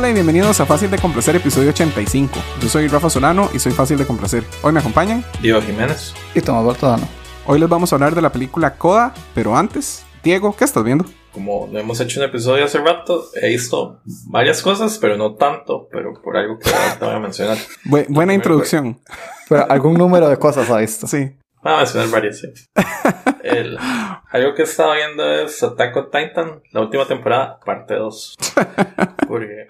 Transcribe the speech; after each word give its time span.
Hola 0.00 0.08
y 0.08 0.14
bienvenidos 0.14 0.58
a 0.60 0.64
Fácil 0.64 0.90
de 0.90 0.96
Complacer, 0.96 1.36
episodio 1.36 1.68
85. 1.68 2.32
Yo 2.62 2.68
soy 2.70 2.88
Rafa 2.88 3.10
Solano 3.10 3.50
y 3.52 3.58
soy 3.58 3.72
fácil 3.72 3.98
de 3.98 4.06
complacer. 4.06 4.44
Hoy 4.62 4.72
me 4.72 4.80
acompañan 4.80 5.22
Diego 5.42 5.60
Jiménez. 5.60 6.14
Y 6.34 6.40
Tomás 6.40 6.64
Baltodano. 6.64 7.06
Hoy 7.44 7.60
les 7.60 7.68
vamos 7.68 7.92
a 7.92 7.96
hablar 7.96 8.14
de 8.14 8.22
la 8.22 8.32
película 8.32 8.78
Coda, 8.78 9.12
pero 9.34 9.54
antes, 9.54 10.06
Diego, 10.24 10.56
¿qué 10.56 10.64
estás 10.64 10.84
viendo? 10.84 11.04
Como 11.34 11.68
no 11.70 11.78
hemos 11.78 12.00
hecho 12.00 12.18
un 12.18 12.24
episodio 12.24 12.64
hace 12.64 12.78
rato, 12.78 13.26
he 13.42 13.48
visto 13.48 14.00
varias 14.28 14.62
cosas, 14.62 14.96
pero 14.98 15.18
no 15.18 15.34
tanto, 15.34 15.86
pero 15.92 16.14
por 16.22 16.38
algo 16.38 16.58
que 16.58 16.70
te 16.98 17.04
voy 17.04 17.14
a 17.16 17.18
mencionar. 17.18 17.58
Bu- 17.84 18.06
buena 18.08 18.32
introducción. 18.32 18.98
Pero 19.50 19.70
algún 19.70 19.92
número 19.98 20.30
de 20.30 20.38
cosas 20.38 20.70
ha 20.70 20.78
visto. 20.78 21.06
Sí. 21.08 21.30
Voy 21.62 21.72
a 21.72 21.76
mencionar 21.78 22.08
varias, 22.10 22.38
sí. 22.40 22.48
El- 23.42 23.78
algo 24.30 24.54
que 24.54 24.62
he 24.62 24.64
estado 24.64 24.92
viendo 24.94 25.24
es 25.30 25.62
Attack 25.62 25.96
on 25.96 26.10
Titan, 26.10 26.62
la 26.72 26.80
última 26.80 27.06
temporada, 27.06 27.58
parte 27.64 27.94
2. 27.96 28.36
Porque 29.28 29.66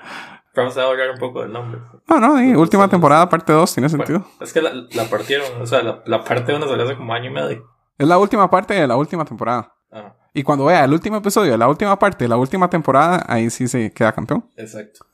vamos 0.55 0.77
a 0.77 0.83
hablar 0.85 1.11
un 1.11 1.19
poco 1.19 1.43
del 1.43 1.53
nombre. 1.53 1.80
No, 2.09 2.21
no, 2.21 2.39
sí, 2.39 2.55
última 2.55 2.89
temporada, 2.89 3.29
parte 3.29 3.53
2, 3.53 3.75
tiene 3.75 3.89
sentido. 3.89 4.21
Bueno, 4.21 4.35
es 4.41 4.53
que 4.53 4.61
la, 4.63 4.73
la 4.93 5.05
partieron, 5.05 5.63
o 5.63 5.66
sea, 5.66 5.83
la, 5.83 6.03
la 6.05 6.23
parte 6.25 6.55
1 6.55 6.69
salió 6.69 6.85
hace 6.85 6.97
como 6.97 7.13
año 7.15 7.30
y 7.30 7.33
medio. 7.33 7.71
Es 7.99 8.07
la 8.07 8.19
última 8.19 8.49
parte 8.51 8.75
de 8.75 8.87
la 8.87 8.97
última 8.97 9.25
temporada. 9.25 9.73
Ah, 9.93 10.15
Y 10.33 10.43
cuando 10.43 10.66
vea 10.66 10.84
el 10.84 10.93
último 10.93 11.16
episodio 11.16 11.57
la 11.57 11.69
última 11.69 11.98
parte 11.98 12.29
la 12.29 12.37
última 12.37 12.71
temporada, 12.71 13.25
ahí 13.29 13.51
sí 13.51 13.69
se 13.69 13.93
queda 13.93 14.12
campeón. 14.12 14.45
exacto. 14.57 15.07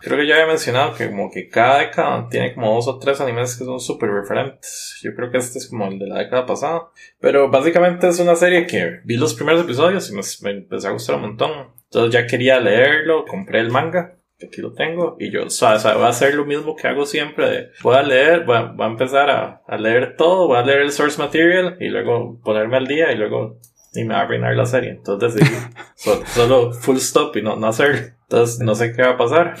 Creo 0.00 0.16
que 0.16 0.26
ya 0.26 0.36
había 0.36 0.46
mencionado 0.46 0.94
que 0.94 1.10
como 1.10 1.30
que 1.30 1.48
cada 1.48 1.80
década 1.80 2.26
tiene 2.30 2.54
como 2.54 2.74
dos 2.74 2.88
o 2.88 2.98
tres 2.98 3.20
animes 3.20 3.56
que 3.56 3.64
son 3.64 3.78
súper 3.78 4.10
referentes. 4.10 4.98
Yo 5.02 5.14
creo 5.14 5.30
que 5.30 5.36
este 5.36 5.58
es 5.58 5.68
como 5.68 5.86
el 5.86 5.98
de 5.98 6.06
la 6.06 6.20
década 6.20 6.46
pasada. 6.46 6.88
Pero 7.20 7.50
básicamente 7.50 8.08
es 8.08 8.18
una 8.20 8.36
serie 8.36 8.66
que 8.66 9.00
vi 9.04 9.18
los 9.18 9.34
primeros 9.34 9.62
episodios 9.62 10.10
y 10.10 10.14
me, 10.14 10.22
me 10.42 10.58
empezó 10.58 10.88
a 10.88 10.92
gustar 10.92 11.16
un 11.16 11.22
montón. 11.22 11.50
Entonces 11.84 12.12
ya 12.12 12.26
quería 12.26 12.58
leerlo, 12.58 13.26
compré 13.26 13.60
el 13.60 13.70
manga, 13.70 14.16
aquí 14.42 14.62
lo 14.62 14.72
tengo, 14.72 15.16
y 15.18 15.30
yo, 15.30 15.44
o 15.44 15.50
sea, 15.50 15.76
voy 15.76 16.04
a 16.04 16.08
hacer 16.08 16.34
lo 16.34 16.46
mismo 16.46 16.76
que 16.76 16.88
hago 16.88 17.04
siempre. 17.04 17.50
De, 17.50 17.70
voy 17.82 17.96
a 17.96 18.02
leer, 18.02 18.44
voy 18.44 18.56
a, 18.56 18.62
voy 18.62 18.86
a 18.86 18.90
empezar 18.90 19.28
a, 19.28 19.62
a 19.66 19.76
leer 19.76 20.16
todo, 20.16 20.46
voy 20.46 20.56
a 20.56 20.62
leer 20.62 20.80
el 20.80 20.92
source 20.92 21.20
material 21.20 21.76
y 21.80 21.88
luego 21.88 22.40
ponerme 22.42 22.76
al 22.76 22.86
día 22.86 23.12
y 23.12 23.16
luego 23.16 23.58
y 23.92 24.04
me 24.04 24.14
va 24.14 24.20
a 24.20 24.22
arruinar 24.24 24.54
la 24.56 24.66
serie. 24.66 24.90
Entonces 24.90 25.34
decidí 25.34 25.56
so- 25.96 26.22
solo 26.26 26.72
full 26.72 26.96
stop 26.96 27.36
y 27.36 27.42
no, 27.42 27.56
no 27.56 27.66
hacer. 27.68 28.16
Entonces 28.22 28.60
no 28.60 28.74
sé 28.74 28.92
qué 28.92 29.02
va 29.02 29.10
a 29.10 29.16
pasar. 29.16 29.56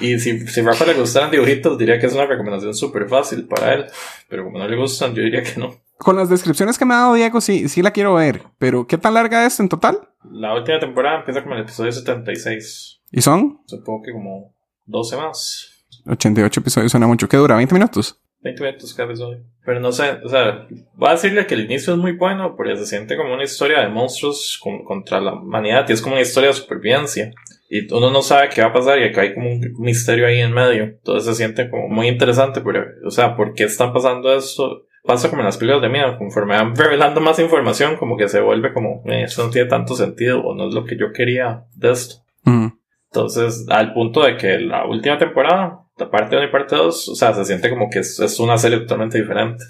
Y 0.00 0.18
si, 0.18 0.46
si 0.46 0.60
Rafa 0.62 0.84
le 0.86 0.94
gustaran 0.94 1.30
dibujitos, 1.30 1.76
diría 1.78 1.98
que 1.98 2.06
es 2.06 2.12
una 2.14 2.26
recomendación 2.26 2.74
súper 2.74 3.08
fácil 3.08 3.46
para 3.46 3.74
él. 3.74 3.86
Pero 4.28 4.44
como 4.44 4.58
no 4.58 4.68
le 4.68 4.76
gustan, 4.76 5.14
yo 5.14 5.22
diría 5.22 5.42
que 5.42 5.58
no. 5.58 5.74
Con 5.98 6.16
las 6.16 6.30
descripciones 6.30 6.78
que 6.78 6.84
me 6.86 6.94
ha 6.94 6.98
dado 6.98 7.14
Diego, 7.14 7.40
sí, 7.40 7.68
sí 7.68 7.82
la 7.82 7.90
quiero 7.90 8.14
ver. 8.14 8.42
Pero, 8.58 8.86
¿qué 8.86 8.96
tan 8.96 9.12
larga 9.14 9.44
es 9.44 9.60
en 9.60 9.68
total? 9.68 9.98
La 10.30 10.54
última 10.54 10.78
temporada 10.80 11.18
empieza 11.18 11.42
como 11.42 11.54
el 11.56 11.62
episodio 11.62 11.92
76. 11.92 13.02
¿Y 13.10 13.20
son? 13.20 13.60
Supongo 13.66 14.02
que 14.02 14.12
como 14.12 14.54
12 14.86 15.16
más. 15.16 15.66
88 16.06 16.60
episodios, 16.60 16.90
suena 16.90 17.06
mucho. 17.06 17.28
¿Qué 17.28 17.36
dura? 17.36 17.60
¿20 17.60 17.72
minutos? 17.72 18.18
20 18.42 18.62
minutos 18.62 18.94
cada 18.94 19.08
episodio. 19.08 19.40
Pero 19.64 19.80
no 19.80 19.92
sé, 19.92 20.18
o 20.24 20.28
sea, 20.28 20.66
voy 20.94 21.08
a 21.08 21.12
decirle 21.12 21.46
que 21.46 21.54
el 21.54 21.64
inicio 21.66 21.92
es 21.92 21.98
muy 21.98 22.12
bueno 22.12 22.54
porque 22.56 22.76
se 22.76 22.86
siente 22.86 23.16
como 23.16 23.34
una 23.34 23.44
historia 23.44 23.80
de 23.80 23.88
monstruos 23.88 24.58
con- 24.62 24.84
contra 24.84 25.20
la 25.20 25.34
humanidad 25.34 25.86
y 25.88 25.92
es 25.92 26.00
como 26.00 26.14
una 26.14 26.22
historia 26.22 26.48
de 26.48 26.54
supervivencia. 26.54 27.30
Y 27.68 27.92
uno 27.92 28.10
no 28.10 28.22
sabe 28.22 28.48
qué 28.48 28.62
va 28.62 28.68
a 28.68 28.72
pasar 28.72 28.98
y 28.98 29.04
acá 29.04 29.20
hay 29.20 29.34
como 29.34 29.50
un 29.52 29.60
misterio 29.78 30.26
ahí 30.26 30.40
en 30.40 30.52
medio. 30.52 30.84
Entonces 30.84 31.24
se 31.26 31.34
siente 31.34 31.68
como 31.70 31.88
muy 31.88 32.08
interesante, 32.08 32.60
pero, 32.62 32.84
o 33.06 33.10
sea, 33.10 33.36
¿por 33.36 33.52
qué 33.54 33.64
están 33.64 33.92
pasando 33.92 34.34
esto? 34.34 34.86
Pasa 35.04 35.28
como 35.30 35.42
en 35.42 35.46
las 35.46 35.56
películas 35.56 35.82
de 35.82 35.88
miedo, 35.88 36.18
conforme 36.18 36.56
van 36.56 36.74
revelando 36.74 37.20
más 37.20 37.38
información, 37.38 37.96
como 37.96 38.16
que 38.16 38.28
se 38.28 38.40
vuelve 38.40 38.72
como, 38.72 39.02
"Eh, 39.06 39.22
esto 39.24 39.44
no 39.44 39.50
tiene 39.50 39.68
tanto 39.68 39.94
sentido 39.94 40.40
o 40.42 40.54
no 40.54 40.68
es 40.68 40.74
lo 40.74 40.84
que 40.84 40.96
yo 40.98 41.12
quería 41.12 41.64
de 41.76 41.90
esto. 41.92 42.16
Mm. 42.44 42.68
Entonces, 43.12 43.66
al 43.68 43.92
punto 43.92 44.22
de 44.24 44.36
que 44.36 44.58
la 44.60 44.86
última 44.86 45.16
temporada, 45.18 45.80
parte 46.08 46.36
1 46.36 46.46
y 46.46 46.50
parte 46.52 46.76
2, 46.76 47.08
o 47.08 47.14
sea, 47.14 47.34
se 47.34 47.44
siente 47.44 47.68
como 47.68 47.90
que 47.90 47.98
es, 47.98 48.40
una 48.40 48.56
serie 48.56 48.78
totalmente 48.78 49.18
diferente. 49.18 49.64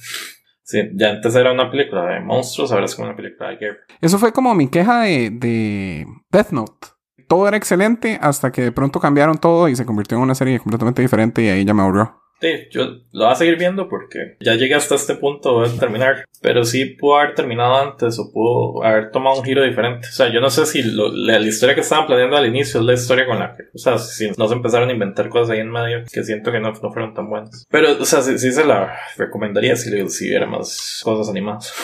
Sí, 0.63 0.79
ya 0.95 1.11
antes 1.11 1.35
era 1.35 1.53
una 1.53 1.71
película 1.71 2.05
de 2.07 2.21
monstruos, 2.21 2.71
ahora 2.71 2.85
es 2.85 2.95
como 2.95 3.09
una 3.09 3.17
película 3.17 3.51
de 3.51 3.57
guerra. 3.57 3.79
Eso 4.01 4.19
fue 4.19 4.33
como 4.33 4.55
mi 4.55 4.69
queja 4.69 5.03
de, 5.03 5.31
de 5.31 6.07
Death 6.31 6.51
Note. 6.51 6.89
Todo 7.27 7.49
era 7.49 7.57
excelente 7.57 8.19
hasta 8.21 8.53
que 8.53 8.63
de 8.63 8.73
pronto 8.73 9.01
cambiaron 9.01 9.39
todo 9.39 9.69
y 9.69 9.75
se 9.75 9.87
convirtió 9.87 10.17
en 10.17 10.25
una 10.25 10.35
serie 10.35 10.59
completamente 10.59 11.03
diferente 11.03 11.43
y 11.43 11.49
ahí 11.49 11.65
ya 11.65 11.75
me 11.75 11.83
aburrió. 11.83 12.20
Sí, 12.41 12.49
yo 12.71 12.85
lo 13.13 13.25
voy 13.27 13.33
a 13.33 13.35
seguir 13.35 13.59
viendo 13.59 13.87
porque 13.89 14.37
ya 14.41 14.55
llegué 14.55 14.75
hasta 14.75 14.95
este 14.95 15.15
punto, 15.15 15.63
a 15.63 15.69
terminar. 15.69 16.25
Pero 16.41 16.65
sí 16.65 16.87
pudo 16.87 17.19
haber 17.19 17.35
terminado 17.35 17.77
antes 17.77 18.19
o 18.19 18.33
pudo 18.33 18.83
haber 18.83 19.11
tomado 19.11 19.39
un 19.41 19.45
giro 19.45 19.63
diferente. 19.63 20.09
O 20.09 20.13
sea, 20.13 20.33
yo 20.33 20.41
no 20.41 20.49
sé 20.49 20.65
si 20.65 20.83
lo- 20.83 21.13
la, 21.13 21.39
la 21.39 21.47
historia 21.47 21.75
que 21.75 21.83
estaban 21.83 22.07
planeando 22.07 22.37
al 22.39 22.47
inicio 22.47 22.81
es 22.81 22.87
la 22.87 22.95
historia 22.95 23.27
con 23.27 23.39
la 23.39 23.55
que, 23.55 23.65
o 23.75 23.79
sea, 23.79 23.99
si 23.99 24.31
no 24.39 24.49
se 24.49 24.55
empezaron 24.55 24.89
a 24.89 24.93
inventar 24.93 25.29
cosas 25.29 25.51
ahí 25.51 25.59
en 25.61 25.71
medio 25.71 26.03
que 26.11 26.25
siento 26.25 26.51
que 26.51 26.61
no, 26.61 26.73
no 26.73 26.93
fueron 26.93 27.13
tan 27.13 27.29
buenas. 27.29 27.67
Pero, 27.71 27.93
o 28.01 28.05
sea, 28.07 28.23
sí, 28.23 28.39
sí 28.39 28.53
se 28.53 28.65
la 28.65 28.97
recomendaría 29.19 29.77
si, 29.77 29.91
si 30.09 30.29
hubiera 30.29 30.47
más 30.47 31.03
cosas 31.05 31.29
animadas. 31.29 31.75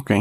Ok. 0.00 0.12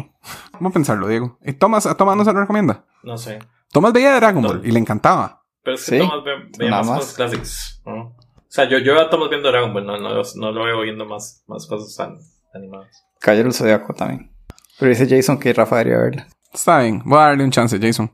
Vamos 0.54 0.72
a 0.72 0.74
pensarlo, 0.74 1.08
Diego. 1.08 1.38
¿Y 1.46 1.54
Tomás, 1.54 1.86
a 1.86 1.96
Tomás 1.96 2.18
no 2.18 2.26
se 2.26 2.34
lo 2.34 2.40
recomienda? 2.40 2.86
No 3.04 3.18
sé. 3.18 3.38
Tomás 3.72 3.94
veía 3.94 4.16
Dragon 4.16 4.42
No. 4.42 4.48
Ball 4.50 4.62
y 4.66 4.72
le 4.72 4.80
encantaba. 4.80 5.42
Pero 5.64 5.76
es 5.76 5.86
que 5.86 5.92
Sí, 5.92 6.00
Thomas 6.00 6.24
ve, 6.24 6.32
veía 6.58 6.72
nada 6.72 6.82
más 6.84 6.90
más. 6.92 7.00
cosas 7.00 7.16
clásicas. 7.16 7.82
¿no? 7.86 8.16
O 8.54 8.56
sea, 8.56 8.70
yo, 8.70 8.78
yo 8.78 9.10
Thomas 9.10 9.32
viendo 9.32 9.50
Dragon 9.50 9.74
Ball, 9.74 9.84
no, 9.84 9.98
no, 9.98 10.22
no 10.36 10.52
lo 10.52 10.64
veo 10.64 10.82
viendo 10.82 11.06
más, 11.06 11.44
más 11.48 11.66
cosas 11.66 11.96
tan 11.96 12.20
animadas. 12.54 13.04
Caballero 13.20 13.46
del 13.46 13.56
Zodiaco 13.56 13.96
también. 13.96 14.30
Pero 14.78 14.90
dice 14.90 15.08
Jason 15.10 15.40
que 15.40 15.54
Rafa 15.54 15.78
debería 15.78 15.98
verla. 15.98 16.28
Está 16.54 16.82
bien, 16.82 17.02
voy 17.04 17.18
a 17.18 17.22
darle 17.22 17.46
un 17.46 17.50
chance, 17.50 17.80
Jason. 17.82 18.12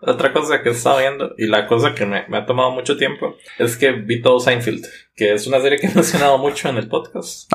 Otra 0.00 0.32
cosa 0.32 0.62
que 0.62 0.68
he 0.68 0.72
estado 0.72 0.98
viendo, 0.98 1.34
y 1.36 1.48
la 1.48 1.66
cosa 1.66 1.92
que 1.92 2.06
me, 2.06 2.24
me 2.28 2.36
ha 2.36 2.46
tomado 2.46 2.70
mucho 2.70 2.96
tiempo, 2.96 3.34
es 3.58 3.76
que 3.76 3.90
vi 3.90 4.22
todo 4.22 4.38
Seinfeld, 4.38 4.86
que 5.16 5.32
es 5.32 5.48
una 5.48 5.60
serie 5.60 5.80
que 5.80 5.88
he 5.88 5.94
mencionado 5.94 6.38
mucho 6.38 6.68
en 6.68 6.76
el 6.76 6.88
podcast. 6.88 7.50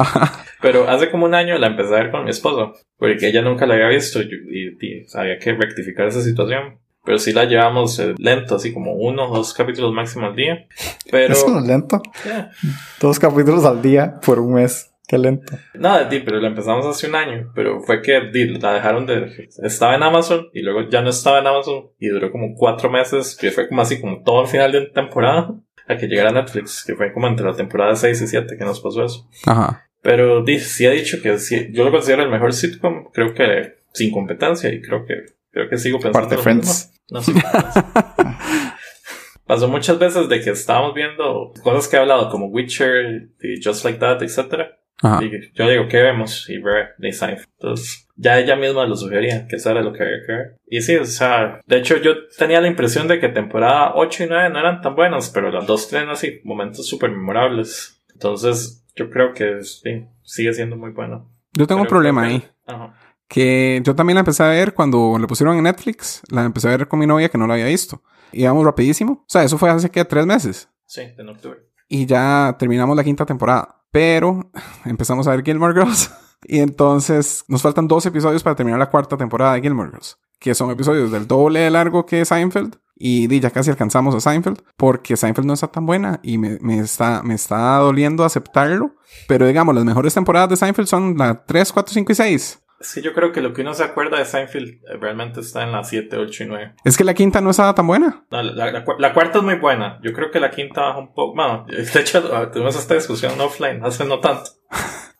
Pero 0.61 0.89
hace 0.89 1.09
como 1.09 1.25
un 1.25 1.35
año 1.35 1.57
la 1.57 1.67
empecé 1.67 1.95
a 1.95 1.99
ver 1.99 2.11
con 2.11 2.25
mi 2.25 2.31
esposo, 2.31 2.73
porque 2.97 3.29
ella 3.29 3.43
nunca 3.43 3.65
la 3.65 3.75
había 3.75 3.87
visto 3.87 4.21
y, 4.21 4.25
y, 4.25 4.77
y 4.85 5.05
había 5.13 5.39
que 5.39 5.53
rectificar 5.53 6.07
esa 6.07 6.21
situación. 6.21 6.79
Pero 7.05 7.19
sí 7.19 7.31
la 7.31 7.45
llevamos 7.45 7.99
eh, 7.99 8.15
lento, 8.17 8.55
así 8.55 8.73
como 8.73 8.93
uno 8.93 9.29
o 9.29 9.35
dos 9.35 9.53
capítulos 9.53 9.93
máximo 9.93 10.25
al 10.25 10.35
día. 10.35 10.67
Pero... 11.11 11.33
Es 11.33 11.45
lento. 11.67 12.01
yeah. 12.25 12.51
Dos 12.99 13.19
capítulos 13.19 13.65
al 13.65 13.81
día 13.81 14.19
por 14.25 14.39
un 14.39 14.53
mes. 14.53 14.91
Qué 15.07 15.19
lento. 15.19 15.55
Nada, 15.75 16.05
di, 16.05 16.19
pero 16.21 16.39
la 16.39 16.47
empezamos 16.47 16.85
hace 16.85 17.07
un 17.07 17.15
año. 17.15 17.51
Pero 17.53 17.81
fue 17.81 18.01
que 18.01 18.21
di, 18.33 18.57
la 18.57 18.73
dejaron 18.73 19.05
de. 19.05 19.49
Estaba 19.61 19.95
en 19.95 20.01
Amazon 20.01 20.49
y 20.51 20.61
luego 20.61 20.89
ya 20.89 21.01
no 21.01 21.09
estaba 21.09 21.39
en 21.39 21.47
Amazon. 21.47 21.91
Y 21.99 22.07
duró 22.07 22.31
como 22.31 22.55
cuatro 22.55 22.89
meses, 22.89 23.37
que 23.39 23.51
fue 23.51 23.67
como 23.67 23.81
así, 23.81 24.01
como 24.01 24.23
todo 24.23 24.41
el 24.41 24.47
final 24.47 24.71
de 24.71 24.87
temporada. 24.87 25.53
A 25.87 25.97
que 25.97 26.07
llegara 26.07 26.31
Netflix, 26.31 26.83
que 26.83 26.95
fue 26.95 27.13
como 27.13 27.27
entre 27.27 27.45
la 27.45 27.55
temporada 27.55 27.95
6 27.95 28.19
y 28.19 28.27
7 28.27 28.55
que 28.57 28.65
nos 28.65 28.81
pasó 28.81 29.05
eso. 29.05 29.29
Ajá. 29.45 29.87
Pero 30.01 30.43
di, 30.43 30.57
sí 30.59 30.85
he 30.85 30.91
dicho 30.91 31.21
que 31.21 31.37
sí, 31.37 31.69
yo 31.71 31.83
lo 31.83 31.91
considero 31.91 32.23
el 32.23 32.29
mejor 32.29 32.53
sitcom. 32.53 33.11
Creo 33.11 33.35
que 33.35 33.75
sin 33.93 34.11
competencia 34.11 34.73
y 34.73 34.81
creo 34.81 35.05
que, 35.05 35.25
creo 35.51 35.69
que 35.69 35.77
sigo 35.77 35.99
pensando. 35.99 36.17
Aparte 36.17 36.35
lo 36.37 36.41
Friends. 36.41 36.91
No, 37.09 37.21
competencia. 37.21 37.85
Pasó 39.47 39.67
muchas 39.67 39.99
veces 39.99 40.27
de 40.27 40.41
que 40.41 40.49
estábamos 40.51 40.93
viendo 40.95 41.53
cosas 41.63 41.87
que 41.87 41.95
he 41.97 41.99
hablado 41.99 42.29
como 42.29 42.47
Witcher 42.47 43.29
y 43.41 43.63
Just 43.63 43.85
Like 43.85 43.99
That, 43.99 44.23
etcétera 44.23 44.79
Ajá. 45.03 45.23
y 45.23 45.51
yo 45.53 45.69
digo, 45.69 45.87
¿qué 45.87 46.01
vemos? 46.01 46.49
Y 46.49 46.57
ve 46.57 46.87
de 46.97 47.11
Seinfeld. 47.11 47.47
Entonces, 47.59 48.07
ya 48.15 48.39
ella 48.39 48.55
misma 48.55 48.85
lo 48.87 48.95
sugería, 48.95 49.45
que 49.47 49.57
eso 49.57 49.69
era 49.69 49.81
lo 49.83 49.93
que 49.93 50.01
había 50.01 50.25
que 50.25 50.31
ver. 50.31 50.55
Y 50.67 50.81
sí, 50.81 50.95
o 50.95 51.05
sea, 51.05 51.61
de 51.67 51.77
hecho 51.77 51.97
yo 51.97 52.13
tenía 52.37 52.59
la 52.59 52.67
impresión 52.67 53.07
de 53.07 53.19
que 53.19 53.29
temporada 53.29 53.91
8 53.93 54.23
y 54.23 54.27
9 54.27 54.49
no 54.49 54.59
eran 54.59 54.81
tan 54.81 54.95
buenas, 54.95 55.29
pero 55.29 55.51
las 55.51 55.67
dos 55.67 55.87
tienen 55.89 56.09
así 56.09 56.39
momentos 56.43 56.87
súper 56.87 57.11
memorables. 57.11 58.01
Entonces, 58.13 58.83
yo 58.95 59.11
creo 59.11 59.33
que 59.33 59.61
sí, 59.63 60.05
sigue 60.23 60.53
siendo 60.53 60.75
muy 60.75 60.89
bueno. 60.91 61.29
Yo 61.53 61.67
tengo 61.67 61.81
un 61.81 61.85
Pero 61.87 61.97
problema 61.97 62.21
creo 62.23 62.33
ahí. 62.33 62.39
que- 62.41 62.47
Ajá. 62.65 62.93
Que 63.27 63.81
yo 63.83 63.95
también 63.95 64.15
la 64.15 64.21
empecé 64.21 64.43
a 64.43 64.47
ver 64.47 64.73
cuando 64.73 65.17
la 65.19 65.27
pusieron 65.27 65.57
en 65.57 65.63
Netflix. 65.63 66.21
La 66.29 66.43
empecé 66.43 66.67
a 66.67 66.77
ver 66.77 66.87
con 66.87 66.99
mi 66.99 67.07
novia 67.07 67.29
que 67.29 67.37
no 67.37 67.47
la 67.47 67.55
había 67.55 67.65
visto. 67.65 68.01
Íbamos 68.31 68.65
rapidísimo. 68.65 69.13
O 69.13 69.25
sea, 69.27 69.43
eso 69.43 69.57
fue 69.57 69.69
hace 69.69 69.89
que 69.89 70.05
tres 70.05 70.25
meses. 70.25 70.69
Sí, 70.85 71.01
en 71.17 71.29
octubre. 71.29 71.59
Y 71.87 72.05
ya 72.05 72.55
terminamos 72.59 72.95
la 72.95 73.03
quinta 73.03 73.25
temporada. 73.25 73.83
Pero 73.91 74.51
empezamos 74.85 75.27
a 75.27 75.31
ver 75.31 75.43
Gilmore 75.43 75.73
Girls. 75.73 76.11
Y 76.47 76.59
entonces 76.59 77.43
nos 77.47 77.63
faltan 77.63 77.87
dos 77.87 78.05
episodios 78.05 78.43
para 78.43 78.55
terminar 78.55 78.77
la 78.77 78.91
cuarta 78.91 79.17
temporada 79.17 79.53
de 79.53 79.61
Gilmore 79.61 79.89
Girls. 79.89 80.19
Que 80.37 80.53
son 80.53 80.69
episodios 80.69 81.11
del 81.11 81.25
doble 81.25 81.61
de 81.61 81.71
largo 81.71 82.05
que 82.05 82.23
Seinfeld. 82.23 82.75
Y 82.93 83.39
ya 83.39 83.49
casi 83.49 83.71
alcanzamos 83.71 84.13
a 84.13 84.19
Seinfeld. 84.19 84.61
Porque 84.77 85.17
Seinfeld 85.17 85.47
no 85.47 85.53
está 85.53 85.69
tan 85.69 85.87
buena. 85.87 86.19
Y 86.21 86.37
me, 86.37 86.59
me 86.61 86.77
está, 86.77 87.23
me 87.23 87.33
está 87.33 87.77
doliendo 87.77 88.23
aceptarlo. 88.23 88.95
Pero 89.27 89.47
digamos, 89.47 89.73
las 89.73 89.85
mejores 89.85 90.13
temporadas 90.13 90.49
de 90.49 90.57
Seinfeld 90.57 90.87
son 90.87 91.17
la 91.17 91.45
3, 91.45 91.73
4, 91.73 91.93
5 91.93 92.11
y 92.11 92.15
6. 92.15 92.59
Sí, 92.79 93.01
yo 93.01 93.13
creo 93.13 93.31
que 93.31 93.41
lo 93.41 93.53
que 93.53 93.61
uno 93.61 93.73
se 93.73 93.83
acuerda 93.83 94.17
de 94.17 94.25
Seinfeld 94.25 94.69
eh, 94.69 94.97
realmente 94.99 95.39
está 95.39 95.63
en 95.63 95.71
la 95.71 95.83
7, 95.83 96.17
8 96.17 96.43
y 96.43 96.47
9. 96.47 96.75
Es 96.83 96.97
que 96.97 97.03
la 97.03 97.13
quinta 97.13 97.41
no 97.41 97.51
estaba 97.51 97.73
tan 97.73 97.87
buena. 97.87 98.25
No, 98.29 98.43
la, 98.43 98.71
la 98.71 98.85
la 98.99 99.13
cuarta 99.13 99.37
es 99.39 99.43
muy 99.43 99.55
buena. 99.55 99.99
Yo 100.03 100.13
creo 100.13 100.29
que 100.29 100.39
la 100.39 100.51
quinta 100.51 100.81
baja 100.81 100.99
un 100.99 101.13
poco. 101.13 101.35
Bueno, 101.35 101.65
de 101.67 101.81
hecho, 101.99 102.21
tuvimos 102.51 102.75
esta 102.75 102.95
discusión 102.95 103.39
offline 103.39 103.83
hace 103.83 104.05
no 104.05 104.19
tanto. 104.19 104.51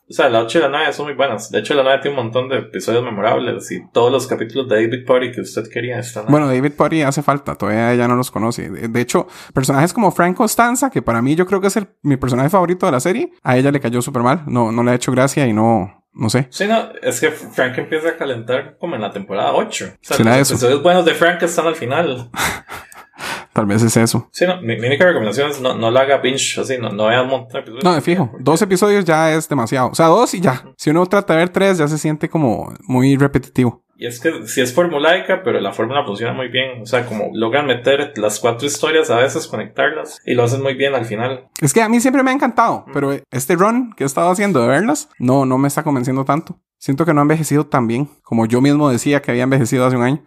O 0.08 0.12
sea, 0.12 0.28
la 0.28 0.40
8 0.40 0.58
y 0.58 0.62
la 0.62 0.68
9 0.68 0.92
son 0.92 1.06
muy 1.06 1.14
buenas. 1.14 1.50
De 1.50 1.58
hecho, 1.58 1.74
la 1.74 1.82
9 1.82 1.98
tiene 2.00 2.16
un 2.16 2.24
montón 2.26 2.48
de 2.48 2.58
episodios 2.58 3.02
memorables 3.02 3.72
y 3.72 3.80
todos 3.90 4.12
los 4.12 4.28
capítulos 4.28 4.68
de 4.68 4.76
David 4.76 5.04
Potty 5.04 5.32
que 5.32 5.40
usted 5.40 5.68
quería 5.68 5.98
están. 5.98 6.26
Bueno, 6.28 6.46
David 6.46 6.74
Potty 6.76 7.02
hace 7.02 7.22
falta, 7.22 7.56
todavía 7.56 7.92
ella 7.92 8.06
no 8.06 8.14
los 8.14 8.30
conoce. 8.30 8.70
De, 8.70 8.86
de 8.86 9.00
hecho, 9.00 9.26
personajes 9.52 9.92
como 9.92 10.12
Frank 10.12 10.36
Costanza, 10.36 10.90
que 10.90 11.02
para 11.02 11.22
mí 11.22 11.34
yo 11.34 11.44
creo 11.46 11.60
que 11.60 11.66
es 11.66 11.76
el, 11.76 11.88
mi 12.02 12.16
personaje 12.16 12.50
favorito 12.50 12.86
de 12.86 12.92
la 12.92 13.00
serie, 13.00 13.32
a 13.42 13.56
ella 13.56 13.72
le 13.72 13.80
cayó 13.80 14.00
súper 14.00 14.22
mal. 14.22 14.44
No, 14.46 14.70
no 14.70 14.84
le 14.84 14.92
ha 14.92 14.94
hecho 14.94 15.10
gracia 15.10 15.44
y 15.48 15.52
no, 15.52 16.05
no 16.16 16.30
sé. 16.30 16.48
Sí, 16.50 16.66
no, 16.66 16.88
es 17.02 17.20
que 17.20 17.30
Frank 17.30 17.76
empieza 17.78 18.08
a 18.10 18.16
calentar 18.16 18.76
como 18.78 18.94
en 18.96 19.02
la 19.02 19.10
temporada 19.12 19.52
8. 19.52 19.84
O 19.92 19.98
sea, 20.00 20.16
¿Será 20.16 20.38
los 20.38 20.48
eso? 20.48 20.54
episodios 20.54 20.82
buenos 20.82 21.04
de 21.04 21.14
Frank 21.14 21.42
están 21.42 21.66
al 21.66 21.76
final. 21.76 22.30
Tal 23.52 23.64
vez 23.64 23.82
es 23.82 23.96
eso. 23.96 24.28
Sí, 24.32 24.46
no, 24.46 24.60
mi, 24.60 24.76
mi 24.76 24.86
única 24.86 25.06
recomendación 25.06 25.50
es 25.50 25.60
no, 25.62 25.74
no 25.74 25.90
la 25.90 26.00
haga 26.00 26.18
binge 26.18 26.60
así, 26.60 26.76
no, 26.78 26.90
no 26.90 27.06
vea 27.06 27.22
un 27.22 27.30
montón 27.30 27.52
de 27.52 27.58
episodios. 27.60 27.84
No, 27.84 27.94
de 27.94 28.00
fijo. 28.02 28.30
Dos 28.38 28.60
episodios 28.60 29.04
ya 29.06 29.32
es 29.32 29.48
demasiado. 29.48 29.88
O 29.88 29.94
sea, 29.94 30.06
dos 30.06 30.34
y 30.34 30.40
ya. 30.40 30.62
Si 30.76 30.90
uno 30.90 31.06
trata 31.06 31.32
de 31.32 31.38
ver 31.38 31.48
tres, 31.48 31.78
ya 31.78 31.88
se 31.88 31.96
siente 31.96 32.28
como 32.28 32.74
muy 32.82 33.16
repetitivo. 33.16 33.82
Y 33.98 34.06
es 34.06 34.20
que 34.20 34.46
si 34.46 34.60
es 34.60 34.74
formulaica, 34.74 35.42
pero 35.42 35.58
la 35.60 35.72
fórmula 35.72 36.04
funciona 36.04 36.32
muy 36.34 36.48
bien. 36.48 36.82
O 36.82 36.86
sea, 36.86 37.06
como 37.06 37.30
logran 37.32 37.66
meter 37.66 38.12
las 38.16 38.38
cuatro 38.40 38.66
historias 38.66 39.10
a 39.10 39.16
veces, 39.16 39.46
conectarlas, 39.46 40.20
y 40.26 40.34
lo 40.34 40.44
hacen 40.44 40.62
muy 40.62 40.74
bien 40.74 40.94
al 40.94 41.06
final. 41.06 41.48
Es 41.62 41.72
que 41.72 41.80
a 41.80 41.88
mí 41.88 41.98
siempre 42.00 42.22
me 42.22 42.30
ha 42.30 42.34
encantado, 42.34 42.84
pero 42.92 43.12
este 43.30 43.54
run 43.56 43.92
que 43.96 44.04
he 44.04 44.06
estado 44.06 44.30
haciendo 44.30 44.60
de 44.60 44.68
verlas, 44.68 45.08
no, 45.18 45.46
no 45.46 45.56
me 45.58 45.68
está 45.68 45.82
convenciendo 45.82 46.24
tanto. 46.26 46.60
Siento 46.78 47.06
que 47.06 47.14
no 47.14 47.20
ha 47.20 47.22
envejecido 47.22 47.66
tan 47.66 47.86
bien 47.86 48.10
como 48.22 48.44
yo 48.46 48.60
mismo 48.60 48.90
decía 48.90 49.22
que 49.22 49.30
había 49.30 49.44
envejecido 49.44 49.86
hace 49.86 49.96
un 49.96 50.02
año. 50.02 50.22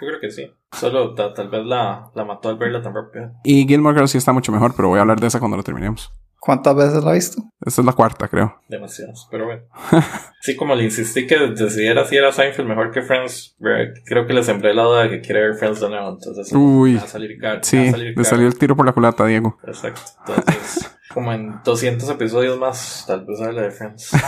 Yo 0.00 0.06
creo 0.06 0.20
que 0.20 0.30
sí. 0.30 0.50
Solo 0.72 1.14
ta- 1.14 1.32
tal 1.34 1.48
vez 1.48 1.64
la, 1.64 2.10
la 2.14 2.24
mató 2.24 2.50
al 2.50 2.56
verla 2.56 2.82
tan 2.82 2.94
rápido. 2.94 3.32
Y 3.44 3.66
Gilmore 3.66 3.94
Girls 3.96 4.10
sí 4.12 4.18
está 4.18 4.32
mucho 4.32 4.52
mejor, 4.52 4.74
pero 4.76 4.88
voy 4.88 4.98
a 4.98 5.00
hablar 5.02 5.18
de 5.18 5.26
esa 5.26 5.38
cuando 5.40 5.56
lo 5.56 5.62
terminemos. 5.64 6.12
¿Cuántas 6.40 6.76
veces 6.76 7.02
la 7.02 7.10
ha 7.10 7.14
visto? 7.14 7.42
Esta 7.64 7.80
es 7.80 7.84
la 7.86 7.92
cuarta, 7.92 8.28
creo. 8.28 8.60
Demasiadas, 8.68 9.26
pero 9.30 9.46
bueno. 9.46 9.62
Sí, 10.40 10.54
como 10.54 10.76
le 10.76 10.84
insistí 10.84 11.26
que 11.26 11.36
decidiera 11.48 12.04
si 12.04 12.16
era 12.16 12.30
Seinfeld 12.30 12.68
mejor 12.68 12.92
que 12.92 13.02
Friends, 13.02 13.56
re- 13.58 13.94
creo 14.04 14.26
que 14.28 14.32
le 14.32 14.44
sembré 14.44 14.72
la 14.74 14.84
duda 14.84 15.02
de 15.02 15.10
que 15.10 15.20
quiere 15.20 15.40
ver 15.40 15.54
Friends 15.54 15.80
de 15.80 15.88
nuevo. 15.88 16.10
Entonces, 16.10 16.52
Uy. 16.52 16.94
va 16.94 17.02
a 17.02 17.08
salir 17.08 17.36
caro. 17.40 17.58
Sí, 17.64 17.90
salir 17.90 18.16
le 18.16 18.24
salió 18.24 18.46
el 18.46 18.56
tiro 18.56 18.76
por 18.76 18.86
la 18.86 18.92
culata, 18.92 19.26
Diego. 19.26 19.58
Exacto. 19.66 20.02
Entonces, 20.28 20.96
como 21.12 21.32
en 21.32 21.60
200 21.64 22.08
episodios 22.10 22.58
más, 22.60 23.04
tal 23.08 23.24
vez 23.26 23.40
hable 23.40 23.62
de 23.62 23.70
Friends. 23.72 24.10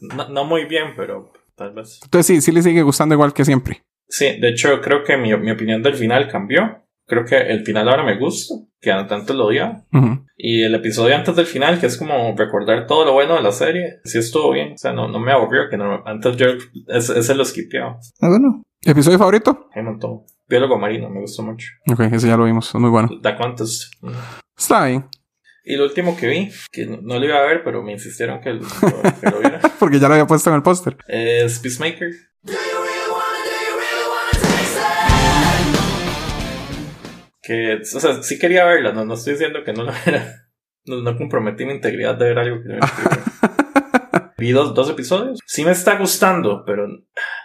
No, 0.00 0.28
no 0.28 0.44
muy 0.44 0.64
bien, 0.64 0.94
pero 0.96 1.32
tal 1.54 1.72
vez. 1.74 2.00
Entonces 2.02 2.26
sí, 2.26 2.40
sí 2.40 2.50
le 2.50 2.60
sigue 2.62 2.82
gustando 2.82 3.14
igual 3.14 3.32
que 3.32 3.44
siempre. 3.44 3.84
Sí, 4.08 4.38
de 4.40 4.48
hecho, 4.50 4.80
creo 4.80 5.04
que 5.04 5.16
mi, 5.16 5.34
mi 5.36 5.52
opinión 5.52 5.80
del 5.82 5.94
final 5.94 6.28
cambió. 6.28 6.82
Creo 7.12 7.26
que 7.26 7.36
el 7.36 7.62
final 7.62 7.90
ahora 7.90 8.04
me 8.04 8.16
gusta, 8.18 8.54
que 8.80 8.90
antes 8.90 9.36
lo 9.36 9.44
odiaba. 9.48 9.84
Ujú. 9.92 10.24
Y 10.34 10.62
el 10.62 10.74
episodio 10.74 11.14
antes 11.14 11.36
del 11.36 11.44
final, 11.44 11.78
que 11.78 11.84
es 11.84 11.98
como 11.98 12.34
recordar 12.34 12.86
todo 12.86 13.04
lo 13.04 13.12
bueno 13.12 13.34
de 13.34 13.42
la 13.42 13.52
serie, 13.52 14.00
sí 14.02 14.16
estuvo 14.16 14.50
bien. 14.50 14.72
O 14.72 14.78
sea, 14.78 14.94
no, 14.94 15.08
no 15.08 15.20
me 15.20 15.30
aburrió, 15.30 15.68
que 15.68 15.76
no, 15.76 16.02
antes 16.06 16.38
yo 16.38 16.46
ese, 16.88 17.18
ese 17.18 17.34
lo 17.34 17.44
skipeaba. 17.44 17.98
¿Alguno? 18.18 18.62
¿Episodio 18.82 19.18
favorito? 19.18 19.68
Me 19.76 19.82
montó. 19.82 20.24
Biólogo 20.48 20.78
marino, 20.78 21.10
me 21.10 21.20
gustó 21.20 21.42
mucho. 21.42 21.68
Ok, 21.92 22.00
ese 22.00 22.28
ya 22.28 22.38
lo 22.38 22.44
vimos, 22.46 22.68
es 22.74 22.80
muy 22.80 22.88
bueno. 22.88 23.10
Da 23.20 23.36
Contest. 23.36 23.92
Está 24.56 24.86
bien, 24.86 25.04
Y 25.66 25.76
lo 25.76 25.84
último 25.84 26.16
que 26.16 26.28
vi, 26.28 26.50
que 26.72 26.86
no, 26.86 26.96
no 27.02 27.18
lo 27.18 27.26
iba 27.26 27.36
a 27.36 27.42
ver, 27.46 27.62
pero 27.62 27.82
me 27.82 27.92
insistieron 27.92 28.40
que 28.40 28.54
lo, 28.54 28.60
que 29.20 29.30
lo 29.30 29.38
viera, 29.38 29.60
porque 29.78 29.98
ya 29.98 30.08
lo 30.08 30.14
había 30.14 30.26
puesto 30.26 30.48
en 30.48 30.56
el 30.56 30.62
póster. 30.62 30.96
es 31.06 31.58
Peacemaker. 31.58 32.10
Que, 37.42 37.74
o 37.82 38.00
sea, 38.00 38.22
sí 38.22 38.38
quería 38.38 38.64
verla, 38.64 38.92
no, 38.92 39.04
no 39.04 39.14
estoy 39.14 39.32
diciendo 39.34 39.64
que 39.64 39.72
no 39.72 39.82
la 39.84 39.94
viera. 40.04 40.38
No, 40.84 40.96
no 41.00 41.16
comprometí 41.16 41.64
mi 41.64 41.74
integridad 41.74 42.16
de 42.16 42.24
ver 42.24 42.38
algo 42.40 42.60
que 42.60 42.68
no 42.70 42.74
era 42.74 42.88
Vi 44.36 44.50
dos, 44.50 44.74
dos 44.74 44.90
episodios. 44.90 45.38
Sí 45.46 45.64
me 45.64 45.70
está 45.70 45.96
gustando, 45.96 46.64
pero 46.66 46.88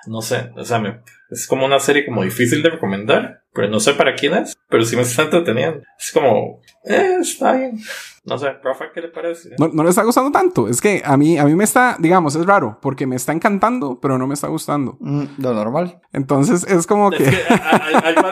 no 0.07 0.21
sé. 0.23 0.49
O 0.55 0.63
sea, 0.65 0.79
me- 0.79 1.01
es 1.29 1.45
como 1.45 1.63
una 1.67 1.79
serie 1.79 2.03
como 2.03 2.23
difícil 2.23 2.63
de 2.63 2.71
recomendar. 2.71 3.43
Pero 3.53 3.69
no 3.69 3.79
sé 3.79 3.93
para 3.93 4.15
quién 4.15 4.33
es. 4.33 4.55
Pero 4.69 4.83
sí 4.85 4.95
me 4.95 5.03
está 5.03 5.21
entreteniendo. 5.21 5.81
Es 5.99 6.11
como, 6.11 6.61
eh, 6.85 7.17
está 7.21 7.53
bien. 7.53 7.77
No 8.23 8.39
sé, 8.39 8.53
Rafa, 8.63 8.85
¿qué 8.91 9.01
le 9.01 9.09
parece? 9.09 9.51
No, 9.59 9.67
no 9.67 9.83
le 9.83 9.89
está 9.91 10.01
gustando 10.03 10.31
tanto. 10.31 10.67
Es 10.67 10.81
que 10.81 11.03
a 11.05 11.15
mí, 11.15 11.37
a 11.37 11.45
mí 11.45 11.53
me 11.53 11.63
está, 11.63 11.95
digamos, 11.99 12.35
es 12.35 12.45
raro, 12.45 12.79
porque 12.81 13.05
me 13.05 13.15
está 13.15 13.33
encantando, 13.33 13.99
pero 14.01 14.17
no 14.17 14.25
me 14.25 14.33
está 14.33 14.47
gustando. 14.47 14.97
Mm, 14.99 15.25
lo 15.37 15.53
normal. 15.53 16.01
Entonces 16.11 16.65
es 16.67 16.87
como 16.87 17.11
Es 17.11 17.19
que... 17.19 17.23
que 17.29 17.43
a- 17.53 17.55
a- 17.75 17.99
algo, 17.99 18.27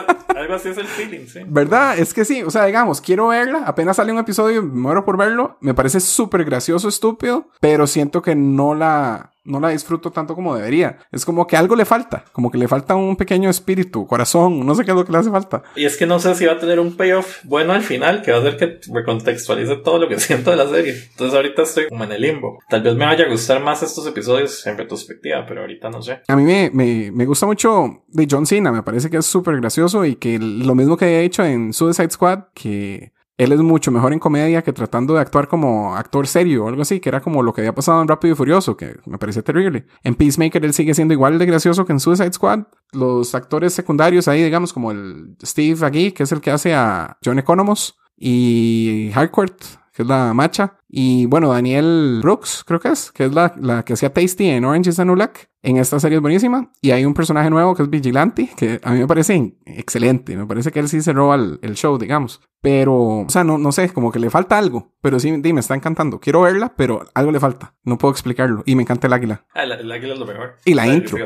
algo 0.54 0.80
el 0.80 0.86
feeling, 0.86 1.26
sí. 1.26 1.40
¿Verdad? 1.46 1.98
Es 1.98 2.14
que 2.14 2.24
sí, 2.24 2.42
o 2.42 2.50
sea, 2.50 2.64
digamos, 2.64 3.00
quiero 3.00 3.28
verla, 3.28 3.64
apenas 3.66 3.96
sale 3.96 4.12
un 4.12 4.18
episodio, 4.18 4.62
me 4.62 4.80
muero 4.80 5.04
por 5.04 5.16
verlo, 5.16 5.58
me 5.60 5.74
parece 5.74 6.00
súper 6.00 6.44
gracioso, 6.44 6.88
estúpido, 6.88 7.48
pero 7.60 7.86
siento 7.86 8.22
que 8.22 8.34
no 8.34 8.74
la, 8.74 9.32
no 9.46 9.60
la 9.60 9.70
disfruto 9.70 10.10
tanto 10.10 10.34
como 10.34 10.54
debería. 10.54 10.98
Es 11.12 11.24
como 11.24 11.46
que 11.46 11.56
algo 11.56 11.76
le 11.76 11.84
falta, 11.84 12.24
como 12.32 12.50
que 12.50 12.58
le 12.58 12.68
falta 12.68 12.94
un 12.94 13.16
pequeño 13.16 13.48
espíritu, 13.48 14.06
corazón, 14.06 14.64
no 14.66 14.74
sé 14.74 14.84
qué 14.84 14.90
es 14.90 14.96
lo 14.96 15.04
que 15.04 15.12
le 15.12 15.18
hace 15.18 15.30
falta. 15.30 15.62
Y 15.74 15.84
es 15.84 15.96
que 15.96 16.06
no 16.06 16.18
sé 16.18 16.34
si 16.34 16.46
va 16.46 16.52
a 16.52 16.58
tener 16.58 16.80
un 16.80 16.96
payoff 16.96 17.44
bueno 17.44 17.72
al 17.72 17.82
final, 17.82 18.22
que 18.22 18.32
va 18.32 18.38
a 18.38 18.40
hacer 18.40 18.56
que 18.56 18.80
recontextualice 18.92 19.76
todo 19.76 19.98
lo 19.98 20.08
que 20.08 20.18
siento 20.20 20.50
de 20.50 20.56
la 20.56 20.68
serie. 20.68 20.94
Entonces 21.10 21.34
ahorita 21.34 21.62
estoy 21.62 21.88
como 21.88 22.04
en 22.04 22.12
el 22.12 22.22
limbo. 22.22 22.58
Tal 22.68 22.82
vez 22.82 22.94
me 22.94 23.06
vaya 23.06 23.24
a 23.24 23.28
gustar 23.28 23.62
más 23.62 23.82
estos 23.82 24.06
episodios 24.06 24.66
en 24.66 24.76
retrospectiva, 24.76 25.44
pero 25.46 25.62
ahorita 25.62 25.90
no 25.90 26.02
sé. 26.02 26.20
A 26.28 26.36
mí 26.36 26.42
me, 26.42 26.70
me, 26.72 27.10
me 27.12 27.26
gusta 27.26 27.46
mucho 27.46 28.04
de 28.08 28.26
John 28.30 28.46
Cena, 28.46 28.72
me 28.72 28.82
parece 28.82 29.10
que 29.10 29.18
es 29.18 29.26
súper 29.26 29.56
gracioso 29.56 30.04
y 30.04 30.16
que 30.16 30.38
lo 30.38 30.74
mismo 30.74 30.96
que 30.96 31.06
había 31.06 31.20
hecho 31.20 31.44
en 31.44 31.72
Suicide 31.72 32.10
Squad, 32.10 32.44
que 32.54 33.12
él 33.38 33.52
es 33.52 33.60
mucho 33.60 33.90
mejor 33.90 34.12
en 34.12 34.18
comedia 34.18 34.62
que 34.62 34.72
tratando 34.72 35.14
de 35.14 35.20
actuar 35.20 35.48
como 35.48 35.94
actor 35.96 36.26
serio 36.26 36.64
o 36.64 36.68
algo 36.68 36.82
así, 36.82 37.00
que 37.00 37.08
era 37.08 37.20
como 37.20 37.42
lo 37.42 37.52
que 37.52 37.60
había 37.60 37.74
pasado 37.74 38.00
en 38.00 38.08
Rápido 38.08 38.32
y 38.32 38.36
Furioso, 38.36 38.76
que 38.76 38.96
me 39.06 39.18
parecía 39.18 39.42
terrible. 39.42 39.86
En 40.02 40.14
Peacemaker 40.14 40.64
él 40.64 40.72
sigue 40.72 40.94
siendo 40.94 41.14
igual 41.14 41.38
de 41.38 41.46
gracioso 41.46 41.84
que 41.84 41.92
en 41.92 42.00
Suicide 42.00 42.32
Squad. 42.32 42.64
Los 42.92 43.34
actores 43.34 43.74
secundarios 43.74 44.28
ahí, 44.28 44.42
digamos, 44.42 44.72
como 44.72 44.90
el 44.90 45.36
Steve 45.44 45.84
aquí, 45.84 46.12
que 46.12 46.22
es 46.22 46.32
el 46.32 46.40
que 46.40 46.50
hace 46.50 46.74
a 46.74 47.18
John 47.24 47.38
Economos, 47.38 47.98
y 48.16 49.10
Harcourt, 49.14 49.62
que 49.96 50.02
es 50.02 50.08
la 50.08 50.34
macha, 50.34 50.76
y 50.88 51.24
bueno, 51.24 51.48
Daniel 51.48 52.20
Brooks, 52.22 52.64
creo 52.66 52.78
que 52.78 52.88
es, 52.88 53.10
que 53.12 53.24
es 53.24 53.32
la, 53.32 53.54
la 53.58 53.82
que 53.82 53.94
hacía 53.94 54.12
Tasty 54.12 54.50
en 54.50 54.66
Orange 54.66 54.90
is 54.90 54.96
the 54.96 55.06
New 55.06 55.14
Black. 55.14 55.48
En 55.62 55.78
esta 55.78 55.98
serie 55.98 56.16
es 56.16 56.22
buenísima. 56.22 56.70
Y 56.82 56.90
hay 56.90 57.06
un 57.06 57.14
personaje 57.14 57.48
nuevo 57.48 57.74
que 57.74 57.82
es 57.82 57.88
Vigilante, 57.90 58.50
que 58.56 58.78
a 58.84 58.92
mí 58.92 59.00
me 59.00 59.06
parece 59.06 59.56
excelente. 59.64 60.36
Me 60.36 60.46
parece 60.46 60.70
que 60.70 60.80
él 60.80 60.88
sí 60.88 61.00
se 61.00 61.14
roba 61.14 61.36
el, 61.36 61.58
el 61.62 61.74
show, 61.74 61.98
digamos. 61.98 62.40
Pero, 62.60 62.94
o 62.94 63.26
sea, 63.28 63.42
no, 63.42 63.56
no 63.58 63.72
sé, 63.72 63.88
como 63.88 64.12
que 64.12 64.18
le 64.18 64.30
falta 64.30 64.58
algo. 64.58 64.92
Pero 65.00 65.18
sí, 65.18 65.32
me 65.32 65.60
está 65.60 65.74
encantando. 65.74 66.20
Quiero 66.20 66.42
verla, 66.42 66.74
pero 66.76 67.04
algo 67.14 67.32
le 67.32 67.40
falta. 67.40 67.74
No 67.82 67.96
puedo 67.98 68.12
explicarlo. 68.12 68.62
Y 68.66 68.76
me 68.76 68.82
encanta 68.82 69.06
el 69.06 69.14
águila. 69.14 69.46
Ah, 69.54 69.64
el, 69.64 69.72
el 69.72 69.90
águila 69.90 70.12
es 70.12 70.20
lo 70.20 70.26
mejor. 70.26 70.56
Y 70.64 70.74
la 70.74 70.84
sea, 70.84 70.94
intro. 70.94 71.18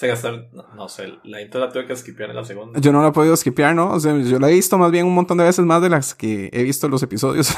Se 0.00 0.06
gastaron, 0.06 0.48
no, 0.54 0.66
no 0.74 0.88
sé, 0.88 1.12
la 1.24 1.42
intro 1.42 1.60
la 1.60 1.70
tuve 1.70 1.86
que 1.86 1.94
skipear 1.94 2.30
en 2.30 2.36
la 2.36 2.44
segunda. 2.46 2.80
Yo 2.80 2.90
no 2.90 3.02
la 3.02 3.08
he 3.08 3.12
podido 3.12 3.36
skipear, 3.36 3.74
¿no? 3.74 3.92
O 3.92 4.00
sea, 4.00 4.16
yo 4.16 4.38
la 4.38 4.48
he 4.48 4.54
visto 4.54 4.78
más 4.78 4.90
bien 4.90 5.04
un 5.04 5.14
montón 5.14 5.36
de 5.36 5.44
veces 5.44 5.62
más 5.66 5.82
de 5.82 5.90
las 5.90 6.14
que 6.14 6.48
he 6.54 6.62
visto 6.62 6.88
los 6.88 7.02
episodios. 7.02 7.54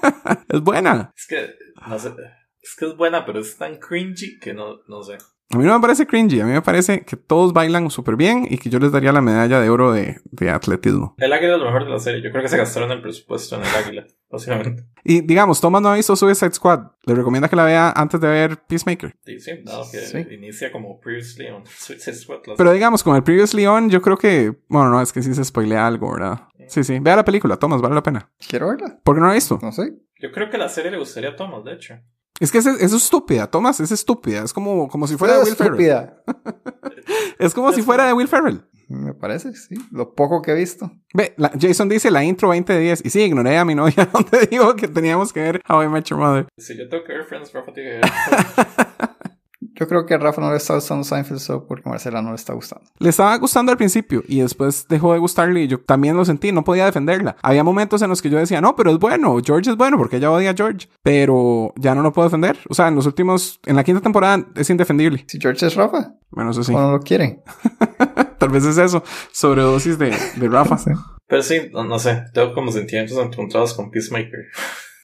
es 0.50 0.60
buena. 0.60 1.10
Es 1.16 1.26
que, 1.26 1.54
no 1.88 1.98
sé, 1.98 2.12
es 2.60 2.76
que 2.78 2.84
es 2.84 2.96
buena, 2.98 3.24
pero 3.24 3.40
es 3.40 3.56
tan 3.56 3.76
cringy 3.76 4.38
que 4.38 4.52
no, 4.52 4.80
no 4.88 5.02
sé. 5.02 5.16
A 5.52 5.58
mí 5.58 5.64
no 5.64 5.74
me 5.74 5.80
parece 5.80 6.06
cringy. 6.06 6.40
A 6.40 6.44
mí 6.44 6.52
me 6.52 6.62
parece 6.62 7.02
que 7.04 7.16
todos 7.16 7.52
bailan 7.52 7.88
súper 7.90 8.16
bien 8.16 8.46
y 8.50 8.58
que 8.58 8.68
yo 8.68 8.78
les 8.80 8.90
daría 8.90 9.12
la 9.12 9.20
medalla 9.20 9.60
de 9.60 9.70
oro 9.70 9.92
de, 9.92 10.20
de 10.32 10.50
atletismo. 10.50 11.14
El 11.18 11.32
águila 11.32 11.54
es 11.54 11.58
lo 11.60 11.66
mejor 11.66 11.84
de 11.84 11.90
la 11.90 11.98
serie. 12.00 12.20
Yo 12.20 12.30
creo 12.30 12.42
que 12.42 12.48
se 12.48 12.56
gastaron 12.56 12.90
el 12.90 13.00
presupuesto 13.00 13.54
en 13.54 13.62
el 13.62 13.68
águila, 13.76 14.06
básicamente. 14.28 14.84
Y 15.04 15.20
digamos, 15.20 15.60
Thomas 15.60 15.82
no 15.82 15.90
ha 15.90 15.94
visto 15.94 16.16
Suicide 16.16 16.52
Squad. 16.52 16.80
Le 17.04 17.14
recomienda 17.14 17.48
que 17.48 17.54
la 17.54 17.62
vea 17.64 17.92
antes 17.94 18.20
de 18.20 18.26
ver 18.28 18.58
Peacemaker. 18.66 19.14
Y 19.24 19.38
sí, 19.38 19.52
dado 19.64 19.84
que 19.90 19.98
Sí. 19.98 20.26
inicia 20.32 20.72
como 20.72 20.98
Previously 21.00 21.46
on 21.50 21.64
Suicide 21.64 22.16
Squad. 22.16 22.40
Pero 22.56 22.72
digamos, 22.72 23.04
con 23.04 23.14
el 23.14 23.22
Previous 23.22 23.54
Leon, 23.54 23.88
yo 23.88 24.02
creo 24.02 24.16
que. 24.16 24.52
Bueno, 24.68 24.90
no, 24.90 25.00
es 25.00 25.12
que 25.12 25.22
sí 25.22 25.32
se 25.32 25.44
spoilea 25.44 25.86
algo, 25.86 26.12
¿verdad? 26.12 26.40
Sí, 26.66 26.82
sí. 26.82 26.98
Vea 26.98 27.14
la 27.14 27.24
película, 27.24 27.56
Thomas, 27.56 27.80
vale 27.80 27.94
la 27.94 28.02
pena. 28.02 28.28
Quiero 28.48 28.68
verla. 28.68 28.98
¿Por 29.04 29.14
qué 29.14 29.20
no 29.20 29.26
la 29.26 29.32
ha 29.32 29.36
visto? 29.36 29.60
No 29.62 29.70
sé. 29.70 29.94
Yo 30.18 30.32
creo 30.32 30.50
que 30.50 30.58
la 30.58 30.68
serie 30.68 30.90
le 30.90 30.98
gustaría 30.98 31.30
a 31.30 31.36
Thomas, 31.36 31.62
de 31.62 31.74
hecho. 31.74 31.94
Es 32.40 32.52
que 32.52 32.58
es, 32.58 32.66
es 32.66 32.92
estúpida, 32.92 33.46
Thomas, 33.50 33.80
es 33.80 33.90
estúpida. 33.92 34.42
Es 34.44 34.52
como, 34.52 34.88
como 34.88 35.06
si 35.06 35.16
fuera 35.16 35.38
de 35.38 35.44
Will 35.44 35.56
Ferrell. 35.56 35.72
estúpida. 35.72 36.22
Es 37.38 37.54
como 37.54 37.72
si 37.72 37.82
fuera 37.82 38.06
de 38.06 38.12
Will 38.12 38.28
Ferrell. 38.28 38.62
Me 38.88 39.14
parece, 39.14 39.52
sí. 39.54 39.74
Lo 39.90 40.14
poco 40.14 40.42
que 40.42 40.52
he 40.52 40.54
visto. 40.54 40.90
Ve, 41.14 41.34
la- 41.36 41.52
Jason 41.58 41.88
dice 41.88 42.10
la 42.10 42.22
intro 42.24 42.48
2010. 42.48 43.04
Y 43.04 43.10
sí, 43.10 43.20
ignoré 43.22 43.58
a 43.58 43.64
mi 43.64 43.74
novia 43.74 44.06
donde 44.12 44.46
digo 44.46 44.74
que 44.76 44.88
teníamos 44.88 45.32
que 45.32 45.40
ver 45.40 45.62
How 45.68 45.82
I 45.84 45.88
Met 45.88 46.04
Your 46.04 46.18
Mother. 46.20 46.46
Si 46.56 46.76
yo 46.76 46.88
tengo 46.88 47.04
que 47.04 47.12
ver 47.12 47.24
Friends, 47.24 47.52
Rafa 47.52 47.72
tiene 47.72 47.90
que 47.90 47.96
ver. 47.98 48.10
Yo 49.60 49.88
creo 49.88 50.04
que 50.04 50.14
a 50.14 50.18
Rafa 50.18 50.40
no 50.40 50.50
le 50.50 50.58
está 50.58 50.74
gustando 50.74 51.02
Seinfeld 51.02 51.40
so 51.40 51.66
porque 51.66 51.88
Marcela 51.88 52.20
no 52.20 52.30
le 52.30 52.36
está 52.36 52.52
gustando. 52.52 52.84
Le 52.98 53.08
estaba 53.08 53.36
gustando 53.38 53.72
al 53.72 53.78
principio 53.78 54.22
y 54.28 54.40
después 54.40 54.86
dejó 54.88 55.12
de 55.14 55.18
gustarle 55.18 55.62
y 55.62 55.66
yo 55.66 55.80
también 55.80 56.16
lo 56.16 56.24
sentí, 56.24 56.52
no 56.52 56.62
podía 56.62 56.84
defenderla. 56.84 57.36
Había 57.42 57.64
momentos 57.64 58.02
en 58.02 58.10
los 58.10 58.20
que 58.20 58.28
yo 58.28 58.38
decía, 58.38 58.60
no, 58.60 58.76
pero 58.76 58.90
es 58.90 58.98
bueno, 58.98 59.38
George 59.44 59.70
es 59.70 59.76
bueno 59.76 59.96
porque 59.96 60.16
ella 60.16 60.30
odia 60.30 60.50
a 60.50 60.54
George, 60.54 60.88
pero 61.02 61.72
ya 61.76 61.94
no 61.94 62.02
lo 62.02 62.12
puedo 62.12 62.28
defender. 62.28 62.58
O 62.68 62.74
sea, 62.74 62.88
en 62.88 62.96
los 62.96 63.06
últimos, 63.06 63.60
en 63.64 63.76
la 63.76 63.84
quinta 63.84 64.00
temporada 64.02 64.46
es 64.54 64.68
indefendible. 64.68 65.24
Si 65.26 65.38
George 65.40 65.66
es 65.66 65.74
Rafa, 65.74 66.14
Bueno, 66.30 66.50
eso 66.50 66.62
sí, 66.62 66.74
o 66.74 66.78
no 66.78 66.92
lo 66.92 67.00
quieren. 67.00 67.42
tal 68.38 68.50
vez 68.50 68.64
es 68.64 68.76
eso, 68.76 69.02
sobredosis 69.32 69.98
de, 69.98 70.14
de 70.36 70.48
Rafa. 70.48 70.76
Sí. 70.86 70.90
Pero 71.28 71.42
sí, 71.42 71.70
no, 71.72 71.82
no 71.82 71.98
sé. 71.98 72.22
Tengo 72.32 72.54
como 72.54 72.70
sentimientos 72.70 73.18
encontrados 73.18 73.74
con 73.74 73.90
Peacemaker. 73.90 74.46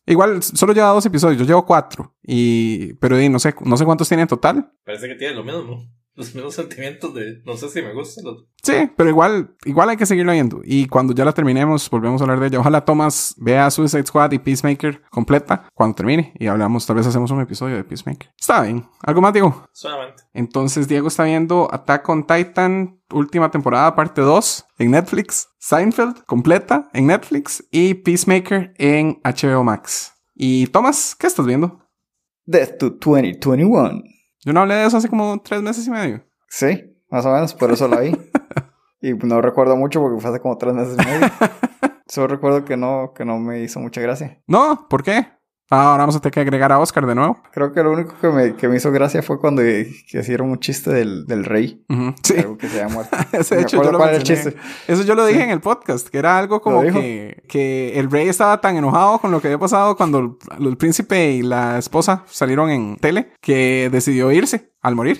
Igual 0.07 0.43
solo 0.43 0.73
lleva 0.73 0.89
dos 0.89 1.07
episodios, 1.07 1.39
yo 1.39 1.47
llevo 1.47 1.65
cuatro. 1.65 2.17
Y, 2.23 2.95
pero 2.95 3.17
di, 3.17 3.29
no 3.29 3.39
sé, 3.39 3.55
no 3.65 3.77
sé 3.77 3.85
cuántos 3.85 4.09
tiene 4.09 4.23
en 4.23 4.29
total. 4.29 4.73
Parece 4.85 5.09
que 5.09 5.15
tiene 5.15 5.35
lo 5.35 5.45
mismo. 5.45 5.89
Los 6.15 6.35
mismos 6.35 6.55
sentimientos 6.55 7.15
de 7.15 7.43
no 7.47 7.57
sé 7.57 7.69
si 7.71 7.81
me 7.81 7.95
gusta. 7.95 8.21
Los... 8.23 8.45
Sí, 8.63 8.91
pero 8.97 9.09
igual, 9.09 9.57
igual 9.65 9.89
hay 9.89 9.97
que 9.97 10.05
seguirlo 10.05 10.33
viendo. 10.33 10.61
Y 10.63 10.87
cuando 10.87 11.15
ya 11.15 11.25
la 11.25 11.33
terminemos, 11.33 11.89
volvemos 11.89 12.21
a 12.21 12.25
hablar 12.25 12.39
de 12.39 12.49
ella. 12.49 12.61
Ojalá 12.61 12.85
Thomas 12.85 13.35
vea 13.39 13.71
Suicide 13.71 14.05
Squad 14.05 14.33
y 14.33 14.39
Peacemaker 14.39 15.03
completa 15.11 15.67
cuando 15.75 15.95
termine. 15.95 16.35
Y 16.39 16.49
hablamos, 16.49 16.85
tal 16.87 16.97
vez 16.97 17.07
hacemos 17.07 17.31
un 17.31 17.41
episodio 17.41 17.77
de 17.77 17.85
Peacemaker. 17.85 18.31
Está 18.39 18.63
bien. 18.63 18.87
¿Algo 19.03 19.23
más, 19.23 19.33
Diego? 19.33 19.65
Solamente. 19.73 20.23
Entonces, 20.35 20.87
Diego 20.87 21.09
está 21.09 21.25
viendo 21.25 21.69
Attack 21.73 22.07
on 22.09 22.27
Titan, 22.27 23.01
última 23.11 23.51
temporada, 23.51 23.95
parte 23.95 24.21
2, 24.21 24.67
en 24.79 24.91
Netflix. 24.91 25.49
Seinfeld, 25.59 26.25
completa, 26.25 26.91
en 26.93 27.07
Netflix. 27.07 27.65
Y 27.71 27.95
Peacemaker 27.95 28.75
en 28.77 29.19
HBO 29.25 29.65
Max. 29.65 30.13
Y 30.35 30.67
Thomas, 30.67 31.17
¿qué 31.19 31.27
estás 31.27 31.47
viendo? 31.47 31.81
Death 32.45 32.79
to 32.79 32.91
2021. 32.91 34.03
Yo 34.45 34.53
no 34.53 34.61
hablé 34.61 34.75
de 34.75 34.87
eso 34.87 34.97
hace 34.97 35.09
como 35.09 35.41
tres 35.41 35.63
meses 35.63 35.87
y 35.87 35.91
medio. 35.91 36.25
Sí, 36.49 36.97
más 37.11 37.25
o 37.27 37.33
menos, 37.33 37.55
por 37.55 37.71
eso 37.71 37.87
la 37.87 38.01
vi. 38.01 38.17
y 39.01 39.13
no 39.15 39.41
recuerdo 39.41 39.77
mucho 39.77 40.01
porque 40.01 40.21
fue 40.21 40.31
hace 40.31 40.41
como 40.41 40.59
tres 40.59 40.75
meses 40.75 40.97
y 41.01 41.07
medio. 41.07 41.29
Solo 42.07 42.27
recuerdo 42.27 42.65
que 42.65 42.77
no, 42.77 43.13
que 43.15 43.25
no 43.25 43.39
me 43.39 43.61
hizo 43.63 43.79
mucha 43.79 44.01
gracia. 44.01 44.43
No, 44.47 44.87
¿por 44.91 45.03
qué? 45.03 45.29
Ah, 45.71 45.93
ahora 45.93 46.03
vamos 46.03 46.17
a 46.17 46.21
tener 46.21 46.35
que 46.35 46.41
agregar 46.41 46.71
a 46.71 46.79
Oscar 46.79 47.07
de 47.07 47.15
nuevo. 47.15 47.39
Creo 47.53 47.73
que 47.73 47.83
lo 47.83 47.93
único 47.93 48.15
que 48.21 48.29
me, 48.29 48.55
que 48.57 48.69
me 48.69 48.77
hizo 48.77 48.93
gracia 48.93 49.23
fue 49.23 49.41
cuando 49.41 49.63
que 49.63 50.19
hicieron 50.21 50.51
un 50.51 50.59
chiste 50.61 50.91
del, 50.93 51.25
del 51.25 51.47
rey. 51.47 51.83
Sí. 52.23 52.35
Algo 52.39 52.59
que 52.59 52.69
se. 52.69 52.83
Ese, 53.33 53.57
de 53.57 53.63
hecho, 53.63 53.83
yo 53.83 53.91
lo 53.91 54.07
el 54.07 54.23
chiste. 54.23 54.55
Eso 54.87 55.03
yo 55.03 55.15
lo 55.15 55.25
dije 55.25 55.39
Sí. 55.39 55.45
en 55.45 55.51
el 55.51 55.61
podcast, 55.61 56.09
que 56.09 56.19
era 56.19 56.37
algo 56.37 56.61
como 56.61 56.83
que, 56.83 57.43
que 57.49 57.99
el 57.99 58.11
rey 58.11 58.29
estaba 58.29 58.61
tan 58.61 58.77
enojado 58.77 59.19
con 59.19 59.31
lo 59.31 59.41
que 59.41 59.49
había 59.49 59.59
pasado 59.59 59.97
cuando 59.97 60.19
el, 60.19 60.67
el 60.67 60.77
príncipe 60.77 61.31
y 61.33 61.43
la 61.43 61.79
esposa 61.79 62.25
salieron 62.27 62.69
en 62.69 62.97
tele 62.97 63.33
que 63.41 63.89
decidió 63.91 64.31
irse 64.31 64.73
al 64.83 64.95
morir. 64.95 65.19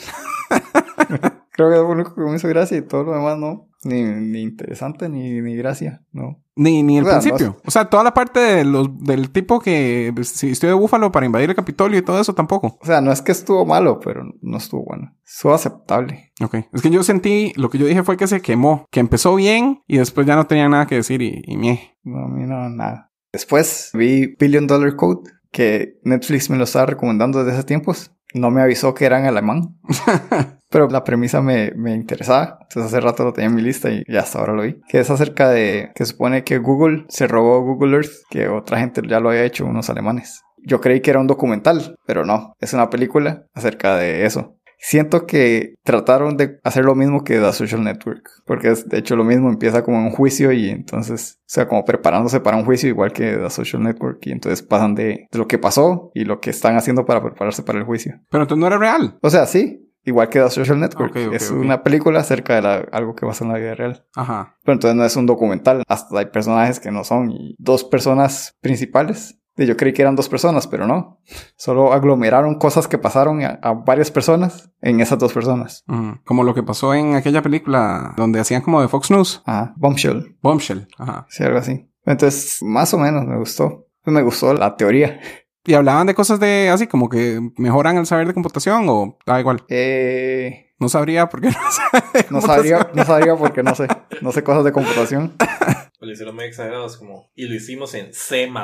Creo 1.53 1.69
que 1.71 1.77
es 1.77 1.81
lo 1.83 1.89
único 1.89 2.15
que 2.15 2.21
me 2.23 2.37
hizo 2.37 2.49
gracia 2.49 2.77
y 2.77 2.83
todo 2.83 3.05
lo 3.05 3.13
demás 3.13 3.39
no. 3.39 3.69
Ni, 3.85 4.03
ni 4.03 4.43
interesante 4.43 5.09
ni, 5.09 5.41
ni 5.41 5.57
gracia, 5.57 6.03
no. 6.13 6.41
Ni, 6.55 6.83
ni 6.83 6.99
el 6.99 7.05
O 7.05 7.07
sea, 7.07 7.17
no 7.17 7.23
principio. 7.23 7.57
O 7.65 7.71
sea, 7.71 7.87
toda 7.87 8.05
la 8.05 8.15
parte 8.15 8.39
de 8.39 8.65
los, 8.65 8.89
del 9.05 9.31
tipo 9.31 9.59
que 9.59 10.13
pues, 10.15 10.29
se 10.29 10.47
vistió 10.47 10.69
de 10.69 10.75
búfalo 10.75 11.11
para 11.11 11.27
invadir 11.27 11.51
el 11.51 11.57
Capitolio 11.57 11.99
y 11.99 12.03
todo 12.03 12.21
eso 12.21 12.35
tampoco. 12.35 12.79
O 12.81 12.87
sea, 12.87 13.01
no 13.01 13.11
es 13.11 13.23
que 13.23 13.33
estuvo 13.33 13.65
malo, 13.67 13.99
pero 13.99 14.23
no 14.41 14.57
estuvo 14.57 14.85
bueno. 14.85 15.17
Estuvo 15.27 15.55
aceptable. 15.55 16.33
Ok. 16.41 16.57
Es 16.73 16.83
que 16.83 16.91
yo 16.91 17.03
sentí, 17.03 17.53
lo 17.57 17.71
que 17.71 17.79
yo 17.79 17.87
dije 17.87 18.05
fue 18.05 18.17
que 18.17 18.27
se 18.27 18.41
quemó, 18.41 18.87
que 18.91 19.01
empezó 19.01 19.35
bien 19.35 19.83
y 19.87 19.99
después 19.99 20.27
ya 20.27 20.37
no 20.37 20.47
tenía 20.47 20.69
nada 20.69 20.87
que 20.87 20.97
decir 20.97 21.23
y, 21.23 21.43
y 21.45 21.57
mie. 21.57 21.97
No, 22.05 22.27
a 22.27 22.29
mí 22.29 22.45
no, 22.45 22.69
nada. 22.69 23.11
Después 23.33 23.91
vi 23.95 24.37
Billion 24.39 24.67
Dollar 24.67 24.95
Code, 24.95 25.31
que 25.51 25.99
Netflix 26.05 26.51
me 26.51 26.59
lo 26.59 26.65
estaba 26.65 26.87
recomendando 26.87 27.43
desde 27.43 27.59
hace 27.59 27.67
tiempos. 27.67 28.13
No 28.35 28.51
me 28.51 28.63
avisó 28.63 28.95
que 28.95 29.05
era 29.05 29.19
en 29.19 29.27
alemán. 29.27 29.77
Pero 30.71 30.89
la 30.89 31.05
premisa 31.05 31.43
me, 31.43 31.73
me 31.77 31.95
interesaba. 31.95 32.59
Entonces 32.63 32.93
hace 32.93 33.01
rato 33.01 33.25
lo 33.25 33.33
tenía 33.33 33.51
en 33.51 33.55
mi 33.55 33.63
lista 33.63 33.91
y 33.91 34.03
ya 34.09 34.21
hasta 34.21 34.39
ahora 34.39 34.55
lo 34.55 34.63
vi. 34.63 34.81
Que 34.89 35.01
es 35.01 35.11
acerca 35.11 35.51
de 35.51 35.91
que 35.95 36.07
supone 36.07 36.45
que 36.45 36.59
Google 36.59 37.05
se 37.09 37.27
robó 37.27 37.61
Google 37.63 37.97
Earth, 37.97 38.13
que 38.31 38.49
otra 38.49 38.79
gente 38.79 39.03
ya 39.07 39.21
lo 39.21 39.31
había 39.31 39.45
hecho, 39.45 39.67
unos 39.67 39.91
alemanes. 39.91 40.43
Yo 40.65 40.81
creí 40.81 41.01
que 41.01 41.11
era 41.11 41.21
un 41.21 41.27
documental, 41.27 41.97
pero 42.07 42.25
no. 42.25 42.55
Es 42.61 42.73
una 42.73 42.89
película 42.89 43.45
acerca 43.53 43.97
de 43.97 44.25
eso. 44.25 44.57
Siento 44.85 45.27
que 45.27 45.77
trataron 45.85 46.37
de 46.37 46.59
hacer 46.65 46.85
lo 46.85 46.97
mismo 46.97 47.23
que 47.23 47.39
The 47.39 47.53
Social 47.53 47.85
Network, 47.85 48.29
porque 48.45 48.73
es 48.73 48.89
de 48.89 48.99
hecho 48.99 49.15
lo 49.15 49.23
mismo, 49.23 49.49
empieza 49.49 49.85
como 49.85 49.99
un 49.99 50.11
juicio 50.11 50.51
y 50.51 50.71
entonces, 50.71 51.39
o 51.39 51.45
sea, 51.47 51.69
como 51.69 51.85
preparándose 51.85 52.41
para 52.41 52.57
un 52.57 52.65
juicio 52.65 52.89
igual 52.89 53.13
que 53.13 53.37
The 53.37 53.49
Social 53.51 53.81
Network 53.85 54.19
y 54.27 54.33
entonces 54.33 54.61
pasan 54.63 54.97
de, 54.97 55.29
de 55.31 55.39
lo 55.39 55.47
que 55.47 55.59
pasó 55.59 56.11
y 56.15 56.25
lo 56.25 56.41
que 56.41 56.51
están 56.51 56.77
haciendo 56.77 57.05
para 57.07 57.23
prepararse 57.23 57.63
para 57.63 57.79
el 57.79 57.85
juicio. 57.85 58.21
Pero 58.29 58.43
entonces 58.43 58.61
no 58.61 58.67
era 58.67 58.77
real. 58.79 59.19
O 59.23 59.31
sea, 59.31 59.47
sí, 59.47 59.89
igual 60.05 60.29
que 60.29 60.41
The 60.41 60.51
Social 60.51 60.81
Network, 60.81 61.15
es 61.33 61.49
una 61.61 61.85
película 61.85 62.19
acerca 62.19 62.57
de 62.57 62.63
la- 62.63 62.85
algo 62.91 63.15
que 63.15 63.25
pasa 63.25 63.45
en 63.45 63.53
la 63.53 63.59
vida 63.59 63.77
real. 63.77 64.05
Ajá. 64.17 64.57
Pero 64.65 64.73
entonces 64.75 64.97
no 64.97 65.05
es 65.05 65.15
un 65.15 65.27
documental, 65.27 65.85
hasta 65.87 66.19
hay 66.19 66.27
personajes 66.27 66.81
que 66.81 66.91
no 66.91 67.05
son 67.05 67.31
y 67.31 67.55
dos 67.61 67.85
personas 67.85 68.57
principales. 68.61 69.39
Yo 69.57 69.77
creí 69.77 69.93
que 69.93 70.01
eran 70.03 70.17
dos 70.17 70.29
personas, 70.29 70.67
pero 70.67 70.87
no. 70.87 71.19
Solo 71.57 71.93
aglomeraron 71.93 72.55
cosas 72.59 72.89
que 72.89 72.97
pasaron 72.99 73.43
a, 73.45 73.59
a 73.63 73.73
varias 73.75 74.11
personas 74.11 74.71
en 74.81 75.01
esas 75.01 75.19
dos 75.19 75.33
personas. 75.33 75.85
Ujú. 75.89 76.21
Como 76.25 76.43
lo 76.45 76.55
que 76.55 76.63
pasó 76.63 76.95
en 76.95 77.15
aquella 77.17 77.43
película 77.43 78.15
donde 78.17 78.41
hacían 78.41 78.63
como 78.63 78.81
de 78.81 78.89
Fox 78.89 79.11
News. 79.11 79.43
Ajá, 79.45 79.75
Bombshell, 79.77 80.37
Bombshell. 80.43 80.89
Ajá. 80.99 81.27
sí, 81.29 81.45
algo 81.45 81.59
así. 81.59 81.89
Entonces, 82.07 82.59
más 82.63 82.93
o 82.95 82.99
menos 82.99 83.25
me 83.27 83.37
gustó. 83.39 83.87
Me 84.05 84.23
gustó 84.23 84.55
la 84.55 84.77
teoría. 84.77 85.21
Y 85.65 85.75
hablaban 85.75 86.09
de 86.09 86.15
cosas 86.17 86.41
de 86.41 86.71
así 86.71 86.89
como 86.89 87.09
que 87.09 87.39
mejoran 87.57 87.97
el 87.97 88.05
saber 88.05 88.27
de 88.27 88.35
computación 88.35 88.85
o 88.89 89.17
da 89.25 89.39
igual. 89.39 89.63
Eh, 89.69 90.73
No 90.81 90.89
sabría 90.89 91.29
por 91.29 91.41
qué 91.41 91.51
no 91.51 91.71
sabe 91.71 92.27
no 92.31 92.41
sabría, 92.41 92.91
no 92.95 93.05
sabría 93.05 93.37
porque 93.37 93.63
no 93.63 93.73
sé. 93.77 93.87
No 94.23 94.33
sé 94.33 94.43
cosas 94.43 94.65
de 94.65 94.73
computación. 94.73 95.35
Lo 96.03 96.13
hicieron 96.13 96.35
muy 96.35 96.45
exagerados, 96.45 96.97
como. 96.97 97.31
Y 97.35 97.47
lo 97.47 97.55
hicimos 97.55 97.95
en 97.95 98.13
C. 98.13 98.51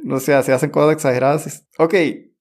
No 0.00 0.20
sé, 0.20 0.40
se 0.44 0.52
hacen 0.52 0.70
cosas 0.70 0.92
exageradas. 0.92 1.66
Ok, 1.78 1.94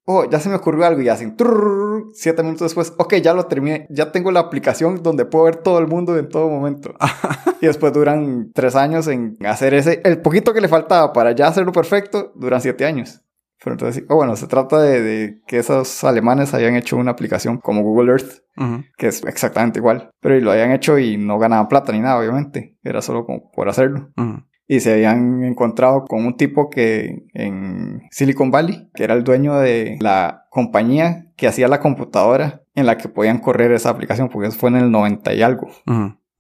oh, 0.06 0.30
ya 0.30 0.40
se 0.40 0.50
me 0.50 0.56
ocurrió 0.56 0.86
algo 0.86 1.02
y 1.02 1.10
hacen 1.10 1.36
trrrr, 1.36 2.12
siete 2.14 2.44
minutos 2.44 2.68
después. 2.68 2.94
Ok, 3.00 3.16
ya 3.16 3.34
lo 3.34 3.48
terminé. 3.48 3.88
Ya 3.90 4.12
tengo 4.12 4.32
la 4.32 4.42
aplicación 4.42 5.02
donde 5.02 5.26
puedo 5.26 5.46
ver 5.46 5.56
todo 5.56 5.80
el 5.80 5.88
mundo 5.88 6.16
en 6.16 6.30
todo 6.30 6.48
momento. 6.48 6.94
y 7.62 7.66
después 7.66 7.92
duran 7.92 8.52
tres 8.54 8.76
años 8.76 9.08
en 9.08 9.36
hacer 9.44 9.74
ese. 9.74 10.02
El 10.04 10.22
poquito 10.22 10.54
que 10.54 10.62
le 10.62 10.68
faltaba 10.68 11.12
para 11.12 11.32
ya 11.32 11.48
hacerlo 11.48 11.72
perfecto, 11.72 12.34
duran 12.36 12.62
siete 12.62 12.86
años. 12.86 13.25
Pero 13.64 13.74
entonces, 13.74 14.04
oh, 14.10 14.16
bueno, 14.16 14.36
se 14.36 14.48
trata 14.48 14.82
de, 14.82 15.02
de 15.02 15.42
que 15.48 15.58
esos 15.58 16.04
alemanes 16.04 16.54
habían 16.54 16.76
hecho 16.76 16.98
una 16.98 17.12
aplicación 17.12 17.58
como 17.58 17.82
Google 17.82 18.12
Earth, 18.12 18.44
que 18.98 19.08
es 19.08 19.24
exactamente 19.26 19.80
igual. 19.80 20.12
Pero 20.22 20.40
lo 20.40 20.52
habían 20.52 20.72
hecho 20.72 21.00
y 21.00 21.18
no 21.18 21.40
ganaban 21.40 21.68
plata 21.68 21.92
ni 21.92 22.00
nada, 22.00 22.20
obviamente. 22.20 22.78
Era 22.84 23.02
solo 23.02 23.26
como 23.26 23.52
por 23.52 23.70
hacerlo 23.70 24.12
y 24.68 24.80
se 24.80 24.94
habían 24.94 25.44
encontrado 25.44 26.06
con 26.06 26.26
un 26.26 26.38
tipo 26.38 26.70
que 26.70 27.28
en 27.34 28.02
Silicon 28.12 28.52
Valley, 28.52 28.90
que 28.94 29.04
era 29.04 29.14
el 29.14 29.24
dueño 29.24 29.58
de 29.58 29.98
la 30.02 30.46
compañía 30.50 31.28
que 31.36 31.48
hacía 31.48 31.68
la 31.68 31.80
computadora 31.80 32.64
en 32.74 32.86
la 32.86 32.98
que 32.98 33.10
podían 33.10 33.40
correr 33.40 33.72
esa 33.72 33.90
aplicación, 33.90 34.30
porque 34.30 34.48
eso 34.48 34.58
fue 34.58 34.70
en 34.70 34.78
el 34.78 34.92
90 34.92 35.34
y 35.34 35.42
algo. 35.42 35.68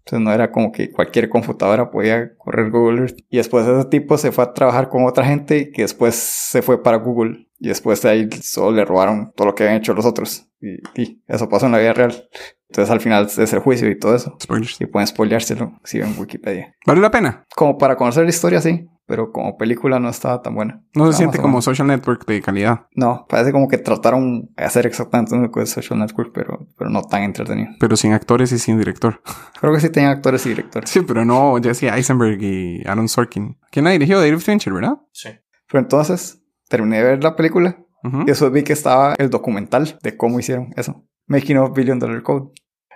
Entonces 0.06 0.24
no 0.24 0.32
era 0.32 0.52
como 0.52 0.72
que 0.72 0.92
cualquier 0.92 1.30
computadora 1.30 1.90
podía 1.90 2.36
correr 2.38 2.70
Google 2.70 3.02
Earth. 3.02 3.18
Y 3.28 3.38
después 3.38 3.66
ese 3.68 3.90
tipo 3.90 4.20
se 4.20 4.32
fue 4.32 4.44
a 4.44 4.54
trabajar 4.54 4.90
con 4.90 5.04
otra 5.06 5.26
gente 5.26 5.72
que 5.72 5.82
después 5.82 6.14
se 6.14 6.62
fue 6.62 6.84
para 6.84 6.98
Google. 6.98 7.45
Y 7.60 7.70
después 7.70 8.02
de 8.02 8.10
ahí 8.10 8.30
solo 8.42 8.76
le 8.76 8.86
robaron 8.86 9.32
todo 9.36 9.48
lo 9.48 9.56
que 9.56 9.64
habían 9.64 9.78
hecho 9.80 9.94
los 9.94 10.06
otros. 10.06 10.48
Y, 10.60 10.76
y 11.02 11.24
eso 11.28 11.48
pasó 11.48 11.68
en 11.68 11.72
la 11.74 11.80
vida 11.80 11.94
real. 11.94 12.28
Entonces 12.70 12.92
al 12.92 13.00
final 13.00 13.26
es 13.26 13.54
el 13.54 13.60
juicio 13.60 13.90
y 13.90 13.98
todo 13.98 14.16
eso. 14.16 14.36
Spoilers. 14.42 14.82
Y 14.82 14.86
pueden 14.88 15.08
spoileárselo 15.08 15.80
si 15.84 16.00
ven 16.00 16.16
Wikipedia. 16.18 16.76
¿Vale 16.86 17.00
la 17.00 17.12
pena? 17.12 17.46
Como 17.56 17.78
para 17.78 17.96
conocer 17.96 18.24
la 18.24 18.30
historia, 18.30 18.60
sí. 18.60 18.88
Pero 19.08 19.32
como 19.32 19.56
película 19.56 20.00
no 20.00 20.10
estaba 20.10 20.42
tan 20.42 20.56
buena. 20.56 20.84
No 20.96 21.06
se 21.12 21.20
siente 21.20 21.38
como 21.38 21.62
social 21.62 21.88
network 21.88 22.26
de 22.26 22.42
calidad, 22.42 22.88
No, 22.96 23.28
parece 23.30 23.52
como 23.52 23.68
que 23.68 23.78
trataron 23.78 24.50
de 24.56 24.64
hacer 24.66 24.88
exactamente 24.88 25.38
lo 25.38 25.52
que 25.52 25.64
Social 25.68 26.00
Network, 26.00 26.32
pero, 26.34 26.68
pero 26.76 26.90
no 26.90 27.04
tan 27.04 27.22
entretenido. 27.22 27.70
pero 27.80 27.96
sin 27.96 28.14
actores 28.14 28.52
y 28.52 28.58
sin 28.58 28.80
director. 28.80 29.22
Creo 29.62 29.72
que 29.74 29.80
sí 29.80 29.90
tenían 29.92 30.12
actores 30.12 30.44
y 30.48 30.50
directores. 30.50 30.90
Sí, 30.90 31.02
pero 31.02 31.24
no 31.24 31.56
Jesse 31.62 31.84
Eisenberg 31.84 32.42
y 32.42 32.82
Aaron 32.88 33.08
Sorkin. 33.08 33.60
¿Quién 33.70 33.86
la 33.86 33.92
dirigió? 33.92 34.20
David 34.20 34.40
Fincher, 34.40 34.74
¿verdad? 34.74 34.98
Sí. 35.12 35.30
Pero 35.68 35.84
entonces 35.84 36.42
terminé 36.69 36.98
de 36.98 37.03
ver 37.03 37.24
la 37.24 37.36
película 37.36 37.77
Ujú. 38.03 38.22
y 38.22 38.25
después 38.25 38.51
vi 38.51 38.63
que 38.63 38.74
estaba 38.74 39.15
el 39.17 39.29
documental 39.29 39.98
de 40.01 40.15
cómo 40.17 40.39
hicieron 40.39 40.72
eso. 40.75 41.05
Making 41.27 41.57
of 41.57 41.74
Billion 41.75 42.00
Dollar 42.00 42.22
Code. 42.24 42.51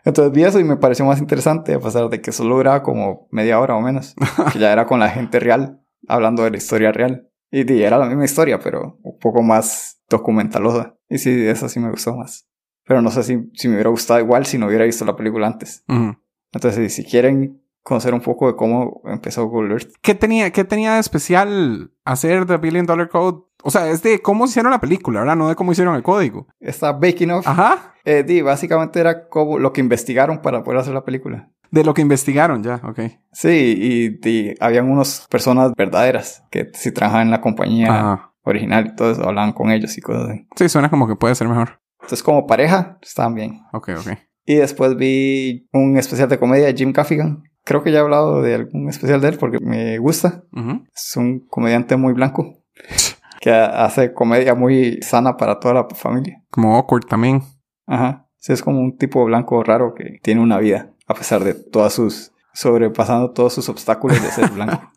Entonces 0.06 0.32
vi 0.34 0.44
eso 0.44 0.60
y 0.60 0.64
me 0.64 0.78
pareció 0.78 1.06
más 1.06 1.20
interesante, 1.20 1.74
a 1.74 1.80
pesar 1.80 2.10
de 2.10 2.22
que 2.22 2.32
solo 2.32 2.56
duraba 2.56 2.84
como 2.84 3.28
media 3.32 3.60
hora 3.60 3.76
o 3.76 3.82
menos. 3.82 4.16
que 4.54 4.60
ya 4.60 4.72
era 4.72 4.86
con 4.86 5.00
la 5.00 5.10
gente 5.10 5.40
real, 5.40 5.82
hablando 6.08 6.44
de 6.44 6.52
la 6.52 6.58
historia 6.58 6.92
real. 6.92 7.28
Y, 7.52 7.64
di, 7.64 7.82
era 7.82 7.98
la 7.98 8.06
misma 8.06 8.26
historia, 8.26 8.60
pero 8.60 9.00
un 9.02 9.18
poco 9.20 9.42
más 9.42 10.02
documentalosa. 10.10 10.96
Y 11.10 11.18
sí, 11.18 11.48
esa 11.48 11.68
sí 11.68 11.80
me 11.80 11.90
gustó 11.90 12.16
más. 12.16 12.48
Pero 12.86 13.02
no 13.02 13.10
sé 13.12 13.24
si, 13.24 13.50
si 13.56 13.68
me 13.68 13.76
hubiera 13.76 13.90
gustado 13.90 14.20
igual 14.20 14.46
si 14.46 14.58
no 14.58 14.68
hubiera 14.68 14.86
visto 14.86 15.04
la 15.06 15.16
película 15.16 15.48
antes. 15.48 15.84
Ujú. 15.88 16.16
Entonces, 16.54 16.94
si 16.94 17.04
quieren 17.04 17.62
conocer 17.84 18.14
un 18.14 18.22
poco 18.22 18.48
de 18.48 18.56
cómo 18.56 19.02
empezó 19.06 19.46
Google 19.48 19.74
Earth, 19.74 19.92
¿Qué 20.02 20.14
tenía, 20.16 20.52
¿Qué 20.52 20.64
tenía 20.64 20.94
de 20.94 21.00
especial 21.00 21.92
hacer 22.06 22.46
The 22.46 22.58
Billion 22.58 22.86
Dollar 22.86 23.10
Code? 23.10 23.44
O 23.64 23.70
sea, 23.70 23.90
es 23.90 24.02
de 24.04 24.20
cómo 24.20 24.46
hicieron 24.46 24.72
la 24.72 24.80
película, 24.80 25.20
¿verdad? 25.20 25.36
No 25.36 25.50
de 25.50 25.56
cómo 25.56 25.72
hicieron 25.72 25.96
el 25.96 26.04
código. 26.04 26.48
está 26.60 26.92
Baking 26.94 27.32
Off. 27.32 27.48
Ajá. 27.48 27.94
Eh, 28.06 28.24
di, 28.24 28.42
básicamente 28.42 29.00
era 29.00 29.28
como 29.28 29.60
lo 29.60 29.74
que 29.74 29.82
investigaron 29.82 30.42
para 30.42 30.64
poder 30.64 30.80
hacer 30.80 30.94
la 30.94 31.04
película. 31.04 31.50
De 31.72 31.84
lo 31.84 31.94
que 31.94 32.02
investigaron 32.02 32.64
ya, 32.64 32.82
ok. 32.84 33.00
Sí, 33.32 33.50
y, 33.78 34.10
di, 34.20 34.56
habían 34.60 34.90
unas 34.90 35.28
personas 35.30 35.74
verdaderas 35.78 36.44
que 36.50 36.72
si 36.74 36.92
trabajaban 36.92 37.28
en 37.28 37.32
la 37.32 37.42
compañía 37.42 37.90
Ajá. 37.90 38.34
original 38.44 38.88
y 38.88 38.96
todo 38.96 39.12
eso, 39.12 39.28
hablaban 39.28 39.52
con 39.52 39.70
ellos 39.72 39.96
y 39.98 40.02
cosas 40.02 40.30
así. 40.30 40.48
Sí, 40.56 40.70
suena 40.70 40.90
como 40.90 41.08
que 41.08 41.16
puede 41.16 41.36
ser 41.36 41.48
mejor. 41.48 41.80
Entonces, 42.02 42.24
como 42.24 42.48
pareja, 42.48 42.98
estaban 43.02 43.36
bien. 43.36 43.62
Ok, 43.74 43.90
ok. 44.00 44.18
Y 44.46 44.56
después 44.56 44.96
vi 44.96 45.68
un 45.74 45.98
especial 45.98 46.28
de 46.30 46.40
comedia 46.40 46.66
de 46.66 46.74
Jim 46.74 46.92
Gaffigan, 46.92 47.44
creo 47.64 47.84
que 47.84 47.92
ya 47.92 48.00
he 48.00 48.02
hablado 48.02 48.42
de 48.42 48.56
algún 48.56 48.90
especial 48.90 49.22
de 49.22 49.28
él 49.28 49.38
porque 49.38 49.60
me 49.62 50.00
gusta. 50.00 50.44
Ujú. 50.54 50.86
Es 50.96 51.16
un 51.18 51.46
comediante 51.48 51.98
muy 51.98 52.14
blanco 52.14 52.56
que 53.40 53.52
hace 53.52 54.14
comedia 54.14 54.56
muy 54.56 55.00
sana 55.02 55.38
para 55.38 55.60
toda 55.60 55.74
la 55.74 55.88
familia. 55.96 56.44
Como 56.50 56.76
awkward 56.76 57.06
también. 57.06 57.42
Ajá. 57.88 58.28
Sí, 58.38 58.54
es 58.54 58.62
como 58.62 58.80
un 58.80 58.98
tipo 58.98 59.26
blanco 59.26 59.64
raro 59.64 59.94
que 59.94 60.20
tiene 60.22 60.42
una 60.42 60.60
vida 60.60 60.94
a 61.08 61.14
pesar 61.14 61.44
de 61.44 61.54
todas 61.54 61.94
sus 61.94 62.32
sobrepasando 62.54 63.32
todos 63.32 63.54
sus 63.54 63.68
obstáculos 63.70 64.22
de 64.22 64.30
ser 64.30 64.50
blanco. 64.54 64.92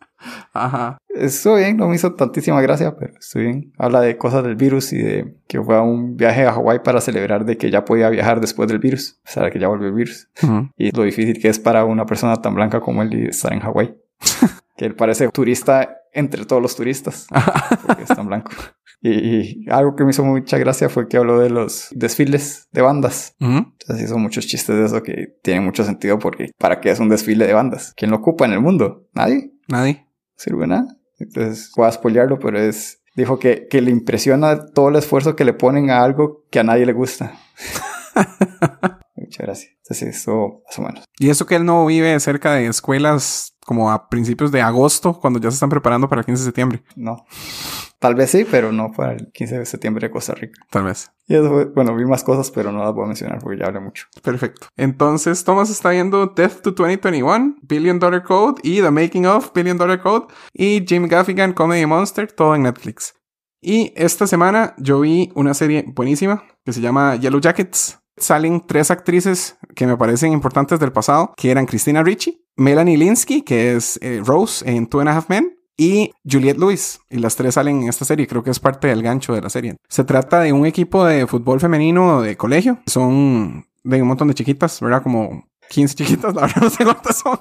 Ajá. 0.53 0.97
Estuvo 1.09 1.55
bien, 1.55 1.77
no 1.77 1.87
me 1.87 1.95
hizo 1.95 2.13
tantísima 2.13 2.61
gracia, 2.61 2.95
pero 2.97 3.13
estuvo 3.19 3.43
bien. 3.43 3.73
Habla 3.77 4.01
de 4.01 4.17
cosas 4.17 4.43
del 4.43 4.55
virus 4.55 4.93
y 4.93 4.97
de 4.97 5.37
que 5.47 5.61
fue 5.61 5.75
a 5.75 5.81
un 5.81 6.15
viaje 6.15 6.45
a 6.45 6.53
Hawái 6.53 6.79
para 6.79 7.01
celebrar 7.01 7.45
de 7.45 7.57
que 7.57 7.69
ya 7.69 7.83
podía 7.83 8.09
viajar 8.09 8.39
después 8.39 8.69
del 8.69 8.79
virus, 8.79 9.19
o 9.25 9.31
sea, 9.31 9.49
que 9.51 9.59
ya 9.59 9.67
volvió 9.67 9.87
el 9.87 9.93
virus. 9.93 10.29
Y 10.77 10.91
lo 10.95 11.03
difícil 11.03 11.39
que 11.41 11.49
es 11.49 11.59
para 11.59 11.85
una 11.85 12.05
persona 12.05 12.41
tan 12.41 12.55
blanca 12.55 12.79
como 12.79 13.01
él 13.01 13.27
estar 13.27 13.53
en 13.53 13.59
Hawái. 13.59 13.95
que 14.77 14.85
él 14.85 14.95
parece 14.95 15.29
turista 15.29 15.97
entre 16.13 16.45
todos 16.45 16.61
los 16.61 16.75
turistas, 16.75 17.27
porque 17.87 18.03
es 18.03 18.09
tan 18.09 18.27
blanco. 18.27 18.51
Y, 19.01 19.11
y 19.11 19.65
algo 19.69 19.95
que 19.95 20.05
me 20.05 20.11
hizo 20.11 20.23
mucha 20.23 20.57
gracia 20.57 20.87
fue 20.87 21.09
que 21.09 21.17
habló 21.17 21.39
de 21.39 21.49
los 21.49 21.89
desfiles 21.91 22.69
de 22.71 22.81
bandas. 22.81 23.35
Ujú. 23.41 23.57
Entonces 23.57 24.05
hizo 24.05 24.17
muchos 24.17 24.47
chistes 24.47 24.75
de 24.75 24.85
eso 24.85 25.03
que 25.03 25.35
tienen 25.41 25.65
mucho 25.65 25.83
sentido 25.83 26.19
porque 26.19 26.51
¿para 26.57 26.79
qué 26.79 26.89
es 26.89 26.99
un 26.99 27.09
desfile 27.09 27.45
de 27.45 27.53
bandas? 27.53 27.93
¿Quién 27.97 28.11
lo 28.11 28.17
ocupa 28.17 28.45
en 28.45 28.53
el 28.53 28.61
mundo? 28.61 29.09
Nadie. 29.13 29.51
Nadie. 29.67 30.07
sirve 30.37 30.67
nada. 30.67 30.97
Entonces, 31.19 31.71
voy 31.75 31.87
a 31.87 31.91
spoilearlo, 31.91 32.39
pero 32.39 32.59
es. 32.59 33.01
Dijo 33.15 33.37
que, 33.37 33.67
que 33.69 33.81
le 33.81 33.91
impresiona 33.91 34.65
todo 34.65 34.89
el 34.89 34.95
esfuerzo 34.95 35.35
que 35.35 35.45
le 35.45 35.53
ponen 35.53 35.91
a 35.91 36.03
algo 36.03 36.45
que 36.49 36.59
a 36.59 36.63
nadie 36.63 36.85
le 36.85 36.93
gusta. 36.93 37.37
Muchas 39.15 39.45
gracias. 39.45 39.71
Entonces, 39.77 40.15
eso 40.15 40.63
más 40.65 40.79
o 40.79 40.81
menos. 40.81 41.05
Y 41.19 41.29
eso 41.29 41.45
que 41.45 41.55
él 41.55 41.65
no 41.65 41.85
vive 41.85 42.19
cerca 42.19 42.53
de 42.53 42.65
escuelas 42.65 43.52
como 43.65 43.91
a 43.91 44.09
principios 44.09 44.51
de 44.51 44.61
agosto, 44.61 45.19
cuando 45.19 45.39
ya 45.39 45.49
se 45.51 45.55
están 45.55 45.69
preparando 45.69 46.09
para 46.09 46.21
el 46.21 46.25
15 46.25 46.41
de 46.41 46.45
septiembre. 46.45 46.83
No. 46.95 47.25
Tal 47.99 48.15
vez 48.15 48.31
sí, 48.31 48.45
pero 48.49 48.71
no 48.71 48.91
para 48.91 49.13
el 49.13 49.31
15 49.31 49.59
de 49.59 49.65
septiembre 49.65 50.07
de 50.07 50.11
Costa 50.11 50.33
Rica. 50.33 50.59
Tal 50.69 50.83
vez. 50.83 51.11
Y 51.27 51.35
eso 51.35 51.49
fue, 51.49 51.65
bueno, 51.65 51.95
vi 51.95 52.05
más 52.05 52.23
cosas, 52.23 52.51
pero 52.51 52.71
no 52.71 52.83
las 52.83 52.93
voy 52.93 53.05
a 53.05 53.07
mencionar 53.07 53.39
porque 53.39 53.59
ya 53.59 53.67
hablé 53.67 53.79
mucho. 53.79 54.07
Perfecto. 54.21 54.67
Entonces, 54.75 55.43
Thomas 55.45 55.69
está 55.69 55.91
viendo 55.91 56.27
Death 56.27 56.61
to 56.61 56.71
2021, 56.71 57.55
Billion 57.61 57.99
Dollar 57.99 58.23
Code 58.23 58.61
y 58.63 58.81
The 58.81 58.91
Making 58.91 59.25
of 59.27 59.53
Billion 59.53 59.77
Dollar 59.77 60.01
Code 60.01 60.27
y 60.53 60.83
Jim 60.85 61.07
Gaffigan 61.07 61.53
Comedy 61.53 61.85
Monster, 61.85 62.31
todo 62.31 62.55
en 62.55 62.63
Netflix. 62.63 63.13
Y 63.61 63.93
esta 63.95 64.27
semana 64.27 64.75
yo 64.77 64.99
vi 64.99 65.31
una 65.35 65.53
serie 65.53 65.85
buenísima 65.87 66.43
que 66.65 66.73
se 66.73 66.81
llama 66.81 67.15
Yellow 67.15 67.39
Jackets. 67.39 67.99
Salen 68.17 68.67
tres 68.67 68.91
actrices 68.91 69.57
que 69.75 69.87
me 69.87 69.95
parecen 69.95 70.33
importantes 70.33 70.79
del 70.79 70.91
pasado, 70.91 71.33
que 71.37 71.49
eran 71.49 71.65
Christina 71.65 72.03
Ricci, 72.03 72.42
Melanie 72.55 72.97
Linsky, 72.97 73.41
que 73.41 73.75
es 73.75 73.99
eh, 74.01 74.21
Rose 74.23 74.69
en 74.69 74.87
Two 74.87 74.99
and 74.99 75.09
a 75.09 75.17
Half 75.17 75.29
Men, 75.29 75.57
y 75.77 76.11
Juliette 76.29 76.59
Lewis. 76.59 76.99
Y 77.09 77.17
las 77.17 77.35
tres 77.35 77.55
salen 77.55 77.83
en 77.83 77.89
esta 77.89 78.05
serie. 78.05 78.27
Creo 78.27 78.43
que 78.43 78.51
es 78.51 78.59
parte 78.59 78.87
del 78.87 79.01
gancho 79.01 79.33
de 79.33 79.41
la 79.41 79.49
serie. 79.49 79.75
Se 79.87 80.03
trata 80.03 80.39
de 80.41 80.53
un 80.53 80.65
equipo 80.65 81.05
de 81.05 81.27
fútbol 81.27 81.59
femenino 81.59 82.21
de 82.21 82.37
colegio. 82.37 82.79
Son 82.85 83.65
de 83.83 84.01
un 84.01 84.07
montón 84.07 84.27
de 84.27 84.33
chiquitas, 84.33 84.79
¿verdad? 84.79 85.03
Como 85.03 85.49
15 85.69 85.95
chiquitas, 85.95 86.33
la 86.35 86.41
verdad 86.41 86.61
no 86.61 86.69
sé 86.69 86.83
cuántas 86.83 87.17
son. 87.17 87.39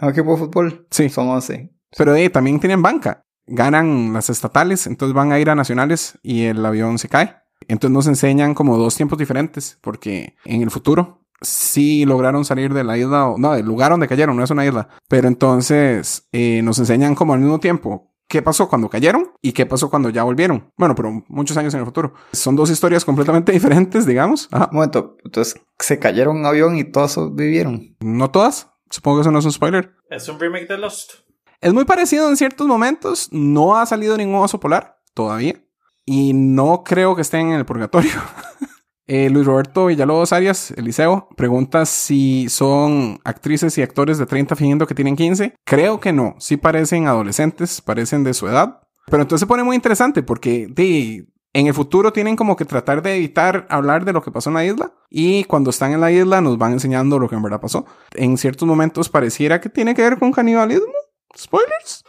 ¿Un 0.00 0.08
equipo 0.10 0.32
de 0.32 0.38
fútbol? 0.38 0.86
Sí. 0.90 1.08
Son 1.08 1.28
11. 1.28 1.70
Pero 1.96 2.14
eh, 2.14 2.30
también 2.30 2.60
tienen 2.60 2.82
banca. 2.82 3.24
Ganan 3.46 4.12
las 4.12 4.30
estatales, 4.30 4.86
entonces 4.86 5.14
van 5.14 5.32
a 5.32 5.40
ir 5.40 5.50
a 5.50 5.54
nacionales 5.54 6.18
y 6.22 6.44
el 6.44 6.64
avión 6.64 6.98
se 6.98 7.08
cae. 7.08 7.36
Entonces 7.68 7.92
nos 7.92 8.06
enseñan 8.06 8.54
como 8.54 8.76
dos 8.76 8.96
tiempos 8.96 9.18
diferentes, 9.18 9.78
porque 9.80 10.36
en 10.44 10.62
el 10.62 10.70
futuro 10.70 11.21
sí 11.42 12.04
lograron 12.04 12.44
salir 12.44 12.72
de 12.72 12.84
la 12.84 12.96
isla, 12.96 13.28
o 13.28 13.38
no, 13.38 13.52
del 13.52 13.66
lugar 13.66 13.90
donde 13.90 14.08
cayeron, 14.08 14.36
no 14.36 14.44
es 14.44 14.50
una 14.50 14.64
isla. 14.64 14.88
Pero 15.08 15.28
entonces 15.28 16.28
eh, 16.32 16.62
nos 16.62 16.78
enseñan 16.78 17.14
como 17.14 17.34
al 17.34 17.40
mismo 17.40 17.60
tiempo 17.60 18.12
qué 18.28 18.40
pasó 18.40 18.66
cuando 18.66 18.88
cayeron 18.88 19.32
y 19.42 19.52
qué 19.52 19.66
pasó 19.66 19.90
cuando 19.90 20.08
ya 20.08 20.22
volvieron. 20.22 20.72
Bueno, 20.78 20.94
pero 20.94 21.22
muchos 21.28 21.56
años 21.58 21.74
en 21.74 21.80
el 21.80 21.86
futuro. 21.86 22.14
Son 22.32 22.56
dos 22.56 22.70
historias 22.70 23.04
completamente 23.04 23.52
diferentes, 23.52 24.06
digamos. 24.06 24.48
Ajá. 24.50 24.68
Un 24.70 24.76
momento, 24.76 25.18
entonces 25.22 25.60
se 25.78 25.98
cayeron 25.98 26.38
un 26.38 26.46
avión 26.46 26.76
y 26.76 26.84
todos 26.84 27.34
vivieron. 27.34 27.94
No 28.00 28.30
todas. 28.30 28.70
Supongo 28.88 29.18
que 29.18 29.20
eso 29.22 29.30
no 29.30 29.38
es 29.38 29.44
un 29.44 29.52
spoiler. 29.52 29.94
Es 30.08 30.28
un 30.28 30.40
remake 30.40 30.66
de 30.66 30.78
Lost. 30.78 31.12
Es 31.60 31.72
muy 31.72 31.84
parecido 31.84 32.28
en 32.28 32.36
ciertos 32.36 32.66
momentos. 32.66 33.28
No 33.32 33.76
ha 33.76 33.84
salido 33.86 34.16
ningún 34.16 34.40
oso 34.40 34.58
polar 34.58 34.98
todavía. 35.14 35.62
Y 36.04 36.32
no 36.32 36.82
creo 36.84 37.14
que 37.14 37.22
estén 37.22 37.48
en 37.48 37.58
el 37.58 37.66
purgatorio. 37.66 38.12
Eh, 39.06 39.30
Luis 39.30 39.46
Roberto 39.46 39.86
Villalobos 39.86 40.32
Arias, 40.32 40.72
Eliseo, 40.76 41.28
pregunta 41.36 41.86
si 41.86 42.48
son 42.48 43.18
actrices 43.24 43.76
y 43.78 43.82
actores 43.82 44.18
de 44.18 44.26
30 44.26 44.54
fingiendo 44.54 44.86
que 44.86 44.94
tienen 44.94 45.16
15. 45.16 45.54
Creo 45.64 46.00
que 46.00 46.12
no. 46.12 46.36
Sí 46.38 46.56
parecen 46.56 47.08
adolescentes, 47.08 47.80
parecen 47.80 48.22
de 48.22 48.34
su 48.34 48.46
edad. 48.46 48.80
Pero 49.06 49.22
entonces 49.22 49.40
se 49.40 49.46
pone 49.46 49.64
muy 49.64 49.74
interesante 49.74 50.22
porque 50.22 50.68
de, 50.70 51.26
en 51.52 51.66
el 51.66 51.74
futuro 51.74 52.12
tienen 52.12 52.36
como 52.36 52.56
que 52.56 52.64
tratar 52.64 53.02
de 53.02 53.16
evitar 53.16 53.66
hablar 53.68 54.04
de 54.04 54.12
lo 54.12 54.22
que 54.22 54.30
pasó 54.30 54.50
en 54.50 54.54
la 54.54 54.64
isla. 54.64 54.94
Y 55.10 55.44
cuando 55.44 55.70
están 55.70 55.92
en 55.92 56.00
la 56.00 56.12
isla 56.12 56.40
nos 56.40 56.56
van 56.56 56.72
enseñando 56.72 57.18
lo 57.18 57.28
que 57.28 57.34
en 57.34 57.42
verdad 57.42 57.60
pasó. 57.60 57.84
En 58.14 58.38
ciertos 58.38 58.68
momentos 58.68 59.08
pareciera 59.08 59.60
que 59.60 59.68
tiene 59.68 59.94
que 59.94 60.02
ver 60.02 60.18
con 60.18 60.30
canibalismo. 60.30 60.92
Spoilers. 61.36 62.04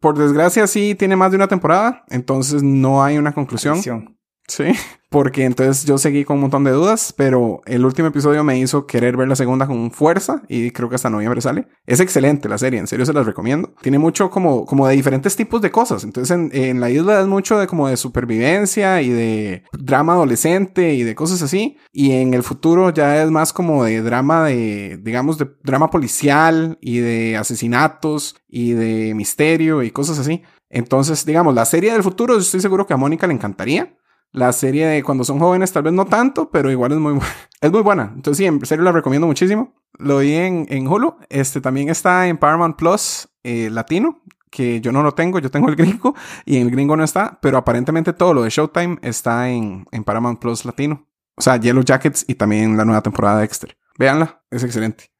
Por 0.00 0.16
desgracia 0.16 0.66
sí 0.66 0.94
tiene 0.94 1.16
más 1.16 1.30
de 1.30 1.36
una 1.36 1.48
temporada. 1.48 2.04
Entonces 2.08 2.62
no 2.62 3.04
hay 3.04 3.18
una 3.18 3.34
conclusión. 3.34 4.15
Sí, 4.48 4.64
porque 5.10 5.44
entonces 5.44 5.84
yo 5.84 5.98
seguí 5.98 6.24
con 6.24 6.36
un 6.36 6.42
montón 6.42 6.64
de 6.64 6.70
dudas, 6.70 7.12
pero 7.16 7.62
el 7.66 7.84
último 7.84 8.08
episodio 8.08 8.44
me 8.44 8.58
hizo 8.58 8.86
querer 8.86 9.16
ver 9.16 9.28
la 9.28 9.36
segunda 9.36 9.66
con 9.66 9.90
fuerza 9.90 10.42
y 10.48 10.70
creo 10.70 10.88
que 10.88 10.94
hasta 10.94 11.10
noviembre 11.10 11.40
sale. 11.40 11.66
Es 11.86 12.00
excelente 12.00 12.48
la 12.48 12.58
serie, 12.58 12.78
en 12.78 12.86
serio 12.86 13.06
se 13.06 13.12
las 13.12 13.26
recomiendo. 13.26 13.74
Tiene 13.82 13.98
mucho 13.98 14.30
como, 14.30 14.64
como 14.64 14.86
de 14.86 14.94
diferentes 14.94 15.34
tipos 15.34 15.60
de 15.62 15.70
cosas. 15.70 16.04
Entonces 16.04 16.36
en, 16.36 16.50
en 16.52 16.80
la 16.80 16.90
isla 16.90 17.20
es 17.20 17.26
mucho 17.26 17.58
de 17.58 17.66
como 17.66 17.88
de 17.88 17.96
supervivencia 17.96 19.02
y 19.02 19.08
de 19.08 19.64
drama 19.72 20.14
adolescente 20.14 20.94
y 20.94 21.02
de 21.02 21.14
cosas 21.14 21.42
así. 21.42 21.78
Y 21.92 22.12
en 22.12 22.34
el 22.34 22.42
futuro 22.42 22.90
ya 22.90 23.22
es 23.22 23.30
más 23.30 23.52
como 23.52 23.84
de 23.84 24.02
drama 24.02 24.44
de, 24.46 24.98
digamos, 25.02 25.38
de 25.38 25.48
drama 25.62 25.90
policial 25.90 26.78
y 26.80 26.98
de 26.98 27.36
asesinatos 27.36 28.36
y 28.48 28.72
de 28.72 29.14
misterio 29.14 29.82
y 29.82 29.90
cosas 29.90 30.18
así. 30.18 30.42
Entonces, 30.68 31.24
digamos, 31.24 31.54
la 31.54 31.64
serie 31.64 31.92
del 31.92 32.02
futuro, 32.02 32.34
yo 32.34 32.40
estoy 32.40 32.60
seguro 32.60 32.86
que 32.86 32.94
a 32.94 32.96
Mónica 32.96 33.26
le 33.26 33.34
encantaría. 33.34 33.96
La 34.36 34.52
serie 34.52 34.86
de 34.86 35.02
cuando 35.02 35.24
son 35.24 35.38
jóvenes, 35.38 35.72
tal 35.72 35.82
vez 35.82 35.94
no 35.94 36.04
tanto, 36.04 36.50
pero 36.50 36.70
igual 36.70 36.92
es 36.92 36.98
muy, 36.98 37.18
es 37.62 37.72
muy 37.72 37.80
buena. 37.80 38.12
Entonces, 38.14 38.36
sí, 38.36 38.44
en 38.44 38.64
serio 38.66 38.84
la 38.84 38.92
recomiendo 38.92 39.26
muchísimo. 39.26 39.72
Lo 39.98 40.18
vi 40.18 40.34
en, 40.34 40.66
en 40.68 40.86
Hulu. 40.86 41.16
Este 41.30 41.62
también 41.62 41.88
está 41.88 42.28
en 42.28 42.36
Paramount 42.36 42.76
Plus 42.76 43.30
eh, 43.44 43.70
Latino, 43.70 44.22
que 44.50 44.82
yo 44.82 44.92
no 44.92 45.02
lo 45.02 45.12
tengo, 45.12 45.38
yo 45.38 45.50
tengo 45.50 45.70
el 45.70 45.74
gringo 45.76 46.14
y 46.44 46.58
en 46.58 46.66
el 46.66 46.70
gringo 46.70 46.98
no 46.98 47.02
está, 47.02 47.38
pero 47.40 47.56
aparentemente 47.56 48.12
todo 48.12 48.34
lo 48.34 48.42
de 48.42 48.50
Showtime 48.50 48.98
está 49.00 49.48
en, 49.48 49.86
en 49.90 50.04
Paramount 50.04 50.38
Plus 50.38 50.66
Latino. 50.66 51.08
O 51.34 51.40
sea, 51.40 51.56
Yellow 51.56 51.82
Jackets 51.82 52.26
y 52.28 52.34
también 52.34 52.76
la 52.76 52.84
nueva 52.84 53.00
temporada 53.00 53.36
de 53.36 53.40
Dexter. 53.40 53.78
Véanla, 53.98 54.42
es 54.50 54.62
excelente. 54.62 55.12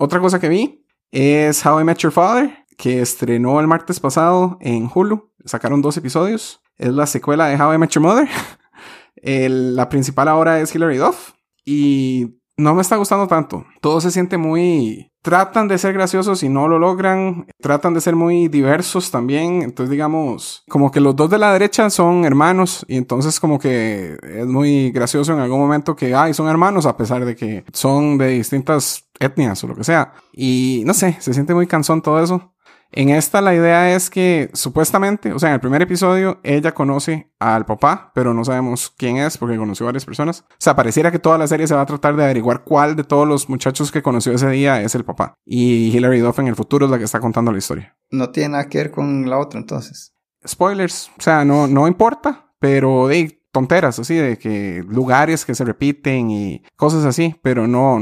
Otra 0.00 0.18
cosa 0.18 0.40
que 0.40 0.48
vi 0.48 0.84
es 1.12 1.64
How 1.64 1.82
I 1.82 1.84
Met 1.84 1.98
Your 1.98 2.12
Father, 2.12 2.66
que 2.76 3.00
estrenó 3.00 3.60
el 3.60 3.68
martes 3.68 4.00
pasado 4.00 4.58
en 4.60 4.90
Hulu. 4.92 5.32
Sacaron 5.44 5.82
dos 5.82 5.96
episodios. 5.96 6.60
Es 6.78 6.92
la 6.92 7.06
secuela 7.06 7.46
de 7.48 7.56
How 7.62 7.74
I 7.74 7.78
Met 7.78 7.90
Your 7.90 8.02
Mother. 8.02 8.28
El- 9.16 9.74
la 9.76 9.88
principal 9.88 10.28
ahora 10.28 10.60
es 10.60 10.74
Hilary 10.74 10.98
Duff. 10.98 11.32
Y 11.64 12.36
no 12.56 12.74
me 12.74 12.82
está 12.82 12.96
gustando 12.96 13.26
tanto. 13.26 13.64
Todo 13.80 14.00
se 14.00 14.10
siente 14.10 14.36
muy... 14.38 15.10
Tratan 15.22 15.66
de 15.66 15.76
ser 15.78 15.92
graciosos 15.92 16.44
y 16.44 16.48
no 16.48 16.68
lo 16.68 16.78
logran. 16.78 17.48
Tratan 17.60 17.94
de 17.94 18.00
ser 18.00 18.14
muy 18.14 18.46
diversos 18.46 19.10
también. 19.10 19.62
Entonces, 19.62 19.90
digamos, 19.90 20.62
como 20.68 20.92
que 20.92 21.00
los 21.00 21.16
dos 21.16 21.28
de 21.28 21.38
la 21.38 21.52
derecha 21.52 21.90
son 21.90 22.24
hermanos. 22.24 22.84
Y 22.86 22.96
entonces 22.96 23.40
como 23.40 23.58
que 23.58 24.16
es 24.22 24.46
muy 24.46 24.92
gracioso 24.92 25.32
en 25.32 25.40
algún 25.40 25.58
momento 25.58 25.96
que, 25.96 26.14
ay, 26.14 26.32
son 26.32 26.46
hermanos 26.48 26.86
a 26.86 26.96
pesar 26.96 27.24
de 27.24 27.34
que 27.34 27.64
son 27.72 28.18
de 28.18 28.28
distintas 28.28 29.08
etnias 29.18 29.64
o 29.64 29.66
lo 29.66 29.74
que 29.74 29.82
sea. 29.82 30.12
Y 30.32 30.84
no 30.86 30.94
sé, 30.94 31.16
se 31.18 31.34
siente 31.34 31.54
muy 31.54 31.66
cansón 31.66 32.02
todo 32.02 32.22
eso. 32.22 32.52
En 32.96 33.10
esta 33.10 33.42
la 33.42 33.54
idea 33.54 33.94
es 33.94 34.08
que 34.08 34.48
supuestamente, 34.54 35.30
o 35.34 35.38
sea, 35.38 35.50
en 35.50 35.56
el 35.56 35.60
primer 35.60 35.82
episodio 35.82 36.40
ella 36.42 36.72
conoce 36.72 37.30
al 37.38 37.66
papá, 37.66 38.10
pero 38.14 38.32
no 38.32 38.42
sabemos 38.42 38.90
quién 38.96 39.18
es 39.18 39.36
porque 39.36 39.58
conoció 39.58 39.84
a 39.84 39.88
varias 39.88 40.06
personas. 40.06 40.46
O 40.48 40.54
sea, 40.56 40.74
pareciera 40.74 41.12
que 41.12 41.18
toda 41.18 41.36
la 41.36 41.46
serie 41.46 41.66
se 41.66 41.74
va 41.74 41.82
a 41.82 41.86
tratar 41.86 42.16
de 42.16 42.24
averiguar 42.24 42.64
cuál 42.64 42.96
de 42.96 43.04
todos 43.04 43.28
los 43.28 43.50
muchachos 43.50 43.92
que 43.92 44.00
conoció 44.00 44.32
ese 44.32 44.48
día 44.48 44.80
es 44.80 44.94
el 44.94 45.04
papá. 45.04 45.34
Y 45.44 45.94
Hilary 45.94 46.20
Duff 46.20 46.38
en 46.38 46.48
el 46.48 46.56
futuro 46.56 46.86
es 46.86 46.90
la 46.90 46.96
que 46.96 47.04
está 47.04 47.20
contando 47.20 47.52
la 47.52 47.58
historia. 47.58 47.94
No 48.10 48.30
tiene 48.30 48.52
nada 48.52 48.68
que 48.70 48.78
ver 48.78 48.90
con 48.90 49.28
la 49.28 49.38
otra 49.40 49.60
entonces. 49.60 50.14
Spoilers, 50.48 51.10
o 51.18 51.20
sea, 51.20 51.44
no, 51.44 51.66
no 51.66 51.86
importa, 51.88 52.54
pero 52.60 53.08
de 53.08 53.35
tonteras 53.56 53.98
así 53.98 54.14
de 54.14 54.36
que 54.38 54.84
lugares 54.86 55.46
que 55.46 55.54
se 55.54 55.64
repiten 55.64 56.30
y 56.30 56.62
cosas 56.76 57.04
así, 57.06 57.34
pero 57.42 57.66
no, 57.66 57.98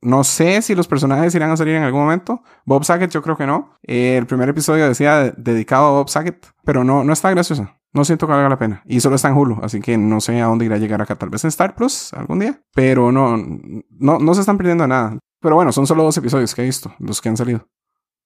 no 0.00 0.24
sé 0.24 0.62
si 0.62 0.74
los 0.74 0.88
personajes 0.88 1.34
irán 1.34 1.50
a 1.50 1.56
salir 1.58 1.74
en 1.74 1.82
algún 1.82 2.00
momento. 2.00 2.42
Bob 2.64 2.84
Saget 2.84 3.10
yo 3.10 3.20
creo 3.20 3.36
que 3.36 3.46
no. 3.46 3.74
Eh, 3.82 4.16
el 4.16 4.26
primer 4.26 4.48
episodio 4.48 4.88
decía 4.88 5.18
de- 5.18 5.34
dedicado 5.36 5.86
a 5.86 5.90
Bob 5.90 6.08
Saget, 6.08 6.46
pero 6.64 6.84
no, 6.84 7.04
no 7.04 7.12
está 7.12 7.30
graciosa. 7.30 7.78
No 7.92 8.04
siento 8.04 8.26
que 8.26 8.32
valga 8.32 8.48
la 8.48 8.58
pena. 8.58 8.82
Y 8.86 9.00
solo 9.00 9.16
está 9.16 9.28
en 9.28 9.36
Hulu, 9.36 9.60
así 9.62 9.80
que 9.80 9.96
no 9.98 10.20
sé 10.20 10.40
a 10.40 10.46
dónde 10.46 10.64
irá 10.64 10.76
a 10.76 10.78
llegar 10.78 11.00
acá. 11.02 11.14
Tal 11.16 11.28
vez 11.28 11.44
en 11.44 11.48
Star 11.48 11.74
Plus 11.76 12.12
algún 12.14 12.40
día. 12.40 12.60
Pero 12.74 13.12
no, 13.12 13.36
no, 13.36 14.18
no 14.18 14.34
se 14.34 14.40
están 14.40 14.56
perdiendo 14.56 14.86
nada. 14.88 15.18
Pero 15.40 15.54
bueno, 15.54 15.70
son 15.70 15.86
solo 15.86 16.02
dos 16.02 16.16
episodios 16.16 16.54
que 16.54 16.62
he 16.62 16.64
visto, 16.64 16.92
los 16.98 17.20
que 17.20 17.28
han 17.28 17.36
salido. 17.36 17.68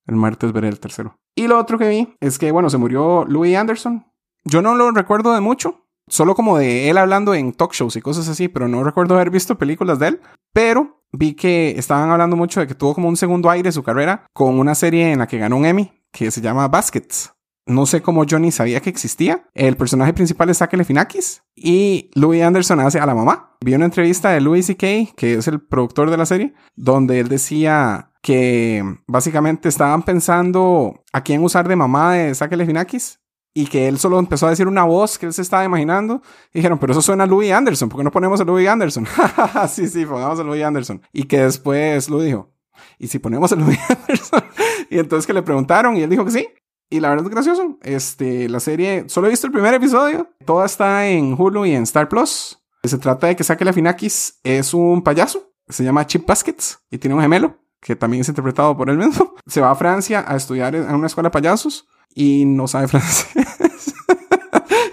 El 0.07 0.15
martes 0.15 0.53
veré 0.53 0.69
el 0.69 0.79
tercero. 0.79 1.19
Y 1.35 1.47
lo 1.47 1.59
otro 1.59 1.77
que 1.77 1.87
vi 1.89 2.15
es 2.21 2.39
que, 2.39 2.51
bueno, 2.51 2.69
se 2.69 2.77
murió 2.77 3.25
Louis 3.25 3.55
Anderson. 3.57 4.05
Yo 4.45 4.61
no 4.61 4.73
lo 4.73 4.89
recuerdo 4.91 5.33
de 5.35 5.41
mucho, 5.41 5.85
solo 6.09 6.35
como 6.35 6.57
de 6.57 6.89
él 6.89 6.97
hablando 6.97 7.33
en 7.33 7.53
talk 7.53 7.73
shows 7.73 7.95
y 7.95 8.01
cosas 8.01 8.27
así, 8.27 8.47
pero 8.47 8.67
no 8.67 8.83
recuerdo 8.83 9.15
haber 9.15 9.29
visto 9.29 9.57
películas 9.57 9.99
de 9.99 10.09
él. 10.09 10.21
Pero 10.53 11.03
vi 11.11 11.33
que 11.33 11.75
estaban 11.77 12.09
hablando 12.11 12.35
mucho 12.35 12.59
de 12.59 12.67
que 12.67 12.75
tuvo 12.75 12.93
como 12.93 13.07
un 13.07 13.17
segundo 13.17 13.49
aire 13.49 13.71
su 13.71 13.83
carrera 13.83 14.25
con 14.33 14.59
una 14.59 14.75
serie 14.75 15.11
en 15.11 15.19
la 15.19 15.27
que 15.27 15.37
ganó 15.37 15.57
un 15.57 15.65
Emmy 15.65 15.91
que 16.11 16.31
se 16.31 16.41
llama 16.41 16.67
Baskets. 16.67 17.33
No 17.65 17.85
sé 17.85 18.01
cómo 18.01 18.25
Johnny 18.27 18.51
sabía 18.51 18.81
que 18.81 18.89
existía. 18.89 19.47
El 19.53 19.77
personaje 19.77 20.11
principal 20.11 20.49
es 20.49 20.57
Zach 20.57 20.75
Finakis 20.83 21.43
y 21.55 22.09
Louis 22.15 22.41
Anderson 22.41 22.79
hace 22.79 22.99
a 22.99 23.05
la 23.05 23.13
mamá. 23.13 23.55
Vi 23.63 23.75
una 23.75 23.85
entrevista 23.85 24.31
de 24.31 24.41
Louis 24.41 24.65
C.K., 24.65 25.13
que 25.15 25.35
es 25.35 25.47
el 25.47 25.61
productor 25.61 26.09
de 26.09 26.17
la 26.17 26.25
serie, 26.25 26.55
donde 26.75 27.19
él 27.19 27.27
decía 27.27 28.11
que 28.23 28.83
básicamente 29.05 29.69
estaban 29.69 30.01
pensando 30.01 31.03
a 31.13 31.21
quién 31.21 31.43
usar 31.43 31.67
de 31.67 31.75
mamá 31.75 32.15
de 32.15 32.33
Zach 32.33 32.49
Finakis 32.49 33.18
y 33.53 33.67
que 33.67 33.87
él 33.87 33.97
solo 33.97 34.19
empezó 34.19 34.47
a 34.47 34.51
decir 34.51 34.67
una 34.67 34.83
voz 34.83 35.17
que 35.17 35.25
él 35.25 35.33
se 35.33 35.41
estaba 35.41 35.63
imaginando. 35.63 36.21
dijeron, 36.53 36.77
pero 36.79 36.91
eso 36.91 37.01
suena 37.01 37.23
a 37.23 37.27
Louis 37.27 37.51
Anderson, 37.51 37.89
¿por 37.89 37.99
qué 37.99 38.03
no 38.03 38.11
ponemos 38.11 38.39
a 38.39 38.43
Louis 38.43 38.67
Anderson? 38.67 39.07
sí, 39.69 39.87
sí, 39.87 40.05
pongamos 40.05 40.39
a 40.39 40.43
Louis 40.43 40.63
Anderson. 40.63 41.01
Y 41.11 41.23
que 41.23 41.39
después 41.41 42.09
lo 42.09 42.21
dijo, 42.21 42.51
¿y 42.97 43.07
si 43.07 43.19
ponemos 43.19 43.51
a 43.51 43.55
Louis 43.55 43.79
Anderson? 43.89 44.43
y 44.89 44.99
entonces 44.99 45.25
que 45.25 45.33
le 45.33 45.41
preguntaron 45.41 45.97
y 45.97 46.01
él 46.01 46.09
dijo 46.09 46.25
que 46.25 46.31
sí. 46.31 46.47
Y 46.91 46.99
la 46.99 47.09
verdad 47.09 47.25
es 47.25 47.31
gracioso. 47.31 47.77
Este, 47.83 48.49
la 48.49 48.59
serie, 48.59 49.05
solo 49.07 49.27
he 49.27 49.29
visto 49.29 49.45
el 49.45 49.53
primer 49.53 49.73
episodio. 49.75 50.27
Toda 50.43 50.65
está 50.65 51.07
en 51.07 51.35
Hulu 51.37 51.65
y 51.65 51.73
en 51.73 51.83
Star 51.83 52.09
Plus. 52.09 52.59
Se 52.83 52.97
trata 52.97 53.27
de 53.27 53.35
que 53.35 53.43
Saque 53.43 53.63
la 53.63 53.73
Finakis 53.73 54.39
es 54.43 54.73
un 54.73 55.03
payaso. 55.03 55.51
Se 55.67 55.83
llama 55.83 56.07
Chip 56.07 56.25
Baskets 56.25 56.79
y 56.89 56.97
tiene 56.97 57.13
un 57.13 57.21
gemelo 57.21 57.59
que 57.81 57.95
también 57.95 58.21
es 58.21 58.29
interpretado 58.29 58.75
por 58.75 58.89
él 58.89 58.97
mismo. 58.97 59.35
Se 59.47 59.61
va 59.61 59.71
a 59.71 59.75
Francia 59.75 60.23
a 60.27 60.35
estudiar 60.35 60.75
en 60.75 60.93
una 60.93 61.07
escuela 61.07 61.29
de 61.29 61.33
payasos 61.33 61.87
y 62.13 62.45
no 62.45 62.67
sabe 62.67 62.87
francés. 62.89 63.95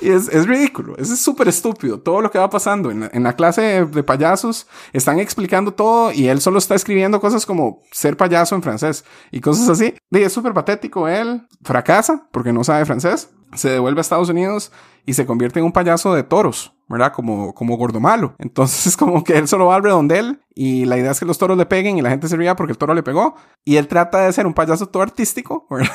Y 0.07 0.11
es, 0.11 0.29
es 0.29 0.47
ridículo, 0.47 0.97
es 0.99 1.19
súper 1.19 1.49
estúpido 1.49 1.99
todo 1.99 2.21
lo 2.21 2.31
que 2.31 2.39
va 2.39 2.49
pasando. 2.49 2.93
En 2.93 3.01
la, 3.01 3.11
en 3.13 3.25
la 3.25 3.33
clase 3.35 3.85
de, 3.85 4.03
payasos 4.05 4.69
están 4.93 5.19
explicando 5.19 5.75
todo 5.75 6.13
y 6.13 6.29
él 6.29 6.41
solo 6.41 6.59
está 6.59 6.77
escribiendo 6.77 7.21
cosas 7.21 7.45
como 7.45 7.83
ser 7.91 8.17
payaso 8.17 8.55
en 8.55 8.63
francés 8.63 9.05
y 9.33 9.41
cosas 9.41 9.69
así. 9.69 9.95
Y 10.13 10.19
es 10.19 10.33
súper 10.33 10.55
patético. 10.55 11.09
Él 11.09 11.49
fracasa 11.65 12.29
porque 12.31 12.53
no 12.53 12.63
sabe 12.63 12.85
francés, 12.85 13.31
se 13.55 13.71
devuelve 13.71 13.99
a 13.99 14.03
Estados 14.03 14.29
Unidos 14.29 14.71
y 15.07 15.15
se 15.15 15.27
convierte 15.27 15.59
en 15.59 15.65
un 15.65 15.73
payaso 15.73 16.15
de 16.15 16.23
toros, 16.23 16.76
¿verdad? 16.89 17.13
Como, 17.13 17.55
como 17.55 17.77
gordo 17.77 18.01
malo. 18.01 18.35
Entonces 18.39 18.87
es 18.87 18.97
como 18.97 19.25
que 19.25 19.37
él 19.37 19.49
solo 19.49 19.67
va 19.67 19.77
al 19.77 19.83
redondel 19.83 20.41
y 20.55 20.85
la 20.85 20.97
idea 20.99 21.11
es 21.11 21.21
que 21.21 21.27
los 21.27 21.39
toros 21.39 21.59
le 21.59 21.67
peguen 21.67 21.99
y 21.99 22.03
la 22.03 22.11
gente 22.11 22.29
se 22.29 22.37
ría 22.37 22.57
porque 22.57 22.73
el 22.73 22.79
toro 22.79 22.95
le 22.95 23.03
pegó. 23.03 23.37
Y 23.65 23.77
él 23.77 23.89
trata 23.89 24.25
de 24.25 24.33
ser 24.33 24.47
un 24.47 24.55
payaso 24.55 24.89
todo 24.89 25.03
artístico, 25.03 25.67
¿verdad? 25.71 25.91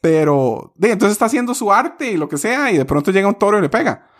Pero, 0.00 0.72
de, 0.76 0.92
entonces 0.92 1.12
está 1.12 1.26
haciendo 1.26 1.54
su 1.54 1.72
arte 1.72 2.10
y 2.10 2.16
lo 2.16 2.28
que 2.28 2.36
sea, 2.36 2.70
y 2.70 2.76
de 2.76 2.84
pronto 2.84 3.10
llega 3.10 3.26
un 3.26 3.36
toro 3.36 3.58
y 3.58 3.62
le 3.62 3.70
pega. 3.70 4.10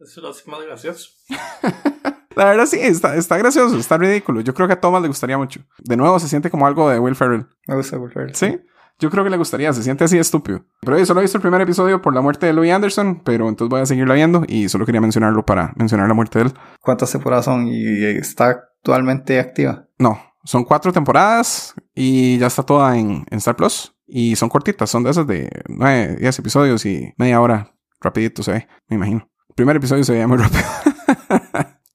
Eso 0.00 0.20
lo 0.20 0.30
hace 0.30 0.50
más 0.50 0.60
gracioso. 0.62 1.10
La 2.36 2.44
verdad 2.44 2.66
sí, 2.66 2.78
está, 2.80 3.16
está 3.16 3.38
gracioso, 3.38 3.78
está 3.78 3.96
ridículo. 3.96 4.42
Yo 4.42 4.52
creo 4.52 4.66
que 4.66 4.74
a 4.74 4.80
Thomas 4.80 5.00
le 5.00 5.08
gustaría 5.08 5.38
mucho. 5.38 5.60
De 5.78 5.96
nuevo, 5.96 6.18
se 6.18 6.28
siente 6.28 6.50
como 6.50 6.66
algo 6.66 6.90
de 6.90 6.98
Will 6.98 7.16
Ferrell. 7.16 7.46
Me 7.66 7.76
gusta 7.76 7.98
Will 7.98 8.12
Ferrell. 8.12 8.34
Sí, 8.34 8.60
yo 8.98 9.10
creo 9.10 9.24
que 9.24 9.30
le 9.30 9.36
gustaría, 9.36 9.72
se 9.72 9.82
siente 9.82 10.04
así 10.04 10.18
estúpido. 10.18 10.64
Pero 10.80 10.98
yo 10.98 11.06
solo 11.06 11.20
he 11.20 11.24
visto 11.24 11.38
el 11.38 11.42
primer 11.42 11.60
episodio 11.60 12.00
por 12.00 12.14
la 12.14 12.20
muerte 12.20 12.46
de 12.46 12.52
Louis 12.52 12.72
Anderson, 12.72 13.22
pero 13.24 13.48
entonces 13.48 13.70
voy 13.70 13.80
a 13.80 13.86
seguirla 13.86 14.14
viendo 14.14 14.44
y 14.46 14.68
solo 14.68 14.86
quería 14.86 15.00
mencionarlo 15.00 15.44
para 15.44 15.72
mencionar 15.76 16.08
la 16.08 16.14
muerte 16.14 16.38
de 16.38 16.44
él. 16.46 16.54
¿Cuántas 16.80 17.12
temporadas 17.12 17.44
son 17.44 17.68
y 17.68 18.04
está 18.04 18.48
actualmente 18.48 19.38
activa? 19.38 19.86
No, 19.98 20.18
son 20.44 20.64
cuatro 20.64 20.92
temporadas 20.92 21.74
y 21.94 22.38
ya 22.38 22.46
está 22.46 22.62
toda 22.62 22.96
en, 22.96 23.26
en 23.30 23.38
Star 23.38 23.56
Plus. 23.56 23.92
Y 24.06 24.36
son 24.36 24.48
cortitas, 24.48 24.88
son 24.88 25.02
de 25.02 25.10
esas 25.10 25.26
de 25.26 25.50
9, 25.68 26.16
10 26.20 26.38
episodios 26.38 26.86
y 26.86 27.12
media 27.18 27.40
hora. 27.40 27.74
Rapidito 28.00 28.42
se 28.42 28.52
ve, 28.52 28.68
me 28.88 28.96
imagino. 28.96 29.28
El 29.48 29.54
primer 29.56 29.76
episodio 29.76 30.04
se 30.04 30.12
veía 30.12 30.28
muy 30.28 30.38
rápido. 30.38 30.62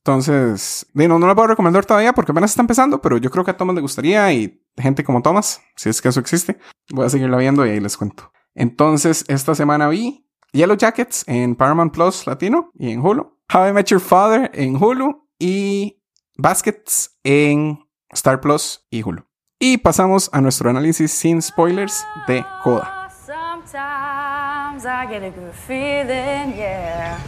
Entonces, 0.03 0.87
no, 0.93 1.19
no 1.19 1.27
lo 1.27 1.35
puedo 1.35 1.49
recomendar 1.49 1.85
todavía 1.85 2.13
porque 2.13 2.31
apenas 2.31 2.51
está 2.51 2.61
empezando, 2.61 3.01
pero 3.01 3.17
yo 3.17 3.29
creo 3.29 3.45
que 3.45 3.51
a 3.51 3.57
Thomas 3.57 3.75
le 3.75 3.81
gustaría 3.81 4.33
y 4.33 4.63
gente 4.75 5.03
como 5.03 5.21
Thomas, 5.21 5.61
si 5.75 5.89
es 5.89 6.01
que 6.01 6.09
eso 6.09 6.19
existe, 6.19 6.57
voy 6.89 7.05
a 7.05 7.09
seguirla 7.09 7.37
viendo 7.37 7.65
y 7.65 7.69
ahí 7.69 7.79
les 7.79 7.97
cuento. 7.97 8.31
Entonces, 8.55 9.23
esta 9.27 9.53
semana 9.53 9.89
vi 9.89 10.27
Yellow 10.53 10.75
Jackets 10.75 11.23
en 11.27 11.55
Paramount 11.55 11.93
Plus 11.93 12.25
Latino 12.25 12.71
y 12.73 12.91
en 12.91 12.99
Hulu, 12.99 13.37
How 13.53 13.67
I 13.67 13.73
Met 13.73 13.87
Your 13.87 14.01
Father 14.01 14.49
en 14.55 14.75
Hulu 14.75 15.29
y 15.37 16.01
Baskets 16.35 17.19
en 17.23 17.79
Star 18.11 18.41
Plus 18.41 18.85
y 18.89 19.03
Hulu. 19.03 19.23
Y 19.59 19.77
pasamos 19.77 20.31
a 20.33 20.41
nuestro 20.41 20.71
análisis 20.71 21.11
sin 21.11 21.43
spoilers 21.43 22.03
de 22.27 22.43
Coda. 22.63 23.09
Sometimes 23.23 24.83
I 24.83 25.05
get 25.07 25.23
a 25.23 25.29
good 25.29 25.53
feeling, 25.53 26.57
yeah. 26.57 27.19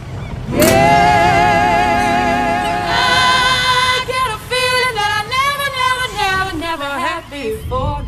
Yeah. 0.50 1.63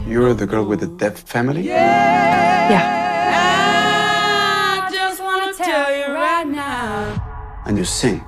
You're 0.09 0.35
the 0.35 0.46
girl 0.46 0.64
with 0.64 0.81
the 0.81 0.87
deaf 0.87 1.18
family? 1.26 1.64
Yeah. 1.64 2.70
I 4.79 4.88
just 4.90 5.20
wanna 5.20 5.52
tell 5.52 5.90
you 5.90 6.14
right 6.14 6.46
now. 6.46 7.14
And 7.66 7.76
you 7.76 7.85
sing. 7.85 8.22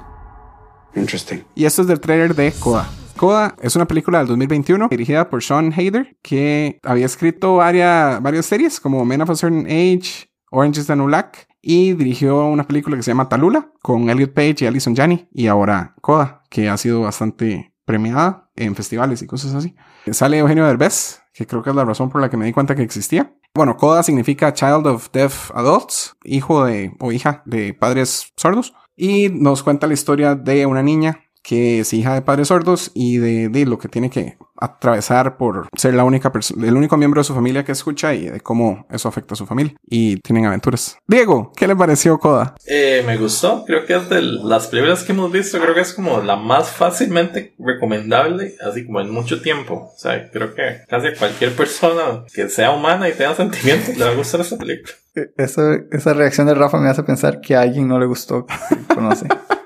Interesting. 0.95 1.45
Y 1.55 1.65
esto 1.65 1.83
es 1.83 1.89
del 1.89 2.01
trailer 2.01 2.35
de 2.35 2.53
Coda. 2.53 2.89
Coda 3.17 3.55
es 3.61 3.75
una 3.77 3.87
película 3.87 4.19
del 4.19 4.29
2021 4.29 4.89
dirigida 4.89 5.29
por 5.29 5.43
Sean 5.43 5.73
Hayder, 5.73 6.17
que 6.23 6.79
había 6.83 7.07
escrito 7.07 7.57
varias, 7.57 8.23
varias 8.23 8.47
series 8.47 8.81
como 8.81 9.05
Men 9.05 9.23
of 9.23 9.31
a 9.31 9.35
Certain 9.35 9.67
Age, 9.67 10.31
Orange 10.51 10.81
is 10.81 10.87
the 10.87 10.97
New 10.97 11.07
Black, 11.07 11.47
y 11.61 11.95
dirigió 11.95 12.47
una 12.47 12.65
película 12.65 12.97
que 12.97 13.03
se 13.03 13.11
llama 13.11 13.29
Talula 13.29 13.73
con 13.83 14.09
Elliot 14.09 14.33
Page 14.35 14.57
y 14.61 14.67
Alison 14.67 14.95
Janney, 14.95 15.29
y 15.33 15.47
ahora 15.49 15.95
Coda, 16.01 16.43
que 16.49 16.69
ha 16.69 16.77
sido 16.77 17.03
bastante 17.03 17.75
premiada 17.85 18.48
en 18.59 18.75
festivales 18.75 19.23
y 19.23 19.27
cosas 19.27 19.55
así. 19.55 19.75
Sale 20.11 20.39
Eugenio 20.39 20.67
Derbez, 20.67 21.23
que 21.33 21.47
creo 21.47 21.63
que 21.63 21.71
es 21.71 21.77
la 21.77 21.85
razón 21.85 22.11
por 22.11 22.21
la 22.21 22.29
que 22.29 22.37
me 22.37 22.47
di 22.47 22.53
cuenta 22.53 22.75
que 22.75 22.83
existía. 22.83 23.35
Bueno, 23.55 23.77
Coda 23.77 24.03
significa 24.03 24.53
Child 24.53 24.87
of 24.87 25.11
Deaf 25.13 25.51
Adults, 25.55 26.17
hijo 26.25 26.65
de 26.65 26.93
o 27.01 27.13
hija 27.13 27.43
de 27.47 27.75
padres 27.75 28.33
sordos, 28.37 28.75
y 28.97 29.29
nos 29.29 29.63
cuenta 29.63 29.87
la 29.87 29.95
historia 29.95 30.35
de 30.35 30.67
una 30.67 30.83
niña 30.83 31.21
que 31.49 31.81
es 31.81 31.95
hija 31.95 32.13
de 32.13 32.21
padres 32.21 32.49
sordos 32.49 32.91
y 32.93 33.17
de, 33.17 33.49
de, 33.49 33.65
lo 33.65 33.79
que 33.79 33.89
tiene 33.89 34.11
que 34.11 34.37
atravesar 34.55 35.39
por 35.39 35.67
ser 35.75 35.95
la 35.95 36.05
única 36.05 36.31
persona, 36.31 36.67
el 36.67 36.77
único 36.77 36.99
miembro 36.99 37.23
de 37.23 37.25
su 37.25 37.35
familia 37.35 37.65
que 37.65 37.73
escucha 37.73 38.13
y 38.13 38.29
de 38.29 38.41
cómo 38.41 38.87
eso 38.91 39.09
afecta 39.09 39.33
a 39.33 39.37
su 39.37 39.47
familia. 39.47 39.75
Y 39.89 40.17
tienen 40.21 40.45
aventuras. 40.45 40.99
Diego, 41.07 41.51
¿qué 41.57 41.67
le 41.67 41.75
pareció 41.75 42.19
Coda? 42.19 42.55
Eh, 42.67 43.03
me 43.07 43.17
gustó, 43.17 43.65
creo 43.65 43.87
que 43.87 43.97
es 43.97 44.11
de 44.11 44.21
las 44.21 44.67
películas 44.67 45.05
que 45.05 45.13
hemos 45.13 45.33
visto, 45.33 45.59
creo 45.59 45.75
que 45.75 45.81
es 45.81 45.95
como 45.95 46.21
la 46.21 46.37
más 46.37 46.69
fácilmente 46.69 47.55
recomendable, 47.59 48.57
así 48.69 48.85
como 48.85 49.01
en 49.01 49.11
mucho 49.11 49.41
tiempo. 49.41 49.91
O 49.95 49.99
sea, 49.99 50.31
creo 50.31 50.55
que 50.55 50.83
casi 50.87 51.15
cualquier 51.19 51.57
persona 51.57 52.25
que 52.31 52.51
sea 52.51 52.73
humana 52.73 53.09
y 53.09 53.13
tenga 53.13 53.35
sentimientos 53.37 53.97
le 53.97 54.05
va 54.05 54.11
a 54.11 54.15
gustar 54.15 54.43
esta 54.43 54.59
película. 54.59 54.93
Eso, 55.39 55.63
esa 55.93 56.13
reacción 56.13 56.47
de 56.47 56.53
Rafa 56.53 56.79
me 56.79 56.91
hace 56.91 57.05
pensar 57.05 57.41
que 57.41 57.57
a 57.57 57.63
alguien 57.63 57.89
no 57.89 57.99
le 57.99 58.05
gustó 58.05 58.47
conoce. 58.95 59.29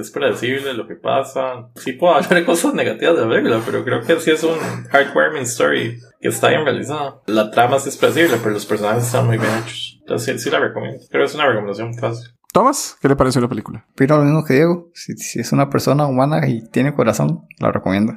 es 0.00 0.10
predecible 0.10 0.74
lo 0.74 0.86
que 0.86 0.94
pasa. 0.94 1.68
Sí 1.76 1.92
puedo 1.92 2.14
hablar 2.14 2.34
de 2.34 2.44
cosas 2.44 2.74
negativas 2.74 3.16
de 3.16 3.22
la 3.22 3.28
película, 3.28 3.60
pero 3.64 3.84
creo 3.84 4.00
que 4.00 4.18
sí 4.20 4.30
es 4.30 4.42
un 4.42 4.58
heartwarming 4.90 5.42
story 5.42 5.98
que 6.20 6.28
está 6.28 6.48
bien 6.48 6.64
realizada. 6.64 7.20
La 7.26 7.50
trama 7.50 7.78
sí 7.78 7.90
es 7.90 7.96
predecible, 7.96 8.38
pero 8.38 8.54
los 8.54 8.66
personajes 8.66 9.04
están 9.04 9.26
muy 9.26 9.38
bien 9.38 9.50
hechos. 9.62 9.98
Entonces 10.00 10.40
sí, 10.40 10.44
sí 10.44 10.50
la 10.50 10.60
recomiendo. 10.60 10.98
Creo 11.10 11.22
que 11.22 11.28
es 11.28 11.34
una 11.34 11.46
recomendación 11.46 11.94
fácil. 11.94 12.30
Tomás, 12.52 12.96
¿qué 13.00 13.08
le 13.08 13.16
pareció 13.16 13.40
la 13.40 13.48
película? 13.48 13.86
Pero 13.94 14.18
lo 14.18 14.24
mismo 14.24 14.44
que 14.44 14.54
Diego. 14.54 14.90
Si, 14.94 15.16
si 15.16 15.40
es 15.40 15.52
una 15.52 15.70
persona 15.70 16.06
humana 16.06 16.46
y 16.48 16.68
tiene 16.68 16.94
corazón, 16.94 17.46
la 17.58 17.72
recomiendo. 17.72 18.14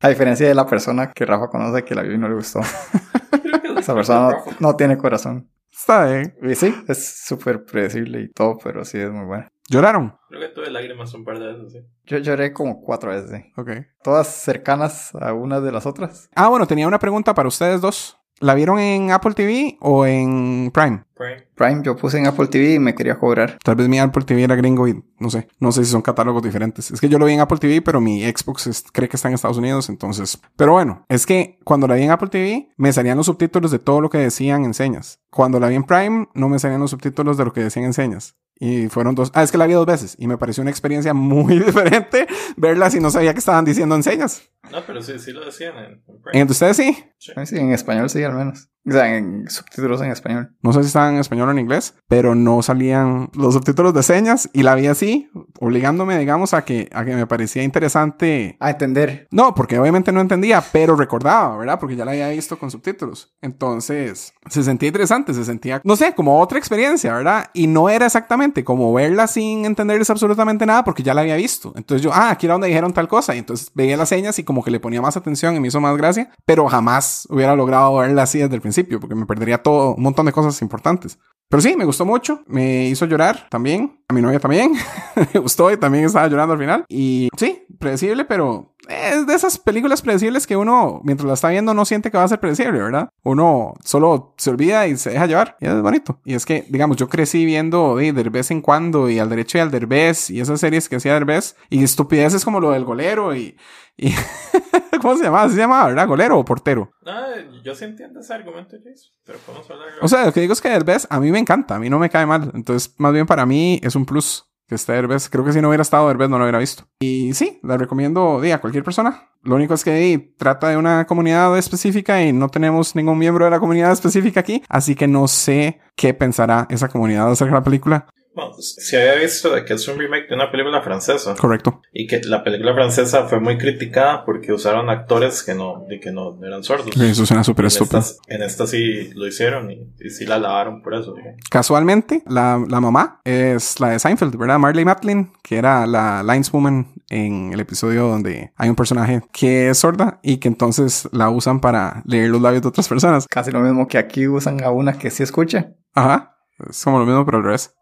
A 0.00 0.08
diferencia 0.08 0.46
de 0.46 0.54
la 0.54 0.66
persona 0.66 1.12
que 1.12 1.26
Rafa 1.26 1.48
conoce 1.48 1.84
que 1.84 1.94
la 1.94 2.02
vio 2.02 2.14
y 2.14 2.18
no 2.18 2.28
le 2.28 2.34
gustó. 2.34 2.60
Esa 3.76 3.94
persona 3.94 4.30
no, 4.30 4.36
no 4.60 4.76
tiene 4.76 4.96
corazón. 4.96 5.50
Está 5.70 6.06
bien. 6.06 6.34
Y 6.42 6.54
sí, 6.54 6.74
es 6.88 7.22
súper 7.24 7.64
predecible 7.64 8.20
y 8.20 8.30
todo, 8.32 8.58
pero 8.62 8.84
sí 8.84 8.98
es 8.98 9.10
muy 9.10 9.26
buena. 9.26 9.48
¿Lloraron? 9.68 10.16
Creo 10.28 10.40
que 10.40 10.48
tuve 10.48 10.70
lágrimas 10.70 11.12
un 11.14 11.24
par 11.24 11.38
de 11.38 11.46
veces, 11.52 11.72
sí. 11.72 11.78
Yo 12.06 12.18
lloré 12.18 12.52
como 12.52 12.80
cuatro 12.80 13.10
veces, 13.10 13.30
sí. 13.30 13.52
Ok. 13.56 13.70
Todas 14.02 14.26
cercanas 14.28 15.14
a 15.14 15.32
una 15.32 15.60
de 15.60 15.72
las 15.72 15.86
otras. 15.86 16.28
Ah, 16.34 16.48
bueno, 16.48 16.66
tenía 16.66 16.88
una 16.88 16.98
pregunta 16.98 17.34
para 17.34 17.48
ustedes 17.48 17.80
dos. 17.80 18.14
¿La 18.40 18.54
vieron 18.54 18.78
en 18.78 19.10
Apple 19.10 19.34
TV 19.34 19.78
o 19.80 20.06
en 20.06 20.70
Prime? 20.72 21.02
Prime. 21.16 21.48
Prime, 21.56 21.82
yo 21.84 21.96
puse 21.96 22.18
en 22.18 22.28
Apple 22.28 22.46
TV 22.46 22.74
y 22.74 22.78
me 22.78 22.94
quería 22.94 23.18
cobrar. 23.18 23.58
Tal 23.64 23.74
vez 23.74 23.88
mi 23.88 23.98
Apple 23.98 24.22
TV 24.24 24.44
era 24.44 24.54
gringo 24.54 24.86
y 24.86 25.02
no 25.18 25.28
sé. 25.28 25.48
No 25.58 25.72
sé 25.72 25.84
si 25.84 25.90
son 25.90 26.02
catálogos 26.02 26.40
diferentes. 26.44 26.88
Es 26.92 27.00
que 27.00 27.08
yo 27.08 27.18
lo 27.18 27.26
vi 27.26 27.32
en 27.32 27.40
Apple 27.40 27.58
TV, 27.58 27.82
pero 27.82 28.00
mi 28.00 28.22
Xbox 28.22 28.68
es- 28.68 28.84
cree 28.92 29.08
que 29.08 29.16
está 29.16 29.26
en 29.26 29.34
Estados 29.34 29.58
Unidos, 29.58 29.88
entonces. 29.88 30.40
Pero 30.56 30.70
bueno, 30.70 31.04
es 31.08 31.26
que 31.26 31.58
cuando 31.64 31.88
la 31.88 31.96
vi 31.96 32.04
en 32.04 32.12
Apple 32.12 32.28
TV, 32.28 32.68
me 32.76 32.92
salían 32.92 33.16
los 33.16 33.26
subtítulos 33.26 33.72
de 33.72 33.80
todo 33.80 34.00
lo 34.00 34.08
que 34.08 34.18
decían 34.18 34.64
en 34.64 34.72
señas. 34.72 35.20
Cuando 35.30 35.58
la 35.58 35.66
vi 35.66 35.74
en 35.74 35.82
Prime, 35.82 36.28
no 36.34 36.48
me 36.48 36.60
salían 36.60 36.80
los 36.80 36.90
subtítulos 36.92 37.38
de 37.38 37.44
lo 37.44 37.52
que 37.52 37.64
decían 37.64 37.86
en 37.86 37.92
señas. 37.92 38.36
Y 38.60 38.88
fueron 38.88 39.14
dos. 39.14 39.30
Ah, 39.34 39.42
es 39.44 39.52
que 39.52 39.58
la 39.58 39.66
vi 39.66 39.74
dos 39.74 39.86
veces. 39.86 40.16
Y 40.18 40.26
me 40.26 40.36
pareció 40.36 40.62
una 40.62 40.70
experiencia 40.70 41.14
muy 41.14 41.58
diferente 41.64 42.26
verla 42.56 42.90
si 42.90 43.00
no 43.00 43.10
sabía 43.10 43.32
que 43.32 43.38
estaban 43.38 43.64
diciendo 43.64 43.94
en 43.94 44.02
señas. 44.02 44.42
No, 44.72 44.84
pero 44.86 45.00
sí, 45.00 45.18
sí 45.18 45.32
lo 45.32 45.44
decían 45.44 45.76
en, 45.78 46.02
en 46.06 46.22
Prime. 46.22 46.40
¿En 46.40 46.46
de 46.46 46.52
ustedes 46.52 46.76
sí? 46.76 47.04
Ah, 47.36 47.46
Sí, 47.46 47.56
en 47.56 47.72
español 47.72 48.08
sí, 48.10 48.22
al 48.22 48.34
menos. 48.34 48.68
O 48.88 48.92
sea, 48.92 49.16
en 49.16 49.48
subtítulos 49.50 50.00
en 50.00 50.10
español. 50.10 50.56
No 50.62 50.72
sé 50.72 50.80
si 50.80 50.86
estaban 50.86 51.14
en 51.14 51.20
español 51.20 51.48
o 51.48 51.52
en 51.52 51.58
inglés, 51.58 51.94
pero 52.08 52.34
no 52.34 52.62
salían 52.62 53.28
los 53.34 53.52
subtítulos 53.54 53.92
de 53.92 54.02
señas 54.02 54.48
y 54.54 54.62
la 54.62 54.74
vi 54.74 54.86
así, 54.86 55.30
obligándome, 55.60 56.18
digamos, 56.18 56.54
a 56.54 56.64
que, 56.64 56.88
a 56.92 57.04
que 57.04 57.14
me 57.14 57.26
parecía 57.26 57.62
interesante. 57.62 58.56
A 58.60 58.70
entender. 58.70 59.28
No, 59.30 59.54
porque 59.54 59.78
obviamente 59.78 60.10
no 60.10 60.20
entendía, 60.20 60.64
pero 60.72 60.96
recordaba, 60.96 61.56
¿verdad? 61.58 61.78
Porque 61.78 61.96
ya 61.96 62.04
la 62.06 62.12
había 62.12 62.30
visto 62.30 62.58
con 62.58 62.70
subtítulos. 62.70 63.36
Entonces, 63.42 64.32
se 64.48 64.62
sentía 64.62 64.86
interesante, 64.86 65.34
se 65.34 65.44
sentía, 65.44 65.82
no 65.84 65.96
sé, 65.96 66.14
como 66.14 66.40
otra 66.40 66.58
experiencia, 66.58 67.12
¿verdad? 67.12 67.50
Y 67.52 67.66
no 67.66 67.90
era 67.90 68.06
exactamente 68.06 68.64
como 68.64 68.92
verla 68.94 69.26
sin 69.26 69.66
entenderles 69.66 70.08
absolutamente 70.08 70.64
nada, 70.64 70.84
porque 70.84 71.02
ya 71.02 71.12
la 71.12 71.20
había 71.20 71.36
visto. 71.36 71.74
Entonces 71.76 72.02
yo, 72.02 72.10
ah, 72.14 72.30
aquí 72.30 72.46
era 72.46 72.54
donde 72.54 72.68
dijeron 72.68 72.94
tal 72.94 73.08
cosa. 73.08 73.34
Y 73.34 73.38
entonces 73.38 73.70
veía 73.74 73.98
las 73.98 74.08
señas 74.08 74.38
y 74.38 74.44
como 74.44 74.64
que 74.64 74.70
le 74.70 74.80
ponía 74.80 75.02
más 75.02 75.16
atención 75.18 75.54
y 75.56 75.60
me 75.60 75.68
hizo 75.68 75.80
más 75.80 75.96
gracia, 75.96 76.30
pero 76.46 76.66
jamás 76.68 77.07
hubiera 77.28 77.54
logrado 77.56 77.96
verla 77.96 78.22
así 78.22 78.38
desde 78.38 78.54
el 78.54 78.60
principio, 78.60 79.00
porque 79.00 79.14
me 79.14 79.26
perdería 79.26 79.62
todo, 79.62 79.94
un 79.94 80.02
montón 80.02 80.26
de 80.26 80.32
cosas 80.32 80.60
importantes. 80.62 81.18
Pero 81.48 81.62
sí, 81.62 81.76
me 81.76 81.86
gustó 81.86 82.04
mucho. 82.04 82.42
Me 82.46 82.86
hizo 82.88 83.06
llorar 83.06 83.46
también. 83.48 84.02
A 84.08 84.14
mi 84.14 84.20
novia 84.20 84.38
también. 84.38 84.72
me 85.34 85.40
gustó 85.40 85.72
y 85.72 85.78
también 85.78 86.04
estaba 86.04 86.28
llorando 86.28 86.52
al 86.52 86.58
final. 86.58 86.84
Y 86.88 87.30
sí, 87.36 87.64
predecible, 87.78 88.24
pero 88.26 88.74
es 88.88 89.26
de 89.26 89.34
esas 89.34 89.58
películas 89.58 90.02
predecibles 90.02 90.46
que 90.46 90.56
uno, 90.56 91.00
mientras 91.04 91.26
la 91.26 91.34
está 91.34 91.50
viendo, 91.50 91.74
no 91.74 91.84
siente 91.84 92.10
que 92.10 92.16
va 92.16 92.24
a 92.24 92.28
ser 92.28 92.40
predecible, 92.40 92.80
¿verdad? 92.80 93.10
Uno 93.22 93.74
solo 93.84 94.34
se 94.38 94.50
olvida 94.50 94.86
y 94.86 94.96
se 94.96 95.10
deja 95.10 95.26
llevar. 95.26 95.56
Y 95.60 95.66
es 95.66 95.82
bonito. 95.82 96.20
Y 96.24 96.34
es 96.34 96.46
que, 96.46 96.64
digamos, 96.68 96.96
yo 96.96 97.08
crecí 97.08 97.44
viendo 97.44 97.96
de, 97.96 98.12
de 98.12 98.28
vez 98.30 98.50
en 98.50 98.62
cuando 98.62 99.10
y 99.10 99.18
al 99.18 99.28
derecho 99.28 99.58
y 99.58 99.60
al 99.60 99.70
derbez 99.70 100.30
y 100.30 100.40
esas 100.40 100.60
series 100.60 100.88
que 100.88 100.96
hacía 100.96 101.12
derbez 101.14 101.56
y 101.68 101.84
estupideces 101.84 102.44
como 102.44 102.60
lo 102.60 102.72
del 102.72 102.84
golero 102.84 103.34
y... 103.34 103.56
y 103.96 104.12
¿Cómo 105.00 105.16
se 105.16 105.24
llamaba? 105.24 105.48
Se 105.48 105.56
llamaba, 105.56 105.88
¿verdad? 105.88 106.08
¿Golero 106.08 106.38
o 106.38 106.44
portero? 106.44 106.90
Ah, 107.06 107.34
yo 107.62 107.74
sí 107.74 107.84
entiendo 107.84 108.20
ese 108.20 108.34
argumento, 108.34 108.76
Jason. 108.78 109.12
Pero 109.24 109.38
podemos 109.38 109.70
hablar. 109.70 109.88
O 110.00 110.08
sea, 110.08 110.26
lo 110.26 110.32
que 110.32 110.40
digo 110.40 110.52
es 110.52 110.60
que 110.60 110.70
Derbez 110.70 111.06
a 111.08 111.20
mí 111.20 111.30
me 111.30 111.38
encanta, 111.38 111.76
a 111.76 111.78
mí 111.78 111.88
no 111.88 111.98
me 111.98 112.10
cae 112.10 112.26
mal. 112.26 112.50
Entonces, 112.54 112.94
más 112.98 113.12
bien 113.12 113.26
para 113.26 113.46
mí 113.46 113.78
es 113.82 113.94
un 113.94 114.04
plus 114.06 114.48
que 114.68 114.74
esté 114.74 114.92
Derbez. 114.92 115.28
Creo 115.28 115.44
que 115.44 115.52
si 115.52 115.60
no 115.60 115.68
hubiera 115.68 115.82
estado 115.82 116.06
Derbez 116.08 116.28
no 116.28 116.38
lo 116.38 116.44
hubiera 116.44 116.58
visto. 116.58 116.84
Y 117.00 117.32
sí, 117.34 117.58
la 117.62 117.76
recomiendo 117.76 118.42
a 118.42 118.58
cualquier 118.58 118.84
persona. 118.84 119.30
Lo 119.42 119.56
único 119.56 119.74
es 119.74 119.82
que 119.82 120.34
trata 120.36 120.68
de 120.68 120.76
una 120.76 121.06
comunidad 121.06 121.56
específica 121.56 122.22
y 122.22 122.32
no 122.32 122.48
tenemos 122.48 122.94
ningún 122.94 123.18
miembro 123.18 123.44
de 123.44 123.50
la 123.50 123.60
comunidad 123.60 123.92
específica 123.92 124.40
aquí. 124.40 124.62
Así 124.68 124.94
que 124.94 125.08
no 125.08 125.26
sé 125.26 125.80
qué 125.96 126.12
pensará 126.12 126.66
esa 126.70 126.88
comunidad 126.88 127.30
acerca 127.30 127.54
de 127.54 127.60
la 127.60 127.64
película. 127.64 128.06
Bueno, 128.34 128.52
se 128.58 129.00
había 129.00 129.20
visto 129.20 129.54
de 129.54 129.64
que 129.64 129.74
es 129.74 129.88
un 129.88 129.98
remake 129.98 130.28
de 130.28 130.34
una 130.34 130.50
película 130.50 130.80
francesa. 130.82 131.34
Correcto. 131.34 131.82
Y 131.92 132.06
que 132.06 132.20
la 132.24 132.44
película 132.44 132.72
francesa 132.74 133.26
fue 133.26 133.40
muy 133.40 133.58
criticada 133.58 134.24
porque 134.24 134.52
usaron 134.52 134.90
actores 134.90 135.42
que 135.42 135.54
no, 135.54 135.84
de 135.88 135.98
que 135.98 136.12
no 136.12 136.38
eran 136.44 136.62
sordos. 136.62 136.96
Eso 136.96 137.26
suena 137.26 137.42
súper 137.42 137.64
en, 137.64 137.66
estúpido. 137.66 137.98
esta, 137.98 138.22
en 138.28 138.42
esta 138.42 138.66
sí 138.66 139.10
lo 139.14 139.26
hicieron 139.26 139.70
y, 139.70 139.92
y 139.98 140.10
sí 140.10 140.24
la 140.24 140.38
lavaron 140.38 140.82
por 140.82 140.94
eso. 140.94 141.14
Casualmente, 141.50 142.22
la, 142.26 142.64
la 142.68 142.80
mamá 142.80 143.20
es 143.24 143.80
la 143.80 143.88
de 143.90 143.98
Seinfeld, 143.98 144.36
¿verdad? 144.36 144.58
Marley 144.58 144.84
Matlin, 144.84 145.32
que 145.42 145.56
era 145.56 145.86
la 145.86 146.22
lineswoman 146.22 146.94
en 147.10 147.52
el 147.52 147.60
episodio 147.60 148.06
donde 148.06 148.52
hay 148.56 148.68
un 148.68 148.76
personaje 148.76 149.22
que 149.32 149.70
es 149.70 149.78
sorda 149.78 150.20
y 150.22 150.38
que 150.38 150.48
entonces 150.48 151.08
la 151.12 151.30
usan 151.30 151.60
para 151.60 152.02
leer 152.06 152.30
los 152.30 152.42
labios 152.42 152.62
de 152.62 152.68
otras 152.68 152.88
personas. 152.88 153.26
Casi 153.26 153.50
lo 153.50 153.60
mismo 153.60 153.88
que 153.88 153.98
aquí 153.98 154.28
usan 154.28 154.62
a 154.62 154.70
una 154.70 154.98
que 154.98 155.10
sí 155.10 155.22
escucha. 155.22 155.72
Ajá. 155.94 156.36
Es 156.68 156.82
como 156.82 156.98
lo 156.98 157.06
mismo, 157.06 157.24
pero 157.24 157.38
al 157.38 157.44
revés. 157.44 157.74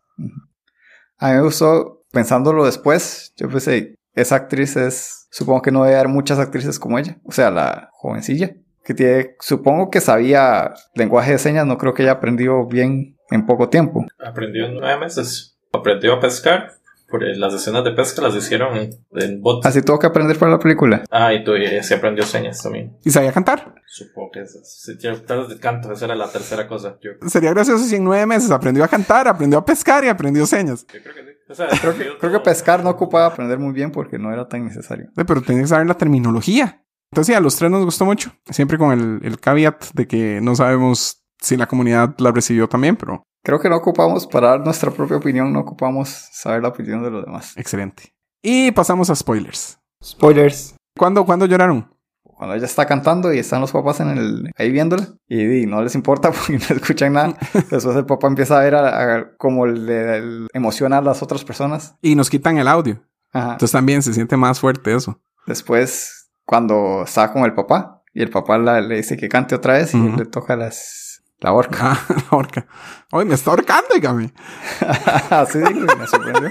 A 1.18 1.28
mí 1.28 1.34
me 1.34 1.42
gustó, 1.42 2.04
pensándolo 2.12 2.64
después, 2.64 3.32
yo 3.36 3.48
pensé, 3.48 3.96
esa 4.14 4.36
actriz 4.36 4.76
es, 4.76 5.28
supongo 5.30 5.62
que 5.62 5.70
no 5.70 5.84
debe 5.84 5.96
haber 5.96 6.08
muchas 6.08 6.38
actrices 6.38 6.78
como 6.78 6.98
ella, 6.98 7.18
o 7.24 7.32
sea, 7.32 7.50
la 7.50 7.90
jovencilla, 7.92 8.54
que 8.84 8.94
tiene, 8.94 9.36
supongo 9.40 9.90
que 9.90 10.00
sabía 10.00 10.74
lenguaje 10.94 11.32
de 11.32 11.38
señas, 11.38 11.66
no 11.66 11.78
creo 11.78 11.94
que 11.94 12.02
haya 12.02 12.12
aprendido 12.12 12.66
bien 12.66 13.18
en 13.30 13.46
poco 13.46 13.68
tiempo. 13.68 14.06
Aprendió 14.24 14.66
en 14.66 14.74
nueve 14.74 15.00
meses. 15.00 15.58
Aprendió 15.72 16.14
a 16.14 16.20
pescar. 16.20 16.72
Por 17.08 17.22
las 17.36 17.54
escenas 17.54 17.84
de 17.84 17.92
pesca 17.92 18.20
las 18.22 18.34
hicieron 18.34 18.76
en, 18.76 18.90
en 19.12 19.40
bot. 19.40 19.64
Así 19.64 19.80
tuvo 19.82 19.98
que 19.98 20.06
aprender 20.08 20.38
para 20.38 20.52
la 20.52 20.58
película. 20.58 21.04
Ah, 21.10 21.32
y 21.32 21.44
tú 21.44 21.54
y 21.54 21.82
se 21.82 21.94
aprendió 21.94 22.24
señas 22.24 22.62
también. 22.62 22.96
¿Y 23.04 23.10
sabía 23.10 23.32
cantar? 23.32 23.74
Supongo 23.86 24.30
que. 24.32 24.44
Sí, 24.46 24.96
clases 24.98 25.48
de 25.48 25.58
canto, 25.58 25.92
esa 25.92 26.06
era 26.06 26.14
la 26.16 26.28
tercera 26.28 26.66
cosa. 26.66 26.98
Yo, 27.00 27.12
Sería 27.28 27.50
gracioso 27.50 27.84
si 27.84 27.96
en 27.96 28.04
nueve 28.04 28.26
meses 28.26 28.50
aprendió 28.50 28.82
a 28.82 28.88
cantar, 28.88 29.28
aprendió 29.28 29.58
a 29.58 29.64
pescar 29.64 30.04
y 30.04 30.08
aprendió 30.08 30.46
señas. 30.46 30.84
yo 30.92 31.00
creo 31.02 31.14
que 31.14 31.22
sí. 31.22 31.36
O 31.48 31.54
sea, 31.54 31.68
Creo 31.80 31.96
que, 31.96 32.18
creo 32.18 32.32
que 32.32 32.40
pescar 32.40 32.82
no 32.82 32.90
ocupaba 32.90 33.26
aprender 33.26 33.58
muy 33.58 33.72
bien 33.72 33.92
porque 33.92 34.18
no 34.18 34.32
era 34.32 34.48
tan 34.48 34.64
necesario. 34.64 35.10
Pero 35.14 35.42
tenía 35.42 35.62
que 35.62 35.68
saber 35.68 35.86
la 35.86 35.94
terminología. 35.94 36.82
Entonces, 37.12 37.32
sí, 37.32 37.34
a 37.34 37.40
los 37.40 37.56
tres 37.56 37.70
nos 37.70 37.84
gustó 37.84 38.04
mucho. 38.04 38.32
Siempre 38.50 38.78
con 38.78 38.92
el, 38.92 39.20
el 39.24 39.38
caveat 39.38 39.84
de 39.94 40.08
que 40.08 40.40
no 40.42 40.56
sabemos 40.56 41.22
si 41.40 41.56
la 41.56 41.66
comunidad 41.66 42.16
la 42.18 42.32
recibió 42.32 42.68
también, 42.68 42.96
pero 42.96 43.22
Creo 43.46 43.60
que 43.60 43.68
no 43.68 43.76
ocupamos, 43.76 44.26
para 44.26 44.48
dar 44.48 44.60
nuestra 44.64 44.90
propia 44.90 45.18
opinión, 45.18 45.52
no 45.52 45.60
ocupamos 45.60 46.08
saber 46.32 46.62
la 46.62 46.68
opinión 46.70 47.04
de 47.04 47.12
los 47.12 47.24
demás. 47.24 47.52
excelente. 47.56 48.12
Y 48.42 48.72
pasamos 48.72 49.08
a 49.08 49.14
spoilers. 49.14 49.78
Spoilers. 50.02 50.74
¿Cuándo, 50.98 51.24
¿cuándo 51.24 51.46
lloraron? 51.46 51.88
Cuando 52.24 52.56
ella 52.56 52.64
está 52.66 52.86
cantando 52.86 53.32
y 53.32 53.38
están 53.38 53.60
los 53.60 53.70
papás 53.70 54.00
en 54.00 54.08
el, 54.08 54.50
ahí 54.58 54.72
viéndola 54.72 55.06
y, 55.28 55.64
no 55.66 55.80
les 55.80 55.94
importa 55.94 56.32
porque 56.32 56.54
no 56.58 56.76
escuchan 56.76 57.12
nada. 57.12 57.36
Después 57.70 57.94
el 57.96 58.04
papá 58.04 58.26
empieza 58.26 58.58
a 58.58 58.64
ver 58.64 58.74
a, 58.74 59.14
a- 59.14 59.36
cómo 59.36 59.64
le, 59.64 60.20
le 60.22 60.46
emociona 60.52 60.98
a 60.98 61.02
las 61.02 61.22
otras 61.22 61.44
personas. 61.44 61.94
Y 62.02 62.16
nos 62.16 62.28
quitan 62.28 62.58
el 62.58 62.66
audio. 62.66 63.00
Ajá. 63.32 63.52
Entonces 63.52 63.70
también 63.70 64.02
se 64.02 64.12
siente 64.12 64.36
más 64.36 64.58
fuerte 64.58 64.92
eso. 64.92 65.20
Después, 65.46 66.30
cuando 66.44 67.04
está 67.04 67.32
con 67.32 67.44
el 67.44 67.54
papá 67.54 68.02
y 68.12 68.22
el 68.22 68.30
papá 68.30 68.58
la- 68.58 68.80
le 68.80 68.96
dice 68.96 69.16
que 69.16 69.28
cante 69.28 69.54
otra 69.54 69.74
vez 69.74 69.94
y 69.94 69.98
le 69.98 70.24
toca 70.26 70.56
las, 70.56 71.05
la 71.40 71.52
horca. 71.52 71.98
La 72.30 72.36
horca. 72.36 72.66
Oye, 73.12 73.24
me 73.26 73.34
está 73.34 73.50
ahorcando, 73.50 73.88
dígame. 73.94 74.32
Así 75.30 75.58
digo, 75.58 75.86
me 75.98 76.06
sorprendió. 76.06 76.50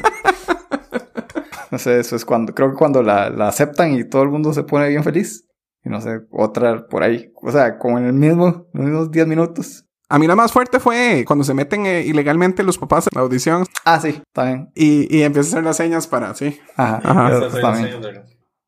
No 1.72 1.78
sé, 1.80 2.00
eso 2.00 2.16
es 2.16 2.24
cuando, 2.26 2.54
creo 2.54 2.70
que 2.72 2.78
cuando 2.78 3.02
la, 3.04 3.30
la 3.30 3.48
aceptan 3.50 3.94
y 3.94 4.08
todo 4.08 4.24
el 4.24 4.30
mundo 4.30 4.54
se 4.54 4.64
pone 4.64 4.88
bien 4.90 5.04
feliz. 5.04 5.46
Y 5.84 5.90
no 5.90 6.00
sé, 6.02 6.22
otra 6.32 6.88
por 6.88 7.04
ahí. 7.04 7.32
O 7.42 7.52
sea, 7.52 7.78
como 7.78 7.98
en 8.00 8.06
el 8.06 8.14
mismo, 8.14 8.68
los 8.74 8.86
mismos 8.86 9.12
10 9.12 9.28
minutos. 9.28 9.86
A 10.08 10.20
mí 10.20 10.28
la 10.28 10.36
más 10.36 10.52
fuerte 10.52 10.80
fue 10.80 11.24
cuando 11.28 11.44
se 11.44 11.54
meten 11.56 11.86
eh, 11.88 12.02
ilegalmente 12.02 12.64
los 12.64 12.78
papás 12.78 13.08
en 13.12 13.16
la 13.16 13.22
audición 13.22 13.66
Ah, 13.84 14.00
sí, 14.00 14.22
también. 14.34 14.70
y, 14.76 15.16
y 15.16 15.24
empiezan 15.24 15.48
a 15.48 15.52
hacer 15.52 15.64
las 15.64 15.78
señas 15.78 16.08
para, 16.08 16.34
sí. 16.36 16.60
Ajá, 16.78 17.02
Ajá. 17.04 17.40
de- 17.40 18.24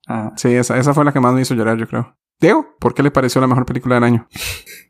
Ajá. 0.07 0.33
Sí, 0.35 0.53
esa, 0.55 0.77
esa 0.77 0.93
fue 0.93 1.05
la 1.05 1.11
que 1.13 1.19
más 1.19 1.33
me 1.33 1.41
hizo 1.41 1.53
llorar, 1.53 1.77
yo 1.77 1.87
creo. 1.87 2.15
Diego, 2.39 2.75
¿por 2.79 2.93
qué 2.93 3.01
le 3.01 3.09
pareció 3.09 3.41
la 3.41 3.47
mejor 3.47 3.65
película 3.65 3.95
del 3.95 4.03
año? 4.03 4.27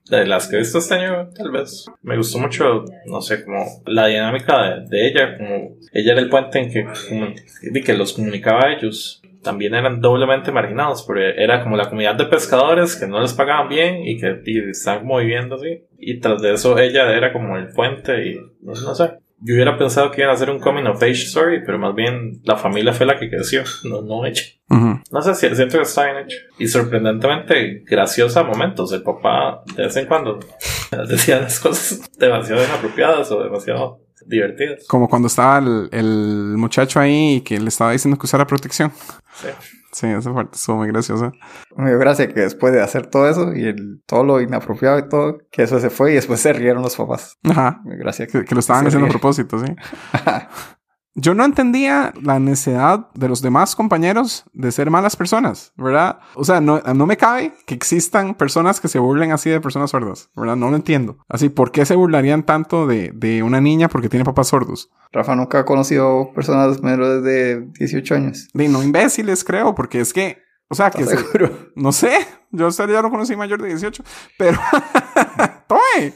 De 0.09 0.25
las 0.25 0.47
que 0.47 0.57
he 0.57 0.59
visto 0.59 0.79
este 0.79 0.95
año, 0.95 1.29
tal 1.33 1.51
vez. 1.51 1.85
Me 2.01 2.17
gustó 2.17 2.39
mucho, 2.39 2.83
no 3.05 3.21
sé, 3.21 3.43
como 3.45 3.63
la 3.85 4.07
dinámica 4.07 4.79
de, 4.89 5.07
ella, 5.07 5.37
como 5.37 5.77
ella 5.93 6.11
era 6.11 6.21
el 6.21 6.29
puente 6.29 6.59
en 6.59 6.71
que, 6.71 6.85
como- 7.09 7.33
que 7.85 7.93
los 7.93 8.13
comunicaba 8.13 8.65
a 8.65 8.73
ellos. 8.73 9.21
También 9.43 9.75
eran 9.75 10.01
doblemente 10.01 10.51
marginados, 10.51 11.03
porque 11.03 11.35
era 11.37 11.63
como 11.63 11.77
la 11.77 11.85
comunidad 11.87 12.15
de 12.15 12.25
pescadores 12.25 12.97
que 12.97 13.07
no 13.07 13.21
les 13.21 13.33
pagaban 13.33 13.69
bien 13.69 14.05
y 14.05 14.19
que 14.19 14.41
y 14.45 14.69
estaban 14.71 15.01
como 15.01 15.19
viviendo 15.19 15.55
así. 15.55 15.83
Y 15.97 16.19
tras 16.19 16.41
de 16.41 16.53
eso 16.53 16.77
ella 16.77 17.13
era 17.15 17.31
como 17.31 17.55
el 17.55 17.69
puente 17.69 18.27
y 18.27 18.39
no 18.61 18.75
sé. 18.75 19.03
Yo 19.39 19.53
hubiera 19.53 19.77
pensado 19.77 20.09
que 20.11 20.21
iban 20.21 20.31
a 20.31 20.33
hacer 20.33 20.49
un 20.49 20.59
coming 20.59 20.85
of 20.85 21.01
age 21.01 21.23
story, 21.23 21.61
pero 21.65 21.77
más 21.77 21.93
bien 21.93 22.41
la 22.43 22.55
familia 22.55 22.93
fue 22.93 23.05
la 23.05 23.19
que 23.19 23.29
creció, 23.29 23.63
no, 23.83 24.01
no 24.01 24.25
ella. 24.25 24.41
Ujú. 24.69 24.99
No 25.11 25.21
sé 25.21 25.35
si 25.35 25.55
siento 25.55 25.77
que 25.77 25.83
está 25.83 26.05
bien 26.05 26.25
hecho. 26.25 26.37
Y 26.57 26.67
sorprendentemente 26.67 27.83
graciosa 27.85 28.41
a 28.41 28.43
momentos. 28.43 28.91
El 28.91 29.03
papá 29.03 29.63
de 29.75 29.83
vez 29.83 29.95
en 29.95 30.07
cuando 30.07 30.39
decía 31.07 31.39
las 31.39 31.59
cosas 31.59 32.01
demasiado 32.17 32.63
inapropiadas 32.63 33.31
o 33.31 33.43
demasiado 33.43 34.06
divertidas. 34.25 34.85
Como 34.87 35.07
cuando 35.07 35.27
estaba 35.27 35.59
el, 35.59 35.89
el 35.91 36.55
muchacho 36.57 36.99
ahí 36.99 37.35
y 37.35 37.41
que 37.41 37.59
le 37.59 37.69
estaba 37.69 37.91
diciendo 37.91 38.17
que 38.17 38.25
usara 38.25 38.47
protección. 38.47 38.91
Sí. 39.35 39.47
Sí, 39.97 40.05
esa 40.05 40.31
parte 40.31 40.57
estuvo 40.57 40.77
muy 40.77 40.87
graciosa. 40.89 41.31
Me 41.75 41.89
dio 41.89 41.97
gracia 41.97 42.27
que 42.27 42.41
después 42.41 42.71
de 42.71 42.81
hacer 42.81 43.07
todo 43.07 43.27
eso 43.27 43.55
y 43.55 43.65
el, 43.65 44.03
todo 44.05 44.23
lo 44.23 44.41
inapropiado 44.41 44.99
y 44.99 45.09
todo, 45.09 45.39
que 45.49 45.63
eso 45.63 45.79
se 45.79 45.89
fue 45.89 46.11
y 46.11 46.15
después 46.15 46.39
se 46.39 46.53
rieron 46.53 46.83
los 46.83 46.95
papás. 46.95 47.37
Ajá. 47.43 47.81
Me 47.83 47.95
dio 47.95 48.03
gracia 48.03 48.27
Que, 48.27 48.45
que 48.45 48.53
lo 48.53 48.59
estaban 48.59 48.85
haciendo 48.85 49.07
a 49.07 49.09
propósito, 49.09 49.57
sí. 49.57 49.73
Yo 51.19 51.33
no 51.33 51.43
entendía 51.43 52.13
la 52.21 52.39
necesidad 52.39 53.09
de 53.15 53.27
los 53.27 53.41
demás 53.41 53.75
compañeros 53.75 54.45
de 54.53 54.71
ser 54.71 54.91
malas 54.91 55.15
personas, 55.15 55.73
¿verdad? 55.75 56.19
O 56.35 56.43
sea, 56.43 56.61
no, 56.61 56.79
no 56.79 57.05
me 57.07 57.17
cabe 57.17 57.53
que 57.65 57.73
existan 57.73 58.35
personas 58.35 58.79
que 58.79 58.87
se 58.87 58.99
burlen 58.99 59.31
así 59.31 59.49
de 59.49 59.59
personas 59.59 59.89
sordas, 59.89 60.29
¿verdad? 60.35 60.55
No 60.55 60.69
lo 60.69 60.75
entiendo. 60.75 61.17
Así, 61.27 61.49
¿por 61.49 61.71
qué 61.71 61.87
se 61.87 61.95
burlarían 61.95 62.43
tanto 62.43 62.85
de, 62.85 63.11
de 63.15 63.41
una 63.41 63.59
niña 63.59 63.87
porque 63.89 64.09
tiene 64.09 64.25
papás 64.25 64.49
sordos? 64.49 64.91
Rafa 65.11 65.35
nunca 65.35 65.57
ha 65.59 65.65
conocido 65.65 66.31
personas 66.35 66.83
menores 66.83 67.23
de 67.23 67.61
18 67.79 68.13
años. 68.13 68.47
De 68.53 68.67
no 68.69 68.83
imbéciles, 68.83 69.43
creo, 69.43 69.73
porque 69.73 70.01
es 70.01 70.13
que, 70.13 70.37
o 70.69 70.75
sea, 70.75 70.91
que 70.91 71.01
¿Estás 71.01 71.19
se- 71.19 71.25
seguro? 71.25 71.71
no 71.75 71.91
sé, 71.93 72.15
yo 72.51 72.67
usted 72.67 72.87
ya 72.89 73.01
lo 73.01 73.09
conocí 73.09 73.35
mayor 73.35 73.59
de 73.59 73.69
18, 73.69 74.03
pero, 74.37 74.59
¡Tome! 75.67 76.13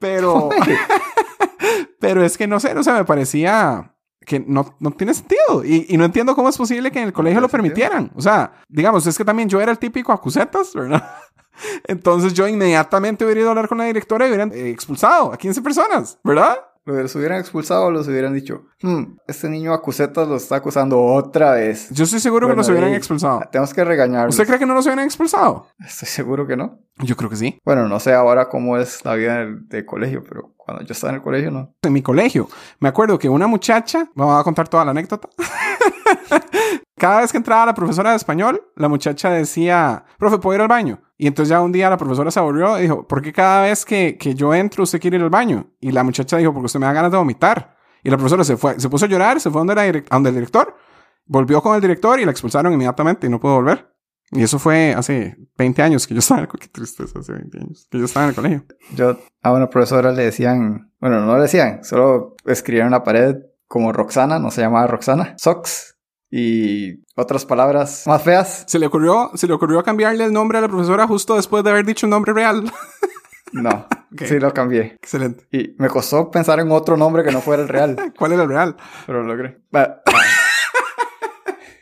pero, 0.00 0.48
Pero 2.00 2.24
es 2.24 2.36
que 2.38 2.46
no 2.46 2.58
sé, 2.60 2.74
no 2.74 2.82
sé, 2.82 2.92
me 2.92 3.04
parecía 3.04 3.94
que 4.26 4.40
no, 4.40 4.76
no 4.80 4.90
tiene 4.92 5.14
sentido. 5.14 5.64
Y, 5.64 5.86
y 5.88 5.96
no 5.96 6.04
entiendo 6.04 6.34
cómo 6.34 6.48
es 6.48 6.56
posible 6.58 6.90
que 6.90 7.00
en 7.00 7.06
el 7.06 7.12
colegio 7.12 7.40
lo 7.40 7.48
tiene 7.48 7.68
sentido. 7.68 7.88
permitieran. 7.88 8.12
O 8.16 8.20
sea, 8.20 8.52
digamos, 8.68 9.06
es 9.06 9.16
que 9.16 9.24
también 9.24 9.48
yo 9.48 9.60
era 9.60 9.72
el 9.72 9.78
típico 9.78 10.12
acusetas, 10.12 10.74
¿verdad? 10.74 11.02
Entonces 11.86 12.32
yo 12.34 12.48
inmediatamente 12.48 13.24
hubiera 13.24 13.40
ido 13.40 13.48
a 13.50 13.52
hablar 13.52 13.68
con 13.68 13.78
la 13.78 13.84
directora 13.84 14.26
y 14.26 14.28
hubieran 14.30 14.52
eh, 14.52 14.70
expulsado 14.70 15.32
a 15.32 15.36
15 15.36 15.62
personas, 15.62 16.18
¿verdad? 16.24 16.58
Los 16.86 17.14
hubieran 17.14 17.38
expulsado, 17.38 17.90
los 17.90 18.08
hubieran 18.08 18.32
dicho, 18.32 18.64
"Hmm, 18.82 19.16
este 19.28 19.48
niño 19.50 19.74
acusetas 19.74 20.26
lo 20.26 20.36
está 20.36 20.56
acusando 20.56 20.98
otra 21.00 21.52
vez. 21.52 21.90
Yo 21.90 22.04
estoy 22.04 22.20
seguro 22.20 22.46
que 22.46 22.54
Bueno, 22.54 22.62
los 22.62 22.68
hubieran 22.70 22.94
expulsado. 22.94 23.42
Tenemos 23.52 23.74
que 23.74 23.84
regañarlos. 23.84 24.34
¿Usted 24.34 24.46
cree 24.46 24.58
que 24.58 24.66
no 24.66 24.74
los 24.74 24.86
hubieran 24.86 25.04
expulsado? 25.04 25.66
Estoy 25.78 26.08
seguro 26.08 26.46
que 26.46 26.56
no. 26.56 26.80
Yo 26.98 27.16
creo 27.16 27.28
que 27.28 27.36
sí. 27.36 27.58
Bueno, 27.64 27.86
no 27.86 28.00
sé 28.00 28.14
ahora 28.14 28.48
cómo 28.48 28.78
es 28.78 29.04
la 29.04 29.14
vida 29.14 29.46
del 29.46 29.84
colegio, 29.84 30.24
pero 30.26 30.54
cuando 30.70 30.84
yo 30.86 30.92
estaba 30.92 31.10
en 31.10 31.16
el 31.16 31.22
colegio, 31.22 31.50
no. 31.50 31.74
En 31.82 31.92
mi 31.92 32.02
colegio, 32.02 32.48
me 32.78 32.88
acuerdo 32.88 33.18
que 33.18 33.28
una 33.28 33.46
muchacha, 33.46 34.08
vamos 34.14 34.40
a 34.40 34.44
contar 34.44 34.68
toda 34.68 34.84
la 34.84 34.92
anécdota. 34.92 35.28
Cada 36.96 37.20
vez 37.22 37.32
que 37.32 37.38
entraba 37.38 37.64
la 37.66 37.74
profesora 37.74 38.10
de 38.10 38.16
español, 38.16 38.62
la 38.76 38.88
muchacha 38.88 39.30
decía, 39.30 40.04
profe, 40.18 40.36
¿puedo 40.38 40.56
ir 40.56 40.60
al 40.62 40.68
baño? 40.68 41.00
Y 41.16 41.26
entonces 41.26 41.48
ya 41.48 41.60
un 41.62 41.72
día 41.72 41.88
la 41.88 41.96
profesora 41.96 42.30
se 42.30 42.38
aburrió 42.38 42.78
y 42.78 42.82
dijo, 42.82 43.06
¿por 43.08 43.22
qué 43.22 43.32
cada 43.32 43.62
vez 43.62 43.84
que, 43.86 44.18
que 44.18 44.34
yo 44.34 44.52
entro 44.52 44.82
usted 44.84 45.00
quiere 45.00 45.16
ir 45.16 45.22
al 45.22 45.30
baño? 45.30 45.66
Y 45.80 45.92
la 45.92 46.04
muchacha 46.04 46.36
dijo, 46.36 46.52
porque 46.52 46.66
usted 46.66 46.78
me 46.80 46.86
da 46.86 46.92
ganas 46.92 47.10
de 47.10 47.16
vomitar. 47.16 47.76
Y 48.02 48.10
la 48.10 48.16
profesora 48.16 48.44
se 48.44 48.56
fue, 48.58 48.78
se 48.78 48.88
puso 48.90 49.06
a 49.06 49.08
llorar, 49.08 49.40
se 49.40 49.50
fue 49.50 49.60
donde, 49.60 49.74
la 49.74 49.86
direc- 49.86 50.06
a 50.10 50.16
donde 50.16 50.28
el 50.28 50.34
director, 50.34 50.74
volvió 51.24 51.62
con 51.62 51.74
el 51.74 51.80
director 51.80 52.20
y 52.20 52.24
la 52.26 52.30
expulsaron 52.32 52.72
inmediatamente 52.72 53.26
y 53.26 53.30
no 53.30 53.40
pudo 53.40 53.54
volver. 53.54 53.89
Y 54.32 54.42
eso 54.42 54.58
fue 54.58 54.94
hace 54.94 55.36
20 55.58 55.82
años 55.82 56.06
que 56.06 56.14
yo 56.14 56.20
estaba 56.20 56.40
en 56.40 56.44
el 56.44 56.48
colegio. 56.48 56.70
Qué 56.72 56.80
tristeza, 56.80 57.18
hace 57.18 57.32
20 57.32 57.58
años 57.58 57.88
que 57.90 57.98
yo 57.98 58.04
estaba 58.04 58.24
en 58.24 58.30
el 58.30 58.36
colegio. 58.36 58.64
Yo 58.94 59.18
a 59.42 59.52
una 59.52 59.68
profesora 59.68 60.12
le 60.12 60.24
decían, 60.24 60.92
bueno, 61.00 61.20
no 61.20 61.36
le 61.36 61.42
decían, 61.42 61.82
solo 61.82 62.36
escribían 62.46 62.86
en 62.86 62.92
la 62.92 63.02
pared 63.02 63.36
como 63.66 63.92
Roxana, 63.92 64.38
no 64.38 64.50
se 64.50 64.60
llamaba 64.60 64.86
Roxana, 64.86 65.34
Sox 65.38 65.96
y 66.30 67.02
otras 67.16 67.44
palabras 67.44 68.04
más 68.06 68.22
feas. 68.22 68.64
Se 68.68 68.78
le 68.78 68.86
ocurrió, 68.86 69.30
se 69.34 69.46
le 69.48 69.52
ocurrió 69.52 69.82
cambiarle 69.82 70.24
el 70.24 70.32
nombre 70.32 70.58
a 70.58 70.60
la 70.60 70.68
profesora 70.68 71.06
justo 71.06 71.34
después 71.34 71.64
de 71.64 71.70
haber 71.70 71.84
dicho 71.84 72.06
un 72.06 72.10
nombre 72.10 72.32
real. 72.32 72.70
No, 73.52 73.88
sí 74.16 74.38
lo 74.38 74.54
cambié. 74.54 74.94
Excelente. 75.02 75.44
Y 75.50 75.74
me 75.78 75.88
costó 75.88 76.30
pensar 76.30 76.60
en 76.60 76.70
otro 76.70 76.96
nombre 76.96 77.24
que 77.24 77.32
no 77.32 77.40
fuera 77.40 77.62
el 77.62 77.68
real, 77.68 77.96
¿Cuál 78.16 78.32
era 78.32 78.44
el 78.44 78.48
real? 78.48 78.76
pero 79.06 79.24
lo 79.24 79.34
logré. 79.34 79.58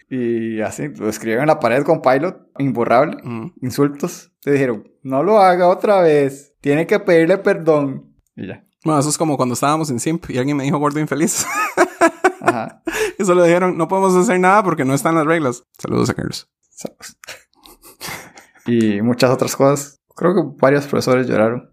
y 0.08 0.60
así, 0.60 0.88
lo 0.88 1.08
escribieron 1.08 1.42
en 1.42 1.48
la 1.48 1.60
pared 1.60 1.84
con 1.84 2.00
Pilot, 2.00 2.50
imborrable, 2.58 3.18
insultos. 3.60 4.32
Le 4.44 4.52
dijeron, 4.52 4.88
no 5.02 5.22
lo 5.22 5.38
haga 5.38 5.68
otra 5.68 6.00
vez, 6.00 6.54
tiene 6.60 6.86
que 6.86 6.98
pedirle 6.98 7.38
perdón. 7.38 8.14
Y 8.34 8.46
ya. 8.48 8.64
Bueno, 8.84 9.00
eso 9.00 9.08
es 9.08 9.18
como 9.18 9.36
cuando 9.36 9.54
estábamos 9.54 9.90
en 9.90 10.00
Simp 10.00 10.30
y 10.30 10.38
alguien 10.38 10.56
me 10.56 10.64
dijo 10.64 10.78
gordo 10.78 11.00
infeliz. 11.00 11.46
Ajá. 12.40 12.82
y 13.18 13.24
solo 13.24 13.42
dijeron, 13.44 13.76
no 13.76 13.88
podemos 13.88 14.14
hacer 14.14 14.38
nada 14.40 14.62
porque 14.62 14.84
no 14.84 14.94
están 14.94 15.14
las 15.14 15.26
reglas. 15.26 15.64
Saludos 15.78 16.10
a 16.10 16.14
Carlos. 16.14 16.50
Saludos. 16.70 17.18
y 18.66 19.02
muchas 19.02 19.30
otras 19.30 19.56
cosas. 19.56 20.00
Creo 20.14 20.34
que 20.34 20.42
varios 20.60 20.86
profesores 20.86 21.26
lloraron. 21.26 21.72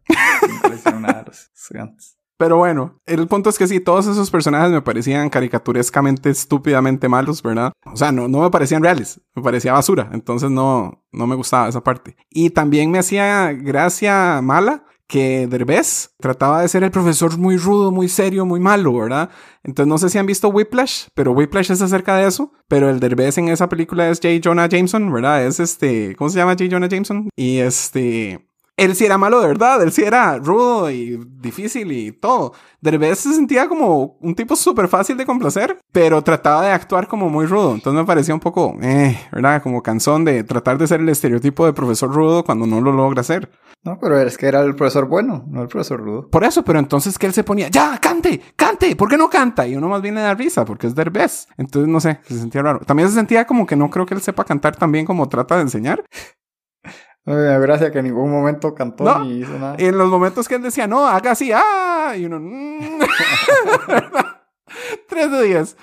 No 0.63 0.69
le 0.69 0.75
hicieron 0.75 1.01
nada 1.01 1.21
a 1.21 1.23
los 1.23 1.51
estudiantes. 1.55 2.14
Pero 2.37 2.57
bueno, 2.57 2.99
el 3.05 3.27
punto 3.27 3.49
es 3.49 3.57
que 3.57 3.67
sí, 3.67 3.79
todos 3.79 4.07
esos 4.07 4.29
personajes 4.29 4.71
me 4.71 4.81
parecían 4.81 5.29
caricaturescamente, 5.29 6.29
estúpidamente 6.29 7.07
malos, 7.07 7.41
¿verdad? 7.41 7.71
O 7.85 7.95
sea, 7.95 8.11
no, 8.11 8.27
no 8.27 8.41
me 8.41 8.49
parecían 8.49 8.83
reales, 8.83 9.21
me 9.35 9.41
parecía 9.41 9.73
basura, 9.73 10.09
entonces 10.11 10.51
no, 10.51 11.03
no 11.11 11.27
me 11.27 11.35
gustaba 11.35 11.69
esa 11.69 11.83
parte. 11.83 12.17
Y 12.29 12.49
también 12.49 12.91
me 12.91 12.99
hacía 12.99 13.53
gracia 13.53 14.41
mala 14.41 14.83
que 15.07 15.47
Derbez 15.47 16.11
trataba 16.19 16.61
de 16.61 16.67
ser 16.67 16.83
el 16.83 16.91
profesor 16.91 17.37
muy 17.37 17.57
rudo, 17.57 17.91
muy 17.91 18.09
serio, 18.09 18.45
muy 18.45 18.59
malo, 18.59 18.93
¿verdad? 18.93 19.29
Entonces 19.63 19.87
no 19.87 19.97
sé 19.97 20.09
si 20.09 20.17
han 20.17 20.25
visto 20.25 20.49
Whiplash, 20.49 21.07
pero 21.13 21.31
Whiplash 21.31 21.71
es 21.71 21.81
acerca 21.81 22.15
de 22.15 22.27
eso, 22.27 22.51
pero 22.67 22.89
el 22.89 22.99
Derbez 22.99 23.37
en 23.37 23.49
esa 23.49 23.69
película 23.69 24.09
es 24.09 24.19
J. 24.21 24.39
Jonah 24.43 24.67
Jameson, 24.67 25.11
¿verdad? 25.11 25.45
Es 25.45 25.59
este, 25.59 26.15
¿cómo 26.15 26.29
se 26.29 26.37
llama 26.37 26.53
J. 26.53 26.65
Jonah 26.69 26.89
Jameson? 26.89 27.29
Y 27.35 27.59
este, 27.59 28.47
él 28.77 28.95
sí 28.95 29.05
era 29.05 29.17
malo 29.17 29.39
de 29.41 29.47
verdad, 29.47 29.81
él 29.81 29.91
sí 29.91 30.03
era 30.03 30.37
rudo 30.37 30.91
y 30.91 31.17
difícil 31.39 31.91
y 31.91 32.11
todo. 32.11 32.53
Derbez 32.81 33.19
se 33.19 33.33
sentía 33.33 33.67
como 33.67 34.17
un 34.19 34.35
tipo 34.35 34.55
súper 34.55 34.87
fácil 34.87 35.17
de 35.17 35.25
complacer, 35.25 35.79
pero 35.91 36.21
trataba 36.21 36.63
de 36.63 36.71
actuar 36.71 37.07
como 37.07 37.29
muy 37.29 37.45
rudo. 37.45 37.73
Entonces 37.73 37.99
me 37.99 38.05
parecía 38.05 38.33
un 38.33 38.39
poco, 38.39 38.77
eh, 38.81 39.17
¿verdad? 39.31 39.63
Como 39.63 39.81
cansón 39.81 40.25
de 40.25 40.43
tratar 40.43 40.77
de 40.77 40.87
ser 40.87 40.99
el 40.99 41.09
estereotipo 41.09 41.65
de 41.65 41.73
profesor 41.73 42.13
rudo 42.13 42.43
cuando 42.43 42.67
no 42.67 42.81
lo 42.81 42.91
logra 42.91 43.23
ser. 43.23 43.49
No, 43.83 43.99
pero 43.99 44.19
es 44.19 44.37
que 44.37 44.47
era 44.47 44.61
el 44.61 44.75
profesor 44.75 45.05
bueno, 45.05 45.45
no 45.47 45.61
el 45.61 45.67
profesor 45.67 45.99
rudo. 45.99 46.27
Por 46.29 46.43
eso, 46.43 46.63
pero 46.63 46.79
entonces 46.79 47.19
que 47.19 47.27
él 47.27 47.33
se 47.33 47.43
ponía, 47.43 47.69
ya, 47.69 47.99
cante, 47.99 48.41
cante, 48.55 48.95
¿por 48.95 49.07
qué 49.09 49.17
no 49.17 49.29
canta? 49.29 49.67
Y 49.67 49.75
uno 49.75 49.87
más 49.87 50.01
bien 50.01 50.15
le 50.15 50.21
da 50.21 50.33
risa 50.33 50.65
porque 50.65 50.87
es 50.87 50.95
Derbez. 50.95 51.47
Entonces, 51.57 51.87
no 51.87 51.99
sé, 51.99 52.19
se 52.27 52.37
sentía 52.39 52.63
raro. 52.63 52.79
También 52.79 53.09
se 53.09 53.15
sentía 53.15 53.45
como 53.45 53.65
que 53.65 53.75
no 53.75 53.89
creo 53.89 54.05
que 54.05 54.15
él 54.15 54.21
sepa 54.21 54.43
cantar 54.43 54.75
tan 54.75 54.91
bien 54.91 55.05
como 55.05 55.29
trata 55.29 55.55
de 55.55 55.61
enseñar. 55.61 56.03
No 57.25 57.33
me 57.33 57.59
gracia 57.59 57.91
que 57.91 57.99
en 57.99 58.05
ningún 58.05 58.29
momento 58.29 58.75
cantó 58.75 59.03
No. 59.03 59.23
ni 59.23 59.39
hizo 59.39 59.57
nada. 59.57 59.75
Y 59.79 59.85
en 59.85 59.97
los 59.97 60.09
momentos 60.09 60.47
que 60.47 60.55
él 60.55 60.61
decía, 60.61 60.85
no, 60.85 61.07
haga 61.07 61.31
así, 61.31 61.51
ah, 61.53 62.13
y 62.15 62.25
uno, 62.25 62.39
mm. 62.39 62.99
tres 65.09 65.31
de 65.31 65.43
diez. 65.43 65.77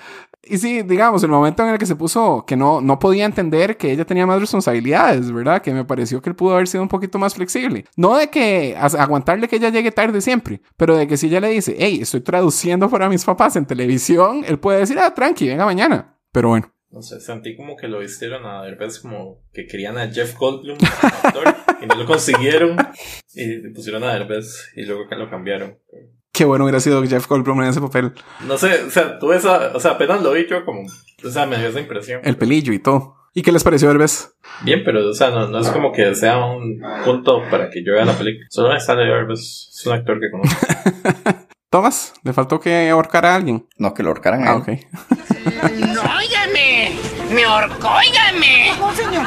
Y 0.45 0.57
sí, 0.57 0.81
digamos, 0.81 1.23
el 1.23 1.29
momento 1.29 1.63
en 1.63 1.69
el 1.69 1.77
que 1.77 1.85
se 1.85 1.95
puso 1.95 2.43
que 2.45 2.57
no, 2.57 2.81
no 2.81 2.99
podía 2.99 3.23
entender 3.23 3.77
que 3.77 3.91
ella 3.91 4.05
tenía 4.05 4.25
más 4.25 4.41
responsabilidades, 4.41 5.31
¿verdad? 5.31 5.61
Que 5.61 5.73
me 5.73 5.85
pareció 5.85 6.21
que 6.21 6.29
él 6.29 6.35
pudo 6.35 6.55
haber 6.55 6.67
sido 6.67 6.83
un 6.83 6.89
poquito 6.89 7.17
más 7.17 7.33
flexible. 7.33 7.85
No 7.95 8.17
de 8.17 8.29
que 8.29 8.75
aguantarle 8.77 9.47
que 9.47 9.55
ella 9.55 9.69
llegue 9.69 9.91
tarde 9.91 10.19
siempre, 10.19 10.61
pero 10.75 10.97
de 10.97 11.07
que 11.07 11.15
si 11.15 11.27
ella 11.27 11.39
le 11.39 11.49
dice, 11.49 11.77
hey, 11.79 11.99
estoy 12.01 12.19
traduciendo 12.19 12.89
para 12.89 13.07
mis 13.07 13.23
papás 13.23 13.55
en 13.55 13.65
televisión, 13.65 14.43
él 14.45 14.59
puede 14.59 14.79
decir, 14.79 14.99
ah, 14.99 15.13
tranqui, 15.13 15.47
venga 15.47 15.63
mañana. 15.63 16.17
Pero 16.33 16.49
bueno. 16.49 16.67
No 16.93 17.01
sé, 17.01 17.19
sentí 17.19 17.55
como 17.55 17.75
que 17.75 17.87
lo 17.87 17.99
vistieron 17.99 18.45
a 18.45 18.61
Derbez 18.61 18.99
como 18.99 19.41
que 19.51 19.65
querían 19.65 19.97
a 19.97 20.11
Jeff 20.11 20.37
Goldblum 20.37 20.77
como 20.77 21.13
actor 21.23 21.55
y 21.81 21.87
no 21.87 21.95
lo 21.95 22.05
consiguieron 22.05 22.77
y 23.33 23.67
pusieron 23.69 24.03
a 24.03 24.13
Derbez 24.13 24.71
y 24.75 24.85
luego 24.85 25.09
que 25.09 25.15
lo 25.15 25.27
cambiaron. 25.27 25.79
Qué 26.31 26.45
bueno 26.45 26.65
hubiera 26.65 26.79
sido 26.79 27.03
Jeff 27.03 27.27
Goldblum 27.27 27.63
en 27.63 27.69
ese 27.69 27.81
papel. 27.81 28.13
No 28.45 28.59
sé, 28.59 28.83
o 28.83 28.91
sea, 28.91 29.17
tuve 29.17 29.37
esa, 29.37 29.75
o 29.75 29.79
sea, 29.79 29.91
apenas 29.93 30.21
lo 30.21 30.33
vi 30.33 30.45
yo 30.47 30.63
como, 30.65 30.81
o 30.83 31.29
sea, 31.31 31.47
me 31.47 31.57
dio 31.57 31.69
esa 31.69 31.79
impresión. 31.79 32.21
El 32.23 32.37
pelillo 32.37 32.71
y 32.73 32.77
todo. 32.77 33.15
¿Y 33.33 33.41
qué 33.41 33.51
les 33.51 33.63
pareció 33.63 33.87
Derbez? 33.87 34.35
Bien, 34.63 34.83
pero, 34.85 35.09
o 35.09 35.13
sea, 35.15 35.31
no, 35.31 35.47
no 35.47 35.59
es 35.59 35.69
como 35.69 35.91
que 35.91 36.13
sea 36.13 36.45
un 36.45 36.79
punto 37.03 37.41
para 37.49 37.71
que 37.71 37.83
yo 37.83 37.93
vea 37.93 38.05
la 38.05 38.15
película. 38.15 38.45
Solo 38.51 38.71
me 38.71 38.79
sale 38.79 39.05
Derbez, 39.05 39.39
es 39.39 39.83
un 39.87 39.93
actor 39.93 40.19
que 40.19 40.29
conozco. 40.29 40.57
Tomás, 41.73 42.13
le 42.21 42.33
faltó 42.33 42.59
que 42.59 42.87
ahorcar 42.91 43.25
a 43.25 43.33
alguien. 43.33 43.67
No, 43.79 43.95
que 43.95 44.03
lo 44.03 44.09
ahorcaran 44.09 44.47
a 44.47 44.51
Ah, 44.51 44.53
él. 44.53 44.61
ok. 44.61 44.67
Óigame. 46.19 46.91
Me 47.33 47.43
ahorcó, 47.45 47.87
óigame. 47.87 48.69
No, 48.79 48.93
señor. 48.93 49.25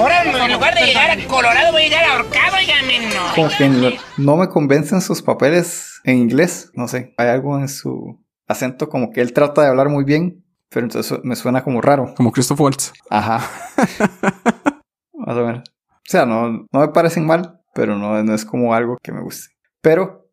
Ahora, 0.00 0.24
en 0.24 0.52
lugar 0.54 0.74
de 0.74 0.86
llegar 0.86 1.10
a 1.16 1.24
Colorado, 1.28 1.70
voy 1.70 1.82
a 1.82 1.88
llegar 1.88 2.04
ahorcado, 2.10 2.56
óigame. 2.56 2.98
No. 3.14 3.34
Como 3.36 3.48
que 3.50 3.98
no 4.16 4.36
me 4.36 4.48
convencen 4.48 5.00
sus 5.00 5.22
papeles 5.22 6.00
en 6.02 6.18
inglés. 6.18 6.72
No 6.74 6.88
sé, 6.88 7.14
hay 7.16 7.28
algo 7.28 7.56
en 7.60 7.68
su 7.68 8.18
acento 8.48 8.88
como 8.88 9.12
que 9.12 9.20
él 9.20 9.32
trata 9.32 9.62
de 9.62 9.68
hablar 9.68 9.88
muy 9.88 10.02
bien, 10.02 10.44
pero 10.70 10.84
entonces 10.84 11.20
me 11.22 11.36
suena 11.36 11.62
como 11.62 11.80
raro. 11.80 12.12
Como 12.16 12.32
Christoph 12.32 12.60
Waltz. 12.60 12.92
Ajá. 13.08 13.40
Más 15.12 15.36
o 15.36 15.46
menos. 15.46 15.62
O 15.90 16.10
sea, 16.10 16.26
no, 16.26 16.50
no 16.72 16.80
me 16.80 16.88
parecen 16.88 17.24
mal, 17.24 17.60
pero 17.72 17.94
no, 17.96 18.20
no 18.24 18.34
es 18.34 18.44
como 18.44 18.74
algo 18.74 18.96
que 19.00 19.12
me 19.12 19.20
guste. 19.22 19.54
Pero, 19.80 20.27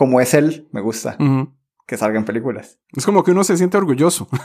como 0.00 0.18
es 0.18 0.32
él, 0.32 0.66
me 0.72 0.80
gusta 0.80 1.16
Ujú. 1.20 1.52
que 1.86 1.98
salga 1.98 2.18
en 2.18 2.24
películas. 2.24 2.78
Es 2.96 3.04
como 3.04 3.22
que 3.22 3.32
uno 3.32 3.44
se 3.44 3.58
siente 3.58 3.76
orgulloso. 3.76 4.26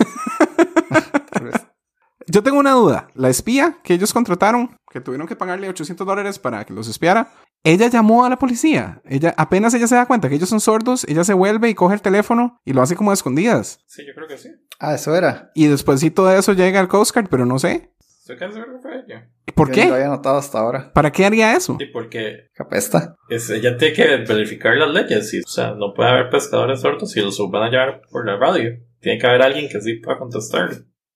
Yo 2.28 2.44
tengo 2.44 2.60
una 2.60 2.72
duda. 2.72 3.08
La 3.13 3.30
espía 3.30 3.78
que 3.84 3.94
ellos 3.94 4.12
contrataron, 4.12 4.76
que 4.91 5.00
tuvieron 5.00 5.28
que 5.28 5.38
pagarle 5.38 5.70
800 5.70 6.06
dólares 6.06 6.39
para 6.39 6.65
que 6.65 6.74
los 6.74 6.89
espiara, 6.89 7.32
ella 7.63 7.88
llamó 7.88 8.26
a 8.26 8.30
la 8.30 8.38
policía. 8.38 9.02
Ella, 9.06 9.34
apenas 9.38 9.74
ella 9.76 9.88
se 9.88 9.96
da 9.96 10.06
cuenta 10.08 10.28
que 10.28 10.36
ellos 10.36 10.50
son 10.50 10.60
sordos, 10.60 11.06
ella 11.08 11.24
se 11.24 11.34
vuelve 11.34 11.70
y 11.70 11.76
coge 11.76 11.94
el 11.96 12.02
teléfono 12.02 12.60
y 12.65 12.74
lo 12.74 12.82
hace 12.82 12.98
como 12.98 13.12
a 13.12 13.13
escondidas. 13.13 13.80
Sí, 13.86 14.04
yo 14.06 14.13
creo 14.13 14.28
que 14.28 14.38
sí. 14.38 14.50
Ah, 14.80 14.96
eso 14.96 15.15
era. 15.15 15.52
Y 15.56 15.68
después 15.68 16.02
sí 16.02 16.12
todo 16.12 16.30
eso 16.36 16.52
llega 16.52 16.82
al 16.82 16.89
Coast 16.89 17.13
Guard, 17.13 17.30
pero 17.30 17.46
no 17.46 17.60
sé. 17.60 17.94
Estoy 18.20 18.38
casi 18.38 18.54
seguro 18.56 18.73
que 18.73 18.82
fue 18.82 19.04
ella. 19.08 19.29
¿Por 19.56 19.69
Yo 19.71 19.75
ni 19.75 19.81
lo 19.83 19.87
qué? 19.87 19.93
había 20.01 20.08
notado 20.10 20.37
hasta 20.37 20.60
ahora. 20.60 20.91
¿Para 20.93 21.12
qué 21.12 21.25
haría 21.25 21.56
eso? 21.56 21.77
Sí, 21.79 21.85
porque 21.85 22.49
¿Qué 22.53 22.63
apesta? 22.63 23.15
es, 23.29 23.49
ella 23.49 23.77
tiene 23.77 23.93
que 23.93 24.03
verificar 24.27 24.75
las 24.75 24.89
leyes. 24.91 25.33
Y, 25.33 25.39
o 25.39 25.47
sea, 25.47 25.71
no 25.73 25.93
puede 25.93 26.10
haber 26.10 26.29
pescadores 26.29 26.81
sordos 26.81 27.15
y 27.15 27.21
los 27.21 27.39
van 27.49 27.63
a 27.63 27.69
llevar 27.71 28.01
por 28.12 28.25
la 28.25 28.37
radio. 28.37 28.71
Tiene 28.99 29.17
que 29.19 29.27
haber 29.27 29.41
alguien 29.41 29.69
que 29.69 29.81
sí 29.81 29.95
pueda 29.95 30.17
contestar. 30.19 30.69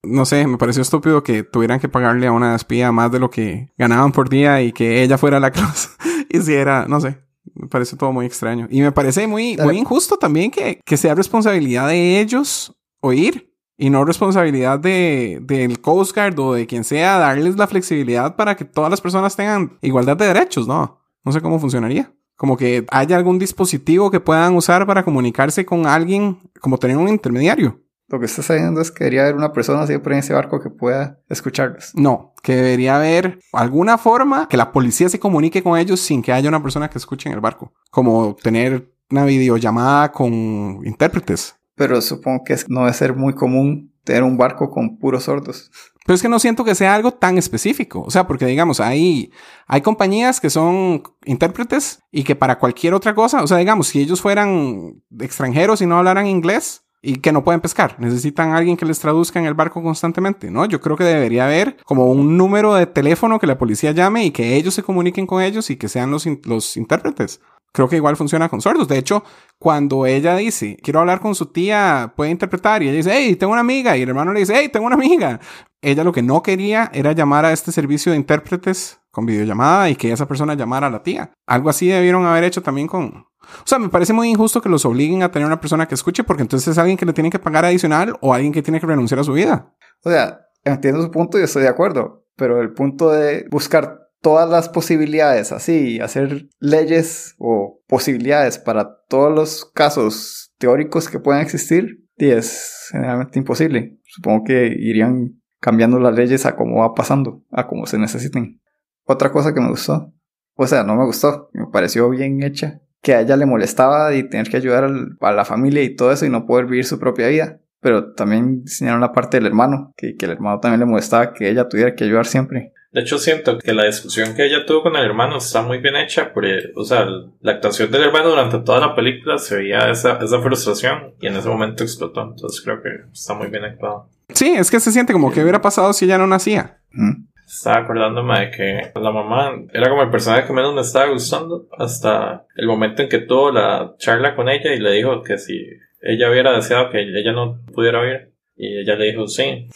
No 0.04 0.26
sé, 0.26 0.48
me 0.48 0.58
pareció 0.58 0.82
estúpido 0.82 1.22
que 1.24 1.44
tuvieran 1.44 1.80
que 1.80 1.90
pagarle 1.90 2.28
a 2.28 2.32
una 2.32 2.56
espía 2.56 2.92
más 2.94 3.12
de 3.12 3.20
lo 3.20 3.30
que 3.30 3.74
ganaban 3.78 4.14
por 4.14 4.30
día 4.30 4.62
y 4.62 4.72
que 4.72 5.04
ella 5.04 5.18
fuera 5.18 5.40
la 5.42 5.52
que 5.52 5.60
los 5.62 5.90
hiciera, 6.30 6.86
no 6.88 7.02
sé. 7.02 7.18
Me 7.56 7.68
parece 7.68 7.98
todo 7.98 8.14
muy 8.14 8.26
extraño. 8.26 8.68
Y 8.70 8.80
me 8.82 8.94
parece 8.94 9.28
muy, 9.28 9.56
Dale. 9.58 9.68
muy 9.72 9.78
injusto 9.80 10.16
también 10.18 10.52
que, 10.52 10.80
que 10.86 10.96
sea 10.96 11.16
responsabilidad 11.16 11.90
de 11.90 12.22
ellos 12.22 12.74
oír 13.02 13.49
y 13.80 13.90
no 13.90 14.04
responsabilidad 14.04 14.78
de, 14.78 15.40
del 15.42 15.80
Coast 15.80 16.14
Guard 16.14 16.38
o 16.38 16.54
de 16.54 16.68
quien 16.68 16.84
sea 16.84 17.18
darles 17.18 17.56
la 17.56 17.66
flexibilidad 17.66 18.36
para 18.36 18.56
que 18.56 18.66
todas 18.66 18.92
las 18.92 19.00
personas 19.00 19.38
tengan 19.38 19.78
igualdad 19.82 20.18
de 20.18 20.28
derechos, 20.28 20.68
¿no? 20.68 21.00
No 21.24 21.32
sé 21.32 21.40
cómo 21.40 21.60
funcionaría. 21.60 22.14
Como 22.36 22.58
que 22.58 22.86
haya 22.92 23.16
algún 23.16 23.40
dispositivo 23.40 24.12
que 24.12 24.20
puedan 24.20 24.56
usar 24.56 24.86
para 24.86 25.04
comunicarse 25.04 25.66
con 25.66 25.88
alguien, 25.88 26.40
como 26.60 26.78
tener 26.78 26.98
un 26.98 27.08
intermediario. 27.08 27.80
Lo 28.10 28.20
que 28.20 28.26
está 28.26 28.42
sabiendo 28.42 28.82
es 28.82 28.92
que 28.92 29.06
debería 29.06 29.22
haber 29.22 29.36
una 29.36 29.54
persona 29.54 29.88
siempre 29.88 30.14
en 30.14 30.20
ese 30.20 30.34
barco 30.34 30.60
que 30.60 30.70
pueda 30.70 31.22
escucharlos. 31.30 31.92
No, 31.96 32.34
que 32.44 32.56
debería 32.56 32.98
haber 32.98 33.40
alguna 33.54 33.98
forma 33.98 34.50
que 34.50 34.58
la 34.58 34.74
policía 34.74 35.08
se 35.08 35.20
comunique 35.20 35.64
con 35.64 35.80
ellos 35.80 36.02
sin 36.02 36.22
que 36.22 36.34
haya 36.34 36.50
una 36.50 36.62
persona 36.62 36.90
que 36.90 36.98
escuche 36.98 37.30
en 37.30 37.36
el 37.36 37.42
barco. 37.42 37.72
Como 37.92 38.36
tener 38.36 38.92
una 39.10 39.24
videollamada 39.24 40.12
con 40.12 40.82
intérpretes. 40.86 41.59
Pero 41.80 42.02
supongo 42.02 42.44
que 42.44 42.58
no 42.68 42.82
debe 42.82 42.94
ser 42.94 43.16
muy 43.16 43.34
común 43.34 43.94
tener 44.04 44.24
un 44.24 44.36
barco 44.36 44.70
con 44.70 44.98
puros 44.98 45.24
sordos. 45.24 45.72
Pero 46.06 46.16
es 46.16 46.22
que 46.22 46.28
no 46.28 46.38
siento 46.38 46.66
que 46.66 46.76
sea 46.76 46.94
algo 46.94 47.12
tan 47.14 47.38
específico. 47.38 48.04
O 48.06 48.12
sea, 48.12 48.28
porque 48.28 48.46
digamos, 48.46 48.82
hay, 48.82 49.32
hay 49.66 49.80
compañías 49.80 50.42
que 50.42 50.50
son 50.50 51.04
intérpretes 51.24 52.02
y 52.12 52.24
que 52.26 52.36
para 52.36 52.60
cualquier 52.60 52.94
otra 52.94 53.16
cosa, 53.16 53.42
o 53.42 53.48
sea, 53.48 53.56
digamos, 53.60 53.88
si 53.88 54.02
ellos 54.02 54.20
fueran 54.20 55.02
extranjeros 55.22 55.82
y 55.82 55.86
no 55.86 55.98
hablaran 55.98 56.28
inglés 56.28 56.84
y 57.02 57.20
que 57.20 57.32
no 57.32 57.46
pueden 57.46 57.62
pescar, 57.62 57.96
necesitan 57.98 58.52
alguien 58.52 58.76
que 58.76 58.86
les 58.86 59.00
traduzca 59.00 59.40
en 59.40 59.46
el 59.46 59.54
barco 59.54 59.82
constantemente, 59.82 60.52
¿no? 60.52 60.66
Yo 60.66 60.82
creo 60.82 60.98
que 60.98 61.06
debería 61.06 61.46
haber 61.46 61.78
como 61.86 62.12
un 62.12 62.36
número 62.36 62.74
de 62.74 62.88
teléfono 62.88 63.40
que 63.40 63.48
la 63.48 63.58
policía 63.58 63.94
llame 63.94 64.26
y 64.26 64.32
que 64.32 64.58
ellos 64.58 64.74
se 64.74 64.84
comuniquen 64.84 65.26
con 65.26 65.42
ellos 65.42 65.70
y 65.70 65.78
que 65.78 65.88
sean 65.88 66.12
los, 66.12 66.28
los 66.44 66.76
intérpretes. 66.76 67.40
Creo 67.72 67.88
que 67.88 67.98
igual 67.98 68.18
funciona 68.18 68.50
con 68.50 68.62
sordos. 68.62 68.88
De 68.88 68.98
hecho, 68.98 69.24
cuando 69.58 70.06
ella 70.06 70.36
dice, 70.36 70.78
quiero 70.82 71.00
hablar 71.00 71.20
con 71.20 71.36
su 71.36 71.48
tía, 71.48 72.14
puede 72.16 72.32
interpretar, 72.32 72.82
y 72.82 72.90
ella 72.90 72.98
dice, 72.98 73.12
hey, 73.14 73.36
tengo 73.36 73.52
una 73.52 73.62
amiga, 73.62 73.96
y 73.96 74.02
el 74.02 74.10
hermano 74.10 74.34
le 74.34 74.42
dice, 74.42 74.54
hey, 74.56 74.70
tengo 74.72 74.88
una 74.88 74.96
amiga. 74.96 75.40
Ella 75.82 76.04
lo 76.04 76.12
que 76.12 76.22
no 76.22 76.44
quería 76.44 76.90
era 76.94 77.14
llamar 77.14 77.46
a 77.46 77.54
este 77.54 77.72
servicio 77.72 78.12
de 78.12 78.18
intérpretes 78.18 79.00
con 79.12 79.26
videollamada 79.26 79.90
y 79.90 79.96
que 79.96 80.12
esa 80.12 80.28
persona 80.28 80.54
llamara 80.54 80.88
a 80.88 80.90
la 80.90 81.04
tía. 81.04 81.32
Algo 81.48 81.70
así 81.70 81.88
debieron 81.88 82.26
haber 82.26 82.44
hecho 82.44 82.62
también 82.62 82.88
con... 82.88 83.26
O 83.42 83.66
sea, 83.66 83.80
me 83.80 83.90
parece 83.90 84.14
muy 84.14 84.30
injusto 84.30 84.62
que 84.62 84.70
los 84.70 84.86
obliguen 84.86 85.24
a 85.24 85.32
tener 85.32 85.46
una 85.46 85.60
persona 85.60 85.88
que 85.88 85.96
escuche 85.96 86.24
porque 86.24 86.44
entonces 86.44 86.68
es 86.68 86.78
alguien 86.78 86.98
que 86.98 87.06
le 87.06 87.14
tiene 87.14 87.30
que 87.30 87.40
pagar 87.40 87.66
adicional 87.66 88.16
o 88.22 88.34
alguien 88.34 88.54
que 88.54 88.62
tiene 88.62 88.80
que 88.80 88.86
renunciar 88.86 89.20
a 89.20 89.24
su 89.24 89.34
vida. 89.34 89.74
O 90.04 90.10
sea, 90.10 90.42
entiendo 90.64 91.02
su 91.02 91.10
punto 91.10 91.40
y 91.40 91.44
estoy 91.44 91.64
de 91.64 91.70
acuerdo, 91.70 92.26
pero 92.36 92.62
el 92.62 92.74
punto 92.74 93.10
de 93.10 93.48
buscar 93.50 94.09
todas 94.22 94.50
las 94.50 94.70
posibilidades 94.70 95.52
así, 95.52 96.00
hacer 96.00 96.48
leyes 96.60 97.36
o 97.38 97.82
posibilidades 97.88 98.58
para 98.58 98.98
todos 99.08 99.34
los 99.34 99.66
casos 99.74 100.54
teóricos 100.58 101.10
que 101.10 101.20
puedan 101.20 101.42
existir, 101.42 102.06
y 102.18 102.30
es 102.32 102.90
generalmente 102.92 103.40
imposible. 103.40 103.98
Supongo 104.06 104.44
que 104.44 104.68
irían 104.68 105.42
cambiando 105.60 106.00
las 106.00 106.16
leyes 106.16 106.46
a 106.46 106.56
cómo 106.56 106.82
va 106.82 106.94
pasando, 106.94 107.44
a 107.52 107.68
cómo 107.68 107.86
se 107.86 107.98
necesiten. 107.98 108.62
Otra 109.06 109.32
cosa 109.32 109.54
que 109.54 109.62
me 109.62 109.70
gustó, 109.70 110.14
o 110.56 110.68
sea, 110.68 110.84
no 110.84 110.96
me 110.96 111.06
gustó, 111.06 111.50
me 111.54 111.68
pareció 111.68 112.10
bien 112.10 112.44
hecha, 112.44 112.82
que 113.02 113.14
a 113.14 113.22
ella 113.22 113.38
le 113.38 113.46
molestaba 113.46 114.14
y 114.14 114.28
tener 114.28 114.50
que 114.50 114.58
ayudar 114.58 114.90
a 115.22 115.32
la 115.32 115.46
familia 115.46 115.84
y 115.84 115.96
todo 115.96 116.12
eso 116.12 116.26
y 116.26 116.30
no 116.30 116.46
poder 116.46 116.66
vivir 116.66 116.86
su 116.86 117.00
propia 117.00 117.30
vida. 117.30 117.62
Pero 117.82 118.14
también 118.14 118.64
diseñaron 118.64 119.00
la 119.00 119.14
parte 119.14 119.38
del 119.38 119.46
hermano, 119.46 119.94
que, 119.96 120.16
que 120.18 120.26
el 120.26 120.32
hermano 120.32 120.60
también 120.60 120.82
le 120.82 120.86
molestaba 120.86 121.34
que 121.34 121.50
ella 121.50 121.70
tuviera 121.70 121.96
que 121.96 122.04
ayudar 122.04 122.26
siempre. 122.26 122.74
De 122.92 123.02
hecho, 123.02 123.20
siento 123.20 123.60
que 123.60 123.74
la 123.74 123.86
discusión 123.86 124.36
que 124.36 124.46
ella 124.46 124.66
tuvo 124.66 124.84
con 124.84 124.96
el 124.96 125.06
hermano 125.06 125.38
está 125.38 125.62
muy 125.62 125.78
bien 125.78 125.96
hecha, 125.96 126.34
porque, 126.34 126.72
o 126.76 126.84
sea, 126.84 127.06
la 127.40 127.52
actuación 127.52 127.92
del 127.92 128.04
hermano 128.04 128.30
durante 128.30 128.60
toda 128.60 128.80
la 128.80 128.96
película 128.96 129.38
se 129.38 129.58
veía 129.58 129.92
esa, 129.92 130.18
esa 130.18 130.42
frustración 130.42 131.14
y 131.22 131.28
en 131.28 131.36
ese 131.36 131.48
momento 131.48 131.84
explotó. 131.84 132.22
Entonces 132.22 132.62
creo 132.62 132.82
que 132.82 132.90
está 133.14 133.36
muy 133.36 133.48
bien 133.48 133.64
actuado. 133.64 134.10
Sí, 134.34 134.54
es 134.56 134.72
que 134.72 134.80
se 134.80 134.92
siente 134.92 135.14
como 135.14 135.32
que 135.32 135.42
hubiera 135.42 135.62
pasado 135.62 135.94
si 135.94 136.06
ella 136.06 136.18
no 136.18 136.26
nacía. 136.26 136.80
Ujú. 136.94 137.30
Estaba 137.46 137.80
acordándome 137.84 138.40
de 138.40 138.52
que 138.52 139.00
la 139.00 139.12
mamá 139.12 139.52
era 139.74 139.90
como 139.90 140.04
el 140.04 140.12
personaje 140.12 140.46
que 140.46 140.54
menos 140.54 140.74
me 140.74 140.82
estaba 140.82 141.12
gustando 141.12 141.68
hasta 141.78 142.46
el 142.56 142.68
momento 142.68 143.02
en 143.02 143.10
que 143.10 143.20
tuvo 143.20 143.52
la 143.52 143.96
charla 143.98 144.36
con 144.36 144.50
ella 144.50 144.74
y 144.74 144.80
le 144.80 144.92
dijo 144.92 145.24
que 145.24 145.40
si 145.40 145.66
ella 146.02 146.30
hubiera 146.30 146.54
deseado 146.54 146.92
que 146.92 147.02
ella 147.02 147.32
no 147.32 147.60
pudiera 147.74 148.02
oír. 148.02 148.32
Y 148.56 148.80
ella 148.80 148.96
le 148.96 149.06
dijo 149.06 149.28
sí. 149.28 149.68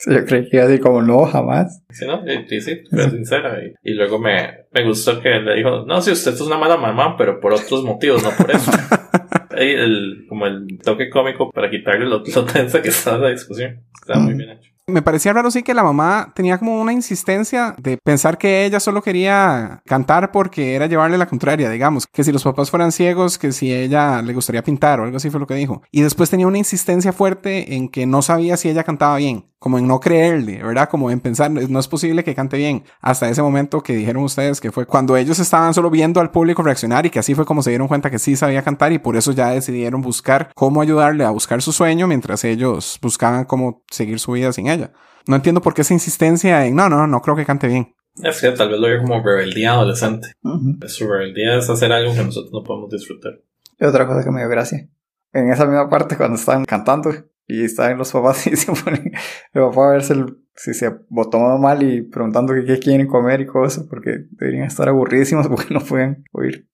Sí, 0.00 0.10
Yo 0.14 0.24
creí 0.24 0.48
que 0.48 0.56
iba 0.56 0.64
a 0.64 0.68
decir 0.68 0.82
como 0.82 1.02
no, 1.02 1.24
jamás. 1.26 1.82
Sí, 1.90 2.06
¿no? 2.06 2.22
Y, 2.26 2.54
y 2.54 2.60
sí, 2.60 2.82
fue 2.90 3.10
sincera. 3.10 3.62
Y, 3.62 3.74
y 3.90 3.94
luego 3.94 4.18
me, 4.18 4.66
me 4.72 4.84
gustó 4.84 5.20
que 5.20 5.28
le 5.28 5.56
dijo, 5.56 5.84
no, 5.86 6.00
si 6.00 6.10
usted 6.10 6.32
es 6.32 6.40
una 6.40 6.56
mala 6.56 6.76
mamá, 6.76 7.16
pero 7.16 7.38
por 7.38 7.52
otros 7.52 7.84
motivos, 7.84 8.22
no 8.22 8.30
por 8.30 8.50
eso. 8.50 8.70
Ahí 9.50 9.72
el, 9.72 10.24
como 10.28 10.46
el 10.46 10.78
toque 10.82 11.10
cómico 11.10 11.50
para 11.50 11.68
quitarle 11.68 12.06
lo, 12.06 12.22
lo 12.24 12.44
tensa 12.44 12.80
que 12.80 12.88
estaba 12.88 13.18
la 13.18 13.30
discusión. 13.30 13.82
Está 14.00 14.18
muy 14.18 14.34
bien 14.34 14.50
hecho. 14.50 14.69
Me 14.90 15.02
parecía 15.02 15.32
raro 15.32 15.50
sí 15.50 15.62
que 15.62 15.74
la 15.74 15.82
mamá 15.82 16.32
tenía 16.34 16.58
como 16.58 16.80
una 16.80 16.92
insistencia 16.92 17.74
de 17.78 17.98
pensar 17.98 18.38
que 18.38 18.64
ella 18.64 18.80
solo 18.80 19.02
quería 19.02 19.82
cantar 19.86 20.32
porque 20.32 20.74
era 20.74 20.86
llevarle 20.86 21.18
la 21.18 21.26
contraria, 21.26 21.70
digamos, 21.70 22.06
que 22.06 22.24
si 22.24 22.32
los 22.32 22.44
papás 22.44 22.70
fueran 22.70 22.92
ciegos, 22.92 23.38
que 23.38 23.52
si 23.52 23.72
ella 23.72 24.22
le 24.22 24.34
gustaría 24.34 24.62
pintar 24.62 25.00
o 25.00 25.04
algo 25.04 25.16
así 25.16 25.30
fue 25.30 25.40
lo 25.40 25.46
que 25.46 25.54
dijo. 25.54 25.82
Y 25.90 26.02
después 26.02 26.30
tenía 26.30 26.46
una 26.46 26.58
insistencia 26.58 27.12
fuerte 27.12 27.74
en 27.74 27.88
que 27.88 28.06
no 28.06 28.22
sabía 28.22 28.56
si 28.56 28.68
ella 28.68 28.84
cantaba 28.84 29.16
bien, 29.16 29.46
como 29.60 29.78
en 29.78 29.86
no 29.86 30.00
creerle, 30.00 30.62
¿verdad? 30.62 30.88
Como 30.88 31.10
en 31.10 31.20
pensar, 31.20 31.50
no 31.50 31.78
es 31.78 31.88
posible 31.88 32.24
que 32.24 32.34
cante 32.34 32.56
bien. 32.56 32.82
Hasta 33.00 33.28
ese 33.28 33.42
momento 33.42 33.82
que 33.82 33.94
dijeron 33.94 34.24
ustedes 34.24 34.60
que 34.60 34.72
fue 34.72 34.86
cuando 34.86 35.16
ellos 35.16 35.38
estaban 35.38 35.74
solo 35.74 35.90
viendo 35.90 36.20
al 36.20 36.30
público 36.30 36.62
reaccionar 36.62 37.04
y 37.04 37.10
que 37.10 37.18
así 37.18 37.34
fue 37.34 37.44
como 37.44 37.62
se 37.62 37.70
dieron 37.70 37.86
cuenta 37.86 38.10
que 38.10 38.18
sí 38.18 38.36
sabía 38.36 38.62
cantar 38.62 38.92
y 38.92 38.98
por 38.98 39.16
eso 39.16 39.32
ya 39.32 39.50
decidieron 39.50 40.00
buscar 40.00 40.50
cómo 40.54 40.80
ayudarle 40.80 41.24
a 41.24 41.30
buscar 41.30 41.60
su 41.60 41.72
sueño 41.72 42.06
mientras 42.06 42.42
ellos 42.44 42.98
buscaban 43.02 43.44
cómo 43.44 43.82
seguir 43.90 44.18
su 44.18 44.32
vida 44.32 44.52
sin 44.52 44.68
ella. 44.68 44.79
No 45.26 45.36
entiendo 45.36 45.60
por 45.60 45.74
qué 45.74 45.82
esa 45.82 45.94
insistencia 45.94 46.66
en 46.66 46.74
no, 46.74 46.88
no, 46.88 47.06
no 47.06 47.20
creo 47.22 47.36
que 47.36 47.44
cante 47.44 47.68
bien. 47.68 47.94
Es 48.22 48.40
que 48.40 48.50
tal 48.52 48.68
vez 48.70 48.80
lo 48.80 48.88
veo 48.88 49.00
como 49.02 49.22
rebeldía 49.22 49.72
adolescente. 49.72 50.32
Ujú. 50.42 50.78
Su 50.88 51.08
rebeldía 51.08 51.56
es 51.58 51.70
hacer 51.70 51.92
algo 51.92 52.12
que 52.12 52.24
nosotros 52.24 52.52
no 52.52 52.62
podemos 52.64 52.90
disfrutar. 52.90 53.40
Y 53.78 53.84
otra 53.84 54.06
cosa 54.06 54.24
que 54.24 54.30
me 54.30 54.40
dio 54.40 54.48
gracia. 54.48 54.88
En 55.32 55.50
esa 55.52 55.64
misma 55.64 55.88
parte 55.88 56.16
cuando 56.16 56.36
estaban 56.36 56.64
cantando 56.64 57.12
y 57.46 57.64
estaban 57.64 57.96
los 57.98 58.10
papás 58.12 58.46
y 58.48 58.56
se 58.56 58.72
ponen 58.72 59.12
el 59.52 59.62
papá 59.62 59.88
a 59.88 59.92
verse 59.92 60.14
el- 60.14 60.36
si 60.56 60.74
se 60.74 60.90
botó 61.08 61.38
mal 61.58 61.82
y 61.82 62.02
preguntando 62.02 62.52
que 62.52 62.64
qué 62.64 62.78
quieren 62.78 63.06
comer 63.06 63.40
y 63.40 63.46
cosas 63.46 63.84
porque 63.88 64.26
deberían 64.32 64.66
estar 64.66 64.88
aburridísimos 64.88 65.48
porque 65.48 65.72
no 65.72 65.80
pueden 65.80 66.24
oír. 66.32 66.68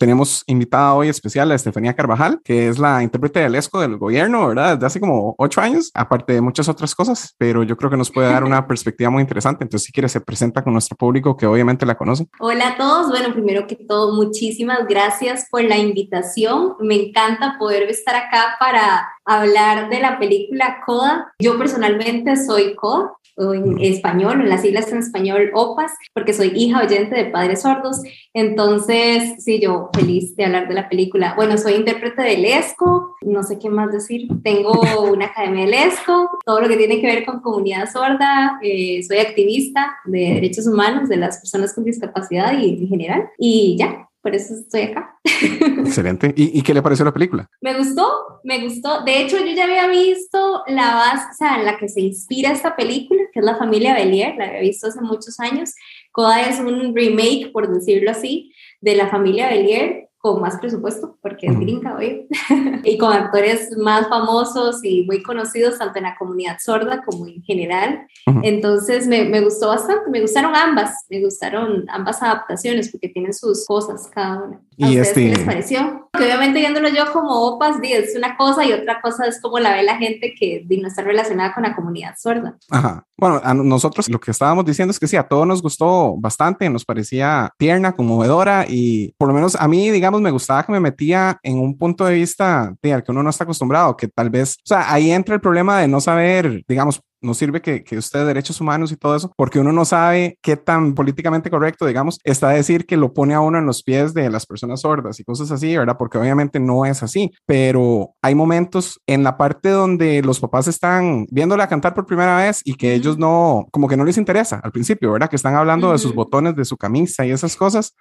Tenemos 0.00 0.44
invitada 0.46 0.94
hoy 0.94 1.10
especial 1.10 1.52
a 1.52 1.54
Estefanía 1.54 1.94
Carvajal, 1.94 2.40
que 2.42 2.68
es 2.68 2.78
la 2.78 3.02
intérprete 3.02 3.40
del 3.40 3.54
ESCO 3.54 3.82
del 3.82 3.98
gobierno, 3.98 4.48
¿verdad? 4.48 4.76
Desde 4.76 4.86
hace 4.86 4.98
como 4.98 5.34
ocho 5.36 5.60
años, 5.60 5.90
aparte 5.92 6.32
de 6.32 6.40
muchas 6.40 6.70
otras 6.70 6.94
cosas, 6.94 7.34
pero 7.36 7.64
yo 7.64 7.76
creo 7.76 7.90
que 7.90 7.98
nos 7.98 8.10
puede 8.10 8.32
dar 8.32 8.42
una 8.42 8.66
perspectiva 8.66 9.10
muy 9.10 9.20
interesante. 9.20 9.62
Entonces, 9.62 9.84
si 9.84 9.92
quiere, 9.92 10.08
se 10.08 10.22
presenta 10.22 10.64
con 10.64 10.72
nuestro 10.72 10.96
público 10.96 11.36
que 11.36 11.44
obviamente 11.44 11.84
la 11.84 11.98
conoce. 11.98 12.26
Hola 12.38 12.68
a 12.68 12.76
todos. 12.78 13.10
Bueno, 13.10 13.34
primero 13.34 13.66
que 13.66 13.76
todo, 13.76 14.14
muchísimas 14.14 14.86
gracias 14.88 15.48
por 15.50 15.64
la 15.64 15.76
invitación. 15.76 16.76
Me 16.80 16.94
encanta 16.94 17.56
poder 17.58 17.82
estar 17.90 18.16
acá 18.16 18.56
para 18.58 19.06
hablar 19.26 19.90
de 19.90 20.00
la 20.00 20.18
película 20.18 20.78
Coda. 20.86 21.34
Yo 21.38 21.58
personalmente 21.58 22.36
soy 22.36 22.74
Coda, 22.74 23.12
o 23.40 23.54
en 23.54 23.78
español, 23.80 24.40
en 24.40 24.48
las 24.48 24.62
siglas 24.62 24.90
en 24.92 24.98
español 24.98 25.50
OPAS, 25.54 25.92
porque 26.14 26.32
soy 26.32 26.52
hija 26.54 26.82
oyente 26.82 27.16
de 27.16 27.26
padres 27.26 27.62
sordos. 27.62 28.02
Entonces, 28.34 29.42
sí, 29.42 29.60
yo 29.60 29.90
feliz 29.94 30.36
de 30.36 30.44
hablar 30.44 30.68
de 30.68 30.74
la 30.74 30.88
película. 30.88 31.34
Bueno, 31.34 31.58
soy 31.58 31.74
intérprete 31.74 32.22
del 32.22 32.44
ESCO, 32.44 33.16
no 33.22 33.42
sé 33.42 33.58
qué 33.58 33.70
más 33.70 33.92
decir. 33.92 34.28
Tengo 34.42 34.80
una 35.10 35.26
academia 35.26 35.64
del 35.64 35.74
ESCO, 35.74 36.30
todo 36.44 36.60
lo 36.60 36.68
que 36.68 36.76
tiene 36.76 37.00
que 37.00 37.06
ver 37.06 37.24
con 37.24 37.40
comunidad 37.40 37.90
sorda. 37.90 38.58
eh, 38.62 39.02
soy 39.02 39.18
activista 39.18 39.96
de 40.04 40.34
derechos 40.34 40.66
humanos 40.66 41.08
de 41.08 41.16
las 41.16 41.38
personas 41.38 41.74
con 41.74 41.84
discapacidad 41.84 42.58
y 42.58 42.80
en 42.80 42.88
general. 42.88 43.30
Y 43.38 43.76
ya, 43.78 44.09
por 44.22 44.34
eso 44.34 44.54
estoy 44.54 44.82
acá. 44.82 45.18
Excelente. 45.24 46.32
¿Y, 46.36 46.58
y 46.58 46.62
qué 46.62 46.74
le 46.74 46.82
pareció 46.82 47.04
la 47.04 47.12
película? 47.12 47.48
Me 47.60 47.76
gustó, 47.76 48.40
me 48.44 48.62
gustó. 48.62 49.02
De 49.04 49.20
hecho, 49.20 49.38
yo 49.38 49.52
ya 49.54 49.64
había 49.64 49.86
visto 49.88 50.62
la 50.66 50.94
base, 50.94 51.26
o 51.30 51.34
sea, 51.34 51.58
en 51.58 51.66
la 51.66 51.78
que 51.78 51.88
se 51.88 52.00
inspira 52.00 52.52
esta 52.52 52.76
película, 52.76 53.22
que 53.32 53.40
es 53.40 53.44
La 53.44 53.56
familia 53.56 53.94
Belier, 53.94 54.34
la 54.36 54.46
había 54.46 54.60
visto 54.60 54.88
hace 54.88 55.00
muchos 55.00 55.40
años. 55.40 55.74
Coda 56.12 56.42
es 56.42 56.60
un 56.60 56.94
remake, 56.94 57.50
por 57.52 57.72
decirlo 57.72 58.10
así, 58.10 58.52
de 58.80 58.96
La 58.96 59.08
familia 59.08 59.48
Belier 59.48 60.09
con 60.20 60.38
más 60.40 60.58
presupuesto, 60.58 61.16
porque 61.22 61.46
es 61.46 61.58
gringa, 61.58 61.96
hoy 61.96 62.28
y 62.84 62.98
con 62.98 63.10
actores 63.10 63.74
más 63.78 64.06
famosos 64.06 64.84
y 64.84 65.04
muy 65.04 65.22
conocidos, 65.22 65.78
tanto 65.78 65.98
en 65.98 66.04
la 66.04 66.16
comunidad 66.16 66.58
sorda 66.60 67.02
como 67.02 67.26
en 67.26 67.42
general. 67.42 68.06
Entonces 68.42 69.06
me, 69.06 69.24
me 69.24 69.40
gustó 69.40 69.68
bastante, 69.68 70.10
me 70.10 70.20
gustaron 70.20 70.54
ambas, 70.54 71.06
me 71.08 71.22
gustaron 71.22 71.86
ambas 71.88 72.22
adaptaciones 72.22 72.90
porque 72.90 73.08
tienen 73.08 73.32
sus 73.32 73.64
cosas 73.66 74.10
cada 74.12 74.42
una. 74.42 74.60
¿A 74.80 74.86
Y 74.86 75.00
ustedes 75.00 75.08
este- 75.08 75.22
qué 75.22 75.28
les 75.36 75.40
pareció? 75.40 76.08
Que 76.12 76.24
obviamente 76.24 76.58
viéndolo 76.58 76.88
yo 76.88 77.12
como 77.12 77.30
OPAS, 77.30 77.76
es 77.82 78.16
una 78.16 78.36
cosa 78.36 78.64
y 78.64 78.72
otra 78.72 79.00
cosa 79.00 79.26
es 79.26 79.40
como 79.40 79.58
la 79.60 79.74
ve 79.74 79.84
la 79.84 79.96
gente 79.96 80.34
que 80.38 80.64
no 80.68 80.88
está 80.88 81.02
relacionada 81.02 81.54
con 81.54 81.62
la 81.62 81.76
comunidad 81.76 82.14
sorda. 82.18 82.56
Ajá. 82.68 83.04
Bueno, 83.16 83.40
a 83.44 83.54
nosotros 83.54 84.08
lo 84.08 84.18
que 84.18 84.32
estábamos 84.32 84.64
diciendo 84.64 84.90
es 84.90 84.98
que 84.98 85.06
sí, 85.06 85.16
a 85.16 85.28
todos 85.28 85.46
nos 85.46 85.62
gustó 85.62 86.16
bastante, 86.18 86.68
nos 86.68 86.84
parecía 86.84 87.52
tierna, 87.58 87.92
conmovedora 87.92 88.64
y 88.68 89.14
por 89.18 89.28
lo 89.28 89.34
menos 89.34 89.54
a 89.54 89.68
mí, 89.68 89.90
digamos, 89.90 90.20
me 90.20 90.30
gustaba 90.32 90.64
que 90.64 90.72
me 90.72 90.80
metía 90.80 91.38
en 91.42 91.58
un 91.58 91.78
punto 91.78 92.04
de 92.06 92.14
vista 92.14 92.74
de 92.82 92.92
al 92.92 93.04
que 93.04 93.12
uno 93.12 93.22
no 93.22 93.30
está 93.30 93.44
acostumbrado, 93.44 93.96
que 93.96 94.08
tal 94.08 94.30
vez, 94.30 94.56
o 94.64 94.66
sea, 94.66 94.92
ahí 94.92 95.10
entra 95.12 95.34
el 95.36 95.40
problema 95.40 95.78
de 95.78 95.86
no 95.88 96.00
saber, 96.00 96.64
digamos, 96.66 97.00
no 97.20 97.34
sirve 97.34 97.60
que, 97.60 97.84
que 97.84 97.98
usted 97.98 98.26
derechos 98.26 98.60
humanos 98.60 98.92
y 98.92 98.96
todo 98.96 99.16
eso, 99.16 99.32
porque 99.36 99.58
uno 99.58 99.72
no 99.72 99.84
sabe 99.84 100.38
qué 100.42 100.56
tan 100.56 100.94
políticamente 100.94 101.50
correcto, 101.50 101.86
digamos, 101.86 102.18
está 102.24 102.50
decir 102.50 102.86
que 102.86 102.96
lo 102.96 103.12
pone 103.12 103.34
a 103.34 103.40
uno 103.40 103.58
en 103.58 103.66
los 103.66 103.82
pies 103.82 104.14
de 104.14 104.30
las 104.30 104.46
personas 104.46 104.80
sordas 104.82 105.18
y 105.20 105.24
cosas 105.24 105.50
así, 105.50 105.76
¿verdad? 105.76 105.96
Porque 105.98 106.18
obviamente 106.18 106.60
no 106.60 106.84
es 106.86 107.02
así, 107.02 107.30
pero 107.46 108.14
hay 108.22 108.34
momentos 108.34 109.00
en 109.06 109.22
la 109.22 109.36
parte 109.36 109.70
donde 109.70 110.22
los 110.22 110.40
papás 110.40 110.68
están 110.68 111.26
viéndola 111.30 111.68
cantar 111.68 111.94
por 111.94 112.06
primera 112.06 112.36
vez 112.36 112.60
y 112.64 112.74
que 112.74 112.94
ellos 112.94 113.18
no, 113.18 113.66
como 113.70 113.88
que 113.88 113.96
no 113.96 114.04
les 114.04 114.18
interesa 114.18 114.60
al 114.62 114.72
principio, 114.72 115.12
¿verdad? 115.12 115.28
Que 115.28 115.36
están 115.36 115.54
hablando 115.54 115.92
de 115.92 115.98
sus 115.98 116.14
botones 116.14 116.56
de 116.56 116.64
su 116.64 116.76
camisa 116.76 117.26
y 117.26 117.30
esas 117.30 117.56
cosas 117.56 117.94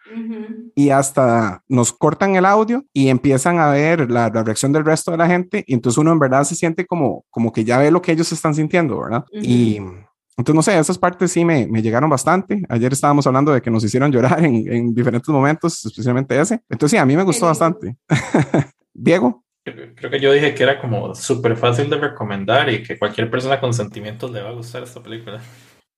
y 0.76 0.90
hasta 0.90 1.64
nos 1.68 1.94
cortan 1.94 2.36
el 2.36 2.46
audio 2.46 2.86
y 2.94 3.10
empiezan 3.10 3.60
a 3.60 3.70
ver 3.72 4.10
la, 4.10 4.30
la 4.30 4.44
reacción 4.44 4.72
del 4.72 4.86
resto 4.86 5.12
de 5.12 5.18
la 5.18 5.28
gente 5.28 5.64
y 5.68 5.74
entonces 5.74 5.98
uno 5.98 6.12
en 6.12 6.20
verdad 6.20 6.44
se 6.44 6.56
siente 6.56 6.86
como, 6.86 7.26
como 7.30 7.52
que 7.52 7.64
ya 7.64 7.78
ve 7.78 7.92
lo 7.92 8.02
que 8.02 8.12
ellos 8.12 8.32
están 8.32 8.56
sintiendo, 8.56 9.00
¿verdad? 9.00 9.09
Ujú. 9.18 9.42
Y 9.42 9.78
entonces, 10.38 10.56
no 10.56 10.62
sé, 10.62 10.80
esas 10.80 10.98
partes 10.98 11.32
sí 11.32 11.44
me, 11.44 11.68
me 11.68 11.82
llegaron 11.82 12.10
bastante. 12.10 12.64
Ayer 12.70 12.94
estábamos 12.94 13.28
hablando 13.28 13.52
de 13.52 13.62
que 13.62 13.70
nos 13.70 13.84
hicieron 13.84 14.12
llorar 14.12 14.42
en, 14.46 14.72
en 14.72 14.94
diferentes 14.94 15.28
momentos, 15.30 15.86
especialmente 15.86 16.40
ese. 16.40 16.62
Entonces, 16.70 16.92
sí, 16.92 16.98
a 16.98 17.06
mí 17.06 17.16
me 17.16 17.24
gustó 17.24 17.46
bastante. 17.46 17.98
Diego, 18.94 19.44
Creo 19.64 19.94
creo 19.94 20.10
que 20.10 20.20
yo 20.20 20.32
dije 20.32 20.56
que 20.56 20.64
era 20.64 20.80
como 20.80 21.14
súper 21.14 21.58
fácil 21.58 21.90
de 21.90 21.98
recomendar 21.98 22.72
y 22.72 22.82
que 22.82 22.98
cualquier 22.98 23.30
persona 23.30 23.60
con 23.60 23.74
sentimientos 23.74 24.32
le 24.32 24.42
va 24.42 24.50
a 24.50 24.54
gustar 24.54 24.84
esta 24.84 25.02
película. 25.04 25.42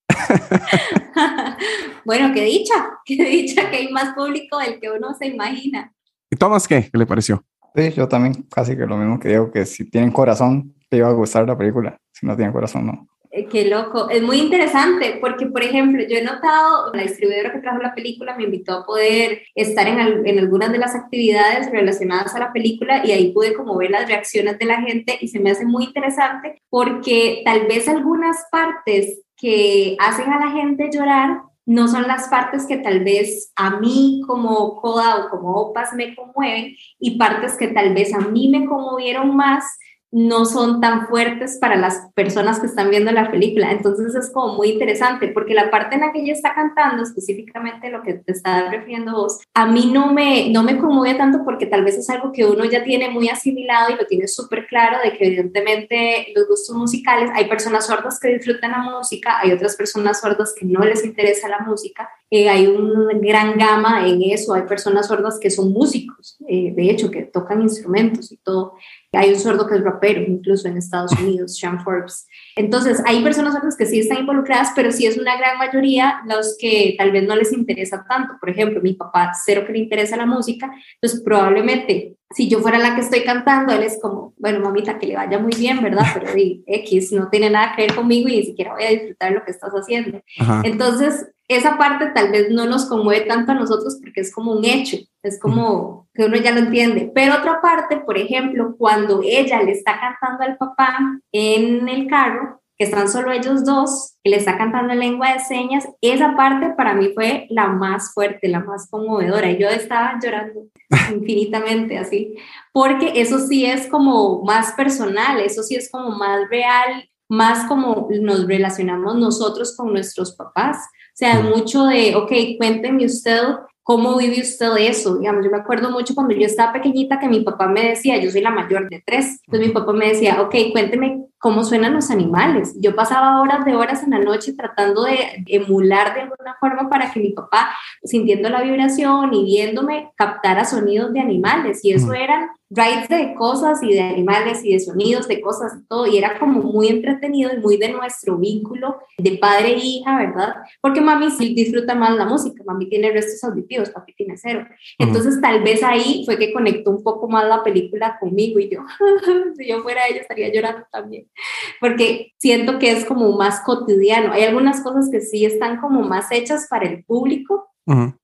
bueno, 2.05 2.33
qué 2.33 2.43
dicha, 2.43 2.73
qué 3.05 3.23
dicha 3.23 3.69
que 3.69 3.77
hay 3.77 3.89
más 3.89 4.13
público 4.13 4.57
del 4.57 4.79
que 4.79 4.89
uno 4.89 5.13
se 5.13 5.27
imagina. 5.27 5.93
¿y 6.29 6.35
Tomás 6.35 6.67
qué? 6.67 6.89
¿Qué 6.91 6.97
le 6.97 7.05
pareció? 7.05 7.43
Sí, 7.75 7.91
yo 7.91 8.07
también 8.07 8.33
casi 8.49 8.75
que 8.75 8.85
lo 8.85 8.97
mismo 8.97 9.19
que 9.19 9.29
digo, 9.29 9.51
que 9.51 9.65
si 9.65 9.89
tienen 9.89 10.11
corazón, 10.11 10.73
te 10.89 10.97
iba 10.97 11.07
a 11.07 11.13
gustar 11.13 11.47
la 11.47 11.57
película. 11.57 11.97
No 12.21 12.35
tienen 12.35 12.53
corazón, 12.53 12.85
no. 12.87 13.07
Eh, 13.33 13.47
Qué 13.47 13.69
loco, 13.69 14.09
es 14.09 14.21
muy 14.21 14.39
interesante 14.39 15.17
porque, 15.21 15.45
por 15.45 15.63
ejemplo, 15.63 16.03
yo 16.07 16.17
he 16.17 16.23
notado, 16.23 16.91
la 16.93 17.03
distribuidora 17.03 17.53
que 17.53 17.59
trajo 17.59 17.77
la 17.81 17.95
película 17.95 18.35
me 18.35 18.43
invitó 18.43 18.73
a 18.73 18.85
poder 18.85 19.43
estar 19.55 19.87
en, 19.87 19.99
al- 19.99 20.27
en 20.27 20.37
algunas 20.37 20.69
de 20.71 20.77
las 20.77 20.95
actividades 20.95 21.71
relacionadas 21.71 22.35
a 22.35 22.39
la 22.39 22.51
película 22.51 23.05
y 23.05 23.11
ahí 23.13 23.31
pude 23.31 23.53
como 23.53 23.77
ver 23.77 23.91
las 23.91 24.07
reacciones 24.07 24.59
de 24.59 24.65
la 24.65 24.81
gente 24.81 25.17
y 25.21 25.29
se 25.29 25.39
me 25.39 25.51
hace 25.51 25.65
muy 25.65 25.85
interesante 25.85 26.61
porque 26.69 27.41
tal 27.45 27.67
vez 27.67 27.87
algunas 27.87 28.37
partes 28.51 29.21
que 29.37 29.95
hacen 29.99 30.29
a 30.31 30.39
la 30.39 30.51
gente 30.51 30.89
llorar 30.91 31.41
no 31.65 31.87
son 31.87 32.07
las 32.07 32.27
partes 32.27 32.65
que 32.65 32.77
tal 32.77 33.01
vez 33.03 33.53
a 33.55 33.79
mí 33.79 34.21
como 34.27 34.81
Coda 34.81 35.25
o 35.25 35.29
como 35.29 35.53
Opas 35.55 35.93
me 35.93 36.13
conmueven 36.15 36.75
y 36.99 37.17
partes 37.17 37.55
que 37.55 37.67
tal 37.69 37.93
vez 37.93 38.13
a 38.13 38.19
mí 38.19 38.49
me 38.49 38.65
conmovieron 38.65 39.35
más 39.37 39.63
no 40.11 40.45
son 40.45 40.81
tan 40.81 41.07
fuertes 41.07 41.57
para 41.59 41.77
las 41.77 42.09
personas 42.13 42.59
que 42.59 42.65
están 42.65 42.89
viendo 42.89 43.11
la 43.11 43.31
película. 43.31 43.71
Entonces 43.71 44.13
es 44.13 44.29
como 44.31 44.55
muy 44.55 44.69
interesante 44.71 45.29
porque 45.29 45.53
la 45.53 45.71
parte 45.71 45.95
en 45.95 46.01
la 46.01 46.11
que 46.11 46.19
ella 46.21 46.33
está 46.33 46.53
cantando, 46.53 47.03
específicamente 47.03 47.89
lo 47.89 48.01
que 48.03 48.15
te 48.15 48.33
estaba 48.33 48.69
refiriendo 48.69 49.13
vos, 49.13 49.39
a 49.53 49.65
mí 49.65 49.89
no 49.93 50.11
me, 50.11 50.49
no 50.49 50.63
me 50.63 50.77
conmueve 50.77 51.17
tanto 51.17 51.43
porque 51.45 51.65
tal 51.65 51.83
vez 51.83 51.97
es 51.97 52.09
algo 52.09 52.31
que 52.31 52.45
uno 52.45 52.65
ya 52.65 52.83
tiene 52.83 53.09
muy 53.09 53.29
asimilado 53.29 53.91
y 53.91 53.95
lo 53.95 54.05
tiene 54.05 54.27
súper 54.27 54.67
claro 54.67 54.97
de 55.03 55.17
que 55.17 55.27
evidentemente 55.27 56.27
los 56.35 56.47
gustos 56.47 56.75
musicales, 56.75 57.29
hay 57.33 57.45
personas 57.45 57.87
sordas 57.87 58.19
que 58.19 58.33
disfrutan 58.33 58.71
la 58.71 58.79
música, 58.79 59.39
hay 59.39 59.51
otras 59.53 59.75
personas 59.75 60.19
sordas 60.19 60.53
que 60.57 60.65
no 60.65 60.81
les 60.81 61.05
interesa 61.05 61.47
la 61.47 61.59
música, 61.59 62.09
eh, 62.29 62.49
hay 62.49 62.67
una 62.67 63.13
gran 63.13 63.57
gama 63.57 64.07
en 64.07 64.21
eso, 64.23 64.53
hay 64.53 64.63
personas 64.63 65.07
sordas 65.07 65.39
que 65.39 65.49
son 65.49 65.71
músicos, 65.71 66.37
eh, 66.47 66.73
de 66.73 66.89
hecho, 66.89 67.11
que 67.11 67.23
tocan 67.23 67.61
instrumentos 67.61 68.31
y 68.31 68.37
todo. 68.37 68.75
Hay 69.13 69.33
un 69.33 69.39
sordo 69.39 69.67
que 69.67 69.75
es 69.75 69.83
rapero, 69.83 70.21
incluso 70.21 70.67
en 70.67 70.77
Estados 70.77 71.11
Unidos, 71.19 71.57
Sean 71.57 71.83
Forbes. 71.83 72.27
Entonces, 72.55 73.01
hay 73.05 73.21
personas 73.23 73.53
sordas 73.53 73.75
que 73.75 73.85
sí 73.85 73.99
están 73.99 74.19
involucradas, 74.19 74.71
pero 74.75 74.91
sí 74.91 75.05
es 75.05 75.17
una 75.17 75.37
gran 75.37 75.57
mayoría 75.57 76.21
los 76.27 76.55
que 76.59 76.95
tal 76.97 77.11
vez 77.11 77.27
no 77.27 77.35
les 77.35 77.51
interesa 77.51 78.05
tanto. 78.07 78.35
Por 78.39 78.49
ejemplo, 78.49 78.81
mi 78.81 78.93
papá, 78.93 79.31
cero 79.45 79.63
que 79.65 79.73
le 79.73 79.79
interesa 79.79 80.15
la 80.15 80.25
música, 80.25 80.71
entonces 80.95 81.21
probablemente 81.23 82.15
si 82.33 82.49
yo 82.49 82.59
fuera 82.59 82.77
la 82.77 82.95
que 82.95 83.01
estoy 83.01 83.23
cantando, 83.23 83.73
él 83.73 83.83
es 83.83 83.99
como, 84.01 84.33
bueno, 84.37 84.59
mamita, 84.59 84.99
que 84.99 85.07
le 85.07 85.15
vaya 85.15 85.39
muy 85.39 85.53
bien, 85.57 85.81
¿verdad? 85.81 86.05
Pero 86.13 86.33
di, 86.33 86.63
X 86.65 87.11
no 87.11 87.29
tiene 87.29 87.49
nada 87.49 87.73
que 87.75 87.83
ver 87.83 87.95
conmigo 87.95 88.29
y 88.29 88.37
ni 88.37 88.43
siquiera 88.43 88.73
voy 88.73 88.83
a 88.83 88.89
disfrutar 88.89 89.31
lo 89.31 89.43
que 89.43 89.51
estás 89.51 89.71
haciendo. 89.71 90.21
Ajá. 90.39 90.61
Entonces, 90.63 91.27
esa 91.47 91.77
parte 91.77 92.07
tal 92.13 92.31
vez 92.31 92.49
no 92.49 92.65
nos 92.65 92.85
conmueve 92.85 93.25
tanto 93.25 93.51
a 93.51 93.55
nosotros 93.55 93.97
porque 94.01 94.21
es 94.21 94.33
como 94.33 94.53
un 94.53 94.63
hecho, 94.63 94.97
es 95.21 95.39
como 95.39 96.07
que 96.13 96.25
uno 96.25 96.37
ya 96.37 96.51
lo 96.51 96.59
entiende. 96.59 97.11
Pero 97.13 97.35
otra 97.35 97.61
parte, 97.61 97.97
por 97.97 98.17
ejemplo, 98.17 98.75
cuando 98.77 99.21
ella 99.23 99.61
le 99.61 99.71
está 99.71 99.99
cantando 99.99 100.43
al 100.43 100.57
papá 100.57 100.97
en 101.31 101.89
el 101.89 102.07
carro, 102.07 102.60
que 102.81 102.85
están 102.85 103.07
solo 103.07 103.31
ellos 103.31 103.63
dos, 103.63 104.15
que 104.23 104.31
le 104.31 104.37
está 104.37 104.57
cantando 104.57 104.91
en 104.91 104.97
lengua 104.97 105.33
de 105.33 105.39
señas, 105.39 105.87
esa 106.01 106.35
parte 106.35 106.73
para 106.75 106.95
mí 106.95 107.11
fue 107.13 107.45
la 107.51 107.67
más 107.67 108.11
fuerte, 108.11 108.47
la 108.47 108.61
más 108.61 108.89
conmovedora. 108.89 109.51
Yo 109.51 109.69
estaba 109.69 110.17
llorando 110.19 110.65
infinitamente 111.13 111.99
así, 111.99 112.33
porque 112.73 113.11
eso 113.21 113.37
sí 113.37 113.67
es 113.67 113.85
como 113.85 114.41
más 114.41 114.71
personal, 114.71 115.39
eso 115.41 115.61
sí 115.61 115.75
es 115.75 115.91
como 115.91 116.17
más 116.17 116.49
real, 116.49 117.07
más 117.29 117.67
como 117.67 118.09
nos 118.19 118.47
relacionamos 118.47 119.15
nosotros 119.15 119.77
con 119.77 119.93
nuestros 119.93 120.35
papás. 120.35 120.77
O 120.77 121.13
sea, 121.13 121.39
mucho 121.41 121.85
de, 121.85 122.15
ok, 122.15 122.57
cuénteme 122.57 123.05
usted 123.05 123.43
cómo 123.83 124.17
vive 124.17 124.41
usted 124.41 124.75
eso. 124.79 125.19
Digamos, 125.19 125.45
yo 125.45 125.51
me 125.51 125.59
acuerdo 125.59 125.91
mucho 125.91 126.15
cuando 126.15 126.33
yo 126.33 126.47
estaba 126.47 126.73
pequeñita 126.73 127.19
que 127.19 127.27
mi 127.27 127.41
papá 127.41 127.67
me 127.67 127.89
decía, 127.89 128.17
yo 128.17 128.31
soy 128.31 128.41
la 128.41 128.49
mayor 128.49 128.89
de 128.89 129.03
tres, 129.05 129.39
entonces 129.45 129.67
mi 129.67 129.71
papá 129.71 129.93
me 129.93 130.07
decía, 130.07 130.41
ok, 130.41 130.55
cuénteme 130.71 131.27
cómo 131.41 131.63
suenan 131.63 131.95
los 131.95 132.11
animales. 132.11 132.75
Yo 132.79 132.95
pasaba 132.95 133.41
horas 133.41 133.65
de 133.65 133.75
horas 133.75 134.03
en 134.03 134.11
la 134.11 134.19
noche 134.19 134.53
tratando 134.53 135.03
de 135.03 135.43
emular 135.47 136.13
de 136.13 136.21
alguna 136.21 136.55
forma 136.59 136.87
para 136.87 137.11
que 137.11 137.19
mi 137.19 137.31
papá, 137.31 137.71
sintiendo 138.03 138.47
la 138.47 138.61
vibración 138.61 139.33
y 139.33 139.43
viéndome, 139.43 140.11
captara 140.15 140.65
sonidos 140.65 141.11
de 141.13 141.19
animales. 141.19 141.83
Y 141.83 141.93
eso 141.93 142.13
eran 142.13 142.51
rides 142.69 143.09
de 143.09 143.33
cosas 143.35 143.83
y 143.83 143.93
de 143.93 144.01
animales 144.01 144.63
y 144.63 144.73
de 144.73 144.79
sonidos, 144.79 145.27
de 145.27 145.41
cosas 145.41 145.73
todo. 145.89 146.07
Y 146.07 146.17
era 146.17 146.39
como 146.39 146.61
muy 146.61 146.87
entretenido 146.87 147.51
y 147.53 147.59
muy 147.59 147.77
de 147.77 147.89
nuestro 147.89 148.37
vínculo 148.37 148.99
de 149.17 149.37
padre 149.37 149.73
e 149.73 149.79
hija, 149.79 150.17
¿verdad? 150.17 150.55
Porque 150.79 151.01
mami 151.01 151.31
sí 151.31 151.53
disfruta 151.53 151.95
más 151.95 152.15
la 152.15 152.25
música, 152.25 152.63
mami 152.65 152.87
tiene 152.87 153.11
restos 153.11 153.43
auditivos, 153.43 153.89
papi 153.89 154.13
tiene 154.13 154.37
cero. 154.37 154.65
Entonces 154.97 155.41
tal 155.41 155.63
vez 155.63 155.83
ahí 155.83 156.23
fue 156.25 156.37
que 156.37 156.53
conectó 156.53 156.91
un 156.91 157.03
poco 157.03 157.27
más 157.27 157.45
la 157.45 157.63
película 157.63 158.17
conmigo 158.19 158.59
y 158.59 158.69
yo, 158.69 158.81
si 159.57 159.67
yo 159.67 159.81
fuera 159.81 160.01
ella 160.09 160.21
estaría 160.21 160.51
llorando 160.53 160.85
también, 160.91 161.27
porque 161.79 162.33
siento 162.37 162.79
que 162.79 162.91
es 162.91 163.05
como 163.05 163.31
más 163.37 163.61
cotidiano. 163.61 164.33
Hay 164.33 164.43
algunas 164.43 164.81
cosas 164.81 165.09
que 165.11 165.21
sí 165.21 165.45
están 165.45 165.79
como 165.79 166.01
más 166.01 166.31
hechas 166.31 166.67
para 166.69 166.87
el 166.87 167.03
público, 167.03 167.67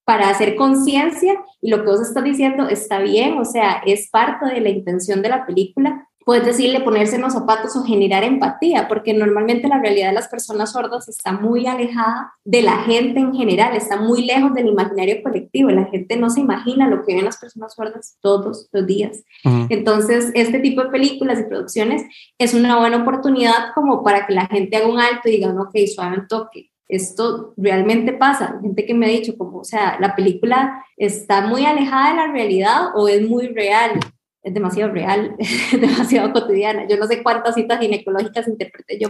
para 0.05 0.29
hacer 0.29 0.55
conciencia 0.55 1.43
y 1.61 1.69
lo 1.69 1.83
que 1.83 1.89
vos 1.89 2.01
estás 2.01 2.23
diciendo 2.23 2.69
está 2.69 2.99
bien, 2.99 3.37
o 3.37 3.43
sea, 3.43 3.81
es 3.85 4.09
parte 4.09 4.45
de 4.45 4.61
la 4.61 4.69
intención 4.69 5.21
de 5.21 5.29
la 5.29 5.45
película. 5.45 6.07
Puedes 6.27 6.45
decirle 6.45 6.81
ponerse 6.81 7.15
en 7.15 7.21
los 7.21 7.31
zapatos 7.31 7.73
o 7.77 7.85
generar 7.85 8.25
empatía, 8.25 8.89
porque 8.89 9.13
normalmente 9.13 9.69
la 9.69 9.79
realidad 9.79 10.09
de 10.09 10.15
las 10.15 10.27
personas 10.27 10.73
sordas 10.73 11.07
está 11.07 11.31
muy 11.31 11.67
alejada 11.67 12.33
de 12.43 12.63
la 12.63 12.79
gente 12.79 13.21
en 13.21 13.33
general, 13.33 13.77
está 13.77 13.95
muy 13.95 14.25
lejos 14.25 14.53
del 14.53 14.67
imaginario 14.67 15.23
colectivo. 15.23 15.69
La 15.69 15.85
gente 15.85 16.17
no 16.17 16.29
se 16.29 16.41
imagina 16.41 16.89
lo 16.89 17.05
que 17.05 17.15
ven 17.15 17.23
las 17.23 17.37
personas 17.37 17.75
sordas 17.75 18.17
todos 18.19 18.67
los 18.73 18.85
días. 18.85 19.23
Entonces, 19.69 20.31
este 20.33 20.59
tipo 20.59 20.83
de 20.83 20.89
películas 20.89 21.39
y 21.39 21.43
producciones 21.43 22.03
es 22.37 22.53
una 22.53 22.77
buena 22.77 23.03
oportunidad 23.03 23.71
como 23.73 24.03
para 24.03 24.27
que 24.27 24.33
la 24.33 24.47
gente 24.47 24.75
haga 24.75 24.87
un 24.87 24.99
alto 24.99 25.29
y 25.29 25.37
diga, 25.37 25.55
ok, 25.57 25.77
suave 25.95 26.17
un 26.17 26.27
toque. 26.27 26.71
Esto 26.89 27.53
realmente 27.55 28.11
pasa. 28.11 28.59
Gente 28.61 28.85
que 28.85 28.93
me 28.93 29.05
ha 29.05 29.09
dicho, 29.09 29.37
como, 29.37 29.59
o 29.59 29.63
sea, 29.63 29.97
la 30.01 30.13
película 30.13 30.83
está 30.97 31.39
muy 31.47 31.63
alejada 31.63 32.09
de 32.09 32.15
la 32.17 32.27
realidad 32.33 32.87
o 32.95 33.07
es 33.07 33.25
muy 33.25 33.47
real. 33.47 33.97
Es 34.43 34.53
demasiado 34.53 34.91
real, 34.91 35.35
es 35.39 35.79
demasiado 35.79 36.31
cotidiana. 36.31 36.87
Yo 36.87 36.97
no 36.97 37.07
sé 37.07 37.23
cuántas 37.23 37.55
citas 37.55 37.79
ginecológicas 37.79 38.47
interpreté 38.47 38.99
yo 38.99 39.09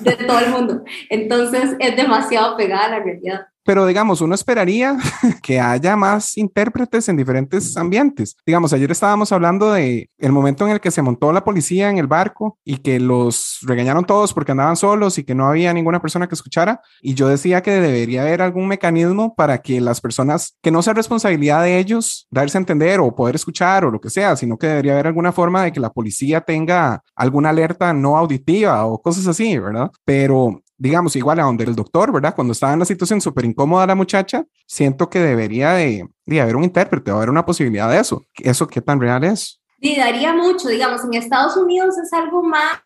de 0.00 0.16
todo 0.16 0.38
el 0.40 0.50
mundo. 0.50 0.84
Entonces, 1.10 1.76
es 1.78 1.96
demasiado 1.96 2.56
pegada 2.56 2.86
a 2.86 2.90
la 2.90 3.00
realidad. 3.00 3.46
Pero 3.64 3.86
digamos, 3.86 4.20
uno 4.20 4.34
esperaría 4.34 4.96
que 5.42 5.60
haya 5.60 5.96
más 5.96 6.36
intérpretes 6.36 7.08
en 7.08 7.16
diferentes 7.16 7.76
ambientes. 7.76 8.36
Digamos, 8.46 8.72
ayer 8.72 8.90
estábamos 8.90 9.32
hablando 9.32 9.72
de 9.72 10.10
el 10.18 10.32
momento 10.32 10.66
en 10.66 10.72
el 10.72 10.80
que 10.80 10.90
se 10.90 11.02
montó 11.02 11.32
la 11.32 11.44
policía 11.44 11.90
en 11.90 11.98
el 11.98 12.06
barco 12.06 12.58
y 12.64 12.78
que 12.78 13.00
los 13.00 13.58
regañaron 13.62 14.04
todos 14.04 14.32
porque 14.34 14.52
andaban 14.52 14.76
solos 14.76 15.18
y 15.18 15.24
que 15.24 15.34
no 15.34 15.46
había 15.46 15.72
ninguna 15.72 16.00
persona 16.00 16.28
que 16.28 16.34
escuchara. 16.34 16.80
Y 17.00 17.14
yo 17.14 17.28
decía 17.28 17.62
que 17.62 17.72
debería 17.72 18.22
haber 18.22 18.42
algún 18.42 18.68
mecanismo 18.68 19.34
para 19.34 19.58
que 19.58 19.80
las 19.80 20.00
personas, 20.00 20.56
que 20.62 20.70
no 20.70 20.82
sea 20.82 20.94
responsabilidad 20.94 21.62
de 21.62 21.78
ellos 21.78 22.26
darse 22.30 22.58
a 22.58 22.60
entender 22.60 23.00
o 23.00 23.14
poder 23.14 23.34
escuchar 23.34 23.84
o 23.84 23.90
lo 23.90 24.00
que 24.00 24.10
sea, 24.10 24.36
sino 24.36 24.58
que 24.58 24.66
debería 24.66 24.92
haber 24.92 25.06
alguna 25.06 25.32
forma 25.32 25.64
de 25.64 25.72
que 25.72 25.80
la 25.80 25.90
policía 25.90 26.40
tenga 26.40 27.02
alguna 27.14 27.50
alerta 27.50 27.92
no 27.92 28.16
auditiva 28.16 28.84
o 28.86 29.00
cosas 29.00 29.26
así, 29.26 29.58
¿verdad? 29.58 29.90
Pero 30.04 30.62
digamos, 30.84 31.16
igual 31.16 31.40
a 31.40 31.44
donde 31.44 31.64
el 31.64 31.74
doctor, 31.74 32.12
¿verdad? 32.12 32.34
Cuando 32.34 32.52
estaba 32.52 32.74
en 32.74 32.78
la 32.78 32.84
situación 32.84 33.18
súper 33.18 33.46
incómoda 33.46 33.86
la 33.86 33.94
muchacha, 33.94 34.44
siento 34.66 35.08
que 35.08 35.18
debería 35.18 35.72
de, 35.72 36.06
de 36.26 36.40
haber 36.42 36.56
un 36.56 36.64
intérprete, 36.64 37.10
o 37.10 37.16
haber 37.16 37.30
una 37.30 37.46
posibilidad 37.46 37.88
de 37.90 37.98
eso. 37.98 38.22
¿Eso 38.42 38.66
qué 38.66 38.82
tan 38.82 39.00
real 39.00 39.24
es? 39.24 39.62
Sí, 39.80 39.96
daría 39.96 40.32
mucho, 40.34 40.68
digamos, 40.68 41.04
en 41.04 41.14
Estados 41.14 41.56
Unidos 41.56 41.96
es 41.98 42.12
algo 42.12 42.42
más 42.42 42.80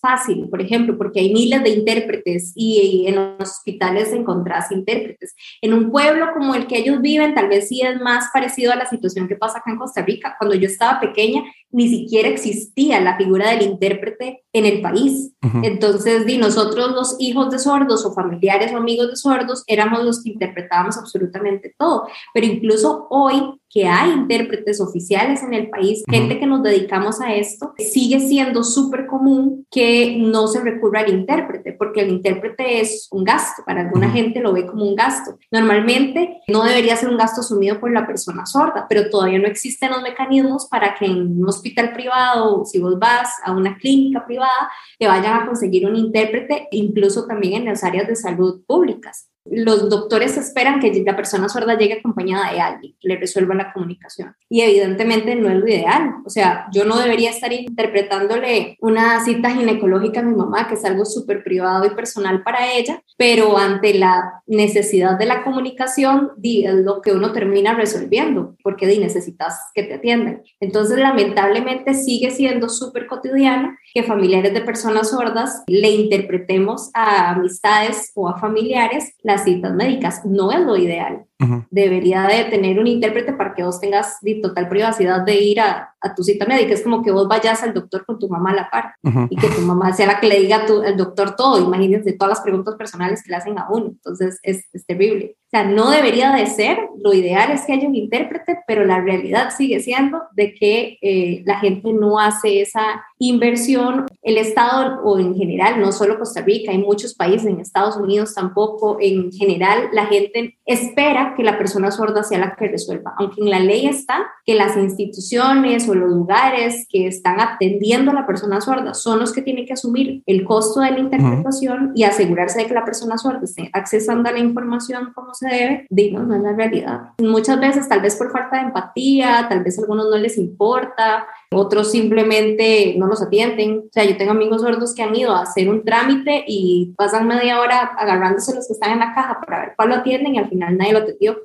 fácil, 0.00 0.48
por 0.48 0.60
ejemplo, 0.60 0.96
porque 0.96 1.20
hay 1.20 1.32
miles 1.32 1.62
de 1.64 1.70
intérpretes 1.70 2.52
y 2.54 3.06
en 3.08 3.16
los 3.16 3.50
hospitales 3.50 4.12
encontrás 4.12 4.70
intérpretes. 4.70 5.34
En 5.60 5.74
un 5.74 5.90
pueblo 5.90 6.26
como 6.32 6.54
el 6.54 6.68
que 6.68 6.78
ellos 6.78 7.00
viven, 7.00 7.34
tal 7.34 7.48
vez 7.48 7.68
sí 7.68 7.82
es 7.82 8.00
más 8.00 8.30
parecido 8.32 8.72
a 8.72 8.76
la 8.76 8.86
situación 8.88 9.26
que 9.26 9.34
pasa 9.34 9.58
acá 9.58 9.70
en 9.70 9.78
Costa 9.78 10.02
Rica. 10.02 10.36
Cuando 10.38 10.54
yo 10.54 10.66
estaba 10.66 11.00
pequeña, 11.00 11.42
ni 11.74 11.88
siquiera 11.88 12.28
existía 12.28 13.00
la 13.00 13.16
figura 13.16 13.50
del 13.50 13.62
intérprete 13.62 14.44
en 14.52 14.64
el 14.64 14.80
país. 14.80 15.32
Entonces, 15.62 16.24
di, 16.24 16.38
nosotros 16.38 16.92
los 16.92 17.16
hijos 17.18 17.50
de 17.50 17.58
sordos 17.58 18.06
o 18.06 18.14
familiares 18.14 18.72
o 18.72 18.76
amigos 18.76 19.10
de 19.10 19.16
sordos 19.16 19.64
éramos 19.66 20.04
los 20.04 20.22
que 20.22 20.30
interpretábamos 20.30 20.96
absolutamente 20.96 21.74
todo. 21.76 22.06
Pero 22.32 22.46
incluso 22.46 23.08
hoy 23.10 23.42
que 23.74 23.88
hay 23.88 24.12
intérpretes 24.12 24.80
oficiales 24.80 25.42
en 25.42 25.52
el 25.52 25.68
país, 25.68 26.04
gente 26.08 26.38
que 26.38 26.46
nos 26.46 26.62
dedicamos 26.62 27.20
a 27.20 27.34
esto, 27.34 27.74
sigue 27.76 28.20
siendo 28.20 28.62
súper 28.62 29.06
común 29.06 29.66
que 29.68 30.16
no 30.16 30.46
se 30.46 30.60
recurra 30.60 31.00
al 31.00 31.12
intérprete, 31.12 31.72
porque 31.72 32.02
el 32.02 32.10
intérprete 32.10 32.80
es 32.80 33.08
un 33.10 33.24
gasto, 33.24 33.64
para 33.66 33.80
alguna 33.80 34.10
gente 34.10 34.38
lo 34.38 34.52
ve 34.52 34.64
como 34.64 34.84
un 34.84 34.94
gasto. 34.94 35.38
Normalmente 35.50 36.40
no 36.46 36.62
debería 36.62 36.94
ser 36.94 37.08
un 37.08 37.16
gasto 37.16 37.40
asumido 37.40 37.80
por 37.80 37.92
la 37.92 38.06
persona 38.06 38.46
sorda, 38.46 38.86
pero 38.88 39.10
todavía 39.10 39.40
no 39.40 39.48
existen 39.48 39.90
los 39.90 40.02
mecanismos 40.02 40.66
para 40.66 40.94
que 40.94 41.06
en 41.06 41.42
un 41.42 41.48
hospital 41.64 41.92
privado, 41.94 42.64
si 42.64 42.78
vos 42.78 42.98
vas 42.98 43.30
a 43.42 43.52
una 43.52 43.78
clínica 43.78 44.26
privada, 44.26 44.70
te 44.98 45.06
vayan 45.06 45.40
a 45.40 45.46
conseguir 45.46 45.86
un 45.86 45.96
intérprete, 45.96 46.68
incluso 46.72 47.26
también 47.26 47.62
en 47.62 47.64
las 47.66 47.82
áreas 47.82 48.06
de 48.06 48.16
salud 48.16 48.62
públicas 48.66 49.30
los 49.44 49.90
doctores 49.90 50.36
esperan 50.36 50.80
que 50.80 50.92
la 51.04 51.16
persona 51.16 51.48
sorda 51.48 51.76
llegue 51.76 51.94
acompañada 51.94 52.52
de 52.52 52.60
alguien 52.60 52.94
que 53.00 53.08
le 53.08 53.16
resuelva 53.16 53.54
la 53.54 53.72
comunicación. 53.72 54.34
Y 54.48 54.62
evidentemente 54.62 55.34
no 55.34 55.48
es 55.48 55.56
lo 55.56 55.68
ideal. 55.68 56.14
O 56.24 56.30
sea, 56.30 56.66
yo 56.72 56.84
no 56.84 56.98
debería 56.98 57.30
estar 57.30 57.52
interpretándole 57.52 58.76
una 58.80 59.22
cita 59.24 59.50
ginecológica 59.50 60.20
a 60.20 60.22
mi 60.22 60.34
mamá, 60.34 60.66
que 60.66 60.74
es 60.74 60.84
algo 60.84 61.04
súper 61.04 61.44
privado 61.44 61.84
y 61.86 61.90
personal 61.90 62.42
para 62.42 62.72
ella, 62.72 63.02
pero 63.16 63.58
ante 63.58 63.94
la 63.94 64.42
necesidad 64.46 65.18
de 65.18 65.26
la 65.26 65.44
comunicación, 65.44 66.32
di, 66.36 66.64
es 66.64 66.74
lo 66.74 67.02
que 67.02 67.12
uno 67.12 67.32
termina 67.32 67.74
resolviendo, 67.74 68.56
porque 68.62 68.86
di, 68.86 68.98
necesitas 68.98 69.58
que 69.74 69.82
te 69.82 69.94
atiendan. 69.94 70.42
Entonces, 70.60 70.98
lamentablemente 70.98 71.94
sigue 71.94 72.30
siendo 72.30 72.68
súper 72.68 73.06
cotidiano 73.06 73.76
que 73.92 74.02
familiares 74.02 74.54
de 74.54 74.60
personas 74.60 75.10
sordas 75.10 75.62
le 75.66 75.90
interpretemos 75.90 76.90
a 76.94 77.30
amistades 77.30 78.10
o 78.14 78.28
a 78.28 78.38
familiares 78.38 79.14
las 79.34 79.44
citas 79.44 79.74
médicas. 79.74 80.24
No 80.24 80.52
es 80.52 80.60
lo 80.60 80.76
ideal. 80.76 81.26
Debería 81.70 82.22
de 82.22 82.44
tener 82.44 82.78
un 82.78 82.86
intérprete 82.86 83.32
para 83.32 83.54
que 83.54 83.64
vos 83.64 83.80
tengas 83.80 84.18
total 84.40 84.68
privacidad 84.68 85.22
de 85.24 85.34
ir 85.34 85.60
a, 85.60 85.94
a, 86.00 86.14
tu 86.14 86.22
cita 86.22 86.46
médica. 86.46 86.72
Es 86.72 86.82
como 86.82 87.02
que 87.02 87.10
vos 87.10 87.28
vayas 87.28 87.62
al 87.62 87.74
doctor 87.74 88.06
con 88.06 88.18
tu 88.18 88.28
mamá 88.28 88.52
a 88.52 88.54
la 88.54 88.70
par 88.70 88.94
y 89.28 89.36
que 89.36 89.48
tu 89.48 89.60
mamá 89.60 89.92
sea 89.92 90.06
la 90.06 90.20
que 90.20 90.28
le 90.28 90.40
diga 90.40 90.64
al 90.64 90.96
doctor 90.96 91.36
todo. 91.36 91.60
Imagínense 91.60 92.12
todas 92.12 92.38
las 92.38 92.40
preguntas 92.40 92.76
personales 92.76 93.22
que 93.22 93.30
le 93.30 93.36
hacen 93.36 93.58
a 93.58 93.66
uno. 93.68 93.86
Entonces 93.88 94.38
es, 94.42 94.64
es 94.72 94.86
terrible. 94.86 95.36
O 95.46 95.56
sea, 95.56 95.64
no 95.64 95.90
debería 95.90 96.32
de 96.32 96.46
ser. 96.46 96.78
Lo 97.02 97.12
ideal 97.12 97.52
es 97.52 97.62
que 97.64 97.74
haya 97.74 97.86
un 97.86 97.94
intérprete, 97.94 98.58
pero 98.66 98.84
la 98.84 99.00
realidad 99.00 99.50
sigue 99.56 99.78
siendo 99.80 100.22
de 100.32 100.54
que 100.54 100.98
eh, 101.00 101.42
la 101.46 101.58
gente 101.58 101.92
no 101.92 102.18
hace 102.18 102.60
esa 102.60 103.04
inversión. 103.18 104.06
El 104.22 104.38
Estado 104.38 105.00
o 105.04 105.18
en 105.18 105.34
general, 105.36 105.80
no 105.80 105.92
solo 105.92 106.18
Costa 106.18 106.42
Rica, 106.42 106.72
hay 106.72 106.78
muchos 106.78 107.14
países, 107.14 107.46
en 107.46 107.60
Estados 107.60 107.96
Unidos 107.96 108.34
tampoco, 108.34 108.98
en 109.00 109.30
general 109.30 109.90
la 109.92 110.06
gente 110.06 110.58
espera 110.66 111.34
que 111.36 111.42
la 111.42 111.58
persona 111.58 111.90
sorda 111.90 112.22
sea 112.22 112.38
la 112.38 112.56
que 112.56 112.68
resuelva, 112.68 113.14
aunque 113.18 113.40
en 113.40 113.50
la 113.50 113.60
ley 113.60 113.86
está 113.86 114.26
que 114.46 114.54
las 114.54 114.76
instituciones 114.76 115.88
o 115.88 115.94
los 115.94 116.10
lugares 116.10 116.86
que 116.88 117.06
están 117.06 117.40
atendiendo 117.40 118.10
a 118.10 118.14
la 118.14 118.26
persona 118.26 118.60
sorda 118.60 118.94
son 118.94 119.18
los 119.18 119.32
que 119.32 119.42
tienen 119.42 119.66
que 119.66 119.74
asumir 119.74 120.22
el 120.26 120.44
costo 120.44 120.80
de 120.80 120.92
la 120.92 120.98
interpretación 120.98 121.92
y 121.94 122.04
asegurarse 122.04 122.60
de 122.60 122.66
que 122.66 122.74
la 122.74 122.84
persona 122.84 123.18
sorda 123.18 123.40
esté 123.44 123.70
accesando 123.72 124.28
a 124.28 124.32
la 124.32 124.38
información 124.38 125.12
como 125.14 125.34
se 125.34 125.48
debe, 125.48 125.86
digo, 125.90 126.20
no 126.20 126.34
es 126.34 126.42
la 126.42 126.52
realidad. 126.52 127.00
Muchas 127.18 127.60
veces, 127.60 127.88
tal 127.88 128.00
vez 128.00 128.16
por 128.16 128.32
falta 128.32 128.56
de 128.56 128.64
empatía, 128.64 129.46
tal 129.48 129.62
vez 129.62 129.78
a 129.78 129.82
algunos 129.82 130.08
no 130.10 130.16
les 130.16 130.38
importa, 130.38 131.26
otros 131.56 131.90
simplemente 131.90 132.94
no 132.98 133.06
los 133.06 133.22
atienden. 133.22 133.78
O 133.78 133.92
sea, 133.92 134.04
yo 134.04 134.16
tengo 134.16 134.32
amigos 134.32 134.62
sordos 134.62 134.94
que 134.94 135.02
han 135.02 135.14
ido 135.14 135.32
a 135.32 135.42
hacer 135.42 135.68
un 135.68 135.84
trámite 135.84 136.44
y 136.46 136.94
pasan 136.96 137.26
media 137.26 137.60
hora 137.60 137.92
agarrándose 137.98 138.54
los 138.54 138.66
que 138.66 138.72
están 138.74 138.92
en 138.92 139.00
la 139.00 139.14
caja 139.14 139.40
para 139.40 139.60
ver 139.60 139.72
cuál 139.76 139.90
lo 139.90 139.94
atienden 139.96 140.34
y 140.34 140.38
al 140.38 140.48
final 140.48 140.76
nadie 140.76 140.92
lo 140.92 140.98
atendió. 141.00 141.38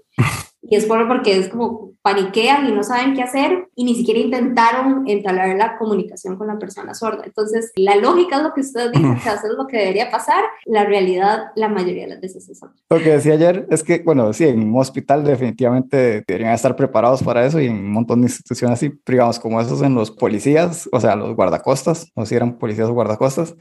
Y 0.61 0.75
es 0.75 0.85
por, 0.85 1.07
porque 1.07 1.37
es 1.37 1.49
como 1.49 1.93
paniquean 2.09 2.67
y 2.67 2.71
no 2.71 2.83
saben 2.83 3.13
qué 3.13 3.21
hacer 3.21 3.67
y 3.75 3.83
ni 3.83 3.95
siquiera 3.95 4.19
intentaron 4.19 5.07
entablar 5.07 5.55
la 5.55 5.77
comunicación 5.77 6.37
con 6.37 6.47
la 6.47 6.57
persona 6.57 6.93
sorda. 6.93 7.23
Entonces, 7.25 7.71
la 7.75 7.95
lógica 7.95 8.37
es 8.37 8.43
lo 8.43 8.53
que 8.53 8.61
ustedes 8.61 8.91
dicen 8.91 9.15
que 9.15 9.29
es 9.29 9.41
lo 9.57 9.67
que 9.67 9.77
debería 9.77 10.09
pasar. 10.09 10.43
La 10.65 10.85
realidad, 10.85 11.51
la 11.55 11.69
mayoría 11.69 12.03
de 12.03 12.09
las 12.09 12.21
veces 12.21 12.49
es 12.49 12.63
otra. 12.63 12.75
Lo 12.89 12.97
que 12.97 13.11
decía 13.11 13.33
ayer 13.33 13.67
es 13.69 13.83
que, 13.83 13.99
bueno, 13.99 14.33
sí, 14.33 14.45
en 14.45 14.61
un 14.61 14.79
hospital 14.79 15.23
definitivamente 15.23 16.23
deberían 16.27 16.53
estar 16.53 16.75
preparados 16.75 17.21
para 17.21 17.45
eso 17.45 17.59
y 17.59 17.67
en 17.67 17.75
un 17.75 17.91
montón 17.91 18.21
de 18.21 18.27
instituciones 18.27 18.79
así 18.79 18.89
privadas 18.89 19.39
como 19.39 19.61
esos 19.61 19.81
en 19.81 19.93
los 19.93 20.11
policías, 20.11 20.89
o 20.91 20.99
sea, 20.99 21.15
los 21.15 21.35
guardacostas, 21.35 22.11
no 22.15 22.25
si 22.25 22.35
eran 22.35 22.57
policías 22.57 22.89
o 22.89 22.93
guardacostas. 22.93 23.55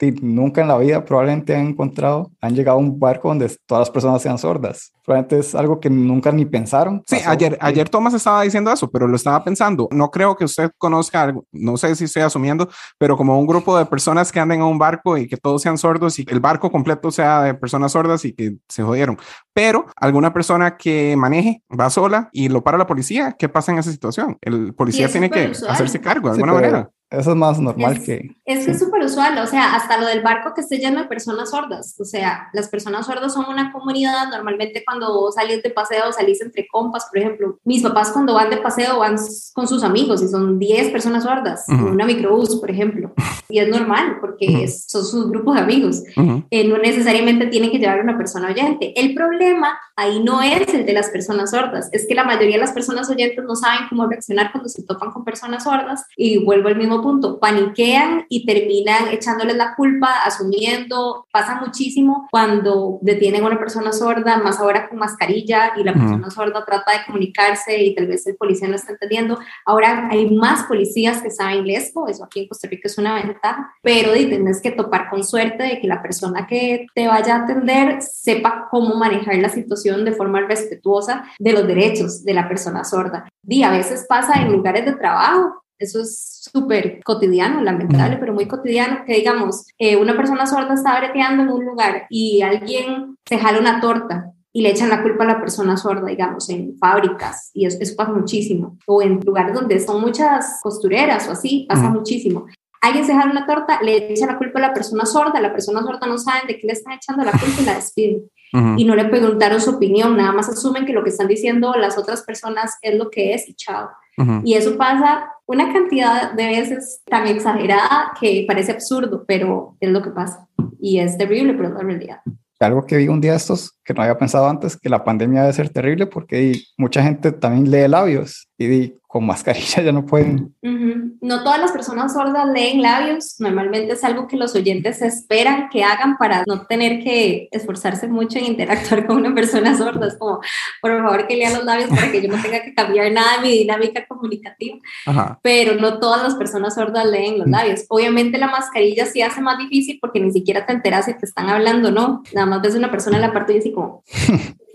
Y 0.00 0.12
nunca 0.12 0.62
en 0.62 0.68
la 0.68 0.78
vida 0.78 1.04
probablemente 1.04 1.54
han 1.54 1.68
encontrado, 1.68 2.30
han 2.40 2.54
llegado 2.54 2.78
a 2.78 2.80
un 2.80 2.98
barco 2.98 3.28
donde 3.28 3.54
todas 3.66 3.82
las 3.82 3.90
personas 3.90 4.22
sean 4.22 4.38
sordas. 4.38 4.92
Probablemente 5.04 5.38
es 5.38 5.54
algo 5.54 5.78
que 5.78 5.90
nunca 5.90 6.32
ni 6.32 6.46
pensaron. 6.46 7.02
Sí, 7.06 7.16
ayer, 7.26 7.39
ayer 7.60 7.88
Thomas 7.88 8.14
estaba 8.14 8.42
diciendo 8.42 8.72
eso, 8.72 8.90
pero 8.90 9.06
lo 9.06 9.16
estaba 9.16 9.42
pensando. 9.44 9.88
No 9.90 10.10
creo 10.10 10.36
que 10.36 10.44
usted 10.44 10.70
conozca 10.78 11.22
algo, 11.22 11.46
no 11.52 11.76
sé 11.76 11.94
si 11.96 12.04
estoy 12.04 12.22
asumiendo, 12.22 12.68
pero 12.98 13.16
como 13.16 13.38
un 13.38 13.46
grupo 13.46 13.78
de 13.78 13.86
personas 13.86 14.32
que 14.32 14.40
anden 14.40 14.60
a 14.60 14.66
un 14.66 14.78
barco 14.78 15.16
y 15.16 15.28
que 15.28 15.36
todos 15.36 15.62
sean 15.62 15.78
sordos 15.78 16.18
y 16.18 16.24
que 16.24 16.34
el 16.34 16.40
barco 16.40 16.70
completo 16.70 17.10
sea 17.10 17.42
de 17.42 17.54
personas 17.54 17.92
sordas 17.92 18.24
y 18.24 18.32
que 18.32 18.56
se 18.68 18.82
jodieron. 18.82 19.18
Pero 19.52 19.86
alguna 19.96 20.32
persona 20.32 20.76
que 20.76 21.16
maneje 21.16 21.62
va 21.78 21.90
sola 21.90 22.28
y 22.32 22.48
lo 22.48 22.62
para 22.62 22.78
la 22.78 22.86
policía, 22.86 23.36
¿qué 23.38 23.48
pasa 23.48 23.72
en 23.72 23.78
esa 23.78 23.90
situación? 23.90 24.38
El 24.40 24.74
policía 24.74 25.08
tiene 25.08 25.30
que 25.30 25.52
hacerse 25.68 26.00
cargo 26.00 26.28
de 26.28 26.34
alguna 26.34 26.52
manera. 26.52 26.90
Eso 27.10 27.30
es 27.30 27.36
más 27.36 27.58
normal 27.58 27.96
es, 27.96 28.04
que... 28.04 28.36
Es 28.44 28.64
que 28.64 28.70
es 28.70 28.78
súper 28.78 29.02
usual, 29.02 29.36
o 29.38 29.46
sea, 29.46 29.74
hasta 29.74 29.98
lo 29.98 30.06
del 30.06 30.22
barco 30.22 30.54
que 30.54 30.60
esté 30.60 30.78
lleno 30.78 31.00
de 31.00 31.08
personas 31.08 31.50
sordas. 31.50 31.96
O 31.98 32.04
sea, 32.04 32.48
las 32.52 32.68
personas 32.68 33.06
sordas 33.06 33.34
son 33.34 33.46
una 33.48 33.72
comunidad, 33.72 34.28
normalmente 34.30 34.84
cuando 34.84 35.30
salís 35.32 35.60
de 35.62 35.70
paseo, 35.70 36.12
salís 36.12 36.40
entre 36.40 36.68
compas, 36.68 37.06
por 37.06 37.18
ejemplo. 37.18 37.58
Mis 37.64 37.82
papás 37.82 38.12
cuando 38.12 38.34
van 38.34 38.50
de 38.50 38.58
paseo 38.58 39.00
van 39.00 39.16
con 39.54 39.66
sus 39.66 39.82
amigos 39.82 40.22
y 40.22 40.28
son 40.28 40.60
10 40.60 40.90
personas 40.90 41.24
sordas, 41.24 41.64
uh 41.66 41.72
-huh. 41.72 41.78
en 41.78 41.94
una 41.94 42.06
microbús, 42.06 42.60
por 42.60 42.70
ejemplo. 42.70 43.12
Y 43.48 43.58
es 43.58 43.68
normal 43.68 44.18
porque 44.20 44.46
uh 44.46 44.52
-huh. 44.52 44.64
es, 44.64 44.84
son 44.86 45.04
sus 45.04 45.28
grupos 45.28 45.56
de 45.56 45.60
amigos. 45.62 46.04
Uh 46.16 46.20
-huh. 46.20 46.46
eh, 46.50 46.68
no 46.68 46.78
necesariamente 46.78 47.46
tienen 47.46 47.72
que 47.72 47.78
llevar 47.78 48.00
una 48.00 48.16
persona 48.16 48.50
oyente. 48.50 48.92
El 48.94 49.14
problema 49.14 49.76
ahí 49.96 50.22
no 50.22 50.40
es 50.42 50.72
el 50.72 50.86
de 50.86 50.92
las 50.92 51.10
personas 51.10 51.50
sordas, 51.50 51.88
es 51.92 52.06
que 52.06 52.14
la 52.14 52.24
mayoría 52.24 52.56
de 52.56 52.60
las 52.60 52.72
personas 52.72 53.10
oyentes 53.10 53.44
no 53.44 53.54
saben 53.54 53.88
cómo 53.88 54.06
reaccionar 54.06 54.50
cuando 54.50 54.68
se 54.68 54.82
topan 54.82 55.10
con 55.10 55.24
personas 55.24 55.64
sordas 55.64 56.06
y 56.16 56.42
vuelvo 56.42 56.68
al 56.68 56.76
mismo 56.76 56.99
punto, 57.02 57.38
paniquean 57.38 58.26
y 58.28 58.46
terminan 58.46 59.08
echándoles 59.08 59.56
la 59.56 59.74
culpa, 59.74 60.08
asumiendo, 60.24 61.26
pasa 61.32 61.60
muchísimo 61.60 62.28
cuando 62.30 62.98
detienen 63.02 63.44
a 63.44 63.46
una 63.46 63.58
persona 63.58 63.92
sorda, 63.92 64.38
más 64.38 64.58
ahora 64.60 64.88
con 64.88 64.98
mascarilla 64.98 65.72
y 65.76 65.84
la 65.84 65.92
persona 65.92 66.28
-huh. 66.28 66.30
sorda 66.30 66.64
trata 66.64 66.92
de 66.92 67.04
comunicarse 67.06 67.82
y 67.82 67.94
tal 67.94 68.06
vez 68.06 68.26
el 68.26 68.36
policía 68.36 68.68
no 68.68 68.76
está 68.76 68.92
entendiendo. 68.92 69.38
Ahora 69.66 70.08
hay 70.10 70.30
más 70.30 70.64
policías 70.64 71.22
que 71.22 71.30
saben 71.30 71.66
lesbo, 71.66 72.08
eso 72.08 72.24
aquí 72.24 72.40
en 72.40 72.48
Costa 72.48 72.68
Rica 72.68 72.88
es 72.88 72.98
una 72.98 73.14
ventaja, 73.14 73.72
pero 73.82 74.12
tienes 74.12 74.60
que 74.60 74.70
topar 74.70 75.10
con 75.10 75.24
suerte 75.24 75.62
de 75.64 75.80
que 75.80 75.86
la 75.86 76.02
persona 76.02 76.46
que 76.46 76.86
te 76.94 77.06
vaya 77.06 77.36
a 77.36 77.44
atender 77.44 78.02
sepa 78.02 78.68
cómo 78.70 78.94
manejar 78.94 79.36
la 79.36 79.48
situación 79.48 80.04
de 80.04 80.12
forma 80.12 80.40
respetuosa 80.40 81.24
de 81.38 81.52
los 81.52 81.66
derechos 81.66 82.24
de 82.24 82.34
la 82.34 82.48
persona 82.48 82.84
sorda. 82.84 83.28
Y 83.46 83.62
a 83.62 83.70
veces 83.70 84.06
pasa 84.08 84.40
en 84.40 84.52
lugares 84.52 84.84
de 84.84 84.92
trabajo, 84.92 85.59
eso 85.80 86.00
es 86.02 86.48
súper 86.52 87.02
cotidiano, 87.02 87.60
lamentable, 87.62 88.18
pero 88.18 88.34
muy 88.34 88.46
cotidiano, 88.46 89.04
que 89.06 89.14
digamos, 89.14 89.66
eh, 89.78 89.96
una 89.96 90.16
persona 90.16 90.46
sorda 90.46 90.74
está 90.74 90.98
breteando 91.00 91.42
en 91.42 91.48
un 91.48 91.64
lugar 91.64 92.06
y 92.10 92.42
alguien 92.42 93.16
se 93.26 93.38
jala 93.38 93.58
una 93.58 93.80
torta 93.80 94.32
y 94.52 94.62
le 94.62 94.70
echan 94.70 94.90
la 94.90 95.02
culpa 95.02 95.24
a 95.24 95.28
la 95.28 95.40
persona 95.40 95.76
sorda, 95.76 96.08
digamos, 96.08 96.48
en 96.50 96.76
fábricas, 96.76 97.50
y 97.54 97.66
eso, 97.66 97.78
eso 97.80 97.94
pasa 97.96 98.12
muchísimo, 98.12 98.76
o 98.86 99.00
en 99.00 99.20
lugares 99.20 99.54
donde 99.54 99.78
son 99.80 100.00
muchas 100.00 100.60
costureras 100.62 101.28
o 101.28 101.32
así, 101.32 101.66
pasa 101.68 101.88
-huh. 101.88 101.92
muchísimo. 101.92 102.46
Alguien 102.82 103.04
se 103.06 103.14
jala 103.14 103.30
una 103.30 103.46
torta, 103.46 103.80
le 103.82 104.12
echa 104.12 104.26
la 104.26 104.38
culpa 104.38 104.58
a 104.58 104.62
la 104.68 104.72
persona 104.74 105.04
sorda, 105.04 105.40
la 105.40 105.52
persona 105.52 105.82
sorda 105.82 106.06
no 106.06 106.18
sabe 106.18 106.40
de 106.48 106.58
qué 106.58 106.66
le 106.66 106.72
están 106.72 106.94
echando 106.94 107.24
la 107.24 107.32
culpa 107.32 107.60
y 107.60 107.64
la 107.64 107.74
despiden. 107.74 108.22
Uh 108.52 108.58
-huh. 108.58 108.74
Y 108.78 108.84
no 108.84 108.94
le 108.96 109.04
preguntaron 109.04 109.60
su 109.60 109.70
opinión, 109.70 110.16
nada 110.16 110.32
más 110.32 110.48
asumen 110.48 110.84
que 110.84 110.92
lo 110.92 111.04
que 111.04 111.10
están 111.10 111.28
diciendo 111.28 111.74
las 111.74 111.96
otras 111.98 112.22
personas 112.22 112.78
es 112.82 112.96
lo 112.96 113.08
que 113.10 113.34
es 113.34 113.48
y 113.48 113.54
chao. 113.54 113.90
Uh 114.18 114.24
-huh. 114.24 114.40
Y 114.44 114.54
eso 114.54 114.76
pasa 114.76 115.30
una 115.50 115.72
cantidad 115.72 116.32
de 116.32 116.46
veces 116.46 117.02
tan 117.06 117.26
exagerada 117.26 118.12
que 118.20 118.44
parece 118.46 118.70
absurdo, 118.70 119.24
pero 119.26 119.76
es 119.80 119.90
lo 119.90 120.00
que 120.00 120.10
pasa. 120.10 120.48
Y 120.80 121.00
es 121.00 121.18
terrible, 121.18 121.54
pero 121.54 121.68
es 121.68 121.74
la 121.74 121.80
realidad. 121.80 122.20
Algo 122.60 122.86
que 122.86 122.96
vi 122.96 123.08
un 123.08 123.20
día 123.20 123.34
estos, 123.34 123.79
que 123.90 123.94
no 123.94 124.02
había 124.02 124.18
pensado 124.18 124.48
antes, 124.48 124.76
que 124.76 124.88
la 124.88 125.02
pandemia 125.02 125.40
debe 125.40 125.52
ser 125.52 125.68
terrible 125.68 126.06
porque 126.06 126.42
y, 126.42 126.64
mucha 126.76 127.02
gente 127.02 127.32
también 127.32 127.68
lee 127.70 127.88
labios 127.88 128.48
y, 128.56 128.66
y 128.66 129.00
con 129.10 129.26
mascarilla 129.26 129.82
ya 129.82 129.90
no 129.90 130.06
pueden. 130.06 130.54
Ujú. 130.62 131.16
No 131.20 131.42
todas 131.42 131.58
las 131.58 131.72
personas 131.72 132.12
sordas 132.12 132.46
leen 132.46 132.80
labios. 132.80 133.40
Normalmente 133.40 133.94
es 133.94 134.04
algo 134.04 134.28
que 134.28 134.36
los 134.36 134.54
oyentes 134.54 135.02
esperan 135.02 135.68
que 135.68 135.82
hagan 135.82 136.16
para 136.16 136.44
no 136.46 136.64
tener 136.66 137.02
que 137.02 137.48
esforzarse 137.50 138.06
mucho 138.06 138.38
en 138.38 138.44
interactuar 138.44 139.08
con 139.08 139.16
una 139.16 139.34
persona 139.34 139.76
sorda. 139.76 140.06
Es 140.06 140.16
como, 140.16 140.38
por 140.80 140.96
favor, 140.96 141.26
que 141.26 141.36
lea 141.36 141.50
los 141.50 141.64
labios 141.64 141.90
para 141.90 142.12
que 142.12 142.22
yo 142.22 142.28
no 142.28 142.40
tenga 142.40 142.62
que 142.62 142.72
cambiar 142.72 143.10
nada 143.10 143.38
de 143.38 143.48
mi 143.48 143.58
dinámica 143.58 144.06
comunicativa. 144.06 144.78
Ajá. 145.06 145.40
Pero 145.42 145.74
no 145.74 145.98
todas 145.98 146.22
las 146.22 146.36
personas 146.36 146.76
sordas 146.76 147.04
leen 147.04 147.40
los 147.40 147.48
labios. 147.48 147.86
Obviamente 147.88 148.38
la 148.38 148.46
mascarilla 148.46 149.06
sí 149.06 149.22
hace 149.22 149.40
más 149.40 149.58
difícil 149.58 149.98
porque 150.00 150.20
ni 150.20 150.30
siquiera 150.30 150.66
te 150.66 150.72
enteras 150.72 151.06
si 151.06 151.14
te 151.14 151.26
están 151.26 151.48
hablando 151.48 151.90
no. 151.90 152.22
Nada 152.32 152.46
más 152.46 152.62
ves 152.62 152.76
una 152.76 152.92
persona 152.92 153.16
en 153.16 153.22
la 153.22 153.32
parte 153.32 153.54
y 153.54 153.58
así 153.58 153.72
como, 153.80 154.02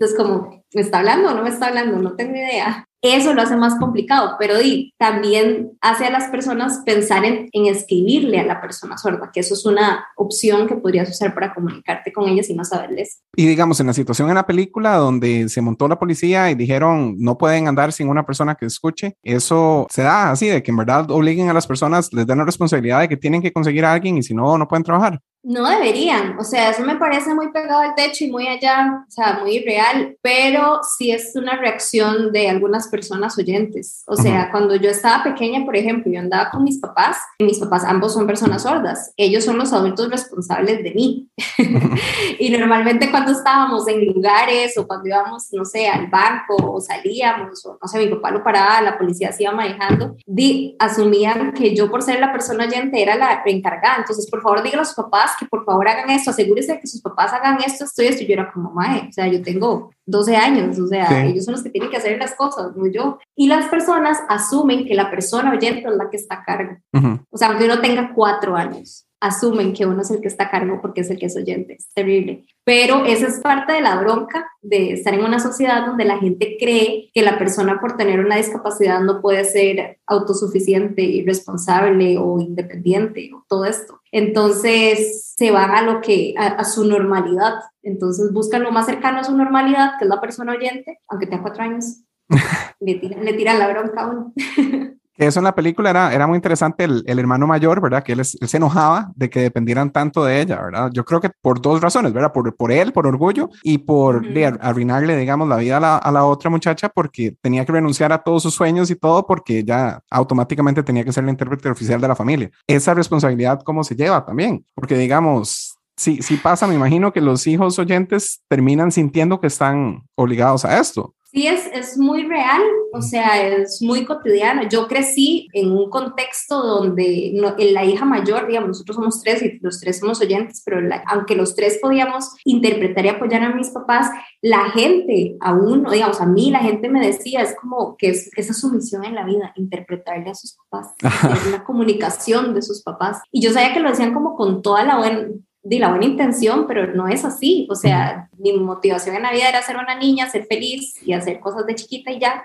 es 0.00 0.14
como, 0.14 0.64
¿me 0.74 0.80
está 0.80 0.98
hablando 0.98 1.30
o 1.30 1.34
no 1.34 1.42
me 1.42 1.50
está 1.50 1.68
hablando? 1.68 1.98
No 1.98 2.14
tengo 2.14 2.36
idea. 2.36 2.86
Eso 3.02 3.34
lo 3.34 3.42
hace 3.42 3.56
más 3.56 3.78
complicado, 3.78 4.36
pero 4.38 4.58
di, 4.58 4.92
también 4.98 5.72
hace 5.80 6.06
a 6.06 6.10
las 6.10 6.28
personas 6.30 6.82
pensar 6.84 7.24
en, 7.24 7.48
en 7.52 7.66
escribirle 7.66 8.40
a 8.40 8.44
la 8.44 8.60
persona 8.60 8.98
sorda, 8.98 9.30
que 9.32 9.40
eso 9.40 9.54
es 9.54 9.64
una 9.64 10.04
opción 10.16 10.66
que 10.66 10.74
podrías 10.74 11.08
usar 11.08 11.32
para 11.34 11.54
comunicarte 11.54 12.12
con 12.12 12.28
ellas 12.28 12.48
y 12.48 12.54
no 12.54 12.64
saberles. 12.64 13.20
Y 13.36 13.46
digamos, 13.46 13.78
en 13.80 13.86
la 13.86 13.92
situación 13.92 14.28
en 14.28 14.34
la 14.34 14.46
película 14.46 14.96
donde 14.96 15.48
se 15.48 15.60
montó 15.60 15.86
la 15.86 15.98
policía 15.98 16.50
y 16.50 16.54
dijeron 16.54 17.16
no 17.18 17.38
pueden 17.38 17.68
andar 17.68 17.92
sin 17.92 18.08
una 18.08 18.26
persona 18.26 18.56
que 18.56 18.66
escuche, 18.66 19.16
eso 19.22 19.86
se 19.90 20.02
da 20.02 20.30
así, 20.30 20.48
de 20.48 20.62
que 20.62 20.70
en 20.70 20.78
verdad 20.78 21.10
obliguen 21.10 21.48
a 21.48 21.54
las 21.54 21.66
personas, 21.66 22.12
les 22.12 22.26
den 22.26 22.38
la 22.38 22.44
responsabilidad 22.44 23.00
de 23.00 23.08
que 23.08 23.16
tienen 23.16 23.42
que 23.42 23.52
conseguir 23.52 23.84
a 23.84 23.92
alguien 23.92 24.18
y 24.18 24.22
si 24.22 24.34
no, 24.34 24.58
no 24.58 24.66
pueden 24.66 24.84
trabajar. 24.84 25.20
No 25.48 25.70
deberían, 25.70 26.36
o 26.40 26.42
sea, 26.42 26.70
eso 26.70 26.82
me 26.82 26.96
parece 26.96 27.32
muy 27.32 27.52
pegado 27.52 27.78
al 27.78 27.94
techo 27.94 28.24
y 28.24 28.32
muy 28.32 28.48
allá, 28.48 29.04
o 29.06 29.08
sea, 29.08 29.38
muy 29.40 29.58
irreal, 29.58 30.16
pero 30.20 30.80
sí 30.98 31.12
es 31.12 31.36
una 31.36 31.54
reacción 31.56 32.32
de 32.32 32.50
algunas 32.50 32.88
personas 32.88 33.38
oyentes. 33.38 34.02
O 34.08 34.16
sea, 34.16 34.50
cuando 34.50 34.74
yo 34.74 34.90
estaba 34.90 35.22
pequeña, 35.22 35.64
por 35.64 35.76
ejemplo, 35.76 36.10
yo 36.10 36.18
andaba 36.18 36.50
con 36.50 36.64
mis 36.64 36.80
papás, 36.80 37.18
y 37.38 37.44
mis 37.44 37.60
papás 37.60 37.84
ambos 37.84 38.14
son 38.14 38.26
personas 38.26 38.64
sordas, 38.64 39.12
ellos 39.16 39.44
son 39.44 39.56
los 39.56 39.72
adultos 39.72 40.10
responsables 40.10 40.82
de 40.82 40.90
mí. 40.92 41.28
y 42.40 42.50
normalmente 42.50 43.08
cuando 43.12 43.30
estábamos 43.30 43.86
en 43.86 44.04
lugares 44.04 44.76
o 44.76 44.84
cuando 44.84 45.06
íbamos, 45.06 45.52
no 45.52 45.64
sé, 45.64 45.86
al 45.86 46.08
banco 46.08 46.56
o 46.56 46.80
salíamos, 46.80 47.64
o 47.66 47.78
no 47.80 47.86
sé, 47.86 48.00
mi 48.00 48.08
papá 48.08 48.32
lo 48.32 48.42
paraba, 48.42 48.82
la 48.82 48.98
policía 48.98 49.30
se 49.30 49.44
iba 49.44 49.52
manejando, 49.52 50.16
di, 50.26 50.74
asumían 50.80 51.52
que 51.52 51.72
yo 51.72 51.88
por 51.88 52.02
ser 52.02 52.18
la 52.18 52.32
persona 52.32 52.64
oyente 52.64 53.00
era 53.00 53.14
la 53.14 53.44
encargada. 53.46 53.98
Entonces, 53.98 54.28
por 54.28 54.42
favor, 54.42 54.64
díganle 54.64 54.82
a 54.82 54.86
sus 54.86 54.96
papás 54.96 55.35
que 55.38 55.46
por 55.46 55.64
favor 55.64 55.86
hagan 55.88 56.10
esto, 56.10 56.30
asegúrese 56.30 56.72
de 56.72 56.80
que 56.80 56.86
sus 56.86 57.00
papás 57.02 57.32
hagan 57.32 57.58
esto, 57.64 57.84
esto 57.84 58.02
y 58.02 58.06
esto. 58.06 58.24
Yo 58.24 58.32
era 58.34 58.52
como, 58.52 58.70
mae, 58.72 59.08
o 59.08 59.12
sea, 59.12 59.26
yo 59.26 59.42
tengo 59.42 59.90
12 60.06 60.36
años, 60.36 60.78
o 60.78 60.86
sea, 60.86 61.08
Sí. 61.08 61.14
ellos 61.28 61.44
son 61.44 61.52
los 61.52 61.62
que 61.62 61.70
tienen 61.70 61.90
que 61.90 61.96
hacer 61.96 62.18
las 62.18 62.34
cosas, 62.34 62.76
no 62.76 62.86
yo. 62.86 63.18
Y 63.34 63.48
las 63.48 63.66
personas 63.66 64.18
asumen 64.28 64.86
que 64.86 64.94
la 64.94 65.10
persona 65.10 65.52
oyente 65.52 65.88
es 65.88 65.96
la 65.96 66.10
que 66.10 66.16
está 66.16 66.36
a 66.36 66.44
cargo. 66.44 66.76
Ujú. 66.92 67.20
O 67.30 67.36
sea, 67.38 67.48
aunque 67.48 67.64
uno 67.64 67.80
tenga 67.80 68.12
cuatro 68.14 68.56
años, 68.56 69.02
asumen 69.18 69.72
que 69.72 69.86
uno 69.86 70.02
es 70.02 70.10
el 70.10 70.20
que 70.20 70.28
está 70.28 70.44
a 70.44 70.50
cargo 70.50 70.78
porque 70.82 71.00
es 71.00 71.10
el 71.10 71.18
que 71.18 71.26
es 71.26 71.36
oyente. 71.36 71.74
Es 71.78 71.88
terrible. 71.94 72.44
Pero 72.64 73.06
esa 73.06 73.26
es 73.28 73.40
parte 73.40 73.72
de 73.72 73.80
la 73.80 73.96
bronca 73.96 74.46
de 74.60 74.92
estar 74.92 75.14
en 75.14 75.24
una 75.24 75.38
sociedad 75.38 75.86
donde 75.86 76.04
la 76.04 76.18
gente 76.18 76.56
cree 76.60 77.10
que 77.14 77.22
la 77.22 77.38
persona 77.38 77.80
por 77.80 77.96
tener 77.96 78.20
una 78.20 78.36
discapacidad 78.36 79.00
no 79.00 79.20
puede 79.22 79.44
ser 79.44 79.98
autosuficiente 80.06 81.02
y 81.02 81.24
responsable 81.24 82.18
o 82.18 82.40
independiente 82.40 83.30
o 83.34 83.44
todo 83.48 83.64
esto. 83.64 84.00
Entonces 84.16 85.34
se 85.36 85.50
van 85.50 85.72
a 85.72 85.82
lo 85.82 86.00
que, 86.00 86.32
a, 86.38 86.46
a 86.46 86.64
su 86.64 86.84
normalidad. 86.84 87.60
Entonces 87.82 88.32
buscan 88.32 88.62
lo 88.62 88.72
más 88.72 88.86
cercano 88.86 89.20
a 89.20 89.24
su 89.24 89.36
normalidad, 89.36 89.98
que 89.98 90.06
es 90.06 90.08
la 90.08 90.22
persona 90.22 90.52
oyente, 90.52 91.00
aunque 91.06 91.26
tenga 91.26 91.42
cuatro 91.42 91.64
años. 91.64 92.00
le, 92.80 92.94
tiran, 92.94 93.22
le 93.22 93.34
tiran 93.34 93.58
la 93.58 93.68
bronca 93.68 94.00
a 94.00 94.06
uno. 94.08 94.32
Que 95.16 95.26
eso 95.26 95.40
en 95.40 95.44
la 95.44 95.54
película 95.54 95.90
era, 95.90 96.12
era 96.14 96.26
muy 96.26 96.36
interesante, 96.36 96.84
el, 96.84 97.02
el 97.06 97.18
hermano 97.18 97.46
mayor, 97.46 97.80
¿verdad? 97.80 98.02
Que 98.02 98.12
él, 98.12 98.20
es- 98.20 98.36
él 98.40 98.48
se 98.48 98.58
enojaba 98.58 99.12
de 99.16 99.30
que 99.30 99.40
dependieran 99.40 99.90
tanto 99.90 100.24
de 100.24 100.40
ella, 100.40 100.60
¿verdad? 100.62 100.90
Yo 100.92 101.04
creo 101.04 101.20
que 101.20 101.30
por 101.40 101.60
dos 101.62 101.80
razones, 101.80 102.12
¿verdad? 102.12 102.32
Por, 102.32 102.54
por 102.56 102.70
él, 102.70 102.92
por 102.92 103.06
orgullo 103.06 103.48
y 103.62 103.78
por 103.78 104.26
de 104.34 104.46
ar- 104.46 104.58
arruinarle, 104.60 105.16
digamos, 105.16 105.48
la 105.48 105.56
vida 105.56 105.78
a 105.78 105.80
la, 105.80 105.96
a 105.96 106.12
la 106.12 106.24
otra 106.24 106.50
muchacha 106.50 106.88
porque 106.90 107.34
tenía 107.40 107.64
que 107.64 107.72
renunciar 107.72 108.12
a 108.12 108.18
todos 108.22 108.42
sus 108.42 108.54
sueños 108.54 108.90
y 108.90 108.96
todo 108.96 109.26
porque 109.26 109.64
ya 109.64 110.00
automáticamente 110.10 110.82
tenía 110.82 111.04
que 111.04 111.12
ser 111.12 111.24
la 111.24 111.30
intérprete 111.30 111.68
oficial 111.70 112.00
de 112.00 112.08
la 112.08 112.16
familia. 112.16 112.50
Esa 112.66 112.92
responsabilidad, 112.94 113.60
¿cómo 113.64 113.84
se 113.84 113.96
lleva 113.96 114.24
también? 114.24 114.64
Porque, 114.74 114.96
digamos, 114.98 115.78
sí, 115.96 116.20
sí 116.20 116.36
pasa, 116.36 116.66
me 116.66 116.74
imagino 116.74 117.12
que 117.12 117.20
los 117.22 117.46
hijos 117.46 117.78
oyentes 117.78 118.42
terminan 118.48 118.92
sintiendo 118.92 119.40
que 119.40 119.46
están 119.46 120.02
obligados 120.14 120.64
a 120.66 120.78
esto. 120.78 121.14
Sí, 121.28 121.46
es, 121.48 121.66
es 121.74 121.98
muy 121.98 122.22
real, 122.24 122.62
o 122.94 123.02
sea, 123.02 123.44
es 123.46 123.82
muy 123.82 124.04
cotidiano. 124.06 124.62
Yo 124.70 124.86
crecí 124.86 125.48
en 125.52 125.72
un 125.72 125.90
contexto 125.90 126.62
donde 126.62 127.32
no- 127.34 127.54
en 127.58 127.74
la 127.74 127.84
hija 127.84 128.04
mayor, 128.04 128.46
digamos, 128.46 128.68
nosotros 128.68 128.94
somos 128.94 129.20
tres 129.22 129.42
y 129.42 129.58
los 129.60 129.80
tres 129.80 129.98
somos 129.98 130.20
oyentes, 130.20 130.62
pero 130.64 130.80
la- 130.80 131.02
aunque 131.08 131.34
los 131.34 131.56
tres 131.56 131.78
podíamos 131.82 132.30
interpretar 132.44 133.04
y 133.04 133.08
apoyar 133.08 133.42
a 133.42 133.54
mis 133.54 133.70
papás, 133.70 134.08
la 134.40 134.70
gente, 134.70 135.36
aún, 135.40 135.84
o 135.86 135.90
digamos, 135.90 136.20
a 136.20 136.26
mí 136.26 136.50
la 136.52 136.60
gente 136.60 136.88
me 136.88 137.04
decía, 137.04 137.42
es 137.42 137.56
como 137.60 137.96
que 137.98 138.10
es, 138.10 138.30
esa 138.36 138.52
es 138.52 138.60
su 138.60 138.70
misión 138.72 139.04
en 139.04 139.16
la 139.16 139.24
vida, 139.24 139.52
interpretarle 139.56 140.30
a 140.30 140.34
sus 140.34 140.56
papás, 140.70 140.94
hacer 141.02 141.50
la 141.52 141.64
comunicación 141.64 142.54
de 142.54 142.62
sus 142.62 142.82
papás. 142.82 143.20
Y 143.32 143.42
yo 143.42 143.52
sabía 143.52 143.74
que 143.74 143.80
lo 143.80 143.90
decían 143.90 144.14
como 144.14 144.36
con 144.36 144.62
toda 144.62 144.84
la 144.84 144.96
buena, 144.96 145.26
de 145.68 145.80
la 145.80 145.88
buena 145.88 146.04
intención, 146.04 146.66
pero 146.68 146.94
no 146.94 147.08
es 147.08 147.24
así. 147.24 147.66
O 147.70 147.74
sea, 147.74 148.28
mi 148.38 148.52
motivación 148.52 149.16
en 149.16 149.22
la 149.22 149.32
vida 149.32 149.48
era 149.48 149.62
ser 149.62 149.76
una 149.76 149.98
niña, 149.98 150.28
ser 150.28 150.46
feliz 150.46 150.94
y 151.04 151.12
hacer 151.12 151.40
cosas 151.40 151.66
de 151.66 151.74
chiquita 151.74 152.12
y 152.12 152.20
ya, 152.20 152.44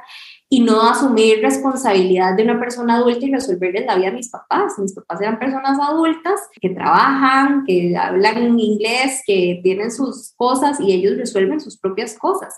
y 0.50 0.62
no 0.62 0.82
asumir 0.82 1.40
responsabilidad 1.42 2.36
de 2.36 2.44
una 2.44 2.60
persona 2.60 2.96
adulta 2.96 3.26
y 3.26 3.32
resolverles 3.32 3.86
la 3.86 3.96
vida 3.96 4.10
a 4.10 4.14
mis 4.14 4.30
papás. 4.30 4.74
Mis 4.80 4.94
papás 4.94 5.22
eran 5.22 5.38
personas 5.38 5.80
adultas 5.80 6.40
que 6.60 6.72
trabajan, 6.72 7.64
que 7.66 7.96
hablan 7.96 8.60
inglés, 8.60 9.22
que 9.26 9.60
tienen 9.64 9.92
sus 9.92 10.34
cosas 10.36 10.80
y 10.80 10.92
ellos 10.92 11.16
resuelven 11.18 11.62
sus 11.62 11.78
propias 11.78 12.18
cosas. 12.18 12.56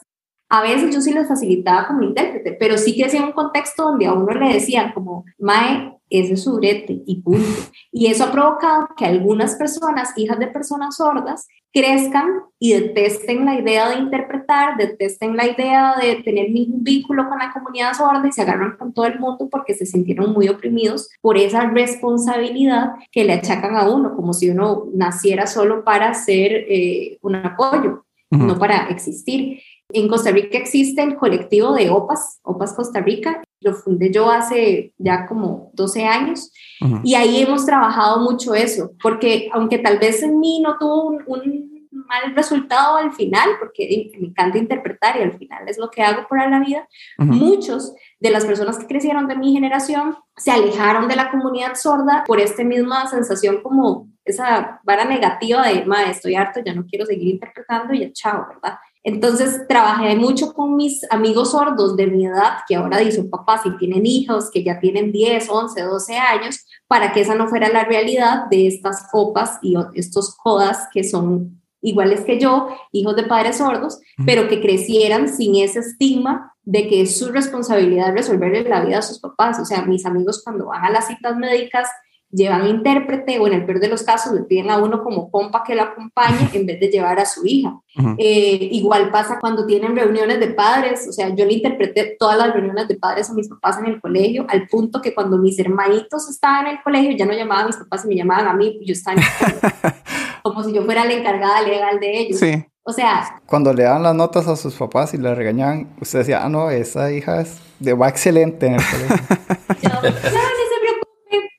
A 0.54 0.62
veces 0.62 0.94
yo 0.94 1.02
sí 1.02 1.12
les 1.12 1.28
facilitaba 1.28 1.88
como 1.88 2.04
intérprete, 2.04 2.52
pero 2.52 2.78
sí 2.78 2.96
que 2.96 3.06
hacía 3.06 3.26
un 3.26 3.32
contexto 3.32 3.86
donde 3.86 4.06
a 4.06 4.14
uno 4.14 4.34
le 4.34 4.54
decían 4.54 4.92
como, 4.94 5.26
Mae, 5.40 5.98
ese 6.12 6.34
es 6.34 6.44
su 6.44 6.58
brete 6.58 7.02
y 7.08 7.24
punto. 7.24 7.50
Y 7.92 8.06
eso 8.06 8.26
ha 8.26 8.32
provocado 8.32 8.88
que 8.96 9.04
algunas 9.04 9.56
personas, 9.56 10.16
hijas 10.16 10.38
de 10.38 10.46
personas 10.46 10.98
sordas, 10.98 11.48
crezcan 11.72 12.28
y 12.60 12.74
detesten 12.74 13.46
la 13.46 13.60
idea 13.60 13.90
de 13.90 13.96
interpretar, 13.96 14.78
detesten 14.78 15.36
la 15.36 15.48
idea 15.48 15.96
de 16.00 16.22
tener 16.22 16.52
ningún 16.52 16.84
vínculo 16.84 17.28
con 17.28 17.40
la 17.40 17.52
comunidad 17.52 17.96
sorda 17.96 18.28
y 18.28 18.32
se 18.32 18.44
agarran 18.44 18.78
con 18.78 18.94
todo 18.94 19.08
el 19.08 19.20
mundo 19.20 19.50
porque 19.50 19.74
se 19.74 19.88
sintieron 19.88 20.34
muy 20.34 20.50
oprimidos 20.50 21.10
por 21.20 21.36
esa 21.40 21.62
responsabilidad 21.62 22.92
que 23.12 23.24
le 23.24 23.34
achacan 23.34 23.76
a 23.76 23.90
uno, 23.90 24.16
como 24.16 24.34
si 24.34 24.52
uno 24.52 24.86
naciera 24.94 25.48
solo 25.48 25.84
para 25.84 26.14
ser 26.14 26.52
eh, 26.70 27.18
un 27.24 27.38
apoyo, 27.38 28.06
Ujú. 28.30 28.46
no 28.46 28.60
para 28.60 28.88
existir. 28.90 29.60
En 29.94 30.08
Costa 30.08 30.32
Rica 30.32 30.58
existe 30.58 31.02
el 31.02 31.16
colectivo 31.16 31.74
de 31.74 31.90
OPAS, 31.90 32.40
OPAS 32.44 32.74
Costa 32.74 33.00
Rica, 33.00 33.42
lo 33.62 33.74
fundé 33.74 34.12
yo 34.12 34.30
hace 34.30 34.94
ya 34.98 35.26
como 35.26 35.72
12 35.74 36.06
años 36.06 36.52
Ujú. 36.82 37.00
y 37.04 37.16
ahí 37.16 37.42
hemos 37.42 37.66
trabajado 37.66 38.20
mucho 38.20 38.54
eso, 38.54 38.92
porque 39.02 39.50
aunque 39.54 39.78
tal 39.78 40.00
vez 40.00 40.22
en 40.24 40.40
mí 40.40 40.60
no 40.60 40.78
tuvo 40.78 41.04
un, 41.06 41.24
un 41.28 41.74
mal 42.08 42.36
resultado 42.36 42.98
al 42.98 43.14
final, 43.14 43.50
porque 43.60 44.12
me 44.20 44.28
encanta 44.28 44.58
interpretar 44.58 45.18
y 45.18 45.24
al 45.24 45.38
final 45.38 45.68
es 45.68 45.78
lo 45.78 45.90
que 45.90 46.02
hago 46.02 46.28
por 46.28 46.38
la 46.38 46.60
vida, 46.60 46.88
Ujú. 47.20 47.32
muchos 47.32 47.94
de 48.20 48.30
las 48.32 48.46
personas 48.46 48.78
que 48.78 48.88
crecieron 48.88 49.28
de 49.28 49.36
mi 49.36 49.54
generación 49.54 50.16
se 50.36 50.52
alejaron 50.52 51.08
de 51.08 51.16
la 51.16 51.32
comunidad 51.32 51.76
sorda 51.76 52.24
por 52.26 52.40
esta 52.40 52.64
misma 52.64 53.08
sensación 53.08 53.62
como 53.62 54.08
esa 54.26 54.80
vara 54.84 55.06
negativa 55.06 55.68
de, 55.68 55.86
ma, 55.86 56.04
estoy 56.04 56.36
harto, 56.36 56.62
ya 56.66 56.74
no 56.74 56.86
quiero 56.86 57.06
seguir 57.06 57.34
interpretando 57.34 57.94
y 57.94 58.00
ya 58.00 58.12
chao, 58.14 58.48
¿verdad? 58.48 58.78
Entonces 59.04 59.68
trabajé 59.68 60.16
mucho 60.16 60.54
con 60.54 60.78
mis 60.78 61.06
amigos 61.12 61.52
sordos 61.52 61.98
de 61.98 62.08
mi 62.08 62.26
edad, 62.26 62.60
que 62.68 62.76
ahora 62.76 63.00
dicen 63.00 63.30
papás 63.30 63.62
y 63.66 63.78
tienen 63.78 64.06
hijos, 64.06 64.50
que 64.50 64.64
ya 64.64 64.80
tienen 64.80 65.12
10, 65.12 65.50
11, 65.50 65.82
12 65.82 66.16
años, 66.16 66.66
para 66.88 67.12
que 67.12 67.22
esa 67.22 67.36
no 67.36 67.48
fuera 67.48 67.68
la 67.70 67.84
realidad 67.84 68.46
de 68.50 68.68
estas 68.68 69.08
copas 69.12 69.60
y 69.62 69.76
estos 69.96 70.36
codas 70.36 70.88
que 70.94 71.04
son 71.04 71.62
iguales 71.82 72.22
que 72.22 72.40
yo, 72.40 72.70
hijos 72.94 73.16
de 73.18 73.24
padres 73.24 73.58
sordos, 73.58 74.00
pero 74.26 74.48
que 74.48 74.62
crecieran 74.62 75.28
sin 75.28 75.56
ese 75.58 75.80
estigma 75.80 76.54
de 76.64 76.88
que 76.88 77.02
es 77.02 77.20
su 77.20 77.30
responsabilidad 77.30 78.14
resolverle 78.14 78.64
la 78.64 78.86
vida 78.86 79.00
a 79.00 79.02
sus 79.02 79.20
papás. 79.20 79.60
O 79.60 79.66
sea, 79.66 79.84
mis 79.84 80.06
amigos 80.06 80.42
cuando 80.44 80.68
van 80.68 80.86
a 80.86 80.90
las 80.90 81.08
citas 81.08 81.36
médicas 81.36 81.90
llevan 82.34 82.68
intérprete 82.68 83.40
o 83.40 83.48
en 83.48 83.54
el 83.54 83.66
peor 83.66 83.80
de 83.80 83.88
los 83.88 84.04
casos 84.04 84.34
le 84.34 84.44
piden 84.44 84.72
a 84.72 84.78
uno 84.78 85.04
como 85.04 85.30
compa 85.30 85.64
que 85.64 85.76
lo 85.76 85.84
acompañe 85.84 86.50
en 86.54 86.66
vez 86.66 86.80
de 86.80 86.88
llevar 86.88 87.20
a 87.20 87.26
su 87.26 87.46
hija. 87.46 87.80
Ujú. 87.98 88.16
Eh, 88.18 88.70
igual 88.72 89.12
pasa 89.12 89.38
cuando 89.40 89.66
tienen 89.66 89.96
reuniones 89.96 90.40
de 90.40 90.48
padres, 90.48 91.08
o 91.08 91.14
sea, 91.14 91.30
yo 91.30 91.46
le 91.46 91.54
interpreté 91.54 92.16
todas 92.18 92.38
las 92.38 92.52
reuniones 92.52 92.88
de 92.88 92.96
padres 92.96 93.30
a 93.30 93.34
mis 93.34 93.48
papás 93.48 93.78
en 93.78 93.86
el 93.86 94.02
colegio, 94.02 94.46
al 94.50 94.68
punto 94.68 95.02
que 95.02 95.14
cuando 95.14 95.38
mis 95.38 95.60
hermanitos 95.60 96.28
estaban 96.28 96.66
en 96.66 96.78
el 96.78 96.84
colegio 96.84 97.16
ya 97.16 97.26
no 97.26 97.34
llamaban 97.34 97.66
a 97.66 97.68
mis 97.68 97.78
papás 97.78 98.04
y 98.06 98.08
me 98.08 98.16
llamaban 98.16 98.48
a 98.48 98.54
mí, 98.54 98.80
yo 98.84 98.94
estaba 98.94 99.18
en 99.18 99.24
el 99.24 99.62
colegio, 99.62 100.00
como 100.44 100.64
si 100.64 100.74
yo 100.74 100.84
fuera 100.84 101.06
la 101.06 101.14
encargada 101.14 101.62
legal 101.62 102.00
de 102.00 102.20
ellos. 102.20 102.40
Sí. 102.40 102.66
O 102.86 102.92
sea, 102.92 103.42
Cuando 103.46 103.74
le 103.74 103.84
daban 103.84 104.04
las 104.04 104.14
notas 104.14 104.46
a 104.48 104.58
sus 104.58 104.76
papás 104.76 105.14
y 105.14 105.18
le 105.18 105.34
regañaban, 105.34 105.88
usted 106.02 106.20
decía, 106.20 106.44
ah, 106.44 106.50
no, 106.50 106.70
esa 106.70 107.14
hija 107.14 107.40
es 107.40 107.58
de, 107.80 107.94
va 107.94 108.10
excelente 108.10 108.66
en 108.66 108.74
el 108.74 108.82
colegio. 108.84 109.16
yo, 109.82 109.90
preocupe, 110.02 110.28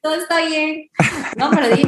todo 0.04 0.14
está 0.16 0.44
bien. 0.44 0.90
No, 1.36 1.50
pero 1.50 1.74
di, 1.74 1.82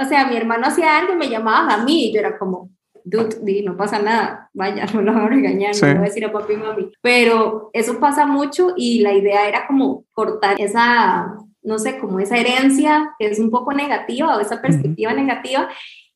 o 0.00 0.04
sea, 0.06 0.26
mi 0.26 0.36
hermano 0.36 0.66
hacía 0.66 0.96
algo 0.98 1.12
y 1.12 1.16
me 1.16 1.28
llamaban 1.28 1.70
a 1.70 1.84
mí 1.84 2.06
y 2.06 2.12
yo 2.14 2.20
era 2.20 2.38
como, 2.38 2.70
dude, 3.04 3.36
di, 3.42 3.62
no 3.62 3.76
pasa 3.76 3.98
nada, 4.00 4.50
vaya, 4.54 4.86
no 4.94 5.02
lo 5.02 5.12
voy 5.12 5.22
a 5.22 5.28
regañar, 5.28 5.74
Sí. 5.74 5.84
no 5.84 5.92
voy 5.92 5.98
a 5.98 6.04
decir 6.08 6.24
a 6.24 6.32
papi 6.32 6.54
y 6.54 6.56
mami. 6.56 6.92
Pero 7.02 7.68
eso 7.74 8.00
pasa 8.00 8.24
mucho 8.26 8.72
y 8.76 9.00
la 9.00 9.12
idea 9.12 9.46
era 9.46 9.66
como 9.66 10.04
cortar 10.12 10.56
esa, 10.58 11.36
no 11.62 11.78
sé, 11.78 11.98
como 11.98 12.18
esa 12.18 12.38
herencia 12.38 13.14
que 13.18 13.26
es 13.26 13.38
un 13.38 13.50
poco 13.50 13.74
negativa 13.74 14.34
o 14.34 14.40
esa 14.40 14.62
perspectiva 14.62 15.12
negativa 15.12 15.68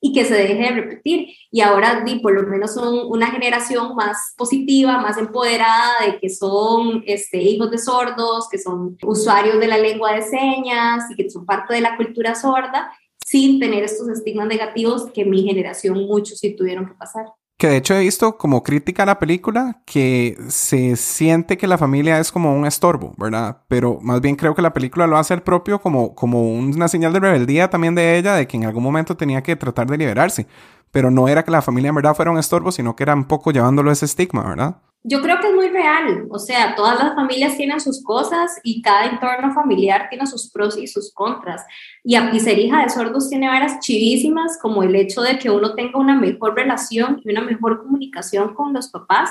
y 0.05 0.11
que 0.11 0.25
se 0.25 0.33
deje 0.33 0.55
de 0.55 0.69
repetir. 0.69 1.29
Y 1.49 1.61
ahora, 1.61 2.03
di, 2.05 2.19
por 2.19 2.33
lo 2.33 2.43
menos 2.43 2.73
son 2.73 3.07
una 3.07 3.27
generación 3.27 3.95
más 3.95 4.33
positiva, 4.35 4.97
más 4.97 5.17
empoderada, 5.17 6.05
de 6.05 6.19
que 6.19 6.29
son 6.29 7.03
este, 7.07 7.41
hijos 7.41 7.71
de 7.71 7.77
sordos, 7.77 8.49
que 8.51 8.57
son 8.57 8.97
usuarios 9.01 9.61
de 9.61 9.67
la 9.67 9.77
lengua 9.77 10.11
de 10.11 10.21
señas 10.21 11.09
y 11.09 11.15
que 11.15 11.29
son 11.29 11.45
parte 11.45 11.73
de 11.73 11.79
la 11.79 11.95
cultura 11.95 12.35
sorda, 12.35 12.91
sin 13.25 13.61
tener 13.61 13.85
estos 13.85 14.09
estigmas 14.09 14.47
negativos 14.47 15.09
que 15.13 15.23
mi 15.23 15.43
generación 15.43 16.05
muchos 16.05 16.39
sí 16.39 16.53
tuvieron 16.53 16.85
que 16.85 16.95
pasar. 16.95 17.27
Que 17.63 17.69
de 17.69 17.77
hecho 17.77 17.95
he 17.95 18.01
visto 18.01 18.37
como 18.37 18.61
crítica 18.61 19.03
a 19.03 19.05
la 19.05 19.19
película 19.19 19.81
que 19.85 20.37
se 20.49 20.97
siente 20.97 21.57
que 21.57 21.65
la 21.65 21.77
familia 21.77 22.19
es 22.19 22.29
como 22.29 22.53
un 22.53 22.65
estorbo, 22.65 23.13
¿verdad? 23.15 23.59
Pero 23.69 23.99
más 24.01 24.19
bien 24.19 24.35
creo 24.35 24.53
que 24.53 24.61
la 24.61 24.73
película 24.73 25.07
lo 25.07 25.15
hace 25.15 25.33
el 25.33 25.43
propio 25.43 25.79
como, 25.79 26.13
como 26.13 26.41
una 26.41 26.89
señal 26.89 27.13
de 27.13 27.21
rebeldía 27.21 27.69
también 27.69 27.95
de 27.95 28.17
ella, 28.17 28.33
de 28.33 28.47
que 28.47 28.57
en 28.57 28.65
algún 28.65 28.83
momento 28.83 29.15
tenía 29.15 29.43
que 29.43 29.55
tratar 29.55 29.87
de 29.87 29.97
liberarse. 29.97 30.45
Pero 30.91 31.09
no 31.09 31.29
era 31.29 31.45
que 31.45 31.51
la 31.51 31.61
familia 31.61 31.87
en 31.87 31.95
verdad 31.95 32.15
fuera 32.15 32.31
un 32.31 32.37
estorbo, 32.37 32.69
sino 32.73 32.97
que 32.97 33.03
era 33.03 33.15
un 33.15 33.23
poco 33.23 33.51
llevándolo 33.51 33.93
ese 33.93 34.03
estigma, 34.03 34.43
¿verdad? 34.43 34.81
Yo 35.05 35.21
creo 35.21 35.39
que 35.39 35.47
es 35.47 35.53
muy 35.53 35.67
real, 35.67 36.27
o 36.29 36.39
sea, 36.39 36.75
todas 36.75 36.97
las 36.97 37.13
familias 37.13 37.57
tienen 37.57 37.81
sus 37.81 38.01
cosas 38.01 38.59
y 38.63 38.81
cada 38.81 39.07
entorno 39.07 39.53
familiar 39.53 40.07
tiene 40.09 40.25
sus 40.25 40.49
pros 40.49 40.77
y 40.77 40.87
sus 40.87 41.13
contras. 41.13 41.61
Y 42.03 42.15
a 42.15 42.33
ser 42.39 42.57
hija 42.57 42.83
de 42.83 42.89
sordos 42.89 43.29
tiene 43.29 43.47
varas 43.47 43.79
chivísimas, 43.79 44.57
como 44.61 44.81
el 44.81 44.95
hecho 44.95 45.21
de 45.21 45.37
que 45.37 45.49
uno 45.49 45.75
tenga 45.75 45.99
una 45.99 46.15
mejor 46.15 46.55
relación 46.55 47.21
y 47.23 47.31
una 47.31 47.41
mejor 47.41 47.83
comunicación 47.83 48.53
con 48.53 48.71
los 48.73 48.89
papás 48.89 49.29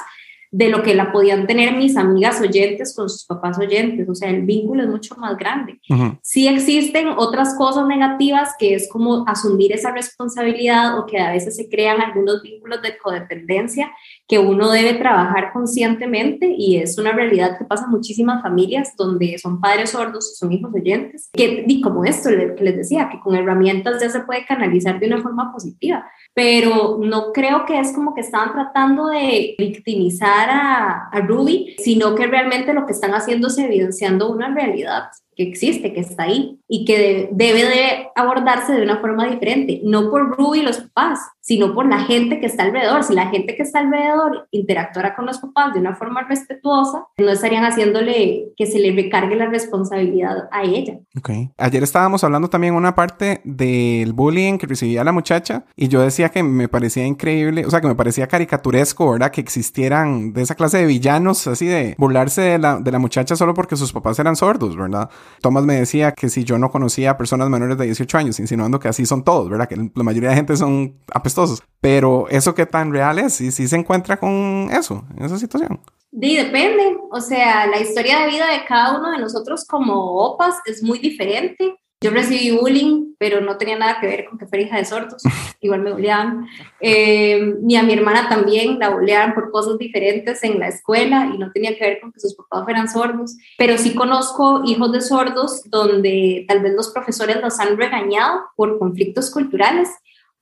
de 0.53 0.69
lo 0.69 0.83
que 0.83 0.95
la 0.95 1.11
podían 1.11 1.47
tener 1.47 1.75
mis 1.75 1.97
amigas 1.97 2.39
oyentes 2.39 2.95
con 2.95 3.09
sus 3.09 3.25
papás 3.25 3.59
oyentes, 3.59 4.07
o 4.07 4.15
sea, 4.15 4.29
el 4.29 4.43
vínculo 4.43 4.83
es 4.83 4.89
mucho 4.91 5.17
más 5.17 5.39
grande. 5.39 5.81
Ujú. 5.89 6.19
Sí 6.21 6.47
existen 6.47 7.09
otras 7.17 7.55
cosas 7.57 7.87
negativas 7.87 8.51
que 8.59 8.75
es 8.75 8.87
como 8.91 9.25
asumir 9.27 9.73
esa 9.73 9.93
responsabilidad 9.93 10.99
o 10.99 11.07
que 11.07 11.19
a 11.19 11.33
veces 11.33 11.57
se 11.57 11.71
crean 11.71 12.03
algunos 12.03 12.43
vínculos 12.43 12.83
de 12.83 12.99
codependencia 12.99 13.91
que 14.29 14.39
uno 14.39 14.71
debe 14.71 14.95
trabajar 14.95 15.53
conscientemente 15.53 16.55
y 16.57 16.77
es 16.77 16.99
una 16.99 17.13
realidad 17.13 17.59
que 17.59 17.65
pasa 17.65 17.85
en 17.85 17.91
muchísimas 17.91 18.43
familias 18.43 18.95
donde 18.97 19.37
son 19.39 19.61
padres 19.61 19.91
sordos, 19.91 20.37
son 20.37 20.53
hijos 20.53 20.73
oyentes, 20.75 21.29
que 21.33 21.65
y 21.67 21.81
como 21.81 22.05
esto 22.05 22.31
que 22.31 22.63
les 22.63 22.77
decía, 22.77 23.09
que 23.11 23.21
con 23.21 23.35
herramientas 23.35 24.01
ya 24.01 24.09
se 24.09 24.21
puede 24.21 24.47
canalizar 24.47 24.99
de 24.99 25.07
una 25.07 25.23
forma 25.23 25.53
positiva, 25.53 26.07
pero 26.35 26.99
no 27.03 27.33
creo 27.33 27.67
que 27.67 27.79
es 27.79 27.93
como 27.93 28.15
que 28.15 28.23
estaban 28.23 28.53
tratando 28.53 29.09
de 29.09 29.55
victimizar 29.59 30.49
a, 30.51 31.09
a 31.09 31.21
Ruby, 31.21 31.77
sino 31.79 32.15
que 32.15 32.27
realmente 32.27 32.73
lo 32.73 32.87
que 32.87 32.93
están 32.93 33.15
haciendo 33.15 33.49
es 33.49 33.59
evidenciando 33.59 34.31
una 34.31 34.55
realidad 34.55 35.05
que 35.37 35.43
existe, 35.45 35.93
que 35.93 36.01
está 36.01 36.25
ahí 36.25 36.59
y 36.69 36.85
que 36.85 36.99
de- 36.99 37.29
debe 37.33 37.65
de 37.65 38.09
abordarse 38.15 38.73
de 38.73 38.83
una 38.83 38.99
forma 39.01 39.27
diferente, 39.27 39.81
no 39.85 40.11
por 40.11 40.37
Ruby 40.37 40.61
y 40.61 40.63
los 40.63 40.79
papás, 40.79 41.21
sino 41.41 41.75
por 41.75 41.87
la 41.87 41.99
gente 42.01 42.39
que 42.41 42.47
está 42.47 42.63
alrededor. 42.65 43.03
Si 43.03 43.15
la 43.15 43.27
gente 43.29 43.57
que 43.57 43.63
está 43.63 43.81
alrededor 43.81 44.47
interactuara 44.51 45.15
con 45.17 45.27
los 45.27 45.39
papás 45.39 45.75
de 45.75 45.81
una 45.81 45.95
forma 45.97 46.23
respetuosa, 46.23 47.07
no 47.19 47.31
estarían 47.31 47.65
haciéndole 47.65 48.53
que 48.57 48.67
se 48.67 48.79
le 48.79 48.93
recargue 48.93 49.35
la 49.37 49.47
responsabilidad 49.47 50.49
a 50.53 50.63
ella. 50.63 50.99
Ok. 51.19 51.31
Ayer 51.59 51.83
estábamos 51.83 52.23
hablando 52.25 52.49
también 52.49 52.75
una 52.75 52.95
parte 52.95 53.41
del 53.45 54.13
bullying 54.13 54.59
que 54.59 54.67
recibía 54.67 55.03
la 55.05 55.13
muchacha 55.13 55.65
y 55.77 55.89
yo 55.89 56.01
decía 56.03 56.29
que 56.29 56.43
me 56.43 56.69
parecía 56.69 57.07
increíble, 57.07 57.67
o 57.67 57.71
sea, 57.71 57.81
que 57.81 57.89
me 57.89 57.95
parecía 57.95 58.27
caricaturesco, 58.29 59.11
¿verdad? 59.11 59.31
Que 59.31 59.41
existieran 59.41 60.33
de 60.33 60.43
esa 60.43 60.55
clase 60.55 60.79
de 60.79 60.87
villanos, 60.87 61.47
así 61.47 61.67
de 61.67 61.95
burlarse 61.99 62.41
de 62.43 62.59
la, 62.59 62.79
de 62.81 62.91
la 62.93 62.99
muchacha 62.99 63.37
solo 63.37 63.55
porque 63.55 63.77
sus 63.77 63.93
papás 63.93 64.19
eran 64.19 64.37
sordos, 64.37 64.77
¿verdad? 64.77 65.09
Thomas 65.41 65.65
me 65.65 65.75
decía 65.75 66.13
que 66.13 66.29
si 66.29 66.45
yo 66.45 66.59
no 66.59 66.71
conocía 66.71 67.17
personas 67.17 67.49
menores 67.49 67.77
de 67.79 67.87
18 67.87 68.19
años, 68.19 68.41
insinuando 68.41 68.79
que 68.79 68.89
así 68.89 69.07
son 69.07 69.25
todos, 69.25 69.49
¿verdad? 69.49 69.69
Que 69.69 69.77
la 69.77 70.03
mayoría 70.03 70.31
de 70.31 70.37
gente 70.37 70.57
son 70.57 70.95
apestosos. 71.13 71.63
Pero 71.81 72.29
eso 72.29 72.55
que 72.55 72.67
tan 72.67 72.93
real 72.93 73.19
es, 73.19 73.35
sí, 73.35 73.51
sí 73.51 73.67
se 73.69 73.77
encuentra 73.77 74.19
con 74.19 74.69
eso, 74.73 75.05
en 75.17 75.25
esa 75.25 75.39
situación. 75.39 75.81
Sí, 76.13 76.37
depende. 76.37 76.99
O 77.11 77.21
sea, 77.21 77.67
la 77.67 77.81
historia 77.81 78.21
de 78.21 78.29
vida 78.29 78.47
de 78.47 78.65
cada 78.67 78.99
uno 78.99 79.11
de 79.11 79.19
nosotros 79.19 79.65
como 79.67 79.95
opas 79.95 80.57
es 80.67 80.83
muy 80.83 80.99
diferente. 80.99 81.75
Yo 82.03 82.11
recibí 82.11 82.51
bullying, 82.51 83.15
pero 83.17 83.41
no 83.41 83.57
tenía 83.57 83.79
nada 83.79 83.99
que 84.01 84.09
ver 84.09 84.25
con 84.25 84.37
que 84.37 84.47
fuera 84.47 84.65
hija 84.65 84.77
de 84.77 84.85
sordos. 84.85 85.23
Igual 85.61 85.83
me 85.83 85.93
bulleaban. 85.93 86.49
Eh, 86.81 87.55
ni 87.61 87.77
a 87.77 87.85
mi 87.85 87.93
hermana 87.93 88.29
también 88.29 88.79
la 88.81 88.91
bulleaban 88.91 89.35
por 89.35 89.53
cosas 89.53 89.79
diferentes 89.79 90.43
en 90.43 90.59
la 90.59 90.69
escuela 90.69 91.31
y 91.33 91.39
no 91.39 91.53
tenía 91.53 91.77
que 91.79 91.85
ver 91.85 92.01
con 92.01 92.13
que 92.13 92.19
sus 92.19 92.35
papás 92.35 92.65
fueran 92.65 92.89
sordos. 92.89 93.37
Pero 93.57 93.79
sí 93.79 93.95
conozco 93.95 94.63
hijos 94.65 94.91
de 94.91 95.01
sordos 95.01 95.63
donde 95.67 96.45
tal 96.49 96.61
vez 96.61 96.75
los 96.75 96.91
profesores 96.91 97.41
los 97.41 97.61
han 97.61 97.77
regañado 97.77 98.47
por 98.57 98.79
conflictos 98.81 99.31
culturales 99.31 99.89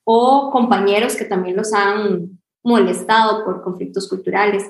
o 0.05 0.51
compañeros 0.51 1.17
que 1.17 1.27
también 1.27 1.57
los 1.57 1.75
han 1.75 2.41
molestado 2.63 3.45
por 3.45 3.63
conflictos 3.63 4.09
culturales. 4.09 4.65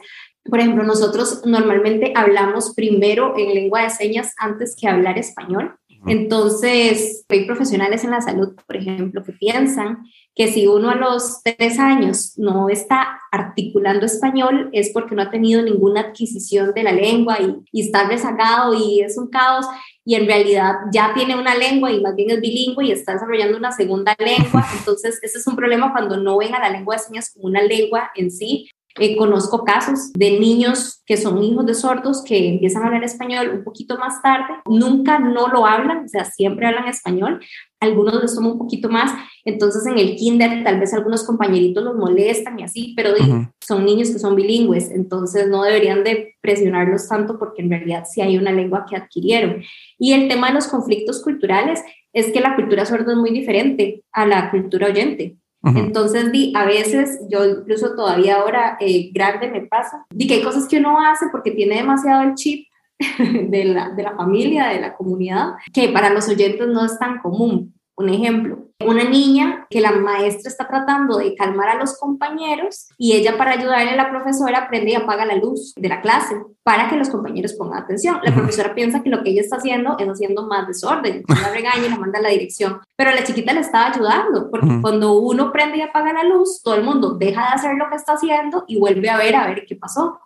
Por 0.45 0.59
ejemplo, 0.59 0.83
nosotros 0.83 1.43
normalmente 1.45 2.13
hablamos 2.17 2.75
primero 2.75 3.35
en 3.37 3.55
lengua 3.55 3.83
de 3.83 3.91
señas 3.91 4.35
antes 4.39 4.75
que 4.79 4.89
hablar 4.89 5.19
español. 5.19 5.77
Entonces, 6.07 7.25
hay 7.29 7.45
profesionales 7.45 8.05
en 8.05 8.11
la 8.11 8.21
salud, 8.21 8.55
por 8.67 8.77
ejemplo, 8.77 9.23
que 9.23 9.33
piensan 9.33 9.99
que 10.35 10.49
si 10.49 10.67
uno 10.67 10.91
a 10.91 10.95
los 10.95 11.43
tres 11.43 11.79
años 11.79 12.35
no 12.39 12.69
está 12.69 13.21
articulando 13.31 14.07
español 14.07 14.71
es 14.73 14.91
porque 14.95 15.15
no 15.15 15.23
ha 15.23 15.31
tenido 15.31 15.61
ninguna 15.63 16.01
adquisición 16.01 16.73
de 16.73 16.83
la 16.83 16.93
lengua 16.93 17.39
y, 17.41 17.57
y 17.73 17.87
está 17.87 18.09
rezagado 18.09 18.75
y 18.75 19.01
es 19.01 19.19
un 19.19 19.29
caos 19.29 19.67
y 20.05 20.15
en 20.15 20.27
realidad 20.27 20.75
ya 20.93 21.13
tiene 21.15 21.39
una 21.39 21.55
lengua 21.55 21.93
y 21.93 22.01
más 22.01 22.15
bien 22.17 22.31
es 22.31 22.41
bilingüe 22.41 22.87
y 22.87 22.93
está 22.93 23.13
desarrollando 23.13 23.59
una 23.59 23.73
segunda 23.73 24.17
lengua. 24.19 24.67
Entonces, 24.79 25.19
ese 25.23 25.39
es 25.39 25.47
un 25.47 25.57
problema 25.57 25.93
cuando 25.93 26.17
no 26.17 26.39
ven 26.39 26.55
a 26.55 26.61
la 26.61 26.71
lengua 26.71 26.97
de 26.97 27.03
señas 27.03 27.31
como 27.33 27.47
una 27.47 27.63
lengua 27.63 28.11
en 28.15 28.31
sí, 28.31 28.71
eh, 29.01 29.17
conozco 29.17 29.65
casos 29.65 30.13
de 30.13 30.39
niños 30.39 31.03
que 31.07 31.17
son 31.17 31.43
hijos 31.43 31.67
de 31.67 31.75
sordos 31.75 32.23
que 32.23 32.51
empiezan 32.51 32.83
a 32.83 32.87
hablar 32.87 33.03
español 33.03 33.51
un 33.55 33.65
poquito 33.65 33.99
más 33.99 34.23
tarde, 34.23 34.55
nunca 34.67 35.19
no 35.19 35.49
lo 35.49 35.67
hablan, 35.67 36.05
o 36.05 36.09
sea, 36.09 36.25
siempre 36.25 36.67
hablan 36.67 36.87
español, 36.87 37.41
algunos 37.81 38.21
les 38.21 38.35
toma 38.35 38.53
un 38.53 38.59
poquito 38.59 38.89
más, 38.89 39.11
entonces 39.45 39.87
en 39.87 39.99
el 39.99 40.17
kinder 40.17 40.63
tal 40.63 40.79
vez 40.79 40.93
algunos 40.93 41.25
compañeritos 41.25 41.83
los 41.83 41.97
molestan 41.97 42.61
y 42.61 42.63
así, 42.63 42.93
pero 42.95 43.15
di, 43.15 43.23
Ujú. 43.23 43.47
son 43.61 43.87
niños 43.87 44.11
que 44.11 44.19
son 44.19 44.37
bilingües, 44.37 44.91
entonces 44.91 45.49
no 45.49 45.63
deberían 45.63 46.05
de 46.05 46.37
presionarlos 46.41 47.09
tanto 47.09 47.39
porque 47.39 47.63
en 47.63 47.71
realidad 47.71 48.05
sí 48.09 48.21
hay 48.21 48.37
una 48.37 48.53
lengua 48.53 48.85
que 48.89 48.97
adquirieron. 48.97 49.63
Y 49.99 50.13
el 50.13 50.29
tema 50.29 50.49
de 50.49 50.55
los 50.55 50.69
conflictos 50.69 51.23
culturales 51.23 51.83
es 52.13 52.33
que 52.33 52.41
la 52.41 52.55
cultura 52.55 52.85
sorda 52.85 53.13
es 53.13 53.19
muy 53.19 53.31
diferente 53.31 54.03
a 54.13 54.27
la 54.27 54.51
cultura 54.51 54.89
oyente. 54.89 55.40
Entonces, 55.63 56.33
di, 56.33 56.53
a 56.57 56.65
veces, 56.65 57.21
yo 57.29 57.45
incluso 57.45 57.95
todavía 57.95 58.37
ahora 58.37 58.79
eh, 58.81 59.11
grande 59.13 59.51
me 59.51 59.61
pasa, 59.63 60.07
di 60.11 60.27
que 60.27 60.35
hay 60.35 60.43
cosas 60.43 60.67
que 60.67 60.79
uno 60.79 60.99
hace 61.05 61.27
porque 61.31 61.51
tiene 61.51 61.77
demasiado 61.77 62.23
el 62.23 62.35
chip 62.35 62.67
de 63.19 63.65
la, 63.67 63.91
de 63.91 64.03
la 64.03 64.17
familia, 64.17 64.69
de 64.69 64.81
la 64.81 64.95
comunidad, 64.95 65.55
que 65.73 65.89
para 65.91 66.11
los 66.11 66.29
oyentes 66.29 66.67
no 66.67 66.85
es 66.85 66.99
tan 66.99 67.19
común. 67.19 67.75
Un 67.97 68.09
ejemplo, 68.09 68.70
una 68.87 69.05
niña 69.05 69.67
que 69.69 69.81
la 69.81 69.93
maestra 69.93 70.51
está 70.51 70.67
tratando 70.67 71.19
de 71.19 71.35
calmar 71.35 71.69
a 71.69 71.75
los 71.75 71.99
compañeros 71.99 72.89
y 72.97 73.13
ella 73.13 73.37
para 73.37 73.53
ayudarle 73.53 73.91
a 73.91 73.97
la 73.97 74.11
profesora 74.11 74.69
prende 74.69 74.93
y 74.93 74.95
apaga 74.95 75.27
la 75.27 75.37
luz 75.37 75.75
de 75.77 75.89
la 75.89 76.01
clase 76.01 76.37
para 76.63 76.89
que 76.89 76.97
los 76.97 77.11
compañeros 77.11 77.53
pongan 77.55 77.83
atención. 77.83 78.19
La 78.23 78.35
profesora 78.35 78.75
piensa 78.75 79.03
que 79.03 79.11
lo 79.11 79.23
que 79.23 79.31
ella 79.31 79.43
está 79.43 79.57
haciendo 79.57 79.97
es 79.99 80.09
haciendo 80.09 80.47
más 80.47 80.67
desorden, 80.67 81.23
la 81.29 81.51
regaña 81.51 81.87
y 81.87 81.91
la 81.91 81.99
manda 81.99 82.19
a 82.19 82.23
la 82.23 82.31
dirección, 82.31 82.81
pero 82.97 83.11
la 83.11 83.25
chiquita 83.25 83.53
le 83.53 83.61
estaba 83.61 83.93
ayudando 83.93 84.51
porque 84.51 84.81
cuando 84.81 85.15
uno 85.15 85.53
prende 85.53 85.79
y 85.79 85.83
apaga 85.83 86.13
la 86.13 86.25
luz, 86.25 86.63
todo 86.63 86.75
el 86.75 86.85
mundo 86.85 87.15
deja 87.15 87.43
de 87.43 87.55
hacer 87.55 87.77
lo 87.77 87.89
que 87.91 87.97
está 87.97 88.15
haciendo 88.15 88.65
y 88.67 88.79
vuelve 88.79 89.11
a 89.11 89.19
ver 89.19 89.37
a 89.37 89.47
ver 89.47 89.65
qué 89.67 89.77
pasó. 89.77 90.21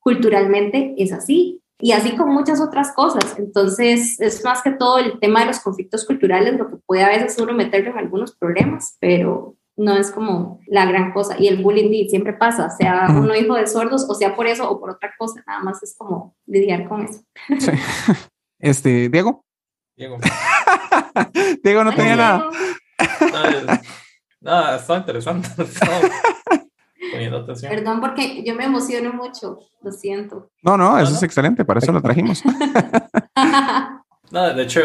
Culturalmente 0.00 0.94
es 0.98 1.12
así. 1.12 1.62
Y 1.80 1.92
así 1.92 2.16
con 2.16 2.30
muchas 2.30 2.60
otras 2.60 2.92
cosas. 2.92 3.36
Entonces, 3.38 4.20
es 4.20 4.44
más 4.44 4.62
que 4.62 4.70
todo 4.70 4.98
el 4.98 5.18
tema 5.18 5.40
de 5.40 5.46
los 5.46 5.60
conflictos 5.60 6.04
culturales 6.06 6.56
lo 6.56 6.68
que 6.68 6.76
puede 6.86 7.04
a 7.04 7.08
veces 7.08 7.38
uno 7.38 7.52
meterlo 7.52 7.90
en 7.90 7.98
algunos 7.98 8.34
problemas, 8.36 8.96
pero 9.00 9.56
no 9.76 9.96
es 9.96 10.10
como 10.10 10.60
la 10.66 10.86
gran 10.86 11.12
cosa. 11.12 11.36
Y 11.38 11.48
el 11.48 11.62
bullying 11.62 12.08
siempre 12.08 12.32
pasa, 12.32 12.70
sea 12.70 13.08
uno 13.10 13.34
hijo 13.34 13.54
de 13.54 13.66
sordos, 13.66 14.06
o 14.08 14.14
sea 14.14 14.36
por 14.36 14.46
eso 14.46 14.70
o 14.70 14.78
por 14.78 14.90
otra 14.90 15.12
cosa. 15.18 15.42
Nada 15.46 15.62
más 15.62 15.82
es 15.82 15.96
como 15.98 16.36
lidiar 16.46 16.88
con 16.88 17.04
eso. 17.04 17.22
Sí. 17.58 17.70
Este, 18.60 19.10
Diego. 19.10 19.44
Diego. 19.94 20.16
Diego 21.62 21.84
no 21.84 21.94
tenía 21.94 22.12
Ay, 22.12 22.16
nada. 22.16 23.82
Nada, 24.40 24.76
está 24.76 24.96
interesante. 24.96 25.48
Está- 25.62 26.00
poniendo 27.14 27.38
atención. 27.38 27.70
Perdón 27.72 28.00
porque 28.00 28.42
yo 28.44 28.54
me 28.54 28.64
emociono 28.64 29.12
mucho, 29.12 29.58
lo 29.82 29.92
siento. 29.92 30.50
No, 30.62 30.76
no, 30.76 30.98
eso 30.98 31.10
no. 31.10 31.16
es 31.16 31.22
excelente, 31.22 31.64
para 31.64 31.80
eso 31.80 31.92
lo 31.92 32.02
trajimos. 32.02 32.42
No, 34.30 34.52
de 34.52 34.62
hecho, 34.64 34.80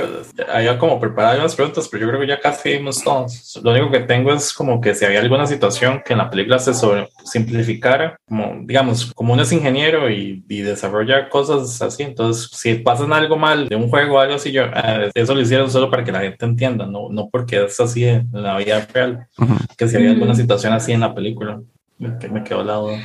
había 0.54 0.78
como 0.78 1.00
preparado 1.00 1.40
unas 1.40 1.56
preguntas, 1.56 1.88
pero 1.88 2.02
yo 2.06 2.10
creo 2.10 2.22
que 2.22 2.28
ya 2.28 2.40
casi 2.40 2.74
vimos 2.74 3.04
todos. 3.04 3.60
Lo 3.64 3.72
único 3.72 3.90
que 3.90 4.02
tengo 4.02 4.32
es 4.32 4.54
como 4.54 4.80
que 4.80 4.94
si 4.94 5.06
había 5.06 5.22
alguna 5.22 5.48
situación 5.48 6.04
que 6.06 6.14
en 6.14 6.20
la 6.20 6.30
película 6.30 6.60
se 6.60 6.74
sobre 6.74 7.10
simplificara, 7.24 8.16
como 8.28 8.58
digamos, 8.64 9.12
como 9.14 9.34
uno 9.34 9.42
es 9.42 9.52
ingeniero 9.52 10.08
y, 10.10 10.44
y 10.48 10.62
desarrolla 10.62 11.30
cosas 11.30 11.82
así, 11.82 12.04
entonces 12.04 12.50
si 12.54 12.76
pasan 12.76 13.12
algo 13.12 13.38
mal 13.38 13.68
de 13.70 13.76
un 13.76 13.90
juego 13.90 14.18
o 14.18 14.20
algo 14.20 14.36
así, 14.36 14.52
yo, 14.52 14.66
eh, 14.66 15.10
eso 15.16 15.34
lo 15.34 15.42
hicieron 15.42 15.72
solo 15.72 15.90
para 15.90 16.04
que 16.04 16.12
la 16.12 16.22
gente 16.22 16.46
entienda, 16.46 16.86
no, 16.86 17.10
no 17.10 17.30
porque 17.30 17.64
es 17.66 17.80
así 17.80 18.06
en 18.06 18.28
la 18.32 18.58
vida 18.58 18.86
real, 18.94 19.28
Ujú. 19.38 19.56
que 19.76 19.88
si 19.88 19.96
había 19.96 20.12
alguna 20.12 20.36
situación 20.36 20.74
así 20.74 20.92
en 20.92 21.00
la 21.00 21.16
película, 21.16 21.60
me, 22.00 22.10
me 22.30 22.44
quedó 22.44 22.64
la 22.64 22.76
duda. 22.76 23.00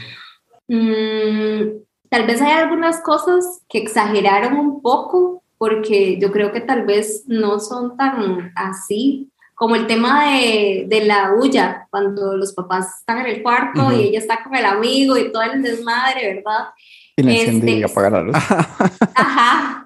Mm, 0.69 1.83
tal 2.09 2.27
vez 2.27 2.41
hay 2.41 2.53
algunas 2.53 3.01
cosas 3.03 3.61
que 3.69 3.79
exageraron 3.79 4.55
un 4.57 4.81
poco, 4.83 5.43
porque 5.59 6.19
yo 6.19 6.33
creo 6.33 6.53
que 6.53 6.61
tal 6.61 6.85
vez 6.87 7.25
no 7.27 7.61
son 7.61 7.97
tan 7.97 8.53
así, 8.57 9.31
como 9.55 9.77
el 9.77 9.87
tema 9.87 10.31
de, 10.31 10.87
de 10.89 11.05
la 11.05 11.33
huya, 11.33 11.87
cuando 11.91 12.37
los 12.37 12.53
papás 12.55 12.99
están 13.01 13.19
en 13.19 13.27
el 13.27 13.43
cuarto 13.43 13.93
y 13.93 14.03
ella 14.09 14.19
está 14.19 14.43
con 14.43 14.55
el 14.57 14.65
amigo 14.65 15.17
y 15.17 15.31
todo 15.31 15.43
el 15.45 15.63
desmadre, 15.63 16.35
¿verdad? 16.35 16.69
Y 17.17 17.23
le 17.23 17.39
enciende 17.41 17.71
y 17.71 17.83
Este- 17.83 17.93
apaga 17.93 18.11
la 18.11 18.23
luz. 18.23 18.37
Ajá, 19.15 19.84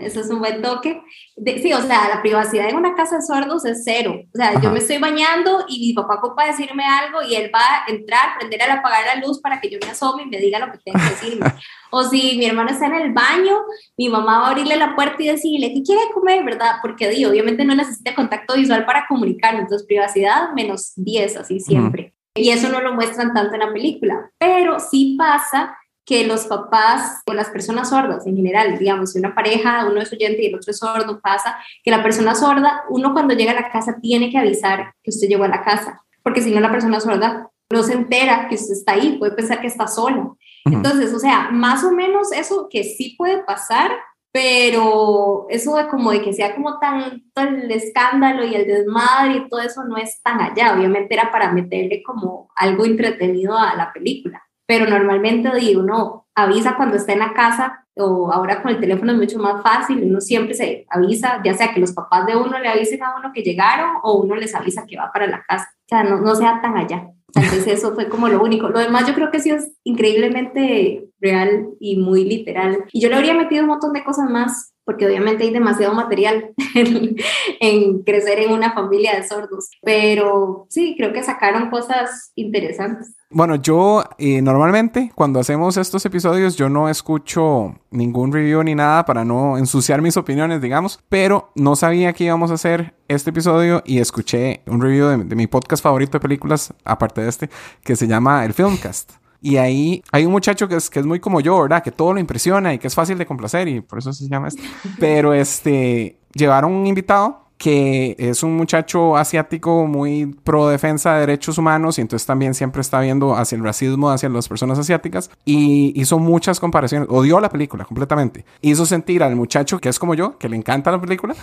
eso 0.00 0.20
es 0.20 0.30
un 0.30 0.38
buen 0.38 0.62
toque. 0.62 1.02
De- 1.36 1.62
sí, 1.62 1.72
o 1.72 1.80
sea, 1.80 2.08
la 2.08 2.22
privacidad 2.22 2.68
en 2.68 2.76
una 2.76 2.94
casa 2.94 3.16
de 3.16 3.22
sordos 3.22 3.64
es 3.64 3.82
cero. 3.84 4.22
O 4.32 4.36
sea, 4.36 4.50
Ajá. 4.50 4.60
yo 4.60 4.70
me 4.70 4.78
estoy 4.78 4.98
bañando 4.98 5.64
y 5.68 5.80
mi 5.88 5.92
papá 5.92 6.16
ocupa 6.16 6.46
decirme 6.46 6.84
algo 6.84 7.22
y 7.22 7.34
él 7.34 7.50
va 7.54 7.60
a 7.60 7.90
entrar, 7.90 8.38
prender 8.38 8.62
al 8.62 8.78
apagar 8.78 9.04
la 9.06 9.26
luz 9.26 9.40
para 9.40 9.60
que 9.60 9.70
yo 9.70 9.78
me 9.82 9.90
asome 9.90 10.24
y 10.24 10.26
me 10.26 10.38
diga 10.38 10.58
lo 10.58 10.72
que 10.72 10.78
tengo 10.78 10.98
que 10.98 11.10
decirme. 11.10 11.46
O 11.96 12.02
si 12.02 12.36
mi 12.36 12.46
hermano 12.46 12.70
está 12.70 12.86
en 12.86 12.94
el 12.94 13.12
baño, 13.12 13.56
mi 13.96 14.08
mamá 14.08 14.40
va 14.40 14.46
a 14.48 14.50
abrirle 14.50 14.76
la 14.76 14.96
puerta 14.96 15.22
y 15.22 15.28
decirle, 15.28 15.72
¿qué 15.72 15.80
quiere 15.84 16.00
comer, 16.12 16.44
verdad? 16.44 16.78
Porque 16.82 17.08
di, 17.08 17.24
obviamente 17.24 17.64
no 17.64 17.72
necesita 17.76 18.16
contacto 18.16 18.54
visual 18.56 18.84
para 18.84 19.06
comunicar, 19.06 19.54
entonces 19.54 19.86
privacidad 19.86 20.52
menos 20.54 20.92
10, 20.96 21.36
así 21.36 21.60
siempre. 21.60 22.12
Y 22.34 22.50
eso 22.50 22.68
no 22.68 22.80
lo 22.80 22.94
muestran 22.94 23.32
tanto 23.32 23.54
en 23.54 23.60
la 23.60 23.72
película, 23.72 24.28
pero 24.38 24.80
sí 24.80 25.14
pasa 25.16 25.78
que 26.04 26.26
los 26.26 26.46
papás 26.46 27.22
o 27.26 27.32
las 27.32 27.48
personas 27.48 27.88
sordas 27.88 28.26
en 28.26 28.36
general, 28.36 28.78
digamos, 28.78 29.12
si 29.12 29.18
una 29.18 29.34
pareja, 29.34 29.86
uno 29.86 30.00
es 30.00 30.12
oyente 30.12 30.42
y 30.42 30.46
el 30.46 30.54
otro 30.56 30.70
es 30.70 30.78
sordo, 30.78 31.20
pasa 31.20 31.56
que 31.82 31.90
la 31.90 32.02
persona 32.02 32.34
sorda, 32.34 32.84
uno 32.90 33.12
cuando 33.12 33.34
llega 33.34 33.52
a 33.52 33.60
la 33.60 33.70
casa 33.70 33.98
tiene 34.00 34.30
que 34.30 34.38
avisar 34.38 34.94
que 35.02 35.10
usted 35.10 35.28
llegó 35.28 35.44
a 35.44 35.48
la 35.48 35.62
casa, 35.62 36.02
porque 36.22 36.42
si 36.42 36.52
no 36.52 36.60
la 36.60 36.70
persona 36.70 37.00
sorda 37.00 37.50
no 37.70 37.82
se 37.82 37.94
entera 37.94 38.48
que 38.48 38.56
usted 38.56 38.74
está 38.74 38.92
ahí, 38.92 39.16
puede 39.18 39.32
pensar 39.32 39.60
que 39.60 39.66
está 39.66 39.86
sola. 39.86 40.30
Entonces, 40.66 41.12
o 41.12 41.18
sea, 41.18 41.50
más 41.50 41.82
o 41.82 41.92
menos 41.92 42.30
eso 42.32 42.68
que 42.70 42.84
sí 42.84 43.14
puede 43.18 43.42
pasar, 43.42 43.90
pero 44.30 45.46
eso 45.48 45.76
de 45.76 45.88
como 45.88 46.10
de 46.10 46.22
que 46.22 46.32
sea 46.32 46.54
como 46.54 46.78
tanto 46.78 47.40
el 47.40 47.70
escándalo 47.70 48.44
y 48.44 48.54
el 48.54 48.66
desmadre 48.66 49.36
y 49.36 49.48
todo 49.48 49.60
eso 49.60 49.84
no 49.84 49.96
es 49.96 50.20
tan 50.22 50.40
allá, 50.40 50.74
obviamente 50.76 51.14
era 51.14 51.30
para 51.32 51.52
meterle 51.52 52.02
como 52.02 52.48
algo 52.56 52.84
entretenido 52.84 53.56
a 53.56 53.74
la 53.74 53.92
película 53.92 54.43
pero 54.66 54.86
normalmente 54.86 55.50
digo, 55.58 55.80
uno 55.80 56.26
avisa 56.34 56.76
cuando 56.76 56.96
está 56.96 57.12
en 57.12 57.20
la 57.20 57.32
casa 57.32 57.84
o 57.96 58.32
ahora 58.32 58.60
con 58.60 58.72
el 58.72 58.80
teléfono 58.80 59.12
es 59.12 59.18
mucho 59.18 59.38
más 59.38 59.62
fácil, 59.62 60.02
uno 60.02 60.20
siempre 60.20 60.54
se 60.54 60.84
avisa, 60.90 61.40
ya 61.44 61.54
sea 61.54 61.72
que 61.72 61.80
los 61.80 61.92
papás 61.92 62.26
de 62.26 62.36
uno 62.36 62.58
le 62.58 62.68
avisen 62.68 63.02
a 63.02 63.16
uno 63.16 63.30
que 63.32 63.42
llegaron 63.42 63.96
o 64.02 64.14
uno 64.14 64.34
les 64.34 64.54
avisa 64.54 64.84
que 64.86 64.96
va 64.96 65.12
para 65.12 65.26
la 65.26 65.44
casa, 65.46 65.68
o 65.72 65.88
sea, 65.88 66.02
no, 66.02 66.20
no 66.20 66.34
sea 66.34 66.60
tan 66.60 66.76
allá. 66.76 67.08
Entonces 67.36 67.66
eso 67.66 67.94
fue 67.94 68.08
como 68.08 68.28
lo 68.28 68.42
único. 68.42 68.68
Lo 68.68 68.78
demás 68.78 69.06
yo 69.06 69.14
creo 69.14 69.30
que 69.30 69.40
sí 69.40 69.50
es 69.50 69.72
increíblemente 69.82 71.08
real 71.20 71.66
y 71.80 71.96
muy 71.96 72.24
literal. 72.24 72.84
Y 72.92 73.00
yo 73.00 73.08
le 73.08 73.16
habría 73.16 73.34
metido 73.34 73.62
un 73.62 73.70
montón 73.70 73.92
de 73.92 74.04
cosas 74.04 74.30
más, 74.30 74.72
porque 74.84 75.06
obviamente 75.06 75.42
hay 75.44 75.52
demasiado 75.52 75.94
material 75.94 76.52
en, 76.74 77.16
en 77.60 78.02
crecer 78.04 78.38
en 78.38 78.52
una 78.52 78.72
familia 78.72 79.16
de 79.16 79.26
sordos. 79.26 79.70
Pero 79.82 80.66
sí, 80.68 80.94
creo 80.96 81.12
que 81.12 81.22
sacaron 81.22 81.70
cosas 81.70 82.30
interesantes. 82.36 83.16
Bueno, 83.34 83.56
yo 83.56 84.04
eh, 84.16 84.40
normalmente 84.42 85.10
cuando 85.12 85.40
hacemos 85.40 85.76
estos 85.76 86.06
episodios 86.06 86.54
yo 86.54 86.68
no 86.68 86.88
escucho 86.88 87.74
ningún 87.90 88.32
review 88.32 88.62
ni 88.62 88.76
nada 88.76 89.04
para 89.04 89.24
no 89.24 89.58
ensuciar 89.58 90.00
mis 90.00 90.16
opiniones, 90.16 90.62
digamos, 90.62 91.00
pero 91.08 91.50
no 91.56 91.74
sabía 91.74 92.12
que 92.12 92.22
íbamos 92.22 92.52
a 92.52 92.54
hacer 92.54 92.94
este 93.08 93.30
episodio 93.30 93.82
y 93.84 93.98
escuché 93.98 94.62
un 94.66 94.80
review 94.80 95.08
de, 95.08 95.34
mi 95.34 95.48
podcast 95.48 95.82
favorito 95.82 96.12
de 96.12 96.20
películas, 96.20 96.72
aparte 96.84 97.22
de 97.22 97.28
este, 97.28 97.50
que 97.82 97.96
se 97.96 98.06
llama 98.06 98.44
El 98.44 98.54
Filmcast. 98.54 99.14
Y 99.40 99.56
ahí 99.56 100.04
hay 100.12 100.26
un 100.26 100.30
muchacho 100.30 100.68
que 100.68 100.76
es, 100.76 100.88
que 100.88 101.00
es 101.00 101.04
muy 101.04 101.18
como 101.18 101.40
yo, 101.40 101.60
¿verdad? 101.60 101.82
Que 101.82 101.90
todo 101.90 102.12
lo 102.12 102.20
impresiona 102.20 102.72
y 102.72 102.78
que 102.78 102.86
es 102.86 102.94
fácil 102.94 103.18
de 103.18 103.26
complacer 103.26 103.66
y 103.66 103.80
por 103.80 103.98
eso 103.98 104.12
se 104.12 104.28
llama 104.28 104.46
este. 104.46 104.62
Pero 105.00 105.34
este, 105.34 106.20
llevaron 106.34 106.70
un 106.70 106.86
invitado 106.86 107.43
que 107.64 108.14
es 108.18 108.42
un 108.42 108.58
muchacho 108.58 109.16
asiático 109.16 109.86
muy 109.86 110.26
pro 110.26 110.68
defensa 110.68 111.14
de 111.14 111.20
derechos 111.20 111.56
humanos 111.56 111.96
y 111.96 112.02
entonces 112.02 112.26
también 112.26 112.52
siempre 112.52 112.82
está 112.82 113.00
viendo 113.00 113.34
hacia 113.34 113.56
el 113.56 113.64
racismo 113.64 114.10
hacia 114.10 114.28
las 114.28 114.50
personas 114.50 114.78
asiáticas 114.78 115.30
y 115.46 115.98
hizo 115.98 116.18
muchas 116.18 116.60
comparaciones, 116.60 117.08
odió 117.10 117.40
la 117.40 117.48
película 117.48 117.86
completamente. 117.86 118.44
Hizo 118.60 118.84
sentir 118.84 119.22
al 119.22 119.34
muchacho 119.34 119.78
que 119.78 119.88
es 119.88 119.98
como 119.98 120.12
yo, 120.12 120.36
que 120.36 120.50
le 120.50 120.56
encanta 120.56 120.90
la 120.90 121.00
película, 121.00 121.34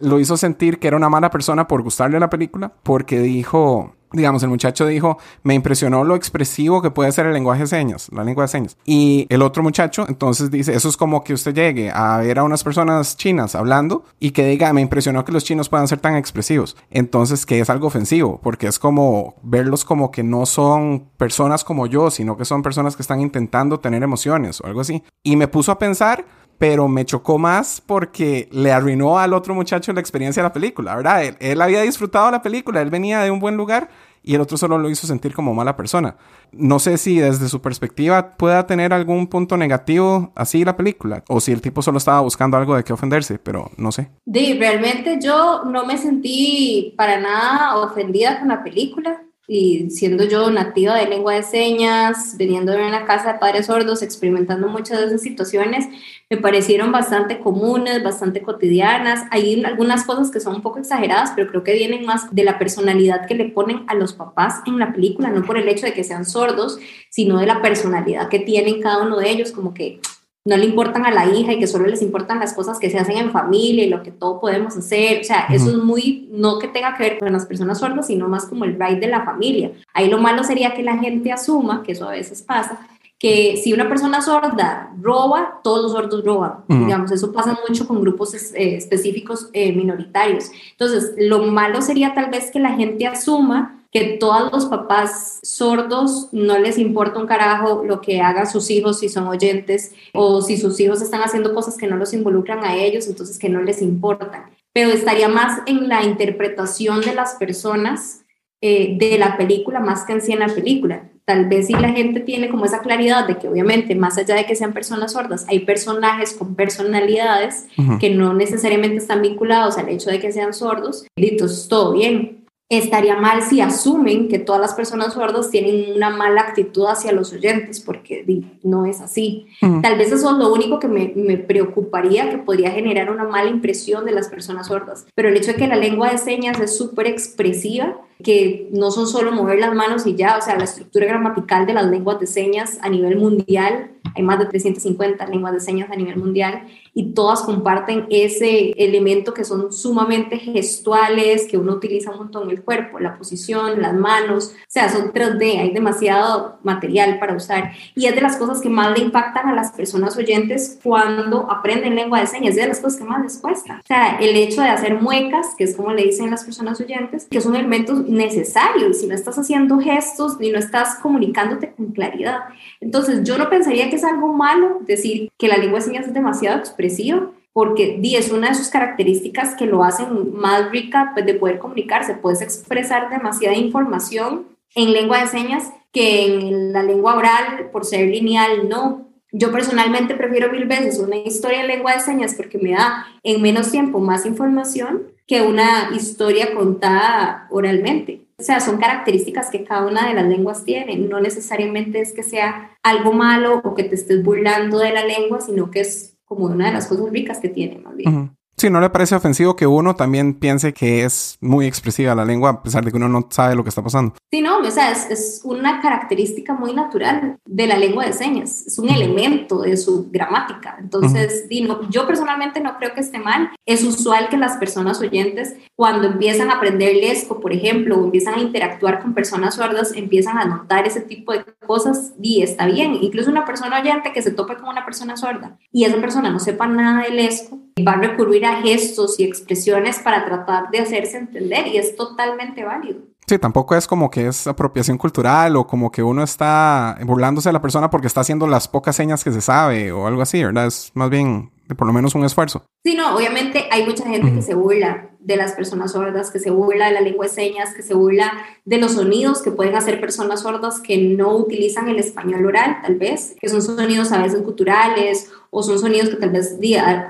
lo 0.00 0.20
hizo 0.20 0.36
sentir 0.36 0.78
que 0.78 0.88
era 0.88 0.98
una 0.98 1.08
mala 1.08 1.30
persona 1.30 1.66
por 1.66 1.82
gustarle 1.82 2.20
la 2.20 2.28
película 2.28 2.70
porque 2.82 3.18
dijo, 3.20 3.94
digamos, 4.12 4.42
el 4.42 4.48
muchacho 4.48 4.86
dijo, 4.86 5.18
me 5.42 5.54
impresionó 5.54 6.04
lo 6.04 6.16
expresivo 6.16 6.82
que 6.82 6.90
puede 6.90 7.12
ser 7.12 7.26
el 7.26 7.32
lenguaje 7.32 7.62
de 7.62 7.66
señas, 7.68 8.08
la 8.12 8.24
lengua 8.24 8.44
de 8.44 8.48
señas. 8.48 8.76
Y 8.84 9.26
el 9.28 9.42
otro 9.42 9.62
muchacho, 9.62 10.04
entonces 10.08 10.50
dice, 10.50 10.74
eso 10.74 10.88
es 10.88 10.96
como 10.96 11.24
que 11.24 11.34
usted 11.34 11.54
llegue 11.54 11.90
a 11.90 12.18
ver 12.18 12.38
a 12.38 12.44
unas 12.44 12.64
personas 12.64 13.16
chinas 13.16 13.54
hablando 13.54 14.04
y 14.18 14.32
que 14.32 14.44
diga, 14.46 14.72
me 14.72 14.80
impresionó 14.80 15.24
que 15.24 15.32
los 15.32 15.44
chinos 15.44 15.68
puedan 15.68 15.88
ser 15.88 16.00
tan 16.00 16.16
expresivos. 16.16 16.76
Entonces, 16.90 17.46
que 17.46 17.60
es 17.60 17.70
algo 17.70 17.86
ofensivo, 17.86 18.40
porque 18.42 18.66
es 18.66 18.78
como 18.78 19.36
verlos 19.42 19.84
como 19.84 20.10
que 20.10 20.22
no 20.22 20.46
son 20.46 21.08
personas 21.16 21.64
como 21.64 21.86
yo, 21.86 22.10
sino 22.10 22.36
que 22.36 22.44
son 22.44 22.62
personas 22.62 22.96
que 22.96 23.02
están 23.02 23.20
intentando 23.20 23.80
tener 23.80 24.02
emociones 24.02 24.60
o 24.60 24.66
algo 24.66 24.80
así. 24.80 25.02
Y 25.22 25.36
me 25.36 25.48
puso 25.48 25.72
a 25.72 25.78
pensar 25.78 26.24
pero 26.60 26.88
me 26.88 27.06
chocó 27.06 27.38
más 27.38 27.80
porque 27.80 28.46
le 28.52 28.70
arruinó 28.70 29.18
al 29.18 29.32
otro 29.32 29.54
muchacho 29.54 29.94
la 29.94 30.00
experiencia 30.00 30.42
de 30.42 30.48
la 30.50 30.52
película, 30.52 30.94
¿verdad? 30.94 31.24
Él, 31.24 31.36
él, 31.40 31.62
había 31.62 31.80
disfrutado 31.80 32.30
la 32.30 32.42
película, 32.42 32.82
él 32.82 32.90
venía 32.90 33.20
de 33.20 33.30
un 33.30 33.40
buen 33.40 33.56
lugar 33.56 33.88
y 34.22 34.34
el 34.34 34.42
otro 34.42 34.58
solo 34.58 34.76
lo 34.76 34.90
hizo 34.90 35.06
sentir 35.06 35.32
como 35.32 35.54
mala 35.54 35.74
persona. 35.74 36.16
No 36.52 36.78
sé 36.78 36.98
si 36.98 37.18
desde 37.18 37.48
su 37.48 37.62
perspectiva 37.62 38.36
pueda 38.36 38.66
tener 38.66 38.92
algún 38.92 39.28
punto 39.28 39.56
negativo 39.56 40.32
así 40.36 40.62
la 40.62 40.76
película 40.76 41.24
o 41.28 41.40
si 41.40 41.50
el 41.50 41.62
tipo 41.62 41.80
solo 41.80 41.96
estaba 41.96 42.20
buscando 42.20 42.58
algo 42.58 42.76
de 42.76 42.84
qué 42.84 42.92
ofenderse, 42.92 43.38
pero 43.38 43.70
no 43.78 43.90
sé. 43.90 44.10
Sí, 44.30 44.58
realmente 44.58 45.18
yo 45.18 45.64
no 45.64 45.86
me 45.86 45.96
sentí 45.96 46.92
para 46.94 47.18
nada 47.18 47.78
ofendida 47.78 48.38
con 48.38 48.48
la 48.48 48.62
película 48.62 49.22
y 49.52 49.90
siendo 49.90 50.22
yo 50.22 50.48
nativa 50.48 50.94
de 50.94 51.08
lengua 51.08 51.34
de 51.34 51.42
señas, 51.42 52.36
veniendo 52.36 52.70
de 52.70 52.86
una 52.86 53.04
casa 53.04 53.32
de 53.32 53.38
padres 53.40 53.66
sordos, 53.66 54.00
experimentando 54.00 54.68
muchas 54.68 55.00
de 55.00 55.06
esas 55.06 55.22
situaciones, 55.22 55.88
me 56.30 56.36
parecieron 56.36 56.92
bastante 56.92 57.40
comunes, 57.40 58.00
bastante 58.00 58.42
cotidianas. 58.42 59.24
Hay 59.32 59.60
algunas 59.64 60.04
cosas 60.04 60.30
que 60.30 60.38
son 60.38 60.54
un 60.54 60.62
poco 60.62 60.78
exageradas, 60.78 61.32
pero 61.34 61.48
creo 61.50 61.64
que 61.64 61.72
vienen 61.72 62.06
más 62.06 62.32
de 62.32 62.44
la 62.44 62.60
personalidad 62.60 63.26
que 63.26 63.34
le 63.34 63.46
ponen 63.46 63.82
a 63.88 63.96
los 63.96 64.12
papás 64.12 64.60
en 64.66 64.78
la 64.78 64.92
película, 64.92 65.30
no 65.30 65.42
por 65.42 65.58
el 65.58 65.68
hecho 65.68 65.84
de 65.84 65.94
que 65.94 66.04
sean 66.04 66.24
sordos, 66.24 66.78
sino 67.08 67.40
de 67.40 67.46
la 67.46 67.60
personalidad 67.60 68.28
que 68.28 68.38
tienen 68.38 68.80
cada 68.80 69.02
uno 69.02 69.18
de 69.18 69.30
ellos, 69.30 69.50
como 69.50 69.74
que 69.74 69.98
no 70.46 70.56
le 70.56 70.64
importan 70.64 71.04
a 71.04 71.10
la 71.10 71.26
hija 71.26 71.52
y 71.52 71.58
que 71.58 71.66
solo 71.66 71.86
les 71.86 72.00
importan 72.00 72.40
las 72.40 72.54
cosas 72.54 72.78
que 72.78 72.88
se 72.88 72.98
hacen 72.98 73.18
en 73.18 73.30
familia 73.30 73.84
y 73.84 73.90
lo 73.90 74.02
que 74.02 74.10
todos 74.10 74.40
podemos 74.40 74.74
hacer. 74.76 75.20
O 75.20 75.24
sea, 75.24 75.46
uh 75.48 75.52
-huh. 75.52 75.56
eso 75.56 75.70
es 75.70 75.76
muy, 75.76 76.28
no 76.32 76.58
que 76.58 76.68
tenga 76.68 76.96
que 76.96 77.02
ver 77.02 77.18
con 77.18 77.32
las 77.32 77.44
personas 77.44 77.78
sordas, 77.78 78.06
sino 78.06 78.26
más 78.28 78.46
como 78.46 78.64
el 78.64 78.72
ride 78.80 79.00
de 79.00 79.08
la 79.08 79.24
familia. 79.24 79.72
Ahí 79.92 80.08
lo 80.08 80.18
malo 80.18 80.42
sería 80.42 80.72
que 80.74 80.82
la 80.82 80.96
gente 80.96 81.30
asuma, 81.30 81.82
que 81.82 81.92
eso 81.92 82.08
a 82.08 82.12
veces 82.12 82.40
pasa, 82.40 82.78
que 83.18 83.58
si 83.62 83.74
una 83.74 83.86
persona 83.86 84.22
sorda 84.22 84.90
roba, 84.98 85.60
todos 85.62 85.82
los 85.82 85.92
sordos 85.92 86.24
roban. 86.24 86.52
Uh 86.68 86.74
-huh. 86.74 86.84
Digamos, 86.86 87.12
eso 87.12 87.32
pasa 87.32 87.58
mucho 87.68 87.86
con 87.86 88.00
grupos 88.00 88.32
eh, 88.34 88.76
específicos 88.76 89.50
eh, 89.52 89.72
minoritarios. 89.74 90.50
Entonces, 90.70 91.12
lo 91.18 91.42
malo 91.42 91.82
sería 91.82 92.14
tal 92.14 92.30
vez 92.30 92.50
que 92.50 92.60
la 92.60 92.70
gente 92.70 93.06
asuma 93.06 93.79
que 93.92 94.16
todos 94.20 94.52
los 94.52 94.66
papás 94.66 95.40
sordos 95.42 96.28
no 96.32 96.58
les 96.58 96.78
importa 96.78 97.18
un 97.18 97.26
carajo 97.26 97.82
lo 97.84 98.00
que 98.00 98.20
hagan 98.20 98.46
sus 98.46 98.70
hijos 98.70 99.00
si 99.00 99.08
son 99.08 99.26
oyentes 99.26 99.92
o 100.14 100.42
si 100.42 100.56
sus 100.56 100.78
hijos 100.78 101.02
están 101.02 101.22
haciendo 101.22 101.54
cosas 101.54 101.76
que 101.76 101.88
no 101.88 101.96
los 101.96 102.12
involucran 102.14 102.64
a 102.64 102.76
ellos, 102.76 103.08
entonces 103.08 103.38
que 103.38 103.48
no 103.48 103.60
les 103.62 103.82
importan. 103.82 104.44
Pero 104.72 104.90
estaría 104.90 105.28
más 105.28 105.62
en 105.66 105.88
la 105.88 106.04
interpretación 106.04 107.00
de 107.00 107.14
las 107.14 107.34
personas 107.34 108.24
eh, 108.60 108.96
de 108.98 109.18
la 109.18 109.36
película 109.36 109.80
más 109.80 110.04
que 110.04 110.12
en 110.12 110.20
sí 110.20 110.32
en 110.32 110.40
la 110.40 110.48
película. 110.48 111.10
Tal 111.24 111.48
vez 111.48 111.66
si 111.66 111.72
la 111.72 111.90
gente 111.90 112.20
tiene 112.20 112.48
como 112.48 112.66
esa 112.66 112.80
claridad 112.80 113.26
de 113.26 113.38
que 113.38 113.48
obviamente 113.48 113.94
más 113.94 114.18
allá 114.18 114.36
de 114.36 114.46
que 114.46 114.54
sean 114.54 114.72
personas 114.72 115.12
sordas, 115.12 115.46
hay 115.48 115.60
personajes 115.60 116.32
con 116.34 116.54
personalidades 116.54 117.66
uh 117.76 117.82
-huh. 117.82 117.98
que 117.98 118.10
no 118.10 118.34
necesariamente 118.34 118.98
están 118.98 119.22
vinculados 119.22 119.78
al 119.78 119.88
hecho 119.88 120.10
de 120.10 120.20
que 120.20 120.32
sean 120.32 120.52
sordos, 120.52 121.06
entonces 121.16 121.68
todo 121.68 121.92
bien 121.92 122.40
estaría 122.70 123.16
mal 123.16 123.42
si 123.42 123.60
asumen 123.60 124.28
que 124.28 124.38
todas 124.38 124.60
las 124.60 124.74
personas 124.74 125.14
sordas 125.14 125.50
tienen 125.50 125.96
una 125.96 126.10
mala 126.10 126.42
actitud 126.42 126.86
hacia 126.86 127.10
los 127.10 127.32
oyentes, 127.32 127.80
porque 127.80 128.24
no 128.62 128.86
es 128.86 129.00
así. 129.00 129.48
Mm. 129.60 129.80
Tal 129.80 129.98
vez 129.98 130.12
eso 130.12 130.30
es 130.30 130.36
lo 130.36 130.52
único 130.52 130.78
que 130.78 130.86
me, 130.86 131.12
me 131.16 131.36
preocuparía, 131.36 132.30
que 132.30 132.38
podría 132.38 132.70
generar 132.70 133.10
una 133.10 133.24
mala 133.24 133.50
impresión 133.50 134.04
de 134.04 134.12
las 134.12 134.28
personas 134.28 134.68
sordas. 134.68 135.06
Pero 135.16 135.28
el 135.28 135.36
hecho 135.36 135.52
de 135.52 135.58
que 135.58 135.66
la 135.66 135.74
lengua 135.74 136.12
de 136.12 136.18
señas 136.18 136.60
es 136.60 136.76
súper 136.76 137.08
expresiva, 137.08 137.98
que 138.22 138.68
no 138.72 138.92
son 138.92 139.08
solo 139.08 139.32
mover 139.32 139.58
las 139.58 139.74
manos 139.74 140.06
y 140.06 140.14
ya, 140.14 140.36
o 140.38 140.42
sea, 140.42 140.56
la 140.56 140.64
estructura 140.64 141.06
gramatical 141.06 141.66
de 141.66 141.74
las 141.74 141.86
lenguas 141.86 142.20
de 142.20 142.26
señas 142.26 142.78
a 142.82 142.88
nivel 142.88 143.16
mundial, 143.16 143.90
hay 144.14 144.22
más 144.22 144.38
de 144.38 144.46
350 144.46 145.26
lenguas 145.26 145.52
de 145.52 145.60
señas 145.60 145.90
a 145.90 145.96
nivel 145.96 146.16
mundial, 146.16 146.62
y 146.94 147.12
todas 147.12 147.42
comparten 147.42 148.06
ese 148.10 148.72
elemento 148.76 149.34
que 149.34 149.44
son 149.44 149.72
sumamente 149.72 150.38
gestuales, 150.38 151.46
que 151.46 151.58
uno 151.58 151.74
utiliza 151.74 152.10
un 152.10 152.18
montón 152.18 152.50
el 152.50 152.62
cuerpo, 152.62 152.98
la 152.98 153.16
posición, 153.16 153.80
las 153.80 153.94
manos, 153.94 154.54
o 154.54 154.64
sea, 154.68 154.88
son 154.88 155.12
3D, 155.12 155.60
hay 155.60 155.70
demasiado 155.72 156.58
material 156.62 157.18
para 157.18 157.34
usar. 157.34 157.72
Y 157.94 158.06
es 158.06 158.14
de 158.14 158.20
las 158.20 158.36
cosas 158.36 158.60
que 158.60 158.68
más 158.68 158.96
le 158.96 159.04
impactan 159.04 159.48
a 159.48 159.54
las 159.54 159.72
personas 159.72 160.16
oyentes 160.16 160.78
cuando 160.82 161.50
aprenden 161.50 161.94
lengua 161.94 162.20
de 162.20 162.26
señas, 162.26 162.50
es 162.50 162.62
de 162.62 162.68
las 162.68 162.80
cosas 162.80 162.98
que 162.98 163.04
más 163.04 163.22
les 163.22 163.38
cuesta. 163.38 163.80
O 163.82 163.86
sea, 163.86 164.18
el 164.18 164.36
hecho 164.36 164.62
de 164.62 164.68
hacer 164.68 165.00
muecas, 165.00 165.54
que 165.56 165.64
es 165.64 165.76
como 165.76 165.92
le 165.92 166.04
dicen 166.04 166.30
las 166.30 166.44
personas 166.44 166.80
oyentes, 166.80 167.26
que 167.30 167.40
son 167.40 167.54
elementos 167.56 168.04
necesarios, 168.06 168.98
si 168.98 169.06
no 169.06 169.14
estás 169.14 169.38
haciendo 169.38 169.78
gestos 169.78 170.38
ni 170.40 170.50
no 170.50 170.58
estás 170.58 170.96
comunicándote 170.96 171.72
con 171.72 171.92
claridad. 171.92 172.40
Entonces, 172.80 173.22
yo 173.24 173.38
no 173.38 173.48
pensaría 173.48 173.90
que 173.90 173.96
es 173.96 174.04
algo 174.04 174.32
malo 174.32 174.80
decir 174.86 175.30
que 175.38 175.48
la 175.48 175.56
lengua 175.56 175.78
de 175.78 175.84
señas 175.84 176.06
es 176.06 176.14
demasiado 176.14 176.60
expresiva, 176.80 177.30
porque 177.52 177.98
di, 178.00 178.16
es 178.16 178.30
una 178.30 178.48
de 178.48 178.54
sus 178.54 178.68
características 178.68 179.54
que 179.54 179.66
lo 179.66 179.82
hacen 179.82 180.34
más 180.34 180.70
rica 180.70 181.10
pues, 181.14 181.26
de 181.26 181.34
poder 181.34 181.58
comunicarse. 181.58 182.14
Puedes 182.14 182.42
expresar 182.42 183.10
demasiada 183.10 183.56
información 183.56 184.46
en 184.74 184.92
lengua 184.92 185.20
de 185.20 185.26
señas 185.26 185.70
que 185.92 186.26
en 186.26 186.72
la 186.72 186.82
lengua 186.82 187.16
oral, 187.16 187.70
por 187.72 187.84
ser 187.84 188.08
lineal, 188.08 188.68
no. 188.68 189.08
Yo 189.32 189.52
personalmente 189.52 190.14
prefiero 190.14 190.50
mil 190.50 190.66
veces 190.66 190.98
una 190.98 191.16
historia 191.16 191.60
en 191.60 191.68
lengua 191.68 191.94
de 191.94 192.00
señas 192.00 192.34
porque 192.34 192.58
me 192.58 192.72
da 192.72 193.06
en 193.22 193.42
menos 193.42 193.70
tiempo 193.70 193.98
más 194.00 194.26
información 194.26 195.02
que 195.26 195.42
una 195.42 195.90
historia 195.94 196.54
contada 196.54 197.46
oralmente. 197.50 198.22
O 198.40 198.42
sea, 198.42 198.58
son 198.58 198.78
características 198.78 199.50
que 199.50 199.64
cada 199.64 199.86
una 199.86 200.08
de 200.08 200.14
las 200.14 200.26
lenguas 200.26 200.64
tiene. 200.64 200.96
No 200.96 201.20
necesariamente 201.20 202.00
es 202.00 202.12
que 202.12 202.22
sea 202.22 202.70
algo 202.82 203.12
malo 203.12 203.60
o 203.62 203.74
que 203.74 203.84
te 203.84 203.94
estés 203.94 204.24
burlando 204.24 204.78
de 204.78 204.92
la 204.92 205.04
lengua, 205.04 205.40
sino 205.40 205.70
que 205.70 205.80
es 205.80 206.09
como 206.30 206.46
una 206.46 206.66
de 206.66 206.72
las 206.74 206.86
cosas 206.86 207.10
ricas 207.10 207.40
que 207.40 207.48
tiene, 207.48 207.80
más 207.80 207.96
bien. 207.96 208.36
Sí, 208.60 208.68
no 208.68 208.78
le 208.82 208.90
parece 208.90 209.14
ofensivo 209.14 209.56
que 209.56 209.66
uno 209.66 209.96
también 209.96 210.34
piense 210.34 210.74
que 210.74 211.02
es 211.02 211.38
muy 211.40 211.64
expresiva 211.64 212.14
la 212.14 212.26
lengua, 212.26 212.50
a 212.50 212.62
pesar 212.62 212.84
de 212.84 212.90
que 212.90 212.98
uno 212.98 213.08
no 213.08 213.26
sabe 213.30 213.54
lo 213.54 213.62
que 213.62 213.70
está 213.70 213.82
pasando. 213.82 214.12
Sí, 214.30 214.42
no, 214.42 214.58
o 214.58 214.70
sea, 214.70 214.92
es, 214.92 215.10
es 215.10 215.40
una 215.44 215.80
característica 215.80 216.52
muy 216.52 216.74
natural 216.74 217.38
de 217.46 217.66
la 217.66 217.78
lengua 217.78 218.04
de 218.04 218.12
señas, 218.12 218.66
es 218.66 218.78
un 218.78 218.90
elemento 218.90 219.62
de 219.62 219.78
su 219.78 220.10
gramática. 220.10 220.76
Entonces, 220.78 221.48
di, 221.48 221.62
no, 221.62 221.88
yo 221.88 222.06
personalmente 222.06 222.60
no 222.60 222.76
creo 222.76 222.92
que 222.92 223.00
esté 223.00 223.18
mal. 223.18 223.48
Es 223.64 223.82
usual 223.82 224.28
que 224.28 224.36
las 224.36 224.58
personas 224.58 225.00
oyentes, 225.00 225.54
cuando 225.74 226.08
empiezan 226.08 226.50
a 226.50 226.56
aprender 226.56 226.96
lesco, 226.96 227.40
por 227.40 227.54
ejemplo, 227.54 227.96
o 227.96 228.04
empiezan 228.04 228.34
a 228.34 228.42
interactuar 228.42 229.00
con 229.00 229.14
personas 229.14 229.54
sordas, 229.54 229.94
empiezan 229.96 230.36
a 230.36 230.44
notar 230.44 230.86
ese 230.86 231.00
tipo 231.00 231.32
de 231.32 231.46
cosas 231.66 232.12
y 232.20 232.42
está 232.42 232.66
bien. 232.66 232.98
Incluso 233.00 233.30
una 233.30 233.46
persona 233.46 233.80
oyente 233.80 234.12
que 234.12 234.20
se 234.20 234.32
tope 234.32 234.56
con 234.56 234.68
una 234.68 234.84
persona 234.84 235.16
sorda 235.16 235.56
y 235.72 235.86
esa 235.86 235.98
persona 235.98 236.28
no 236.28 236.40
sepa 236.40 236.66
nada 236.66 237.04
de 237.04 237.14
lesco, 237.14 237.58
va 237.84 237.92
a 237.92 237.96
recurrir 237.96 238.44
a 238.44 238.62
gestos 238.62 239.18
y 239.18 239.24
expresiones 239.24 239.98
para 239.98 240.24
tratar 240.24 240.70
de 240.70 240.80
hacerse 240.80 241.18
entender 241.18 241.66
y 241.66 241.76
es 241.76 241.96
totalmente 241.96 242.64
válido. 242.64 243.00
Sí, 243.26 243.38
tampoco 243.38 243.76
es 243.76 243.86
como 243.86 244.10
que 244.10 244.26
es 244.26 244.46
apropiación 244.46 244.98
cultural 244.98 245.54
o 245.54 245.66
como 245.66 245.92
que 245.92 246.02
uno 246.02 246.24
está 246.24 246.98
burlándose 247.04 247.48
de 247.48 247.52
la 247.52 247.62
persona 247.62 247.88
porque 247.88 248.08
está 248.08 248.22
haciendo 248.22 248.46
las 248.48 248.66
pocas 248.66 248.96
señas 248.96 249.22
que 249.22 249.30
se 249.30 249.40
sabe 249.40 249.92
o 249.92 250.06
algo 250.06 250.22
así, 250.22 250.42
¿verdad? 250.42 250.66
Es 250.66 250.90
más 250.94 251.10
bien 251.10 251.52
por 251.74 251.86
lo 251.86 251.92
menos 251.92 252.14
un 252.14 252.24
esfuerzo. 252.24 252.64
Sí, 252.84 252.94
no, 252.94 253.16
obviamente 253.16 253.68
hay 253.70 253.84
mucha 253.84 254.06
gente 254.06 254.32
que 254.34 254.42
se 254.42 254.54
burla 254.54 255.10
de 255.20 255.36
las 255.36 255.52
personas 255.52 255.92
sordas, 255.92 256.30
que 256.30 256.38
se 256.38 256.50
burla 256.50 256.86
de 256.86 256.92
la 256.92 257.00
lengua 257.02 257.26
de 257.26 257.32
señas, 257.32 257.74
que 257.74 257.82
se 257.82 257.94
burla 257.94 258.32
de 258.64 258.78
los 258.78 258.92
sonidos 258.92 259.42
que 259.42 259.50
pueden 259.50 259.74
hacer 259.74 260.00
personas 260.00 260.40
sordas 260.40 260.80
que 260.80 260.96
no 260.96 261.36
utilizan 261.36 261.88
el 261.88 261.98
español 261.98 262.46
oral, 262.46 262.78
tal 262.82 262.96
vez, 262.96 263.36
que 263.38 263.48
son 263.48 263.60
sonidos 263.60 264.12
a 264.12 264.22
veces 264.22 264.40
culturales 264.42 265.30
o 265.50 265.62
son 265.62 265.78
sonidos 265.78 266.08
que 266.08 266.16
tal 266.16 266.30
vez 266.30 266.56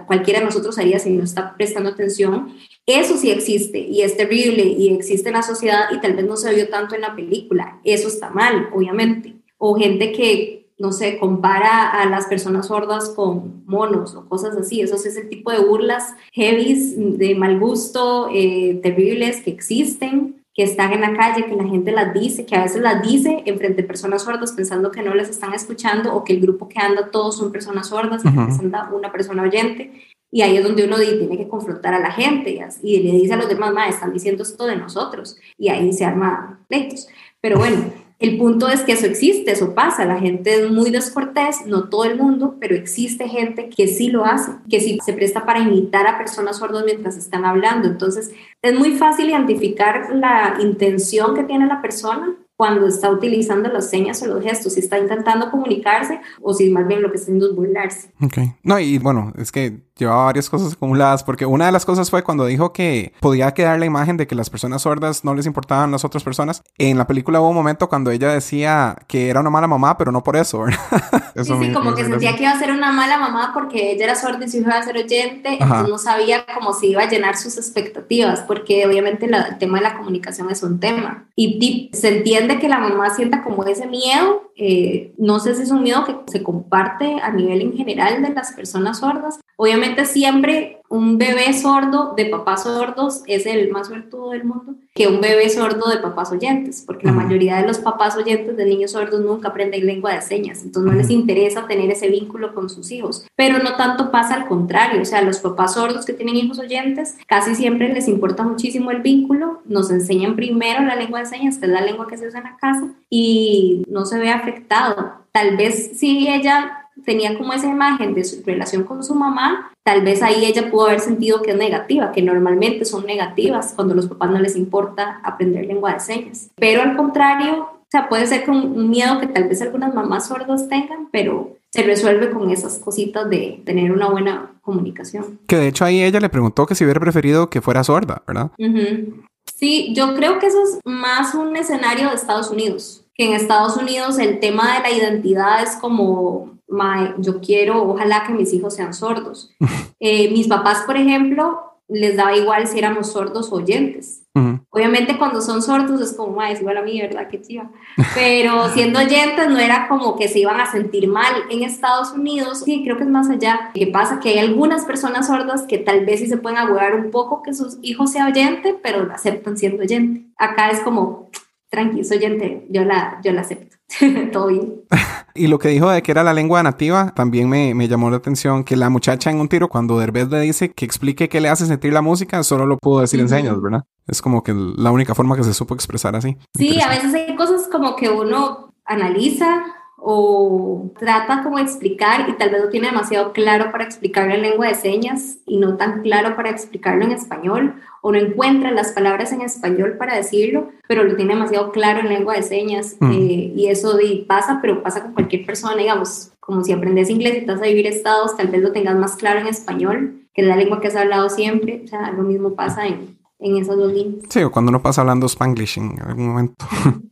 cualquiera 0.06 0.40
de 0.40 0.46
nosotros 0.46 0.78
haría 0.78 0.98
si 0.98 1.10
no 1.10 1.22
está 1.22 1.54
prestando 1.56 1.90
atención. 1.90 2.54
Eso 2.84 3.16
sí 3.16 3.30
existe 3.30 3.78
y 3.78 4.02
es 4.02 4.16
terrible 4.16 4.64
y 4.64 4.92
existe 4.92 5.28
en 5.28 5.36
la 5.36 5.42
sociedad 5.42 5.84
y 5.92 6.00
tal 6.00 6.14
vez 6.14 6.26
no 6.26 6.36
se 6.36 6.52
vio 6.52 6.68
tanto 6.68 6.96
en 6.96 7.02
la 7.02 7.14
película. 7.14 7.78
Eso 7.84 8.08
está 8.08 8.30
mal, 8.30 8.70
obviamente. 8.72 9.36
O 9.58 9.76
gente 9.76 10.10
que 10.12 10.59
no 10.80 10.92
sé, 10.92 11.18
compara 11.18 11.90
a 11.90 12.06
las 12.06 12.26
personas 12.26 12.68
sordas 12.68 13.10
con 13.10 13.62
monos 13.66 14.14
o 14.14 14.26
cosas 14.28 14.56
así. 14.56 14.80
Eso 14.80 14.96
es 14.96 15.16
el 15.16 15.28
tipo 15.28 15.52
de 15.52 15.60
burlas 15.60 16.14
heavies, 16.32 16.94
de 17.18 17.34
mal 17.34 17.60
gusto, 17.60 18.28
eh, 18.32 18.80
terribles 18.82 19.42
que 19.42 19.50
existen, 19.50 20.42
que 20.54 20.62
están 20.62 20.92
en 20.92 21.02
la 21.02 21.14
calle, 21.14 21.44
que 21.44 21.54
la 21.54 21.64
gente 21.68 21.92
las 21.92 22.14
dice, 22.14 22.46
que 22.46 22.56
a 22.56 22.62
veces 22.62 22.80
las 22.80 23.02
dice 23.02 23.42
en 23.44 23.58
frente 23.58 23.82
de 23.82 23.88
personas 23.88 24.22
sordas 24.22 24.52
pensando 24.52 24.90
que 24.90 25.02
no 25.02 25.14
les 25.14 25.28
están 25.28 25.52
escuchando 25.52 26.14
o 26.14 26.24
que 26.24 26.32
el 26.32 26.40
grupo 26.40 26.66
que 26.68 26.80
anda 26.80 27.10
todos 27.10 27.36
son 27.36 27.52
personas 27.52 27.88
sordas, 27.88 28.22
que 28.22 28.28
Ujú. 28.28 28.40
anda 28.40 28.90
una 28.92 29.12
persona 29.12 29.42
oyente. 29.42 29.92
Y 30.32 30.42
ahí 30.42 30.56
es 30.56 30.64
donde 30.64 30.84
uno 30.84 30.96
tiene 30.96 31.36
que 31.36 31.48
confrontar 31.48 31.92
a 31.92 31.98
la 31.98 32.12
gente 32.12 32.58
y, 32.82 32.98
le 33.00 33.12
dice 33.12 33.34
a 33.34 33.36
los 33.36 33.48
demás, 33.48 33.74
"Ma, 33.74 33.88
están 33.88 34.12
diciendo 34.12 34.44
esto 34.44 34.64
de 34.64 34.76
nosotros. 34.76 35.36
Y 35.58 35.68
ahí 35.68 35.92
se 35.92 36.04
arma 36.04 36.60
pleitos. 36.68 37.08
Pero 37.40 37.58
bueno, 37.58 37.78
el 38.20 38.36
punto 38.36 38.68
es 38.68 38.82
que 38.82 38.92
eso 38.92 39.06
existe, 39.06 39.50
eso 39.50 39.74
pasa. 39.74 40.04
La 40.04 40.20
gente 40.20 40.54
es 40.54 40.70
muy 40.70 40.90
descortés, 40.90 41.64
no 41.66 41.88
todo 41.88 42.04
el 42.04 42.18
mundo, 42.18 42.56
pero 42.60 42.76
existe 42.76 43.26
gente 43.28 43.70
que 43.70 43.88
sí 43.88 44.10
lo 44.10 44.26
hace, 44.26 44.52
que 44.68 44.78
sí 44.78 44.98
se 45.02 45.14
presta 45.14 45.46
para 45.46 45.60
imitar 45.60 46.06
a 46.06 46.18
personas 46.18 46.58
sordas 46.58 46.84
mientras 46.84 47.16
están 47.16 47.46
hablando. 47.46 47.88
Entonces, 47.88 48.30
es 48.60 48.78
muy 48.78 48.92
fácil 48.92 49.30
identificar 49.30 50.14
la 50.14 50.58
intención 50.60 51.34
que 51.34 51.44
tiene 51.44 51.66
la 51.66 51.80
persona 51.80 52.36
cuando 52.56 52.86
está 52.86 53.10
utilizando 53.10 53.70
las 53.70 53.88
señas 53.88 54.22
o 54.22 54.26
los 54.26 54.44
gestos, 54.44 54.74
si 54.74 54.80
está 54.80 54.98
intentando 54.98 55.50
comunicarse 55.50 56.20
o 56.42 56.52
si 56.52 56.68
más 56.68 56.86
bien 56.86 57.00
lo 57.00 57.10
que 57.10 57.16
está 57.16 57.30
haciendo 57.30 57.48
es 57.48 57.56
burlarse. 57.56 58.10
Ok. 58.20 58.36
No, 58.62 58.78
y 58.78 58.98
bueno, 58.98 59.32
es 59.38 59.50
que 59.50 59.80
llevaba 60.00 60.24
varias 60.24 60.50
cosas 60.50 60.72
acumuladas 60.74 61.22
porque 61.24 61.46
una 61.46 61.66
de 61.66 61.72
las 61.72 61.84
cosas 61.86 62.10
fue 62.10 62.22
cuando 62.22 62.44
dijo 62.46 62.72
que 62.72 63.12
podía 63.20 63.52
quedar 63.54 63.78
la 63.78 63.86
imagen 63.86 64.16
de 64.16 64.26
que 64.26 64.34
las 64.34 64.50
personas 64.50 64.82
sordas 64.82 65.24
no 65.24 65.34
les 65.34 65.46
importaban 65.46 65.90
las 65.92 66.04
otras 66.04 66.24
personas. 66.24 66.62
En 66.78 66.98
la 66.98 67.06
película 67.06 67.40
hubo 67.40 67.48
un 67.50 67.54
momento 67.54 67.88
cuando 67.88 68.10
ella 68.10 68.32
decía 68.32 68.96
que 69.06 69.28
era 69.28 69.40
una 69.40 69.50
mala 69.50 69.66
mamá, 69.66 69.96
pero 69.98 70.12
no 70.12 70.22
por 70.22 70.36
eso, 70.36 70.60
¿verdad? 70.60 70.78
Sí, 71.30 71.42
Eso 71.42 71.54
sí, 71.54 71.68
me- 71.68 71.72
como 71.72 71.90
me 71.90 71.96
que 71.96 72.04
sentía 72.04 72.34
que 72.36 72.42
iba 72.42 72.50
a 72.52 72.58
ser 72.58 72.72
una 72.72 72.90
mala 72.90 73.16
mamá 73.16 73.52
porque 73.54 73.92
ella 73.92 74.04
era 74.04 74.14
sorda 74.16 74.44
y 74.44 74.48
su 74.50 74.56
hijo 74.58 74.68
iba 74.68 74.78
a 74.78 74.82
ser 74.82 74.96
oyente, 74.96 75.48
Ajá. 75.54 75.64
entonces 75.64 75.88
no 75.88 75.98
sabía 75.98 76.44
cómo 76.52 76.72
se 76.72 76.86
iba 76.88 77.02
a 77.02 77.08
llenar 77.08 77.36
sus 77.36 77.56
expectativas, 77.56 78.40
porque 78.40 78.84
obviamente 78.86 79.28
la- 79.28 79.42
el 79.42 79.58
tema 79.58 79.78
de 79.78 79.84
la 79.84 79.96
comunicación 79.96 80.50
es 80.50 80.62
un 80.64 80.80
tema. 80.80 81.26
Y, 81.36 81.58
y 81.64 81.96
se 81.96 82.16
entiende 82.18 82.58
que 82.58 82.68
la 82.68 82.78
mamá 82.78 83.10
sienta 83.14 83.42
como 83.44 83.64
ese 83.64 83.86
miedo, 83.86 84.49
eh, 84.56 85.12
no 85.18 85.40
sé 85.40 85.54
si 85.54 85.62
es 85.62 85.70
un 85.70 85.82
miedo 85.82 86.04
que 86.04 86.16
se 86.30 86.42
comparte 86.42 87.20
a 87.20 87.30
nivel 87.30 87.62
en 87.62 87.76
general 87.76 88.22
de 88.22 88.34
las 88.34 88.52
personas 88.52 88.98
sordas. 88.98 89.40
Obviamente 89.56 90.04
siempre 90.04 90.79
un 90.90 91.18
bebé 91.18 91.52
sordo 91.52 92.14
de 92.16 92.26
papás 92.26 92.64
sordos 92.64 93.22
es 93.26 93.46
el 93.46 93.70
más 93.70 93.86
suertudo 93.86 94.30
del 94.30 94.44
mundo 94.44 94.74
que 94.92 95.06
un 95.06 95.20
bebé 95.20 95.48
sordo 95.48 95.88
de 95.88 95.98
papás 95.98 96.32
oyentes, 96.32 96.82
porque 96.84 97.06
la 97.06 97.12
mayoría 97.12 97.58
de 97.58 97.66
los 97.66 97.78
papás 97.78 98.16
oyentes 98.16 98.56
de 98.56 98.64
niños 98.64 98.90
sordos 98.90 99.20
nunca 99.20 99.48
aprenden 99.48 99.86
lengua 99.86 100.12
de 100.12 100.20
señas, 100.20 100.64
entonces 100.64 100.92
no 100.92 100.98
les 100.98 101.10
interesa 101.10 101.68
tener 101.68 101.90
ese 101.90 102.08
vínculo 102.08 102.54
con 102.54 102.68
sus 102.68 102.90
hijos. 102.90 103.24
Pero 103.36 103.58
no 103.58 103.76
tanto 103.76 104.10
pasa 104.10 104.34
al 104.34 104.48
contrario, 104.48 105.00
o 105.00 105.04
sea, 105.04 105.22
los 105.22 105.38
papás 105.38 105.74
sordos 105.74 106.04
que 106.04 106.12
tienen 106.12 106.36
hijos 106.36 106.58
oyentes 106.58 107.16
casi 107.28 107.54
siempre 107.54 107.92
les 107.92 108.08
importa 108.08 108.42
muchísimo 108.42 108.90
el 108.90 109.00
vínculo, 109.00 109.62
nos 109.64 109.92
enseñan 109.92 110.34
primero 110.34 110.82
la 110.82 110.96
lengua 110.96 111.20
de 111.20 111.26
señas, 111.26 111.58
que 111.58 111.66
es 111.66 111.72
la 111.72 111.82
lengua 111.82 112.08
que 112.08 112.18
se 112.18 112.26
usa 112.26 112.40
en 112.40 112.44
la 112.46 112.56
casa, 112.56 112.88
y 113.08 113.84
no 113.88 114.04
se 114.06 114.18
ve 114.18 114.30
afectado. 114.30 115.12
Tal 115.30 115.56
vez 115.56 115.92
si 115.98 116.28
ella 116.28 116.88
tenía 117.04 117.38
como 117.38 117.52
esa 117.52 117.68
imagen 117.68 118.14
de 118.14 118.24
su 118.24 118.42
relación 118.44 118.82
con 118.84 119.04
su 119.04 119.14
mamá, 119.14 119.69
tal 119.84 120.02
vez 120.02 120.22
ahí 120.22 120.44
ella 120.44 120.70
pudo 120.70 120.86
haber 120.86 121.00
sentido 121.00 121.42
que 121.42 121.52
es 121.52 121.56
negativa, 121.56 122.12
que 122.12 122.22
normalmente 122.22 122.84
son 122.84 123.06
negativas 123.06 123.72
cuando 123.74 123.94
a 123.94 123.96
los 123.96 124.08
papás 124.08 124.30
no 124.30 124.38
les 124.38 124.56
importa 124.56 125.20
aprender 125.22 125.66
lengua 125.66 125.94
de 125.94 126.00
señas. 126.00 126.50
Pero 126.56 126.82
al 126.82 126.96
contrario, 126.96 127.62
o 127.62 127.86
sea, 127.90 128.08
puede 128.08 128.26
ser 128.26 128.44
con 128.44 128.56
un 128.56 128.90
miedo 128.90 129.18
que 129.18 129.26
tal 129.26 129.48
vez 129.48 129.60
algunas 129.62 129.94
mamás 129.94 130.28
sordas 130.28 130.68
tengan, 130.68 131.08
pero 131.10 131.56
se 131.72 131.82
resuelve 131.82 132.30
con 132.30 132.50
esas 132.50 132.78
cositas 132.78 133.28
de 133.30 133.62
tener 133.64 133.92
una 133.92 134.08
buena 134.08 134.52
comunicación. 134.60 135.40
Que 135.46 135.56
de 135.56 135.68
hecho 135.68 135.84
ahí 135.84 136.02
ella 136.02 136.20
le 136.20 136.28
preguntó 136.28 136.66
que 136.66 136.74
si 136.74 136.84
hubiera 136.84 137.00
preferido 137.00 137.50
que 137.50 137.60
fuera 137.60 137.82
sorda, 137.84 138.22
¿verdad? 138.26 138.50
Ujú. 138.58 139.24
Sí, 139.56 139.92
yo 139.94 140.14
creo 140.14 140.38
que 140.38 140.46
eso 140.46 140.62
es 140.62 140.78
más 140.84 141.34
un 141.34 141.56
escenario 141.56 142.08
de 142.08 142.14
Estados 142.14 142.50
Unidos, 142.50 143.04
que 143.14 143.26
en 143.26 143.34
Estados 143.34 143.76
Unidos 143.76 144.18
el 144.18 144.40
tema 144.40 144.74
de 144.74 144.80
la 144.82 144.90
identidad 144.90 145.62
es 145.62 145.76
como, 145.76 146.58
"Mae, 146.70 147.14
yo 147.18 147.40
quiero, 147.40 147.82
ojalá 147.82 148.24
que 148.26 148.32
mis 148.32 148.52
hijos 148.52 148.74
sean 148.74 148.94
sordos. 148.94 149.50
Eh, 149.98 150.30
mis 150.30 150.46
papás, 150.48 150.82
por 150.86 150.96
ejemplo, 150.96 151.60
les 151.88 152.16
daba 152.16 152.36
igual 152.36 152.66
si 152.68 152.78
éramos 152.78 153.12
sordos 153.12 153.50
o 153.52 153.56
oyentes. 153.56 154.22
Ujú. 154.34 154.60
Obviamente 154.70 155.18
cuando 155.18 155.40
son 155.40 155.60
sordos 155.60 156.00
es 156.00 156.12
como, 156.16 156.36
"Ma, 156.36 156.52
es 156.52 156.60
igual 156.60 156.76
a 156.76 156.82
mí, 156.82 157.00
¿verdad? 157.00 157.26
Qué 157.28 157.42
chiva. 157.42 157.68
Pero 158.14 158.68
siendo 158.74 159.00
oyentes 159.00 159.48
no 159.48 159.58
era 159.58 159.88
como 159.88 160.16
que 160.16 160.28
se 160.28 160.38
iban 160.38 160.60
a 160.60 160.70
sentir 160.70 161.08
mal. 161.08 161.32
En 161.50 161.64
Estados 161.64 162.12
Unidos, 162.12 162.62
sí, 162.64 162.82
creo 162.84 162.96
que 162.96 163.02
es 163.02 163.08
más 163.10 163.28
allá. 163.28 163.70
¿Qué 163.74 163.88
pasa? 163.88 164.20
Que 164.20 164.28
hay 164.28 164.38
algunas 164.38 164.84
personas 164.84 165.26
sordas 165.26 165.62
que 165.62 165.78
tal 165.78 166.06
vez 166.06 166.20
sí 166.20 166.28
se 166.28 166.36
pueden 166.36 166.58
agudar 166.58 166.94
un 166.94 167.10
poco 167.10 167.42
que 167.42 167.52
sus 167.52 167.78
hijos 167.82 168.12
sea 168.12 168.28
oyente, 168.28 168.76
pero 168.80 169.02
lo 169.04 169.12
aceptan 169.12 169.58
siendo 169.58 169.82
oyente. 169.82 170.26
Acá 170.36 170.70
es 170.70 170.78
como, 170.80 171.28
tranqui, 171.68 172.00
es 172.00 172.12
oyente, 172.12 172.66
yo 172.70 172.84
la, 172.84 173.20
yo 173.24 173.32
la 173.32 173.40
acepto. 173.40 173.76
Todo 174.32 174.46
bien. 174.46 174.82
Y 175.34 175.46
lo 175.46 175.58
que 175.58 175.68
dijo 175.68 175.90
de 175.90 176.02
que 176.02 176.12
era 176.12 176.22
la 176.22 176.34
lengua 176.34 176.62
nativa, 176.62 177.12
también 177.14 177.48
me, 177.48 177.74
me 177.74 177.88
llamó 177.88 178.10
la 178.10 178.16
atención 178.16 178.64
que 178.64 178.76
la 178.76 178.90
muchacha 178.90 179.30
en 179.30 179.40
un 179.40 179.48
tiro, 179.48 179.68
cuando 179.68 179.98
Derbez 179.98 180.28
le 180.28 180.40
dice 180.40 180.72
que 180.72 180.84
explique 180.84 181.28
qué 181.28 181.40
le 181.40 181.48
hace 181.48 181.66
sentir 181.66 181.92
la 181.92 182.02
música, 182.02 182.42
solo 182.42 182.66
lo 182.66 182.78
pudo 182.78 183.00
decir 183.00 183.20
en 183.20 183.28
señas, 183.28 183.60
¿verdad? 183.60 183.84
Es 184.06 184.22
como 184.22 184.42
que 184.42 184.52
la 184.54 184.90
única 184.90 185.14
forma 185.14 185.36
que 185.36 185.44
se 185.44 185.54
supo 185.54 185.74
expresar 185.74 186.16
así. 186.16 186.36
Sí, 186.56 186.80
a 186.80 186.88
veces 186.88 187.14
hay 187.14 187.36
cosas 187.36 187.68
como 187.70 187.96
que 187.96 188.08
uno 188.08 188.74
analiza 188.84 189.62
o 190.02 190.90
trata 190.98 191.42
como 191.42 191.56
de 191.58 191.62
explicar 191.64 192.28
y 192.28 192.32
tal 192.32 192.50
vez 192.50 192.62
lo 192.62 192.68
tiene 192.70 192.88
demasiado 192.88 193.32
claro 193.32 193.70
para 193.70 193.84
explicarlo 193.84 194.34
en 194.34 194.42
lengua 194.42 194.68
de 194.68 194.74
señas 194.74 195.38
y 195.46 195.58
no 195.58 195.76
tan 195.76 196.02
claro 196.02 196.36
para 196.36 196.50
explicarlo 196.50 197.04
en 197.04 197.12
español 197.12 197.74
o 198.02 198.12
no 198.12 198.18
encuentra 198.18 198.70
las 198.70 198.92
palabras 198.92 199.32
en 199.32 199.42
español 199.42 199.96
para 199.98 200.16
decirlo, 200.16 200.70
pero 200.88 201.04
lo 201.04 201.16
tiene 201.16 201.34
demasiado 201.34 201.70
claro 201.70 202.00
en 202.00 202.08
lengua 202.08 202.34
de 202.34 202.42
señas 202.42 202.96
Mm. 203.00 203.10
eh, 203.12 203.52
y 203.56 203.66
eso 203.68 203.98
pasa, 204.26 204.58
pero 204.62 204.82
pasa 204.82 205.02
con 205.02 205.12
cualquier 205.12 205.44
persona, 205.44 205.76
digamos, 205.76 206.32
como 206.40 206.64
si 206.64 206.72
aprendes 206.72 207.10
inglés 207.10 207.42
y 207.42 207.46
vas 207.46 207.60
a 207.60 207.66
vivir 207.66 207.86
estados, 207.86 208.36
tal 208.36 208.48
vez 208.48 208.62
lo 208.62 208.72
tengas 208.72 208.96
más 208.96 209.16
claro 209.16 209.40
en 209.40 209.46
español, 209.46 210.26
que 210.34 210.42
es 210.42 210.48
la 210.48 210.56
lengua 210.56 210.80
que 210.80 210.88
has 210.88 210.96
hablado 210.96 211.28
siempre, 211.28 211.82
o 211.84 211.88
sea, 211.88 212.10
lo 212.12 212.22
mismo 212.22 212.54
pasa 212.54 212.86
en, 212.86 213.18
en 213.38 213.56
esas 213.56 213.76
dos 213.76 213.92
líneas. 213.92 214.24
Sí, 214.30 214.42
o 214.42 214.50
cuando 214.50 214.70
uno 214.70 214.82
pasa 214.82 215.02
hablando 215.02 215.26
Spanglish 215.26 215.78
en 215.78 216.00
algún 216.02 216.28
momento. 216.28 216.64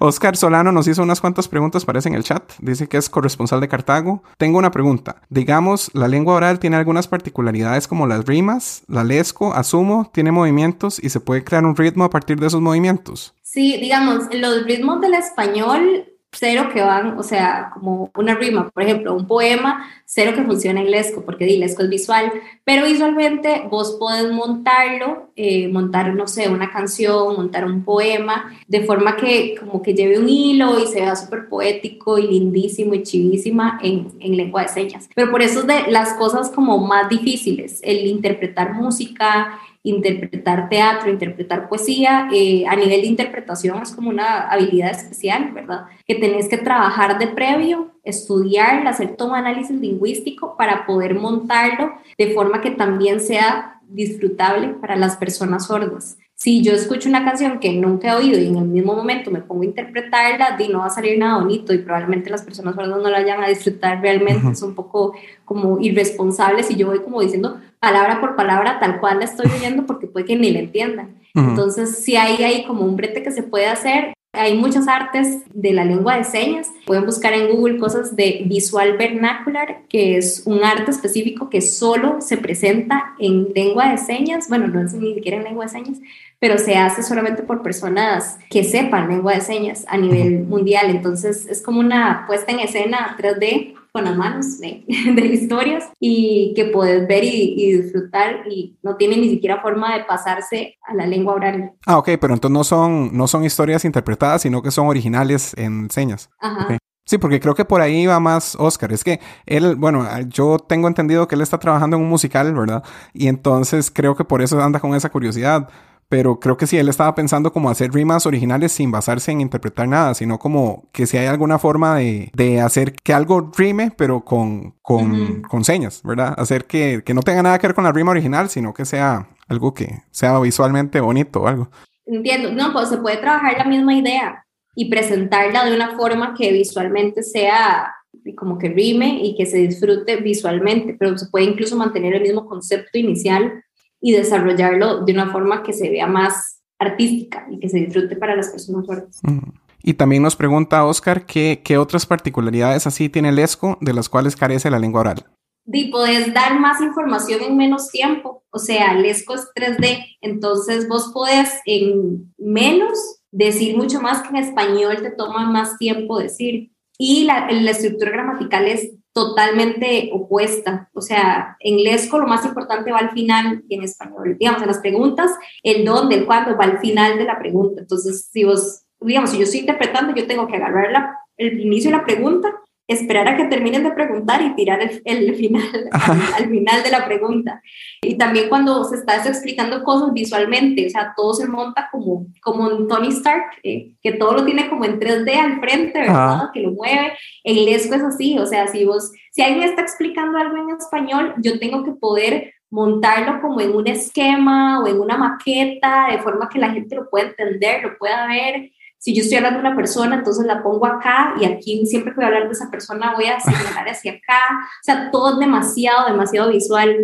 Oscar 0.00 0.36
Solano 0.36 0.70
nos 0.70 0.86
hizo 0.86 1.02
unas 1.02 1.20
cuantas 1.20 1.48
preguntas, 1.48 1.84
parece 1.84 2.08
en 2.08 2.14
el 2.14 2.22
chat. 2.22 2.52
Dice 2.60 2.88
que 2.88 2.96
es 2.96 3.10
corresponsal 3.10 3.60
de 3.60 3.68
Cartago. 3.68 4.22
Tengo 4.36 4.58
una 4.58 4.70
pregunta. 4.70 5.22
Digamos, 5.28 5.90
la 5.92 6.06
lengua 6.06 6.34
oral 6.34 6.60
tiene 6.60 6.76
algunas 6.76 7.08
particularidades 7.08 7.88
como 7.88 8.06
las 8.06 8.24
rimas, 8.24 8.82
la 8.86 9.02
lesco, 9.02 9.54
asumo, 9.54 10.10
tiene 10.14 10.30
movimientos 10.30 11.02
y 11.02 11.10
se 11.10 11.18
puede 11.18 11.42
crear 11.42 11.64
un 11.64 11.74
ritmo 11.74 12.04
a 12.04 12.10
partir 12.10 12.38
de 12.38 12.46
esos 12.46 12.60
movimientos. 12.60 13.34
Sí, 13.42 13.76
digamos, 13.80 14.26
los 14.32 14.64
ritmos 14.64 15.00
del 15.00 15.14
español, 15.14 16.06
cero 16.32 16.68
que 16.72 16.82
van, 16.82 17.18
o 17.18 17.22
sea, 17.22 17.70
como 17.74 18.10
una 18.14 18.34
rima, 18.34 18.68
por 18.70 18.82
ejemplo, 18.82 19.14
un 19.14 19.26
poema, 19.26 19.88
cero 20.04 20.32
que 20.34 20.42
funciona 20.42 20.80
en 20.80 20.90
lesco, 20.90 21.24
porque 21.24 21.46
di, 21.46 21.56
lesco 21.56 21.82
es 21.82 21.88
visual, 21.88 22.32
pero 22.64 22.86
visualmente 22.86 23.66
vos 23.70 23.96
podés 23.98 24.30
montarlo, 24.30 25.30
eh, 25.36 25.68
montar, 25.68 26.14
no 26.14 26.26
sé, 26.26 26.48
una 26.48 26.70
canción, 26.70 27.36
montar 27.36 27.64
un 27.64 27.82
poema, 27.82 28.52
de 28.66 28.82
forma 28.82 29.16
que 29.16 29.56
como 29.58 29.82
que 29.82 29.94
lleve 29.94 30.18
un 30.18 30.28
hilo 30.28 30.78
y 30.78 30.86
se 30.86 31.00
vea 31.00 31.16
súper 31.16 31.48
poético 31.48 32.18
y 32.18 32.26
lindísimo 32.26 32.94
y 32.94 33.02
chivísima 33.02 33.78
en, 33.82 34.12
en 34.20 34.36
lengua 34.36 34.62
de 34.62 34.68
señas. 34.68 35.08
Pero 35.14 35.30
por 35.30 35.42
eso 35.42 35.60
es 35.60 35.66
de 35.66 35.90
las 35.90 36.14
cosas 36.14 36.50
como 36.50 36.78
más 36.78 37.08
difíciles, 37.08 37.80
el 37.82 38.06
interpretar 38.06 38.74
música, 38.74 39.58
interpretar 39.82 40.68
teatro, 40.68 41.10
interpretar 41.10 41.68
poesía, 41.68 42.28
eh, 42.32 42.64
a 42.66 42.76
nivel 42.76 43.00
de 43.02 43.06
interpretación 43.06 43.82
es 43.82 43.92
como 43.92 44.10
una 44.10 44.48
habilidad 44.48 44.90
especial, 44.90 45.52
¿verdad? 45.52 45.86
Que 46.06 46.16
tenés 46.16 46.48
que 46.48 46.58
trabajar 46.58 47.18
de 47.18 47.28
previo, 47.28 47.92
estudiar, 48.02 48.86
hacer 48.86 49.16
todo 49.16 49.28
un 49.28 49.34
análisis 49.36 49.78
lingüístico 49.78 50.56
para 50.56 50.86
poder 50.86 51.14
montarlo 51.14 51.92
de 52.16 52.30
forma 52.32 52.60
que 52.60 52.70
también 52.70 53.20
sea 53.20 53.80
disfrutable 53.88 54.68
para 54.80 54.96
las 54.96 55.16
personas 55.16 55.66
sordas. 55.66 56.18
Si 56.34 56.62
yo 56.62 56.72
escucho 56.72 57.08
una 57.08 57.24
canción 57.24 57.58
que 57.58 57.72
nunca 57.72 58.12
he 58.12 58.14
oído 58.14 58.38
y 58.38 58.46
en 58.46 58.56
el 58.56 58.66
mismo 58.66 58.94
momento 58.94 59.28
me 59.28 59.40
pongo 59.40 59.62
a 59.62 59.66
interpretarla, 59.66 60.56
di, 60.56 60.68
no 60.68 60.78
va 60.78 60.86
a 60.86 60.90
salir 60.90 61.18
nada 61.18 61.38
bonito 61.38 61.74
y 61.74 61.78
probablemente 61.78 62.30
las 62.30 62.42
personas 62.42 62.76
sordas 62.76 63.02
no 63.02 63.10
la 63.10 63.18
vayan 63.18 63.42
a 63.42 63.48
disfrutar 63.48 64.00
realmente. 64.00 64.52
Es 64.52 64.62
un 64.62 64.76
poco 64.76 65.14
como 65.44 65.80
irresponsable 65.80 66.62
si 66.62 66.76
yo 66.76 66.86
voy 66.86 67.00
como 67.00 67.20
diciendo 67.20 67.60
palabra 67.80 68.20
por 68.20 68.36
palabra 68.36 68.78
tal 68.80 69.00
cual 69.00 69.18
la 69.18 69.24
estoy 69.24 69.50
oyendo 69.50 69.86
porque 69.86 70.06
puede 70.06 70.26
que 70.26 70.36
ni 70.36 70.50
la 70.50 70.60
entiendan. 70.60 71.16
Entonces, 71.34 72.02
si 72.04 72.16
hay 72.16 72.42
ahí 72.42 72.64
como 72.64 72.84
un 72.84 72.96
brete 72.96 73.22
que 73.22 73.30
se 73.30 73.42
puede 73.42 73.66
hacer. 73.66 74.12
Hay 74.32 74.58
muchas 74.58 74.88
artes 74.88 75.42
de 75.54 75.72
la 75.72 75.84
lengua 75.84 76.16
de 76.16 76.24
señas. 76.24 76.68
Pueden 76.84 77.06
buscar 77.06 77.32
en 77.32 77.48
Google 77.48 77.78
cosas 77.78 78.14
de 78.14 78.42
visual 78.44 78.98
vernacular, 78.98 79.82
que 79.88 80.16
es 80.16 80.42
un 80.44 80.62
arte 80.64 80.90
específico 80.90 81.48
que 81.48 81.60
solo 81.62 82.20
se 82.20 82.36
presenta 82.36 83.14
en 83.18 83.48
lengua 83.54 83.90
de 83.90 83.98
señas. 83.98 84.48
Bueno, 84.48 84.68
no 84.68 84.82
es 84.82 84.92
ni 84.92 85.14
siquiera 85.14 85.38
en 85.38 85.44
lengua 85.44 85.64
de 85.64 85.70
señas, 85.70 85.98
pero 86.40 86.58
se 86.58 86.76
hace 86.76 87.02
solamente 87.02 87.42
por 87.42 87.62
personas 87.62 88.38
que 88.50 88.64
sepan 88.64 89.08
lengua 89.08 89.34
de 89.34 89.40
señas 89.40 89.84
a 89.88 89.96
nivel 89.96 90.44
mundial. 90.44 90.90
Entonces, 90.90 91.46
es 91.46 91.62
como 91.62 91.80
una 91.80 92.24
puesta 92.26 92.52
en 92.52 92.60
escena 92.60 93.16
3D 93.18 93.74
con 93.92 94.04
las 94.04 94.16
manos 94.16 94.60
de, 94.60 94.84
de 95.14 95.26
historias 95.26 95.84
y 95.98 96.52
que 96.54 96.66
puedes 96.66 97.08
ver 97.08 97.24
y, 97.24 97.54
y 97.56 97.82
disfrutar 97.82 98.46
y 98.48 98.76
no 98.82 98.96
tiene 98.96 99.16
ni 99.16 99.28
siquiera 99.30 99.60
forma 99.60 99.96
de 99.96 100.04
pasarse 100.04 100.76
a 100.86 100.94
la 100.94 101.06
lengua 101.06 101.34
oral. 101.34 101.72
Ah, 101.86 101.98
ok, 101.98 102.10
pero 102.20 102.34
entonces 102.34 102.54
no 102.54 102.64
son, 102.64 103.16
no 103.16 103.26
son 103.26 103.44
historias 103.44 103.84
interpretadas, 103.84 104.42
sino 104.42 104.62
que 104.62 104.70
son 104.70 104.86
originales 104.86 105.54
en 105.56 105.90
señas. 105.90 106.30
Ajá. 106.38 106.64
Ok. 106.64 106.78
Sí, 107.08 107.16
porque 107.16 107.40
creo 107.40 107.54
que 107.54 107.64
por 107.64 107.80
ahí 107.80 108.04
va 108.04 108.20
más 108.20 108.54
Oscar. 108.56 108.92
Es 108.92 109.02
que 109.02 109.18
él, 109.46 109.76
bueno, 109.76 110.06
yo 110.28 110.58
tengo 110.58 110.88
entendido 110.88 111.26
que 111.26 111.36
él 111.36 111.40
está 111.40 111.58
trabajando 111.58 111.96
en 111.96 112.02
un 112.02 112.08
musical, 112.10 112.52
¿verdad? 112.52 112.84
Y 113.14 113.28
entonces 113.28 113.90
creo 113.90 114.14
que 114.14 114.24
por 114.24 114.42
eso 114.42 114.60
anda 114.62 114.78
con 114.78 114.94
esa 114.94 115.08
curiosidad. 115.08 115.70
Pero 116.08 116.40
creo 116.40 116.56
que 116.56 116.66
sí, 116.66 116.78
él 116.78 116.88
estaba 116.88 117.14
pensando 117.14 117.52
como 117.52 117.68
hacer 117.68 117.92
rimas 117.92 118.24
originales 118.24 118.72
sin 118.72 118.90
basarse 118.90 119.30
en 119.30 119.42
interpretar 119.42 119.86
nada, 119.88 120.14
sino 120.14 120.38
como 120.38 120.88
que 120.92 121.06
si 121.06 121.18
hay 121.18 121.26
alguna 121.26 121.58
forma 121.58 121.96
de, 121.96 122.30
de 122.34 122.60
hacer 122.62 122.94
que 122.94 123.12
algo 123.12 123.50
rime, 123.56 123.92
pero 123.96 124.24
con, 124.24 124.74
con, 124.80 125.12
Ujú. 125.12 125.42
con 125.42 125.64
señas, 125.64 126.02
¿verdad? 126.02 126.34
Hacer 126.38 126.64
que, 126.64 127.02
que 127.04 127.12
no 127.12 127.22
tenga 127.22 127.42
nada 127.42 127.58
que 127.58 127.66
ver 127.66 127.74
con 127.74 127.84
la 127.84 127.92
rima 127.92 128.12
original, 128.12 128.48
sino 128.48 128.72
que 128.72 128.86
sea 128.86 129.28
algo 129.48 129.74
que 129.74 130.02
sea 130.10 130.38
visualmente 130.40 131.00
bonito 131.00 131.42
o 131.42 131.46
algo. 131.46 131.68
Entiendo, 132.06 132.52
no, 132.52 132.72
pues 132.72 132.88
se 132.88 132.96
puede 132.96 133.18
trabajar 133.18 133.58
la 133.58 133.64
misma 133.64 133.94
idea 133.94 134.46
y 134.74 134.88
presentarla 134.88 135.66
de 135.66 135.74
una 135.74 135.94
forma 135.96 136.34
que 136.34 136.52
visualmente 136.52 137.22
sea 137.22 137.92
como 138.36 138.58
que 138.58 138.68
rime 138.68 139.20
y 139.22 139.36
que 139.36 139.44
se 139.44 139.58
disfrute 139.58 140.16
visualmente, 140.16 140.96
pero 140.98 141.18
se 141.18 141.26
puede 141.26 141.46
incluso 141.46 141.76
mantener 141.76 142.14
el 142.14 142.22
mismo 142.22 142.46
concepto 142.46 142.96
inicial 142.98 143.62
y 144.00 144.12
desarrollarlo 144.12 145.04
de 145.04 145.12
una 145.12 145.30
forma 145.30 145.62
que 145.62 145.72
se 145.72 145.90
vea 145.90 146.06
más 146.06 146.62
artística 146.78 147.46
y 147.50 147.58
que 147.58 147.68
se 147.68 147.78
disfrute 147.78 148.16
para 148.16 148.36
las 148.36 148.48
personas 148.48 148.86
sordas. 148.86 149.18
Mm. 149.22 149.50
Y 149.82 149.94
también 149.94 150.22
nos 150.22 150.36
pregunta 150.36 150.84
Oscar 150.84 151.24
que, 151.24 151.62
qué 151.64 151.78
otras 151.78 152.06
particularidades 152.06 152.86
así 152.86 153.08
tiene 153.08 153.30
el 153.30 153.38
ESCO 153.38 153.78
de 153.80 153.92
las 153.92 154.08
cuales 154.08 154.36
carece 154.36 154.70
la 154.70 154.78
lengua 154.78 155.02
oral. 155.02 155.24
Y 155.66 155.90
podés 155.90 156.32
dar 156.32 156.58
más 156.58 156.80
información 156.80 157.42
en 157.42 157.56
menos 157.56 157.90
tiempo. 157.90 158.42
O 158.50 158.58
sea, 158.58 158.92
el 158.92 159.04
ESCO 159.04 159.34
es 159.34 159.48
3D, 159.54 160.16
entonces 160.20 160.88
vos 160.88 161.10
podés 161.12 161.60
en 161.66 162.34
menos 162.38 163.20
decir 163.30 163.76
mucho 163.76 164.00
más 164.00 164.22
que 164.22 164.30
en 164.30 164.36
español 164.36 165.02
te 165.02 165.10
toma 165.10 165.50
más 165.50 165.76
tiempo 165.78 166.18
decir. 166.18 166.72
Y 166.98 167.24
la, 167.24 167.50
la 167.50 167.70
estructura 167.70 168.10
gramatical 168.10 168.66
es 168.66 168.90
totalmente 169.18 170.10
opuesta. 170.12 170.88
O 170.94 171.00
sea, 171.00 171.56
en 171.58 171.82
lesco 171.82 172.20
lo 172.20 172.28
más 172.28 172.44
importante 172.44 172.92
va 172.92 172.98
al 172.98 173.10
final 173.10 173.64
y 173.68 173.74
en 173.74 173.82
español, 173.82 174.36
digamos, 174.38 174.62
en 174.62 174.68
las 174.68 174.78
preguntas, 174.78 175.32
el 175.64 175.84
dónde, 175.84 176.14
el 176.14 176.24
cuándo 176.24 176.56
va 176.56 176.66
al 176.66 176.78
final 176.78 177.18
de 177.18 177.24
la 177.24 177.36
pregunta. 177.36 177.80
Entonces, 177.80 178.28
si 178.30 178.44
vos, 178.44 178.84
digamos, 179.00 179.30
si 179.30 179.38
yo 179.38 179.42
estoy 179.42 179.60
interpretando, 179.60 180.14
yo 180.14 180.28
tengo 180.28 180.46
que 180.46 180.54
agarrar 180.54 180.92
la, 180.92 181.18
el 181.36 181.58
inicio 181.58 181.90
de 181.90 181.96
la 181.96 182.04
pregunta, 182.04 182.54
esperar 182.88 183.28
a 183.28 183.36
que 183.36 183.44
terminen 183.44 183.84
de 183.84 183.92
preguntar 183.92 184.40
y 184.42 184.54
tirar 184.54 184.80
el, 184.80 185.02
el 185.04 185.34
final, 185.36 185.88
al, 185.92 186.20
al, 186.36 186.50
final 186.50 186.82
de 186.82 186.90
la 186.90 187.04
pregunta. 187.04 187.62
Y 188.02 188.16
también 188.16 188.48
cuando 188.48 188.82
se 188.84 188.96
está 188.96 189.16
explicando 189.16 189.84
cosas 189.84 190.12
visualmente, 190.14 190.86
o 190.86 190.90
sea, 190.90 191.12
todo 191.14 191.34
se 191.34 191.46
monta 191.46 191.88
como, 191.92 192.26
como 192.42 192.70
en 192.70 192.88
Tony 192.88 193.08
Stark, 193.08 193.58
eh, 193.62 193.92
que 194.02 194.12
todo 194.12 194.32
lo 194.32 194.44
tiene 194.44 194.68
como 194.70 194.86
en 194.86 194.98
3D 194.98 195.36
al 195.36 195.60
frente, 195.60 196.00
¿verdad? 196.00 196.40
Ah. 196.42 196.50
Que 196.52 196.60
lo 196.60 196.72
mueve. 196.72 197.12
En 197.44 197.64
lesco 197.66 197.94
es 197.94 198.02
así, 198.02 198.38
o 198.38 198.46
sea, 198.46 198.66
si 198.68 198.86
vos, 198.86 199.12
si 199.32 199.42
alguien 199.42 199.68
está 199.68 199.82
explicando 199.82 200.38
algo 200.38 200.56
en 200.56 200.76
español, 200.76 201.34
yo 201.38 201.58
tengo 201.58 201.84
que 201.84 201.92
poder 201.92 202.54
montarlo 202.70 203.40
como 203.40 203.60
en 203.60 203.74
un 203.74 203.86
esquema 203.86 204.80
o 204.80 204.86
en 204.86 205.00
una 205.00 205.16
maqueta, 205.16 206.08
de 206.10 206.18
forma 206.18 206.48
que 206.48 206.58
la 206.58 206.70
gente 206.70 206.96
lo 206.96 207.08
pueda 207.08 207.28
entender, 207.28 207.82
lo 207.82 207.98
pueda 207.98 208.26
ver 208.26 208.70
si 208.98 209.14
yo 209.14 209.22
estoy 209.22 209.38
hablando 209.38 209.60
de 209.60 209.66
una 209.66 209.76
persona, 209.76 210.16
entonces 210.16 210.44
la 210.44 210.62
pongo 210.62 210.84
acá 210.86 211.34
y 211.40 211.44
aquí 211.44 211.86
siempre 211.86 212.12
que 212.12 212.16
voy 212.16 212.24
a 212.24 212.28
hablar 212.28 212.46
de 212.46 212.52
esa 212.52 212.70
persona 212.70 213.14
voy 213.14 213.26
a 213.26 213.38
señalar 213.38 213.88
hacia 213.88 214.12
acá. 214.12 214.40
O 214.50 214.82
sea, 214.82 215.10
todo 215.10 215.34
es 215.34 215.38
demasiado, 215.38 216.08
demasiado 216.10 216.50
visual, 216.50 216.96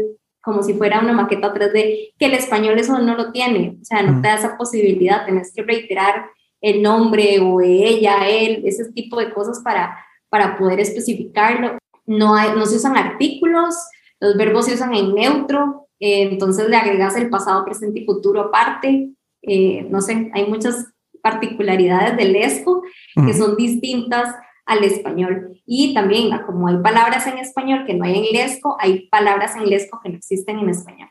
como 0.42 0.62
si 0.62 0.74
fuera 0.74 1.00
una 1.00 1.12
maqueta 1.12 1.54
3D, 1.54 2.14
que 2.18 2.26
el 2.26 2.34
español 2.34 2.78
eso 2.78 2.98
no 2.98 3.14
lo 3.16 3.30
tiene. 3.30 3.78
O 3.80 3.84
sea, 3.84 4.02
no 4.02 4.20
te 4.20 4.28
da 4.28 4.34
esa 4.34 4.56
posibilidad, 4.56 5.24
tenés 5.24 5.52
que 5.54 5.62
reiterar 5.62 6.26
el 6.60 6.82
nombre 6.82 7.38
o 7.40 7.60
ella, 7.60 8.28
él, 8.28 8.62
ese 8.64 8.90
tipo 8.92 9.20
de 9.20 9.32
cosas 9.32 9.60
para, 9.62 9.96
para 10.28 10.58
poder 10.58 10.80
especificarlo. 10.80 11.78
No, 12.06 12.34
hay, 12.34 12.50
no 12.56 12.66
se 12.66 12.76
usan 12.76 12.96
artículos, 12.96 13.74
los 14.18 14.36
verbos 14.36 14.66
se 14.66 14.74
usan 14.74 14.94
en 14.94 15.14
neutro, 15.14 15.88
eh, 16.00 16.22
entonces 16.22 16.68
le 16.68 16.76
agregas 16.76 17.16
el 17.16 17.30
pasado, 17.30 17.64
presente 17.64 18.00
y 18.00 18.04
futuro 18.04 18.40
aparte. 18.42 19.10
Eh, 19.42 19.86
no 19.90 20.00
sé, 20.00 20.30
hay 20.34 20.46
muchas 20.46 20.93
particularidades 21.24 22.16
del 22.16 22.34
lesco 22.34 22.82
que 23.14 23.32
Ujú. 23.32 23.32
son 23.32 23.56
distintas 23.56 24.28
al 24.66 24.84
español. 24.84 25.60
Y 25.66 25.94
también, 25.94 26.30
como 26.46 26.68
hay 26.68 26.78
palabras 26.78 27.26
en 27.26 27.38
español 27.38 27.84
que 27.86 27.94
no 27.94 28.04
hay 28.04 28.18
en 28.18 28.32
lesco, 28.32 28.76
hay 28.78 29.08
palabras 29.08 29.56
en 29.56 29.68
lesco 29.68 30.00
que 30.02 30.10
no 30.10 30.16
existen 30.16 30.58
en 30.58 30.68
español. 30.68 31.08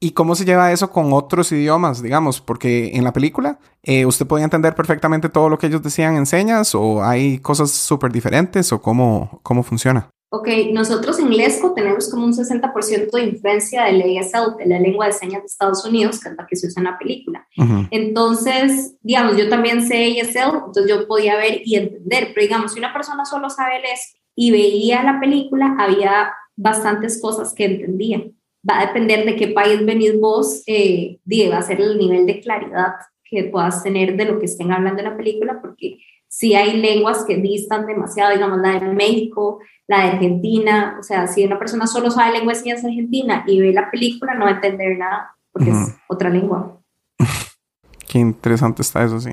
¿Y 0.00 0.12
cómo 0.12 0.36
se 0.36 0.44
lleva 0.44 0.70
eso 0.70 0.90
con 0.90 1.12
otros 1.12 1.50
idiomas, 1.50 2.02
digamos? 2.02 2.40
Porque 2.40 2.92
en 2.94 3.02
la 3.02 3.12
película 3.12 3.58
eh, 3.82 4.06
usted 4.06 4.26
podía 4.26 4.44
entender 4.44 4.74
perfectamente 4.76 5.28
todo 5.28 5.48
lo 5.48 5.58
que 5.58 5.66
ellos 5.66 5.82
decían 5.82 6.16
en 6.16 6.24
señas 6.24 6.74
o 6.74 7.02
hay 7.02 7.38
cosas 7.40 7.72
súper 7.72 8.12
diferentes 8.12 8.72
o 8.72 8.80
cómo, 8.80 9.40
cómo 9.42 9.64
funciona. 9.64 10.08
Ok, 10.30 10.48
nosotros 10.72 11.18
en 11.20 11.34
Lesco 11.34 11.72
tenemos 11.72 12.10
como 12.10 12.26
un 12.26 12.34
60% 12.34 13.10
de 13.10 13.22
influencia 13.22 13.84
del 13.84 14.02
ESL, 14.02 14.56
de 14.58 14.66
la 14.66 14.78
lengua 14.78 15.06
de 15.06 15.12
señas 15.12 15.40
de 15.40 15.46
Estados 15.46 15.84
Unidos, 15.86 16.20
que 16.20 16.28
es 16.28 16.36
la 16.36 16.46
que 16.46 16.56
se 16.56 16.66
usa 16.66 16.80
en 16.80 16.84
la 16.84 16.98
película. 16.98 17.48
Entonces, 17.90 18.96
digamos, 19.00 19.38
yo 19.38 19.48
también 19.48 19.86
sé 19.86 20.18
ESL, 20.18 20.66
entonces 20.66 20.86
yo 20.86 21.08
podía 21.08 21.36
ver 21.36 21.62
y 21.64 21.76
entender, 21.76 22.32
pero 22.34 22.46
digamos, 22.46 22.72
si 22.72 22.78
una 22.78 22.92
persona 22.92 23.24
solo 23.24 23.48
sabe 23.48 23.80
Lesco 23.80 24.18
y 24.34 24.50
veía 24.50 25.02
la 25.02 25.18
película, 25.18 25.74
había 25.78 26.30
bastantes 26.56 27.22
cosas 27.22 27.54
que 27.54 27.64
entendía. 27.64 28.22
Va 28.68 28.80
a 28.80 28.86
depender 28.86 29.24
de 29.24 29.34
qué 29.34 29.48
país 29.48 29.82
venís 29.86 30.20
vos, 30.20 30.62
eh, 30.66 31.20
va 31.50 31.56
a 31.56 31.62
ser 31.62 31.80
el 31.80 31.96
nivel 31.96 32.26
de 32.26 32.40
claridad 32.40 32.92
que 33.24 33.44
puedas 33.44 33.82
tener 33.82 34.16
de 34.16 34.26
lo 34.26 34.38
que 34.38 34.46
estén 34.46 34.72
hablando 34.72 35.00
en 35.00 35.08
la 35.08 35.16
película, 35.16 35.60
porque 35.62 35.98
si 36.28 36.54
hay 36.54 36.76
lenguas 36.76 37.24
que 37.24 37.36
distan 37.36 37.86
demasiado, 37.86 38.32
digamos, 38.32 38.58
la 38.58 38.78
de 38.78 38.88
México, 38.88 39.60
la 39.86 40.02
de 40.04 40.10
Argentina, 40.12 40.96
o 41.00 41.02
sea, 41.02 41.26
si 41.26 41.44
una 41.44 41.58
persona 41.58 41.86
solo 41.86 42.10
sabe 42.10 42.32
lengua 42.32 42.52
de 42.52 42.60
señas 42.60 42.84
argentina 42.84 43.44
y 43.46 43.60
ve 43.60 43.72
la 43.72 43.90
película, 43.90 44.34
no 44.34 44.44
va 44.44 44.50
a 44.50 44.54
entender 44.54 44.98
nada, 44.98 45.34
porque 45.50 45.70
Ujú. 45.70 45.80
es 45.80 45.94
otra 46.06 46.28
lengua. 46.28 46.78
Qué 48.06 48.18
interesante 48.18 48.82
está 48.82 49.02
eso, 49.04 49.18
sí. 49.20 49.32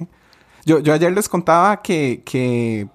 Yo, 0.65 0.79
yo 0.79 0.93
ayer 0.93 1.11
les 1.13 1.29
contaba 1.29 1.81
que, 1.81 2.23
que 2.25 2.87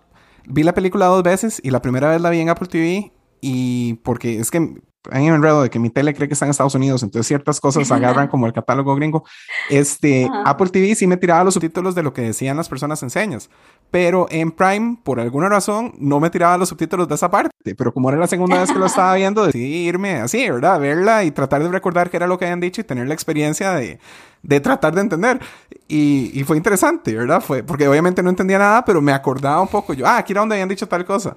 vi 0.46 0.62
la 0.62 0.74
película 0.74 1.06
dos 1.06 1.22
veces 1.22 1.60
y 1.62 1.70
la 1.70 1.82
primera 1.82 2.08
vez 2.10 2.20
la 2.20 2.30
vi 2.30 2.40
en 2.40 2.48
Apple 2.48 2.68
TV 2.68 3.12
y 3.40 3.94
porque 4.02 4.38
es 4.38 4.50
que 4.50 4.82
hay 5.10 5.28
un 5.28 5.36
enredo 5.36 5.62
de 5.62 5.70
que 5.70 5.78
mi 5.78 5.90
tele 5.90 6.14
cree 6.14 6.28
que 6.28 6.34
está 6.34 6.44
en 6.44 6.50
Estados 6.50 6.74
Unidos, 6.74 7.02
entonces 7.02 7.26
ciertas 7.26 7.60
cosas 7.60 7.90
agarran 7.90 8.28
como 8.28 8.46
el 8.46 8.52
catálogo 8.52 8.94
gringo. 8.94 9.24
Este, 9.70 10.26
Ajá. 10.26 10.42
Apple 10.46 10.68
TV 10.68 10.94
sí 10.94 11.06
me 11.06 11.16
tiraba 11.16 11.44
los 11.44 11.54
subtítulos 11.54 11.94
de 11.94 12.02
lo 12.02 12.12
que 12.12 12.22
decían 12.22 12.56
las 12.56 12.68
personas 12.68 13.02
en 13.02 13.10
señas, 13.10 13.48
pero 13.90 14.26
en 14.30 14.50
Prime, 14.52 14.98
por 15.02 15.18
alguna 15.20 15.48
razón, 15.48 15.94
no 15.98 16.20
me 16.20 16.30
tiraba 16.30 16.58
los 16.58 16.68
subtítulos 16.68 17.08
de 17.08 17.14
esa 17.14 17.30
parte, 17.30 17.50
pero 17.76 17.92
como 17.92 18.10
era 18.10 18.18
la 18.18 18.26
segunda 18.26 18.60
vez 18.60 18.70
que 18.70 18.78
lo 18.78 18.86
estaba 18.86 19.14
viendo, 19.14 19.46
decidí 19.46 19.88
irme 19.88 20.16
así, 20.16 20.48
¿verdad? 20.50 20.78
Verla 20.78 21.24
y 21.24 21.30
tratar 21.30 21.62
de 21.62 21.70
recordar 21.70 22.10
qué 22.10 22.16
era 22.18 22.26
lo 22.26 22.38
que 22.38 22.44
habían 22.44 22.60
dicho 22.60 22.80
y 22.80 22.84
tener 22.84 23.08
la 23.08 23.14
experiencia 23.14 23.72
de, 23.72 23.98
de 24.42 24.60
tratar 24.60 24.94
de 24.94 25.00
entender. 25.00 25.40
Y, 25.88 26.30
y 26.34 26.44
fue 26.44 26.56
interesante, 26.56 27.14
¿verdad? 27.14 27.40
Fue, 27.40 27.62
porque 27.62 27.88
obviamente 27.88 28.22
no 28.22 28.30
entendía 28.30 28.58
nada, 28.58 28.84
pero 28.84 29.00
me 29.00 29.12
acordaba 29.12 29.60
un 29.60 29.68
poco. 29.68 29.94
Yo, 29.94 30.06
ah, 30.06 30.18
aquí 30.18 30.32
era 30.32 30.40
donde 30.40 30.54
habían 30.54 30.68
dicho 30.68 30.86
tal 30.86 31.04
cosa. 31.04 31.36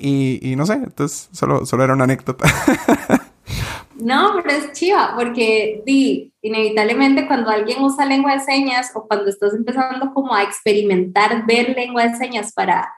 Y, 0.00 0.40
y 0.42 0.56
no 0.56 0.64
sé, 0.64 0.74
entonces 0.74 1.28
solo, 1.32 1.66
solo 1.66 1.84
era 1.84 1.94
una 1.94 2.04
anécdota. 2.04 2.46
No, 4.00 4.32
pero 4.34 4.56
es 4.56 4.72
chiva, 4.72 5.14
porque 5.14 5.82
di, 5.84 6.32
inevitablemente 6.40 7.26
cuando 7.26 7.50
alguien 7.50 7.82
usa 7.82 8.06
lengua 8.06 8.32
de 8.32 8.40
señas 8.40 8.90
o 8.94 9.06
cuando 9.06 9.28
estás 9.28 9.54
empezando 9.54 10.12
como 10.14 10.34
a 10.34 10.42
experimentar 10.42 11.44
ver 11.46 11.70
lengua 11.76 12.06
de 12.06 12.16
señas 12.16 12.52
para, 12.52 12.90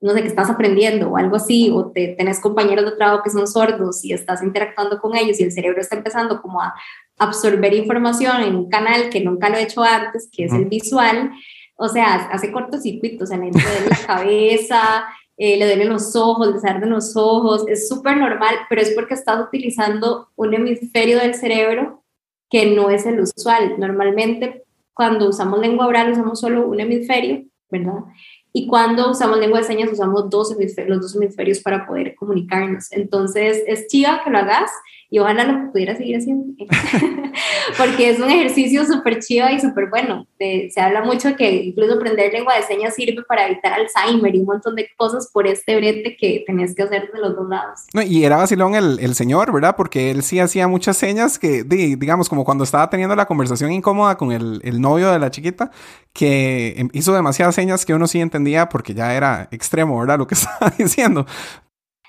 no 0.00 0.12
sé, 0.12 0.22
que 0.22 0.28
estás 0.28 0.48
aprendiendo 0.48 1.10
o 1.10 1.16
algo 1.16 1.36
así, 1.36 1.70
o 1.70 1.90
te 1.90 2.14
tenés 2.16 2.40
compañeros 2.40 2.84
de 2.86 2.96
trabajo 2.96 3.22
que 3.22 3.30
son 3.30 3.46
sordos 3.46 4.04
y 4.04 4.12
estás 4.12 4.42
interactuando 4.42 4.98
con 4.98 5.14
ellos 5.14 5.38
y 5.40 5.44
el 5.44 5.52
cerebro 5.52 5.80
está 5.80 5.96
empezando 5.96 6.40
como 6.40 6.62
a 6.62 6.74
absorber 7.18 7.74
información 7.74 8.42
en 8.42 8.56
un 8.56 8.70
canal 8.70 9.10
que 9.10 9.20
nunca 9.20 9.48
lo 9.48 9.56
he 9.56 9.64
hecho 9.64 9.82
antes, 9.82 10.28
que 10.32 10.44
es 10.44 10.52
el 10.52 10.66
visual, 10.66 11.32
o 11.76 11.88
sea, 11.88 12.14
hace 12.32 12.50
cortocircuitos, 12.50 13.30
en 13.30 13.50
la 13.50 13.96
cabeza, 14.06 15.06
eh, 15.36 15.56
le 15.56 15.66
duelen 15.66 15.90
los 15.90 16.16
ojos, 16.16 16.52
les 16.52 16.64
arden 16.64 16.90
los 16.90 17.16
ojos, 17.16 17.64
es 17.68 17.88
súper 17.88 18.16
normal, 18.16 18.54
pero 18.68 18.80
es 18.80 18.90
porque 18.90 19.14
estás 19.14 19.40
utilizando 19.46 20.28
un 20.36 20.54
hemisferio 20.54 21.18
del 21.18 21.34
cerebro 21.34 22.02
que 22.48 22.74
no 22.74 22.90
es 22.90 23.06
el 23.06 23.20
usual. 23.20 23.74
Normalmente 23.78 24.64
cuando 24.94 25.28
usamos 25.28 25.60
lengua 25.60 25.86
oral 25.86 26.12
usamos 26.12 26.40
solo 26.40 26.66
un 26.66 26.80
hemisferio, 26.80 27.44
¿verdad? 27.70 28.04
Y 28.52 28.66
cuando 28.66 29.10
usamos 29.10 29.38
lengua 29.38 29.58
de 29.58 29.66
señas 29.66 29.92
usamos 29.92 30.30
dos 30.30 30.52
hemisferios, 30.52 30.96
los 30.96 31.12
dos 31.12 31.16
hemisferios 31.16 31.60
para 31.60 31.86
poder 31.86 32.14
comunicarnos. 32.14 32.90
Entonces 32.92 33.62
es 33.66 33.88
chiva 33.88 34.22
que 34.24 34.30
lo 34.30 34.38
hagas 34.38 34.70
y 35.10 35.18
ojalá 35.18 35.44
lo 35.44 35.72
pudiera 35.72 35.94
seguir 35.96 36.16
haciendo. 36.16 36.46
Porque 37.78 38.10
es 38.10 38.18
un 38.20 38.30
ejercicio 38.30 38.84
súper 38.84 39.18
chiva 39.20 39.52
y 39.52 39.60
súper 39.60 39.88
bueno. 39.90 40.26
De- 40.38 40.70
se 40.72 40.80
habla 40.80 41.02
mucho 41.02 41.34
que 41.36 41.50
incluso 41.64 41.94
aprender 41.94 42.32
lengua 42.32 42.54
de 42.56 42.62
señas 42.62 42.94
sirve 42.94 43.22
para 43.28 43.46
evitar 43.46 43.72
Alzheimer 43.72 44.34
y 44.34 44.38
un 44.40 44.46
montón 44.46 44.74
de 44.74 44.88
cosas 44.96 45.28
por 45.32 45.46
este 45.46 45.76
brete 45.76 46.16
que 46.16 46.44
tenés 46.46 46.74
que 46.74 46.82
hacer 46.82 47.10
de 47.12 47.20
los 47.20 47.34
dos 47.36 47.48
lados. 47.48 47.80
No, 47.94 48.02
y 48.02 48.24
era 48.24 48.36
vacilón 48.36 48.74
el, 48.74 48.98
el 49.00 49.14
señor, 49.14 49.52
¿verdad? 49.52 49.74
Porque 49.76 50.10
él 50.10 50.22
sí 50.22 50.38
hacía 50.40 50.68
muchas 50.68 50.96
señas 50.96 51.38
que, 51.38 51.64
di- 51.64 51.96
digamos, 51.96 52.28
como 52.28 52.44
cuando 52.44 52.64
estaba 52.64 52.88
teniendo 52.88 53.14
la 53.16 53.26
conversación 53.26 53.72
incómoda 53.72 54.16
con 54.16 54.32
el, 54.32 54.60
el 54.64 54.80
novio 54.80 55.10
de 55.10 55.18
la 55.18 55.30
chiquita, 55.30 55.70
que 56.12 56.74
em, 56.76 56.88
hizo 56.92 57.14
demasiadas 57.14 57.54
señas 57.54 57.84
que 57.84 57.94
uno 57.94 58.06
sí 58.06 58.20
entendía 58.20 58.68
porque 58.68 58.94
ya 58.94 59.14
era 59.14 59.48
extremo, 59.50 59.98
¿verdad? 60.00 60.18
Lo 60.18 60.26
que 60.26 60.34
estaba 60.36 60.72
diciendo. 60.78 61.26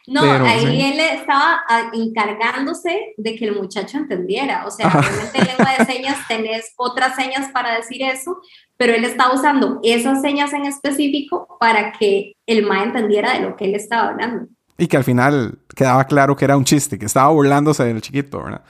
No, 0.08 0.22
Pero, 0.22 0.46
ahí 0.46 0.62
sí. 0.62 0.82
él 0.82 1.00
estaba 1.00 1.62
ah, 1.68 1.92
encargándose 1.92 3.14
de 3.18 3.36
que 3.36 3.46
el 3.46 3.56
muchacho 3.56 3.98
entendiera. 3.98 4.66
O 4.66 4.72
sea, 4.72 4.90
realmente 4.90 5.38
en 5.38 5.48
lengua 5.48 5.76
de 5.78 5.86
señas 5.94 6.18
tenés 6.30 6.74
otras 6.78 7.16
señas 7.16 7.50
para 7.52 7.76
decir 7.76 8.02
eso, 8.02 8.40
pero 8.78 8.94
él 8.94 9.04
estaba 9.04 9.34
usando 9.34 9.80
esas 9.84 10.22
señas 10.22 10.54
en 10.54 10.66
específico 10.66 11.58
para 11.60 11.92
que 11.92 12.34
el 12.46 12.66
ma 12.66 12.84
entendiera 12.84 13.34
de 13.34 13.42
lo 13.42 13.58
que 13.58 13.66
él 13.66 13.76
estaba 13.76 14.10
hablando. 14.10 14.48
Y 14.78 14.88
que 14.88 14.96
al 14.96 15.04
final 15.04 15.60
quedaba 15.76 16.06
claro 16.06 16.36
que 16.36 16.46
era 16.46 16.56
un 16.56 16.64
chiste, 16.64 16.98
que 16.98 17.06
estaba 17.06 17.28
burlándose 17.30 17.84
del 17.84 18.02
chiquito, 18.02 18.42
¿verdad? 18.42 18.62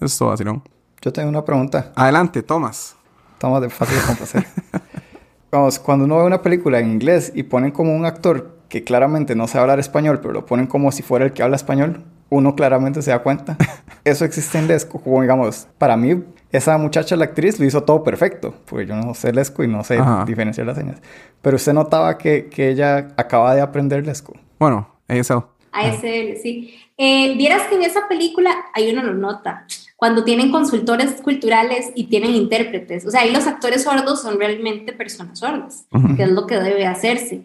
Esto 0.00 0.26
vacilón. 0.26 0.62
Yo 1.02 1.12
tengo 1.12 1.28
una 1.28 1.44
pregunta. 1.44 1.92
Adelante, 1.96 2.42
Tomás. 2.42 2.96
Estamos 3.34 3.60
de 3.60 3.68
fácil 3.68 3.96
de 3.96 4.02
complacer. 4.04 4.46
Vamos, 5.50 5.78
cuando 5.78 6.06
uno 6.06 6.16
ve 6.16 6.24
una 6.24 6.40
película 6.40 6.78
en 6.78 6.92
inglés 6.92 7.30
y 7.34 7.42
ponen 7.42 7.72
como 7.72 7.94
un 7.94 8.06
actor 8.06 8.61
que 8.72 8.84
claramente 8.84 9.34
no 9.34 9.46
sabe 9.48 9.60
hablar 9.64 9.80
español, 9.80 10.20
pero 10.22 10.32
lo 10.32 10.46
ponen 10.46 10.66
como 10.66 10.92
si 10.92 11.02
fuera 11.02 11.26
el 11.26 11.34
que 11.34 11.42
habla 11.42 11.56
español, 11.56 12.04
uno 12.30 12.56
claramente 12.56 13.02
se 13.02 13.10
da 13.10 13.18
cuenta. 13.18 13.58
Eso 14.04 14.24
existe 14.24 14.56
en 14.56 14.66
Lesco, 14.66 14.98
como 14.98 15.20
digamos, 15.20 15.68
para 15.76 15.94
mí, 15.98 16.24
esa 16.52 16.78
muchacha, 16.78 17.14
la 17.16 17.26
actriz, 17.26 17.60
lo 17.60 17.66
hizo 17.66 17.82
todo 17.82 18.02
perfecto, 18.02 18.54
porque 18.64 18.86
yo 18.86 18.96
no 18.96 19.12
sé 19.12 19.30
Lesco 19.30 19.62
y 19.62 19.68
no 19.68 19.84
sé 19.84 19.98
Ajá. 19.98 20.24
diferenciar 20.24 20.66
las 20.66 20.78
señas. 20.78 21.02
Pero 21.42 21.56
usted 21.56 21.74
notaba 21.74 22.16
que, 22.16 22.46
que 22.48 22.70
ella 22.70 23.08
acaba 23.18 23.54
de 23.54 23.60
aprender 23.60 24.06
Lesco. 24.06 24.32
Bueno, 24.58 24.88
eso. 25.06 25.50
A 25.70 25.86
ese, 25.88 26.38
sí. 26.42 26.74
Eh, 26.96 27.34
Vieras 27.36 27.64
que 27.68 27.74
en 27.74 27.82
esa 27.82 28.08
película, 28.08 28.54
ahí 28.72 28.90
uno 28.90 29.02
lo 29.02 29.12
nota, 29.12 29.66
cuando 29.96 30.24
tienen 30.24 30.50
consultores 30.50 31.20
culturales 31.20 31.92
y 31.94 32.04
tienen 32.04 32.30
intérpretes. 32.30 33.04
O 33.04 33.10
sea, 33.10 33.20
ahí 33.20 33.32
los 33.32 33.46
actores 33.46 33.82
sordos 33.82 34.22
son 34.22 34.38
realmente 34.38 34.94
personas 34.94 35.40
sordas, 35.40 35.84
Ujú. 35.92 36.16
que 36.16 36.22
es 36.22 36.30
lo 36.30 36.46
que 36.46 36.58
debe 36.58 36.86
hacerse. 36.86 37.44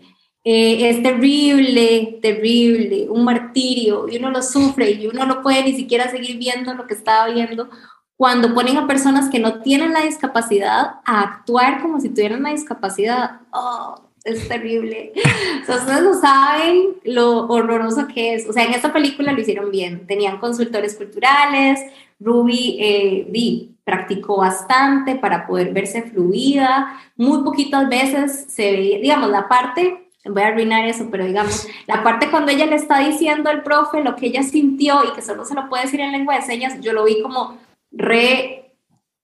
Eh, 0.50 0.90
es 0.90 1.04
terrible, 1.04 2.20
terrible, 2.22 3.10
un 3.10 3.26
martirio, 3.26 4.08
y 4.08 4.16
uno 4.16 4.30
lo 4.30 4.42
sufre 4.42 4.92
y 4.92 5.06
uno 5.06 5.26
no 5.26 5.42
puede 5.42 5.62
ni 5.62 5.74
siquiera 5.74 6.10
seguir 6.10 6.38
viendo 6.38 6.74
lo 6.74 6.88
que 6.88 6.94
estaba 6.94 7.28
viendo 7.28 7.70
cuando 8.16 8.54
ponen 8.54 8.78
a 8.78 8.88
personas 8.88 9.30
que 9.30 9.40
no 9.40 9.62
tienen 9.62 9.92
la 9.92 10.04
discapacidad 10.04 11.02
a 11.04 11.22
actuar 11.22 11.82
como 11.82 12.00
si 12.00 12.08
tuvieran 12.08 12.44
la 12.44 12.52
discapacidad. 12.52 13.42
Oh, 13.52 14.00
es 14.24 14.48
terrible. 14.48 15.12
Ustedes 15.68 16.02
no 16.02 16.14
saben 16.14 16.96
lo 17.04 17.48
horroroso 17.48 18.08
que 18.08 18.36
es. 18.36 18.48
O 18.48 18.54
sea, 18.54 18.64
en 18.64 18.74
esta 18.74 18.94
película 18.94 19.34
lo 19.34 19.42
hicieron 19.42 19.70
bien. 19.70 20.08
Tenían 20.08 20.40
consultores 20.40 20.96
culturales, 20.96 21.82
Ruby 22.22 22.78
eh, 22.80 23.28
di, 23.30 23.76
practicó 23.84 24.38
bastante 24.38 25.16
para 25.16 25.46
poder 25.46 25.74
verse 25.74 26.04
fluida. 26.04 27.02
Muy 27.18 27.44
poquitas 27.44 27.90
veces 27.90 28.46
se 28.48 28.72
veía, 28.72 29.00
digamos, 29.00 29.30
la 29.30 29.50
parte, 29.50 30.07
voy 30.30 30.42
a 30.44 30.48
arruinar 30.48 30.86
eso, 30.86 31.08
pero 31.12 31.26
digamos, 31.26 31.68
la 31.88 32.04
parte 32.04 32.30
cuando 32.30 32.52
ella 32.52 32.66
le 32.66 32.76
está 32.76 33.00
diciendo 33.00 33.50
al 33.50 33.64
profe 33.64 34.04
lo 34.04 34.16
que 34.16 34.28
ella 34.28 34.44
sintió 34.44 35.04
y 35.06 35.14
que 35.14 35.22
solo 35.22 35.46
se 35.46 35.56
lo 35.56 35.68
puede 35.70 35.84
decir 35.84 36.00
en 36.02 36.12
lengua 36.12 36.36
de 36.36 36.42
señas, 36.44 36.80
yo 36.82 36.94
lo 36.94 37.06
vi 37.06 37.22
como 37.22 37.58
re, 37.92 38.72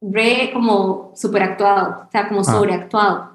re, 0.02 0.50
como 0.54 1.12
superactuado, 1.16 2.06
o 2.08 2.12
sea, 2.12 2.28
como 2.28 2.42
Ah. 2.42 2.44
sobreactuado. 2.46 3.32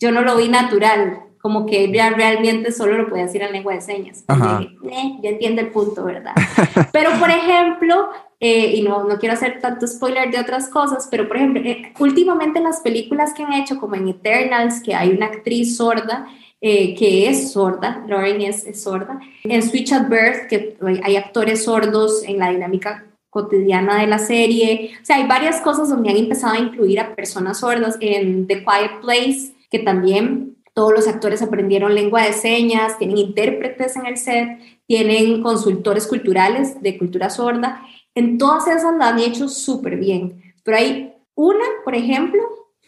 Yo 0.00 0.10
no 0.12 0.22
lo 0.22 0.36
vi 0.36 0.48
natural, 0.48 1.20
como 1.40 1.66
que 1.66 1.84
ella 1.84 2.10
realmente 2.10 2.70
solo 2.72 2.96
lo 2.98 3.08
podía 3.08 3.24
decir 3.24 3.42
en 3.42 3.52
lengua 3.52 3.74
de 3.74 3.80
señas. 3.80 4.24
Dije, 4.28 4.76
"Eh, 4.92 5.18
ya 5.22 5.30
entiende 5.30 5.62
el 5.62 5.68
punto, 5.70 6.04
¿verdad? 6.04 6.34
Pero, 6.92 7.10
por 7.18 7.30
ejemplo, 7.30 8.10
eh, 8.38 8.74
y 8.76 8.82
no, 8.82 9.04
no 9.04 9.18
quiero 9.18 9.34
hacer 9.34 9.60
tanto 9.60 9.86
spoiler 9.86 10.30
de 10.30 10.40
otras 10.40 10.68
cosas, 10.68 11.06
pero, 11.10 11.28
por 11.28 11.36
ejemplo, 11.36 11.62
eh, 11.64 11.92
últimamente 12.00 12.58
en 12.58 12.64
las 12.64 12.80
películas 12.80 13.32
que 13.34 13.44
han 13.44 13.52
hecho, 13.52 13.78
como 13.78 13.94
en 13.94 14.08
Eternals, 14.08 14.80
que 14.82 14.94
hay 14.96 15.10
una 15.10 15.26
actriz 15.26 15.76
sorda 15.76 16.26
eh, 16.64 16.94
que 16.94 17.28
es 17.28 17.50
sorda, 17.50 18.04
Lauren 18.06 18.40
es, 18.40 18.64
es 18.64 18.84
sorda. 18.84 19.20
En 19.42 19.62
Switch 19.64 19.92
at 19.92 20.08
Birth, 20.08 20.46
que 20.48 20.76
hay 21.02 21.16
actores 21.16 21.64
sordos 21.64 22.22
en 22.22 22.38
la 22.38 22.50
dinámica 22.50 23.04
cotidiana 23.30 24.00
de 24.00 24.06
la 24.06 24.20
serie. 24.20 24.92
O 25.02 25.04
sea, 25.04 25.16
hay 25.16 25.26
varias 25.26 25.60
cosas 25.60 25.88
donde 25.88 26.10
han 26.10 26.16
empezado 26.16 26.54
a 26.54 26.60
incluir 26.60 27.00
a 27.00 27.16
personas 27.16 27.58
sordas. 27.58 27.96
En 27.98 28.46
The 28.46 28.58
Quiet 28.64 29.00
Place, 29.00 29.54
que 29.72 29.80
también 29.80 30.56
todos 30.72 30.92
los 30.92 31.08
actores 31.08 31.42
aprendieron 31.42 31.96
lengua 31.96 32.22
de 32.22 32.32
señas, 32.32 32.96
tienen 32.96 33.18
intérpretes 33.18 33.96
en 33.96 34.06
el 34.06 34.16
set, 34.16 34.60
tienen 34.86 35.42
consultores 35.42 36.06
culturales 36.06 36.80
de 36.80 36.96
cultura 36.96 37.28
sorda. 37.28 37.82
En 38.14 38.38
todas 38.38 38.68
esas 38.68 38.94
la 38.96 39.08
han 39.08 39.18
hecho 39.18 39.48
súper 39.48 39.96
bien. 39.96 40.54
Pero 40.62 40.76
hay 40.76 41.12
una, 41.34 41.64
por 41.84 41.96
ejemplo, 41.96 42.40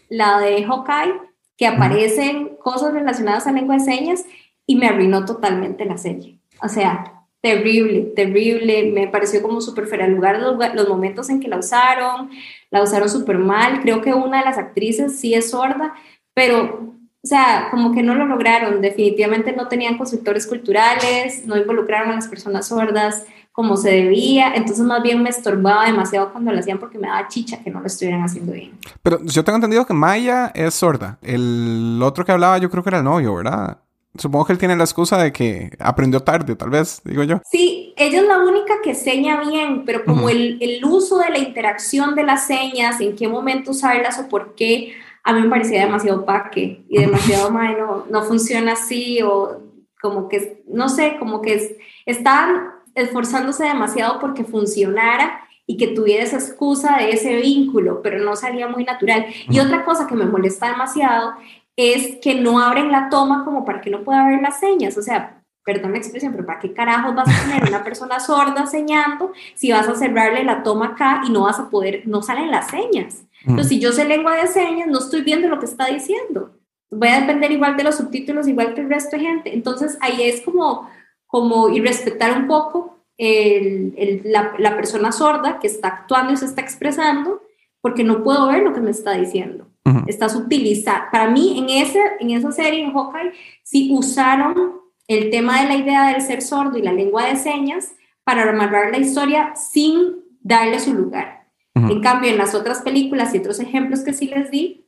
la 0.08 0.38
de 0.38 0.62
Hawkeye, 0.62 1.14
que 1.56 1.66
aparecen 1.66 2.56
cosas 2.56 2.92
relacionadas 2.92 3.46
a 3.46 3.52
lengua 3.52 3.76
de 3.76 3.84
señas 3.84 4.24
y 4.66 4.76
me 4.76 4.86
arruinó 4.86 5.24
totalmente 5.24 5.84
la 5.84 5.98
serie. 5.98 6.38
O 6.62 6.68
sea, 6.68 7.24
terrible, 7.40 8.12
terrible. 8.16 8.90
Me 8.92 9.06
pareció 9.08 9.42
como 9.42 9.60
súper 9.60 9.86
fuera 9.86 10.06
de 10.06 10.12
lugar 10.12 10.38
los, 10.38 10.56
los, 10.74 10.88
momentos 10.88 11.28
en 11.28 11.40
que 11.40 11.48
la 11.48 11.58
usaron. 11.58 12.30
La 12.70 12.82
usaron 12.82 13.08
súper 13.08 13.38
mal. 13.38 13.80
Creo 13.82 14.00
que 14.00 14.14
una 14.14 14.38
de 14.38 14.46
las 14.46 14.58
actrices 14.58 15.20
sí 15.20 15.34
es 15.34 15.50
sorda, 15.50 15.94
pero, 16.32 16.94
o 17.22 17.26
sea, 17.26 17.68
como 17.70 17.92
que 17.92 18.02
no 18.02 18.14
lo 18.14 18.26
lograron. 18.26 18.80
Definitivamente 18.80 19.52
no 19.52 19.68
tenían 19.68 19.98
consultores 19.98 20.46
culturales, 20.46 21.44
no 21.46 21.56
involucraron 21.56 22.10
a 22.10 22.14
las 22.16 22.28
personas 22.28 22.68
sordas 22.68 23.26
como 23.54 23.76
se 23.76 23.88
debía, 23.88 24.52
entonces 24.56 24.84
más 24.84 25.00
bien 25.00 25.22
me 25.22 25.30
estorbaba 25.30 25.86
demasiado 25.86 26.32
cuando 26.32 26.50
lo 26.50 26.58
hacían 26.58 26.80
porque 26.80 26.98
me 26.98 27.06
daba 27.06 27.28
chicha 27.28 27.62
que 27.62 27.70
no 27.70 27.78
lo 27.78 27.86
estuvieran 27.86 28.24
haciendo 28.24 28.50
bien. 28.52 28.72
Pero 29.00 29.20
yo 29.22 29.44
tengo 29.44 29.54
entendido 29.54 29.86
que 29.86 29.94
Maya 29.94 30.50
es 30.56 30.74
sorda. 30.74 31.18
El 31.22 32.00
otro 32.02 32.24
que 32.24 32.32
hablaba 32.32 32.58
yo 32.58 32.68
creo 32.68 32.82
que 32.82 32.90
era 32.90 32.98
el 32.98 33.04
novio, 33.04 33.32
¿verdad? 33.32 33.78
Supongo 34.16 34.46
que 34.46 34.54
él 34.54 34.58
tiene 34.58 34.74
la 34.74 34.82
excusa 34.82 35.18
de 35.22 35.32
que 35.32 35.70
aprendió 35.78 36.18
tarde, 36.18 36.56
tal 36.56 36.70
vez, 36.70 37.00
digo 37.04 37.22
yo. 37.22 37.42
Sí, 37.48 37.94
ella 37.96 38.22
es 38.22 38.26
la 38.26 38.38
única 38.38 38.74
que 38.82 38.92
seña 38.92 39.40
bien, 39.40 39.84
pero 39.84 40.04
como 40.04 40.24
uh 40.24 40.28
-huh. 40.30 40.32
el, 40.32 40.58
el, 40.60 40.84
uso 40.84 41.18
de 41.18 41.30
la 41.30 41.38
interacción 41.38 42.16
de 42.16 42.24
las 42.24 42.48
señas, 42.48 43.00
en 43.00 43.14
qué 43.14 43.28
momento 43.28 43.70
usarlas 43.70 44.18
o 44.18 44.28
por 44.28 44.56
qué, 44.56 44.94
a 45.22 45.32
mí 45.32 45.42
me 45.42 45.48
parecía 45.48 45.84
demasiado 45.84 46.24
paque 46.24 46.84
y 46.88 46.98
demasiado, 46.98 47.52
madre, 47.52 47.76
no, 47.78 48.04
no 48.10 48.22
funciona 48.24 48.72
así 48.72 49.22
o 49.22 49.60
como 50.02 50.28
que, 50.28 50.64
no 50.66 50.88
sé, 50.88 51.16
como 51.20 51.40
que 51.40 51.54
es, 51.54 51.72
estaban 52.04 52.73
esforzándose 52.94 53.64
demasiado 53.64 54.20
porque 54.20 54.44
funcionara 54.44 55.40
y 55.66 55.76
que 55.76 55.88
tuviera 55.88 56.22
esa 56.22 56.36
excusa 56.36 56.98
de 56.98 57.10
ese 57.10 57.36
vínculo, 57.36 58.02
pero 58.02 58.18
no 58.18 58.36
salía 58.36 58.68
muy 58.68 58.84
natural. 58.84 59.26
Y 59.48 59.60
otra 59.60 59.84
cosa 59.84 60.06
que 60.06 60.14
me 60.14 60.26
molesta 60.26 60.68
demasiado 60.68 61.34
es 61.76 62.16
que 62.22 62.40
no 62.40 62.60
abren 62.60 62.92
la 62.92 63.08
toma 63.08 63.44
como 63.44 63.64
para 63.64 63.80
que 63.80 63.90
no 63.90 64.04
pueda 64.04 64.26
ver 64.26 64.40
las 64.42 64.60
señas. 64.60 64.96
O 64.98 65.02
sea, 65.02 65.42
perdón 65.64 65.92
la 65.92 65.98
expresión, 65.98 66.32
pero 66.32 66.44
¿para 66.44 66.58
qué 66.58 66.72
carajos 66.72 67.14
vas 67.14 67.28
a 67.28 67.48
tener 67.48 67.68
una 67.68 67.82
persona 67.82 68.20
sorda 68.20 68.66
señando 68.66 69.32
si 69.54 69.72
vas 69.72 69.88
a 69.88 69.94
cerrarle 69.94 70.44
la 70.44 70.62
toma 70.62 70.88
acá 70.88 71.22
y 71.26 71.30
no 71.30 71.42
vas 71.42 71.58
a 71.58 71.70
poder, 71.70 72.02
no 72.06 72.22
salen 72.22 72.50
las 72.50 72.68
señas? 72.68 73.24
Entonces, 73.40 73.68
si 73.68 73.80
yo 73.80 73.92
sé 73.92 74.04
lengua 74.04 74.36
de 74.36 74.46
señas, 74.46 74.88
no 74.88 74.98
estoy 74.98 75.22
viendo 75.22 75.48
lo 75.48 75.58
que 75.58 75.66
está 75.66 75.86
diciendo. 75.86 76.52
Voy 76.90 77.08
a 77.08 77.20
depender 77.20 77.50
igual 77.52 77.76
de 77.76 77.84
los 77.84 77.96
subtítulos, 77.96 78.46
igual 78.46 78.74
que 78.74 78.82
el 78.82 78.88
resto 78.88 79.16
de 79.16 79.22
gente. 79.22 79.54
Entonces, 79.54 79.98
ahí 80.00 80.22
es 80.22 80.40
como 80.42 80.88
como 81.34 81.68
y 81.68 81.80
respetar 81.80 82.38
un 82.38 82.46
poco 82.46 83.00
el, 83.18 83.92
el, 83.96 84.20
la, 84.24 84.54
la, 84.56 84.76
persona 84.76 85.10
sorda 85.10 85.58
que 85.58 85.66
está 85.66 85.88
actuando 85.88 86.32
y 86.32 86.36
se 86.36 86.44
está 86.44 86.60
expresando, 86.60 87.42
porque 87.80 88.04
no 88.04 88.22
puedo 88.22 88.46
ver 88.46 88.62
lo 88.62 88.72
que 88.72 88.80
me 88.80 88.92
está 88.92 89.14
diciendo. 89.14 89.66
Uh 89.84 89.90
-huh. 89.90 90.04
Estás 90.06 90.36
utilizando, 90.36 91.06
para 91.10 91.28
mí 91.28 91.58
en, 91.58 91.70
ese, 91.70 91.98
en 92.20 92.30
esa 92.30 92.52
serie, 92.52 92.84
en 92.84 92.92
Hawkeye, 92.92 93.32
sí 93.64 93.90
usaron 93.92 94.74
el 95.08 95.30
tema 95.30 95.60
de 95.60 95.66
la 95.66 95.74
idea 95.74 96.12
del 96.12 96.22
ser 96.22 96.40
sordo 96.40 96.78
y 96.78 96.82
la 96.82 96.92
lengua 96.92 97.24
de 97.26 97.34
señas 97.34 97.96
para 98.22 98.48
amarrar 98.48 98.92
la 98.92 98.98
historia 98.98 99.56
sin 99.56 100.22
darle 100.40 100.78
su 100.78 100.94
lugar. 100.94 101.48
Uh 101.74 101.80
-huh. 101.80 101.90
En 101.94 102.00
cambio, 102.00 102.30
en 102.30 102.38
las 102.38 102.54
otras 102.54 102.82
películas 102.82 103.34
y 103.34 103.38
otros 103.38 103.58
ejemplos 103.58 104.04
que 104.04 104.12
sí 104.12 104.28
les 104.28 104.52
di, 104.52 104.86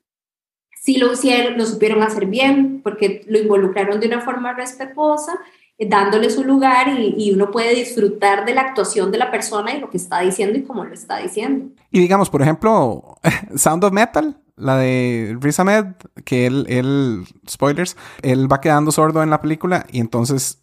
sí 0.80 0.98
lo, 0.98 1.12
hicieron, 1.12 1.58
lo 1.58 1.66
supieron 1.66 2.04
hacer 2.04 2.26
bien, 2.26 2.82
porque 2.84 3.24
lo 3.26 3.36
involucraron 3.40 3.98
de 3.98 4.06
una 4.06 4.20
forma 4.20 4.52
respetuosa 4.52 5.32
dándole 5.78 6.30
su 6.30 6.42
lugar 6.42 6.88
y, 6.88 7.14
y, 7.18 7.32
uno 7.32 7.50
puede 7.50 7.74
disfrutar 7.74 8.46
de 8.46 8.54
la 8.54 8.62
actuación 8.62 9.10
de 9.12 9.18
la 9.18 9.30
persona 9.30 9.74
y 9.74 9.80
lo 9.80 9.90
que 9.90 9.98
está 9.98 10.20
diciendo 10.20 10.58
y 10.58 10.62
cómo 10.62 10.84
lo 10.84 10.94
está 10.94 11.18
diciendo. 11.18 11.66
Y 11.90 12.00
digamos, 12.00 12.30
por 12.30 12.40
ejemplo, 12.42 13.18
Sound 13.56 13.84
of 13.84 13.92
Metal, 13.92 14.38
la 14.56 14.78
de 14.78 15.36
Riz 15.40 15.60
Ahmed, 15.60 15.84
que 16.24 16.46
él, 16.46 16.66
él, 16.68 17.24
spoilers, 17.48 17.96
él 18.22 18.50
va 18.50 18.60
quedando 18.60 18.90
sordo 18.90 19.22
en 19.22 19.30
la 19.30 19.40
película 19.40 19.86
y 19.90 20.00
entonces 20.00 20.62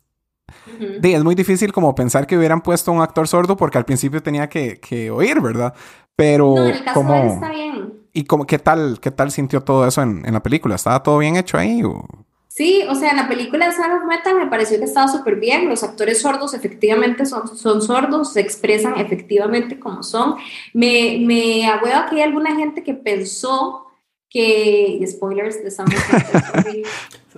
uh 0.49 0.83
-huh. 0.83 0.99
de, 0.99 1.13
es 1.13 1.23
muy 1.23 1.35
difícil 1.35 1.71
como 1.71 1.93
pensar 1.93 2.25
que 2.25 2.37
hubieran 2.37 2.61
puesto 2.61 2.91
un 2.91 3.01
actor 3.01 3.27
sordo 3.27 3.55
porque 3.55 3.77
al 3.77 3.85
principio 3.85 4.23
tenía 4.23 4.49
que, 4.49 4.79
que 4.79 5.11
oír, 5.11 5.39
¿verdad? 5.41 5.75
Pero 6.15 6.55
no, 6.55 6.65
el 6.65 6.83
caso 6.83 6.99
como... 6.99 7.13
de 7.13 7.21
él 7.21 7.27
está 7.27 7.49
bien. 7.49 7.93
¿Y 8.15 8.25
como, 8.25 8.45
qué, 8.45 8.59
tal, 8.59 8.99
qué 8.99 9.09
tal 9.09 9.31
sintió 9.31 9.61
todo 9.61 9.87
eso 9.87 10.01
en, 10.01 10.23
en 10.25 10.33
la 10.33 10.43
película? 10.43 10.75
¿Estaba 10.75 11.01
todo 11.01 11.17
bien 11.19 11.35
hecho 11.35 11.57
ahí? 11.57 11.83
O... 11.83 12.05
Sí, 12.55 12.83
o 12.87 12.93
sea, 12.93 13.09
en 13.09 13.17
la 13.17 13.27
película 13.27 13.65
de 13.65 13.71
Sound 13.71 13.95
of 13.95 14.03
Metal 14.03 14.35
me 14.35 14.45
pareció 14.45 14.77
que 14.77 14.85
estaba 14.85 15.07
súper 15.07 15.37
bien. 15.37 15.67
Los 15.67 15.81
actores 15.81 16.21
sordos 16.21 16.53
efectivamente 16.53 17.25
son, 17.25 17.47
son 17.57 17.81
sordos, 17.81 18.33
se 18.33 18.41
expresan 18.41 18.99
efectivamente 18.99 19.79
como 19.79 20.03
son. 20.03 20.35
Me, 20.71 21.17
me 21.19 21.67
ahueva 21.67 22.07
que 22.07 22.17
hay 22.17 22.21
alguna 22.21 22.55
gente 22.55 22.83
que 22.83 22.93
pensó 22.93 23.87
que. 24.29 25.03
Spoilers 25.07 25.63
de 25.63 25.71
Sound 25.71 25.95
of 25.95 26.13
Metal. 26.13 26.83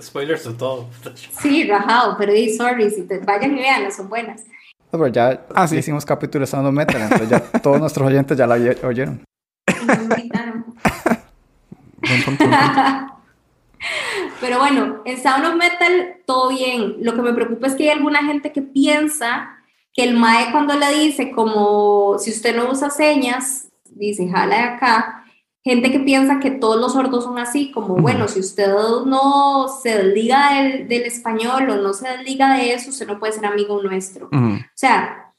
Spoilers 0.01 0.43
de 0.43 0.53
todo. 0.53 0.89
Sí, 1.41 1.63
rajado, 1.63 2.17
pero 2.17 2.33
di 2.33 2.53
sorry, 2.53 2.91
si 2.91 3.03
te 3.03 3.19
vayan 3.19 3.57
y 3.57 3.61
vean, 3.61 3.89
son 3.93 4.09
buenas. 4.09 4.43
No, 4.91 4.99
pero 4.99 5.07
ya 5.07 5.45
ah, 5.55 5.65
sí. 5.65 5.77
hicimos 5.77 6.05
capítulo 6.05 6.41
de 6.41 6.47
Sound 6.47 6.67
of 6.67 6.73
Metal, 6.73 7.01
entonces 7.01 7.29
ya 7.29 7.39
todos 7.63 7.79
nuestros 7.79 8.05
oyentes 8.05 8.37
ya 8.37 8.47
la 8.47 8.55
oyeron. 8.83 9.21
Pero 14.39 14.59
bueno, 14.59 15.01
en 15.05 15.21
Sound 15.21 15.45
of 15.45 15.55
Metal 15.55 16.17
todo 16.25 16.49
bien. 16.49 16.97
Lo 17.01 17.13
que 17.13 17.21
me 17.21 17.33
preocupa 17.33 17.67
es 17.67 17.75
que 17.75 17.83
hay 17.83 17.89
alguna 17.89 18.23
gente 18.23 18.51
que 18.51 18.61
piensa 18.61 19.57
que 19.93 20.03
el 20.03 20.15
MAE 20.15 20.51
cuando 20.51 20.73
le 20.75 20.89
dice 20.93 21.31
como 21.31 22.17
si 22.19 22.31
usted 22.31 22.55
no 22.55 22.69
usa 22.69 22.89
señas, 22.89 23.69
dice 23.85 24.27
jala 24.27 24.55
de 24.55 24.61
acá, 24.63 25.25
gente 25.63 25.91
que 25.91 25.99
piensa 25.99 26.39
que 26.39 26.51
todos 26.51 26.79
los 26.79 26.93
sordos 26.93 27.23
son 27.23 27.39
así, 27.39 27.71
como 27.71 27.95
bueno, 27.95 28.27
si 28.27 28.39
usted 28.39 28.67
no 29.05 29.67
se 29.67 29.97
desliga 30.03 30.53
del, 30.53 30.87
del 30.87 31.03
español 31.03 31.69
o 31.69 31.75
no 31.77 31.93
se 31.93 32.09
desliga 32.09 32.53
de 32.53 32.73
eso, 32.73 32.89
usted 32.89 33.07
no 33.07 33.19
puede 33.19 33.33
ser 33.33 33.45
amigo 33.45 33.81
nuestro. 33.81 34.27
Uh 34.27 34.35
-huh. 34.35 34.63
O 34.63 34.71
sea, 34.75 35.33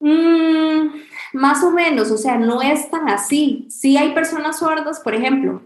mmm, 0.00 0.88
más 1.32 1.62
o 1.62 1.70
menos, 1.70 2.10
o 2.10 2.16
sea, 2.16 2.38
no 2.38 2.60
es 2.62 2.90
tan 2.90 3.08
así. 3.08 3.68
Sí 3.70 3.96
hay 3.96 4.14
personas 4.14 4.58
sordas, 4.58 5.00
por 5.00 5.14
ejemplo, 5.14 5.62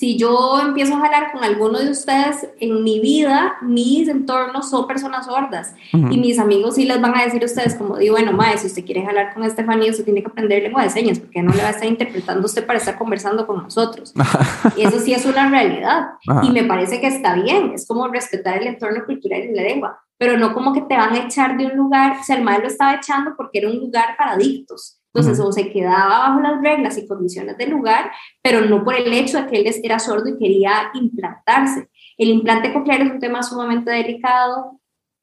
si 0.00 0.16
yo 0.16 0.58
empiezo 0.58 0.94
a 0.94 1.00
jalar 1.00 1.30
con 1.30 1.44
alguno 1.44 1.78
de 1.78 1.90
ustedes 1.90 2.48
en 2.58 2.82
mi 2.82 3.00
vida, 3.00 3.56
mis 3.60 4.08
entornos 4.08 4.70
son 4.70 4.86
personas 4.86 5.26
sordas 5.26 5.74
uh 5.92 5.98
-huh. 5.98 6.14
y 6.14 6.18
mis 6.18 6.38
amigos 6.38 6.76
sí 6.76 6.86
les 6.86 6.98
van 7.02 7.14
a 7.14 7.22
decir 7.22 7.42
a 7.42 7.44
ustedes 7.44 7.74
como 7.74 7.98
digo, 7.98 8.14
bueno, 8.14 8.32
mae, 8.32 8.56
si 8.56 8.66
usted 8.68 8.82
quiere 8.82 9.04
jalar 9.04 9.34
con 9.34 9.44
Estefanía, 9.44 9.90
usted 9.90 10.06
tiene 10.06 10.22
que 10.22 10.28
aprender 10.28 10.62
lengua 10.62 10.84
de 10.84 10.88
señas 10.88 11.18
porque 11.18 11.42
no 11.42 11.52
le 11.52 11.60
va 11.60 11.68
a 11.68 11.72
estar 11.72 11.86
interpretando 11.86 12.46
usted 12.46 12.64
para 12.64 12.78
estar 12.78 12.96
conversando 12.96 13.46
con 13.46 13.62
nosotros. 13.62 14.14
y 14.78 14.80
eso 14.86 14.98
sí 15.00 15.12
es 15.12 15.26
una 15.26 15.50
realidad 15.50 16.00
uh 16.26 16.32
-huh. 16.32 16.46
y 16.46 16.50
me 16.50 16.64
parece 16.64 16.98
que 16.98 17.08
está 17.08 17.34
bien, 17.34 17.72
es 17.74 17.86
como 17.86 18.08
respetar 18.08 18.56
el 18.62 18.68
entorno 18.68 19.04
cultural 19.04 19.42
y 19.44 19.54
la 19.54 19.62
lengua, 19.64 20.00
pero 20.16 20.38
no 20.38 20.54
como 20.54 20.72
que 20.72 20.80
te 20.80 20.96
van 20.96 21.12
a 21.12 21.18
echar 21.26 21.58
de 21.58 21.66
un 21.66 21.76
lugar, 21.76 22.16
o 22.18 22.24
sea, 22.24 22.36
el 22.36 22.42
mae 22.42 22.58
lo 22.58 22.68
estaba 22.68 22.94
echando 22.94 23.34
porque 23.36 23.58
era 23.58 23.68
un 23.68 23.76
lugar 23.76 24.16
para 24.16 24.32
adictos. 24.32 24.99
Entonces, 25.12 25.40
uh 25.40 25.44
-huh. 25.44 25.48
o 25.48 25.52
se 25.52 25.72
quedaba 25.72 26.28
bajo 26.28 26.40
las 26.40 26.62
reglas 26.62 26.96
y 26.96 27.06
condiciones 27.06 27.58
del 27.58 27.70
lugar, 27.70 28.12
pero 28.42 28.60
no 28.62 28.84
por 28.84 28.94
el 28.94 29.12
hecho 29.12 29.42
de 29.42 29.48
que 29.48 29.60
él 29.60 29.74
era 29.82 29.98
sordo 29.98 30.28
y 30.28 30.38
quería 30.38 30.90
implantarse. 30.94 31.88
El 32.16 32.28
implante 32.28 32.72
coclear 32.72 33.02
es 33.02 33.10
un 33.10 33.20
tema 33.20 33.42
sumamente 33.42 33.90
delicado, 33.90 34.80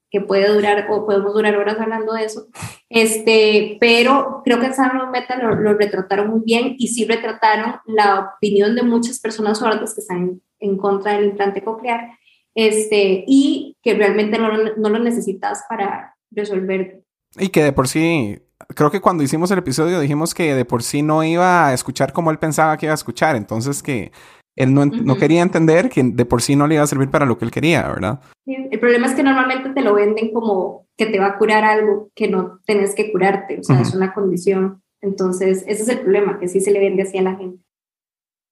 que 0.09 0.21
puede 0.21 0.47
durar, 0.53 0.87
o 0.89 1.05
podemos 1.05 1.33
durar 1.33 1.55
horas 1.57 1.79
hablando 1.79 2.13
de 2.13 2.23
eso, 2.23 2.47
este, 2.89 3.77
pero 3.79 4.41
creo 4.45 4.59
que 4.59 4.73
San 4.73 5.11
Meta 5.11 5.35
lo, 5.37 5.55
lo, 5.55 5.73
retrataron 5.73 6.29
muy 6.29 6.41
bien 6.45 6.75
y 6.77 6.87
sí 6.87 7.05
retrataron 7.05 7.75
la 7.85 8.33
opinión 8.37 8.75
de 8.75 8.83
muchas 8.83 9.19
personas 9.19 9.59
sordas 9.59 9.93
que 9.93 10.01
están 10.01 10.17
en, 10.17 10.41
en 10.59 10.77
contra 10.77 11.13
del 11.13 11.25
implante 11.25 11.61
coclear, 11.61 12.11
este, 12.55 13.25
y 13.27 13.77
que 13.83 13.93
realmente 13.95 14.39
no, 14.39 14.49
no 14.77 14.89
lo 14.89 14.99
necesitas 14.99 15.63
para 15.69 16.15
resolver. 16.31 17.03
Y 17.37 17.49
que 17.49 17.63
de 17.63 17.73
por 17.73 17.87
sí 17.87 18.39
creo 18.75 18.91
que 18.91 19.01
cuando 19.01 19.23
hicimos 19.23 19.51
el 19.51 19.59
episodio 19.59 19.99
dijimos 19.99 20.33
que 20.33 20.55
de 20.55 20.65
por 20.65 20.83
sí 20.83 21.01
no 21.01 21.23
iba 21.23 21.67
a 21.67 21.73
escuchar 21.73 22.13
como 22.13 22.31
él 22.31 22.39
pensaba 22.39 22.77
que 22.77 22.85
iba 22.85 22.93
a 22.93 22.95
escuchar, 22.95 23.35
entonces 23.35 23.83
que 23.83 24.11
él 24.55 24.73
no, 24.73 24.81
uh 24.81 24.85
-huh. 24.85 25.03
no 25.03 25.17
quería 25.17 25.41
entender 25.41 25.89
que 25.89 26.03
de 26.03 26.25
por 26.25 26.41
sí 26.41 26.55
no 26.55 26.67
le 26.67 26.75
iba 26.75 26.83
a 26.83 26.87
servir 26.87 27.09
para 27.09 27.25
lo 27.25 27.37
que 27.37 27.45
él 27.45 27.51
quería, 27.51 27.87
¿verdad? 27.87 28.19
Sí, 28.45 28.55
el 28.71 28.79
problema 28.79 29.07
es 29.07 29.13
que 29.13 29.23
normalmente 29.23 29.69
te 29.69 29.81
lo 29.81 29.93
venden 29.93 30.33
como 30.33 30.87
que 30.97 31.05
te 31.05 31.19
va 31.19 31.27
a 31.27 31.37
curar 31.37 31.63
algo 31.63 32.09
que 32.15 32.27
no 32.27 32.59
tenés 32.65 32.95
que 32.95 33.11
curarte, 33.11 33.59
o 33.59 33.63
sea, 33.63 33.75
uh 33.75 33.79
-huh. 33.79 33.83
es 33.83 33.93
una 33.93 34.13
condición. 34.13 34.81
Entonces, 35.01 35.63
ese 35.67 35.83
es 35.83 35.89
el 35.89 35.99
problema, 35.99 36.39
que 36.39 36.47
sí 36.47 36.59
se 36.59 36.71
le 36.71 36.79
vende 36.79 37.03
así 37.03 37.19
a 37.19 37.21
la 37.21 37.35
gente. 37.35 37.63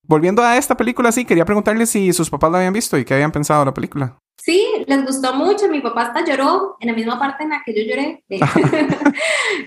Volviendo 0.08 0.44
a 0.44 0.58
esta 0.58 0.78
película, 0.78 1.12
sí, 1.12 1.26
quería 1.26 1.46
preguntarle 1.46 1.88
si 1.88 2.14
sus 2.14 2.30
papás 2.30 2.52
la 2.52 2.60
habían 2.60 2.74
visto 2.74 2.96
y 3.00 3.04
qué 3.04 3.16
habían 3.16 3.32
pensado 3.32 3.62
de 3.62 3.66
la 3.66 3.74
película. 3.74 4.20
Sí, 4.38 4.66
les 4.86 5.06
gustó 5.06 5.34
mucho. 5.34 5.68
Mi 5.68 5.82
papá 5.82 6.04
hasta 6.04 6.24
lloró 6.24 6.78
en 6.80 6.90
la 6.90 6.94
misma 6.94 7.18
parte 7.20 7.44
en 7.44 7.50
la 7.50 7.64
que 7.66 7.74
yo 7.74 7.84
lloré. 7.84 8.24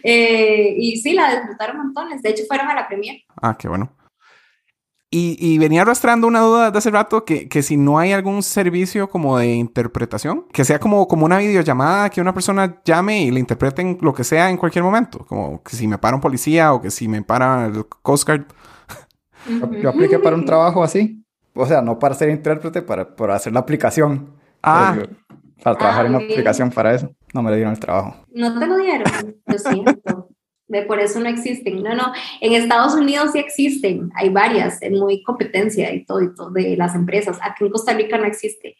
Eh, 0.04 0.74
y 0.76 0.96
sí, 0.98 1.14
la 1.14 1.34
disfrutaron 1.34 1.78
montones. 1.78 2.22
De 2.22 2.30
hecho, 2.30 2.44
fueron 2.46 2.68
a 2.68 2.74
la 2.74 2.86
premier. 2.86 3.22
Ah, 3.40 3.56
qué 3.56 3.68
bueno. 3.68 3.90
Y, 5.10 5.36
y 5.40 5.56
venía 5.56 5.82
arrastrando 5.82 6.26
una 6.26 6.40
duda 6.40 6.70
de 6.70 6.76
hace 6.76 6.90
rato 6.90 7.24
que, 7.24 7.48
que 7.48 7.62
si 7.62 7.78
no 7.78 7.98
hay 7.98 8.12
algún 8.12 8.42
servicio 8.42 9.08
como 9.08 9.38
de 9.38 9.54
interpretación, 9.54 10.44
que 10.52 10.66
sea 10.66 10.78
como, 10.78 11.08
como 11.08 11.24
una 11.24 11.38
videollamada, 11.38 12.10
que 12.10 12.20
una 12.20 12.34
persona 12.34 12.82
llame 12.84 13.22
y 13.22 13.30
le 13.30 13.40
interpreten 13.40 13.96
lo 14.02 14.12
que 14.12 14.22
sea 14.22 14.50
en 14.50 14.58
cualquier 14.58 14.84
momento, 14.84 15.24
como 15.26 15.62
que 15.62 15.76
si 15.76 15.88
me 15.88 15.96
para 15.96 16.14
un 16.14 16.20
policía 16.20 16.74
o 16.74 16.82
que 16.82 16.90
si 16.90 17.08
me 17.08 17.22
para 17.22 17.66
el 17.66 17.86
Coast 18.02 18.26
Guard. 18.26 18.44
Yo, 19.48 19.72
yo 19.80 19.88
apliqué 19.88 20.18
para 20.18 20.36
un 20.36 20.44
trabajo 20.44 20.84
así. 20.84 21.24
O 21.54 21.64
sea, 21.64 21.80
no 21.80 21.98
para 21.98 22.14
ser 22.14 22.28
intérprete, 22.28 22.82
para, 22.82 23.16
para 23.16 23.34
hacer 23.34 23.54
la 23.54 23.60
aplicación. 23.60 24.37
Ah, 24.68 24.96
para 25.62 25.76
trabajar 25.76 26.04
Ah, 26.04 26.06
en 26.08 26.14
una 26.14 26.18
bien. 26.18 26.30
aplicación 26.32 26.70
para 26.70 26.94
eso. 26.94 27.10
No 27.34 27.42
me 27.42 27.50
le 27.50 27.56
dieron 27.56 27.74
el 27.74 27.80
trabajo. 27.80 28.16
No 28.32 28.58
te 28.58 28.66
lo 28.66 28.76
dieron, 28.78 29.36
lo 29.46 29.58
siento. 29.58 30.28
De 30.68 30.82
por 30.82 31.00
eso 31.00 31.18
no 31.20 31.28
existen. 31.28 31.82
No, 31.82 31.94
no. 31.94 32.12
En 32.40 32.52
Estados 32.52 32.94
Unidos 32.94 33.30
sí 33.32 33.38
existen. 33.38 34.10
Hay 34.14 34.28
varias, 34.28 34.80
es 34.82 34.90
muy 34.90 35.22
competencia 35.22 35.92
y 35.94 36.04
todo, 36.04 36.22
y 36.22 36.34
todo 36.34 36.50
de 36.50 36.76
las 36.76 36.94
empresas. 36.94 37.38
Aquí 37.42 37.64
en 37.64 37.70
Costa 37.70 37.94
Rica 37.94 38.18
no 38.18 38.24
existe. 38.24 38.76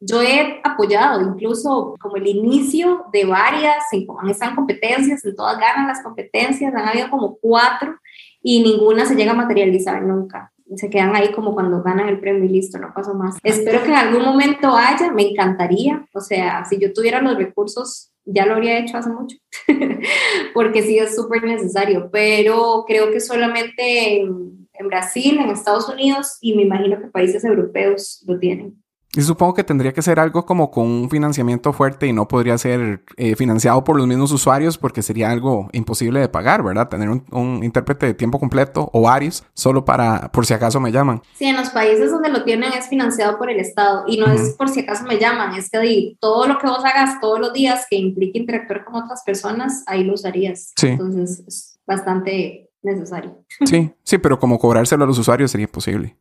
Yo 0.00 0.22
he 0.22 0.60
apoyado 0.62 1.20
incluso 1.22 1.96
como 2.00 2.16
el 2.16 2.26
inicio 2.26 3.06
de 3.12 3.24
varias, 3.24 3.84
en, 3.92 4.06
están 4.30 4.54
competencias, 4.54 5.24
en 5.24 5.34
todas 5.34 5.58
ganan 5.58 5.88
las 5.88 6.02
competencias, 6.02 6.72
han 6.74 6.88
habido 6.88 7.10
como 7.10 7.36
cuatro 7.40 7.96
y 8.42 8.62
ninguna 8.62 9.06
se 9.06 9.16
llega 9.16 9.32
a 9.32 9.36
materializar 9.36 10.02
nunca. 10.02 10.52
Se 10.76 10.90
quedan 10.90 11.16
ahí 11.16 11.32
como 11.32 11.54
cuando 11.54 11.82
ganan 11.82 12.08
el 12.08 12.20
premio 12.20 12.44
y 12.44 12.48
listo, 12.48 12.78
no 12.78 12.92
pasó 12.94 13.14
más. 13.14 13.36
Espero 13.42 13.82
que 13.82 13.88
en 13.88 13.94
algún 13.94 14.22
momento 14.22 14.76
haya, 14.76 15.10
me 15.12 15.30
encantaría. 15.30 16.06
O 16.12 16.20
sea, 16.20 16.64
si 16.64 16.78
yo 16.78 16.92
tuviera 16.92 17.22
los 17.22 17.36
recursos, 17.36 18.12
ya 18.24 18.44
lo 18.44 18.54
habría 18.54 18.78
hecho 18.78 18.98
hace 18.98 19.10
mucho, 19.10 19.36
porque 20.54 20.82
sí 20.82 20.98
es 20.98 21.16
súper 21.16 21.44
necesario, 21.44 22.10
pero 22.12 22.84
creo 22.86 23.10
que 23.10 23.20
solamente 23.20 24.20
en, 24.20 24.68
en 24.74 24.88
Brasil, 24.88 25.38
en 25.38 25.50
Estados 25.50 25.88
Unidos 25.88 26.36
y 26.40 26.54
me 26.54 26.62
imagino 26.62 27.00
que 27.00 27.06
países 27.06 27.44
europeos 27.44 28.22
lo 28.26 28.38
tienen. 28.38 28.82
Y 29.16 29.22
supongo 29.22 29.54
que 29.54 29.64
tendría 29.64 29.92
que 29.94 30.02
ser 30.02 30.20
algo 30.20 30.44
como 30.44 30.70
con 30.70 30.84
un 30.86 31.08
financiamiento 31.10 31.72
fuerte 31.72 32.06
y 32.06 32.12
no 32.12 32.28
podría 32.28 32.58
ser 32.58 33.02
eh, 33.16 33.36
financiado 33.36 33.82
por 33.82 33.96
los 33.96 34.06
mismos 34.06 34.30
usuarios 34.32 34.76
porque 34.76 35.00
sería 35.02 35.30
algo 35.30 35.70
imposible 35.72 36.20
de 36.20 36.28
pagar, 36.28 36.62
¿verdad? 36.62 36.88
Tener 36.88 37.08
un, 37.08 37.24
un 37.30 37.64
intérprete 37.64 38.04
de 38.04 38.14
tiempo 38.14 38.38
completo 38.38 38.90
o 38.92 39.02
varios 39.02 39.44
solo 39.54 39.84
para, 39.84 40.30
por 40.30 40.44
si 40.44 40.52
acaso 40.52 40.78
me 40.78 40.92
llaman. 40.92 41.22
Sí, 41.36 41.46
en 41.46 41.56
los 41.56 41.70
países 41.70 42.10
donde 42.10 42.28
lo 42.28 42.44
tienen 42.44 42.72
es 42.74 42.88
financiado 42.88 43.38
por 43.38 43.50
el 43.50 43.58
Estado 43.58 44.04
y 44.06 44.18
no 44.18 44.26
es 44.26 44.40
Ujú. 44.40 44.56
por 44.58 44.68
si 44.68 44.80
acaso 44.80 45.04
me 45.04 45.18
llaman, 45.18 45.54
es 45.54 45.70
que 45.70 46.16
todo 46.20 46.46
lo 46.46 46.58
que 46.58 46.66
vos 46.66 46.84
hagas 46.84 47.18
todos 47.20 47.40
los 47.40 47.52
días 47.54 47.86
que 47.88 47.96
implique 47.96 48.38
interactuar 48.38 48.84
con 48.84 49.02
otras 49.02 49.22
personas, 49.24 49.84
ahí 49.86 50.04
lo 50.04 50.14
usarías. 50.14 50.72
Sí. 50.76 50.88
Entonces 50.88 51.42
es 51.46 51.80
bastante 51.86 52.70
necesario. 52.82 53.42
Sí, 53.64 53.90
sí, 54.02 54.18
pero 54.18 54.38
como 54.38 54.58
cobrárselo 54.58 55.04
a 55.04 55.06
los 55.06 55.18
usuarios 55.18 55.50
sería 55.50 55.64
imposible. 55.64 56.16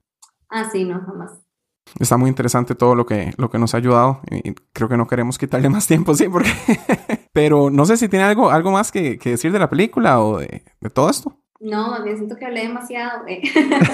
Ah, 0.50 0.70
sí, 0.72 0.86
no, 0.86 1.02
jamás. 1.06 1.32
Está 2.00 2.18
muy 2.18 2.30
interesante 2.30 2.76
todo 2.76 2.96
lo 2.96 3.06
que, 3.06 3.34
lo 3.38 3.50
que 3.50 3.60
nos 3.60 3.74
ha 3.74 3.78
ayudado 3.78 4.22
y 4.30 4.54
creo 4.74 4.90
que 4.90 4.98
no 4.98 5.08
queremos 5.08 5.38
quitarle 5.38 5.70
más 5.70 5.88
tiempo, 5.88 6.14
sí, 6.14 6.28
porque... 6.30 6.52
Pero 7.34 7.70
no 7.70 7.86
sé 7.86 7.98
si 7.98 8.10
tiene 8.10 8.26
algo, 8.26 8.50
algo 8.50 8.72
más 8.72 8.92
que, 8.92 9.20
que 9.20 9.32
decir 9.32 9.52
de 9.52 9.60
la 9.60 9.70
película 9.70 10.22
o 10.22 10.40
de, 10.40 10.64
de 10.82 10.90
todo 10.90 11.10
esto. 11.10 11.38
No, 11.60 11.90
más 11.90 12.04
bien 12.04 12.18
siento 12.18 12.36
que 12.36 12.46
hablé 12.46 12.62
demasiado. 12.62 13.26
eh. 13.28 13.42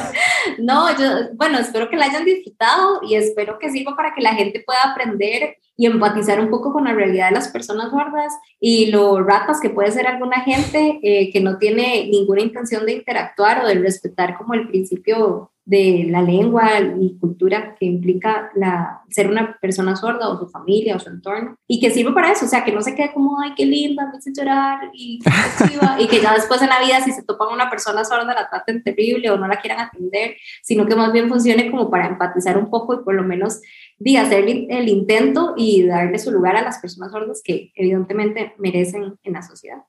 no, 0.59 0.97
yo, 0.97 1.33
bueno, 1.35 1.59
espero 1.59 1.89
que 1.89 1.95
la 1.95 2.05
hayan 2.05 2.25
disfrutado 2.25 2.99
y 3.03 3.15
espero 3.15 3.57
que 3.57 3.69
sirva 3.69 3.95
para 3.95 4.13
que 4.13 4.21
la 4.21 4.33
gente 4.33 4.63
pueda 4.65 4.81
aprender 4.83 5.57
y 5.77 5.85
empatizar 5.85 6.39
un 6.39 6.49
poco 6.49 6.71
con 6.71 6.83
la 6.83 6.93
realidad 6.93 7.29
de 7.29 7.35
las 7.35 7.47
personas 7.47 7.89
sordas 7.89 8.33
y 8.59 8.87
lo 8.87 9.23
ratas 9.23 9.59
que 9.59 9.69
puede 9.69 9.91
ser 9.91 10.07
alguna 10.07 10.41
gente 10.41 10.99
eh, 11.01 11.31
que 11.31 11.39
no 11.39 11.57
tiene 11.57 12.07
ninguna 12.11 12.41
intención 12.41 12.85
de 12.85 12.93
interactuar 12.93 13.63
o 13.63 13.67
de 13.67 13.75
respetar 13.75 14.37
como 14.37 14.53
el 14.53 14.67
principio 14.67 15.51
de 15.65 16.07
la 16.09 16.21
lengua 16.21 16.79
y 16.99 17.17
cultura 17.19 17.75
que 17.79 17.85
implica 17.85 18.51
la, 18.53 19.01
ser 19.09 19.29
una 19.29 19.57
persona 19.59 19.95
sorda 19.95 20.27
o 20.29 20.37
su 20.37 20.49
familia 20.49 20.95
o 20.95 20.99
su 20.99 21.09
entorno 21.09 21.55
y 21.67 21.79
que 21.79 21.89
sirve 21.89 22.11
para 22.11 22.31
eso, 22.31 22.45
o 22.45 22.49
sea, 22.49 22.65
que 22.65 22.73
no 22.73 22.81
se 22.81 22.95
quede 22.95 23.13
como, 23.13 23.39
ay, 23.39 23.53
qué 23.55 23.65
linda, 23.65 24.09
me 24.11 24.17
hice 24.17 24.33
llorar 24.35 24.89
y, 24.93 25.19
qué 25.23 25.67
chiva", 25.67 25.95
y 25.99 26.07
que 26.07 26.19
ya 26.19 26.33
después 26.33 26.61
en 26.61 26.69
la 26.69 26.81
vida 26.83 27.01
si 27.01 27.11
se 27.11 27.23
topan 27.23 27.53
una 27.53 27.69
persona 27.69 28.03
sorda 28.03 28.33
la 28.33 28.49
traten 28.49 28.83
terrible 28.83 29.29
o 29.29 29.37
no 29.37 29.47
la 29.47 29.61
quieran 29.61 29.79
atender, 29.79 30.35
sino 30.61 30.85
que 30.85 30.95
más 30.95 31.13
bien 31.13 31.29
funcione 31.29 31.71
como 31.71 31.89
para 31.89 32.07
empatizar 32.07 32.57
un 32.57 32.69
poco 32.69 32.95
y 32.95 33.03
por 33.03 33.15
lo 33.15 33.23
menos 33.23 33.61
de 33.97 34.17
hacer 34.17 34.49
el, 34.49 34.67
el 34.69 34.89
intento 34.89 35.53
y 35.55 35.83
darle 35.83 36.19
su 36.19 36.31
lugar 36.31 36.57
a 36.57 36.61
las 36.61 36.79
personas 36.79 37.11
sordas 37.11 37.41
que 37.43 37.71
evidentemente 37.75 38.53
merecen 38.57 39.17
en 39.23 39.33
la 39.33 39.41
sociedad. 39.41 39.83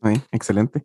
Ahí, 0.00 0.20
excelente. 0.30 0.84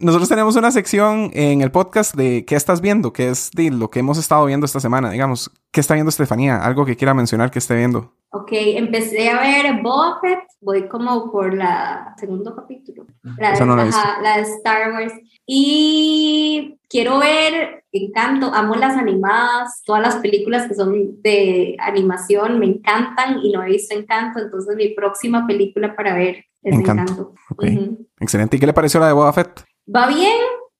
Nosotros 0.00 0.28
tenemos 0.28 0.54
una 0.54 0.70
sección 0.70 1.30
en 1.34 1.60
el 1.60 1.72
podcast 1.72 2.14
de 2.14 2.44
qué 2.44 2.54
estás 2.54 2.80
viendo, 2.80 3.12
que 3.12 3.30
es 3.30 3.50
de 3.52 3.70
lo 3.70 3.90
que 3.90 3.98
hemos 3.98 4.16
estado 4.16 4.46
viendo 4.46 4.64
esta 4.64 4.78
semana, 4.78 5.10
digamos. 5.10 5.50
¿Qué 5.72 5.80
está 5.80 5.94
viendo 5.94 6.10
Estefanía? 6.10 6.58
Algo 6.64 6.86
que 6.86 6.96
quiera 6.96 7.14
mencionar 7.14 7.50
que 7.50 7.58
esté 7.58 7.74
viendo. 7.74 8.12
Ok, 8.30 8.50
empecé 8.52 9.28
a 9.30 9.40
ver 9.40 9.82
Boba 9.82 10.20
Fett, 10.20 10.40
voy 10.60 10.86
como 10.86 11.32
por 11.32 11.54
la 11.54 12.14
segundo 12.18 12.54
capítulo, 12.54 13.06
la 13.38 13.52
de, 13.52 13.64
no 13.64 13.74
la 13.74 13.84
ajá, 13.84 14.20
la 14.22 14.36
de 14.36 14.42
Star 14.42 14.92
Wars. 14.92 15.14
Y 15.46 16.78
quiero 16.88 17.18
ver 17.18 17.84
Encanto, 17.90 18.52
amo 18.54 18.74
las 18.74 18.96
animadas, 18.96 19.82
todas 19.84 20.02
las 20.02 20.16
películas 20.16 20.68
que 20.68 20.74
son 20.74 21.22
de 21.22 21.74
animación 21.80 22.58
me 22.58 22.66
encantan 22.66 23.38
y 23.42 23.50
no 23.50 23.62
he 23.62 23.70
visto 23.70 23.96
Encanto, 23.96 24.40
entonces 24.40 24.76
mi 24.76 24.90
próxima 24.90 25.46
película 25.46 25.96
para 25.96 26.14
ver 26.14 26.44
es 26.62 26.74
Encanto, 26.74 27.02
Encanto. 27.02 27.34
ok. 27.50 27.64
Ujú. 27.64 28.06
Excelente. 28.20 28.56
¿Y 28.56 28.60
qué 28.60 28.66
le 28.66 28.74
pareció 28.74 29.00
la 29.00 29.06
de 29.06 29.14
Boba 29.14 29.32
Fett? 29.32 29.64
Va 29.94 30.06
bien, 30.06 30.36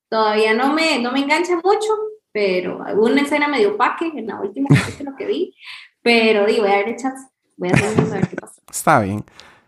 todavía 0.09 0.55
no 0.55 0.73
me, 0.73 0.99
no 0.99 1.13
me 1.13 1.21
engancha 1.21 1.57
mucho, 1.57 1.89
pero 2.33 2.85
una 2.97 3.23
escena 3.23 3.49
medio 3.49 3.77
paque 3.77 4.13
en 4.15 4.27
la 4.27 4.41
última 4.41 4.69
que 5.17 5.27
vi, 5.27 5.55
pero 6.03 6.47
digo, 6.47 6.63
voy 6.63 6.73
a 6.73 6.77
darle 6.77 6.97
chance, 6.97 7.29
voy 7.57 7.71
a 7.71 7.73
ver 7.73 8.29
qué 8.29 8.37
pasa. 8.37 8.61
Está 8.71 9.01
bien. 9.01 9.25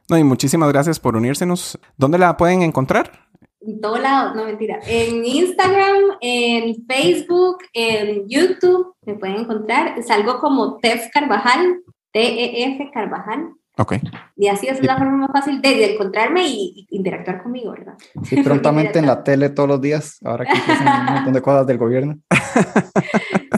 No, 0.08 0.18
y 0.18 0.24
muchísimas 0.24 0.68
gracias 0.70 0.98
por 0.98 1.16
unírsenos. 1.16 1.78
¿Dónde 1.96 2.18
la 2.18 2.36
pueden 2.36 2.62
encontrar? 2.62 3.12
En 3.60 3.80
todos 3.80 4.00
lados, 4.00 4.34
no 4.34 4.44
mentira. 4.44 4.80
En 4.86 5.24
Instagram, 5.24 6.16
en 6.20 6.84
Facebook, 6.86 7.58
en 7.72 8.28
YouTube 8.28 8.94
me 9.06 9.14
pueden 9.14 9.36
encontrar. 9.36 10.02
Salgo 10.02 10.40
como 10.40 10.78
Tef 10.78 11.10
Carvajal, 11.12 11.82
T-E-F 12.12 12.90
Carvajal. 12.92 13.52
Ok. 13.80 13.94
Y 14.36 14.48
así 14.48 14.68
es 14.68 14.84
la 14.84 14.98
forma 14.98 15.16
más 15.16 15.30
fácil 15.32 15.62
de, 15.62 15.70
de 15.70 15.94
encontrarme 15.94 16.46
y, 16.46 16.86
y 16.90 16.96
interactuar 16.98 17.42
conmigo, 17.42 17.72
¿verdad? 17.72 17.94
Sí, 18.24 18.42
prontamente 18.42 18.98
en 18.98 19.06
la 19.06 19.24
tele 19.24 19.48
todos 19.48 19.70
los 19.70 19.80
días, 19.80 20.18
ahora 20.22 20.44
que 20.44 20.52
un 20.52 21.14
montón 21.14 21.32
de 21.32 21.40
cosas 21.40 21.66
del 21.66 21.78
gobierno. 21.78 22.18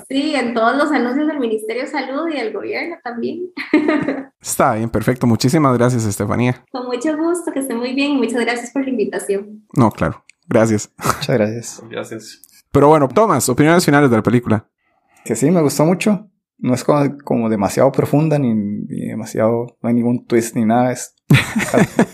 Sí, 0.09 0.35
en 0.35 0.53
todos 0.53 0.77
los 0.77 0.93
anuncios 0.93 1.27
del 1.27 1.39
Ministerio 1.39 1.85
de 1.85 1.89
Salud 1.89 2.28
y 2.28 2.36
del 2.36 2.53
gobierno 2.53 2.97
también. 3.03 3.51
Está 4.43 4.74
bien, 4.74 4.90
perfecto. 4.90 5.27
Muchísimas 5.27 5.77
gracias, 5.78 6.05
Estefanía. 6.05 6.62
Con 6.70 6.85
mucho 6.85 7.16
gusto, 7.16 7.51
que 7.51 7.61
esté 7.61 7.74
muy 7.74 7.94
bien. 7.94 8.16
Muchas 8.19 8.43
gracias 8.43 8.73
por 8.73 8.85
la 8.85 8.90
invitación. 8.90 9.66
No, 9.73 9.90
claro. 9.90 10.23
Gracias. 10.47 10.93
Muchas 10.99 11.28
gracias. 11.28 11.82
Gracias. 11.89 12.43
Pero 12.70 12.89
bueno, 12.89 13.09
Tomás, 13.09 13.49
opiniones 13.49 13.86
finales 13.86 14.11
de 14.11 14.16
la 14.16 14.23
película. 14.23 14.66
Que 15.24 15.35
sí, 15.35 15.51
me 15.51 15.62
gustó 15.62 15.86
mucho. 15.86 16.28
No 16.62 16.74
es 16.74 16.84
como, 16.84 17.18
como 17.24 17.48
demasiado 17.48 17.90
profunda 17.90 18.39
ni, 18.39 18.55
ni 18.55 19.09
demasiado, 19.09 19.76
no 19.82 19.89
hay 19.89 19.94
ningún 19.94 20.24
twist 20.26 20.55
ni 20.55 20.64
nada. 20.64 20.93
Es 20.93 21.16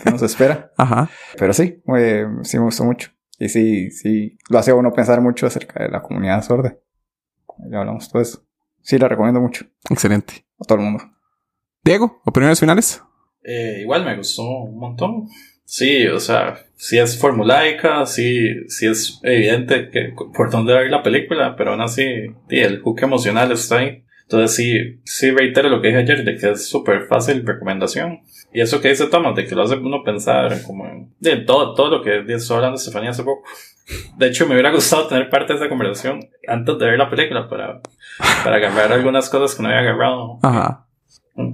que 0.03 0.11
nos 0.11 0.23
espera. 0.23 0.71
Ajá. 0.77 1.07
Pero 1.37 1.53
sí, 1.53 1.81
eh, 1.95 2.25
sí 2.41 2.57
me 2.57 2.65
gustó 2.65 2.83
mucho. 2.83 3.11
Y 3.37 3.47
sí, 3.47 3.91
sí, 3.91 4.37
lo 4.49 4.57
hace 4.57 4.73
uno 4.73 4.91
pensar 4.91 5.21
mucho 5.21 5.45
acerca 5.45 5.83
de 5.83 5.89
la 5.89 6.01
comunidad 6.01 6.41
sorda. 6.43 6.75
Ya 7.71 7.79
hablamos 7.79 8.09
todo 8.11 8.21
eso. 8.21 8.43
Sí, 8.81 8.97
la 8.97 9.07
recomiendo 9.07 9.39
mucho 9.39 9.65
Excelente. 9.89 10.45
a 10.59 10.65
todo 10.65 10.79
el 10.79 10.85
mundo. 10.85 11.03
Diego, 11.83 12.19
opiniones 12.25 12.59
finales. 12.59 13.03
Eh, 13.43 13.81
igual 13.81 14.03
me 14.03 14.17
gustó 14.17 14.43
un 14.43 14.79
montón. 14.79 15.27
Sí, 15.63 16.07
o 16.07 16.19
sea, 16.19 16.55
sí 16.75 16.97
es 16.97 17.19
formulaica, 17.19 18.03
sí, 18.07 18.67
sí 18.67 18.87
es 18.87 19.19
evidente 19.21 19.89
que, 19.91 20.15
por 20.33 20.49
dónde 20.49 20.73
va 20.73 20.79
a 20.79 20.83
ir 20.85 20.89
la 20.89 21.03
película, 21.03 21.55
pero 21.55 21.71
aún 21.71 21.81
así, 21.81 22.03
sí, 22.49 22.57
el 22.57 22.81
hook 22.81 23.03
emocional 23.03 23.51
está 23.51 23.77
ahí. 23.77 24.03
Entonces 24.31 24.55
sí, 24.55 25.01
sí 25.05 25.31
reitero 25.31 25.69
lo 25.69 25.81
que 25.81 25.87
dije 25.87 26.01
ayer, 26.01 26.23
de 26.23 26.37
que 26.37 26.51
es 26.51 26.69
súper 26.69 27.07
fácil 27.07 27.43
recomendación. 27.43 28.19
Y 28.53 28.61
eso 28.61 28.79
que 28.79 28.89
dice 28.89 29.07
Thomas, 29.07 29.35
de 29.35 29.47
que 29.47 29.55
lo 29.55 29.63
hace 29.63 29.77
uno 29.77 30.03
pensar 30.03 30.61
como 30.61 30.85
en 30.85 31.11
de 31.19 31.37
todo, 31.37 31.73
todo 31.73 31.97
lo 31.97 32.03
que 32.03 32.23
estuvo 32.31 32.57
hablando 32.57 32.77
Estefanía 32.77 33.09
hace 33.09 33.23
poco. 33.23 33.41
De 34.17 34.27
hecho, 34.27 34.45
me 34.45 34.53
hubiera 34.53 34.71
gustado 34.75 35.07
tener 35.07 35.31
parte 35.31 35.53
de 35.53 35.59
esa 35.59 35.67
conversación 35.67 36.29
antes 36.47 36.77
de 36.77 36.85
ver 36.85 36.99
la 36.99 37.09
película 37.09 37.49
para, 37.49 37.81
para 38.43 38.57
agarrar 38.57 38.93
algunas 38.93 39.27
cosas 39.31 39.55
que 39.55 39.63
no 39.63 39.69
había 39.69 39.81
agarrado. 39.81 40.37
Ajá. 40.43 40.85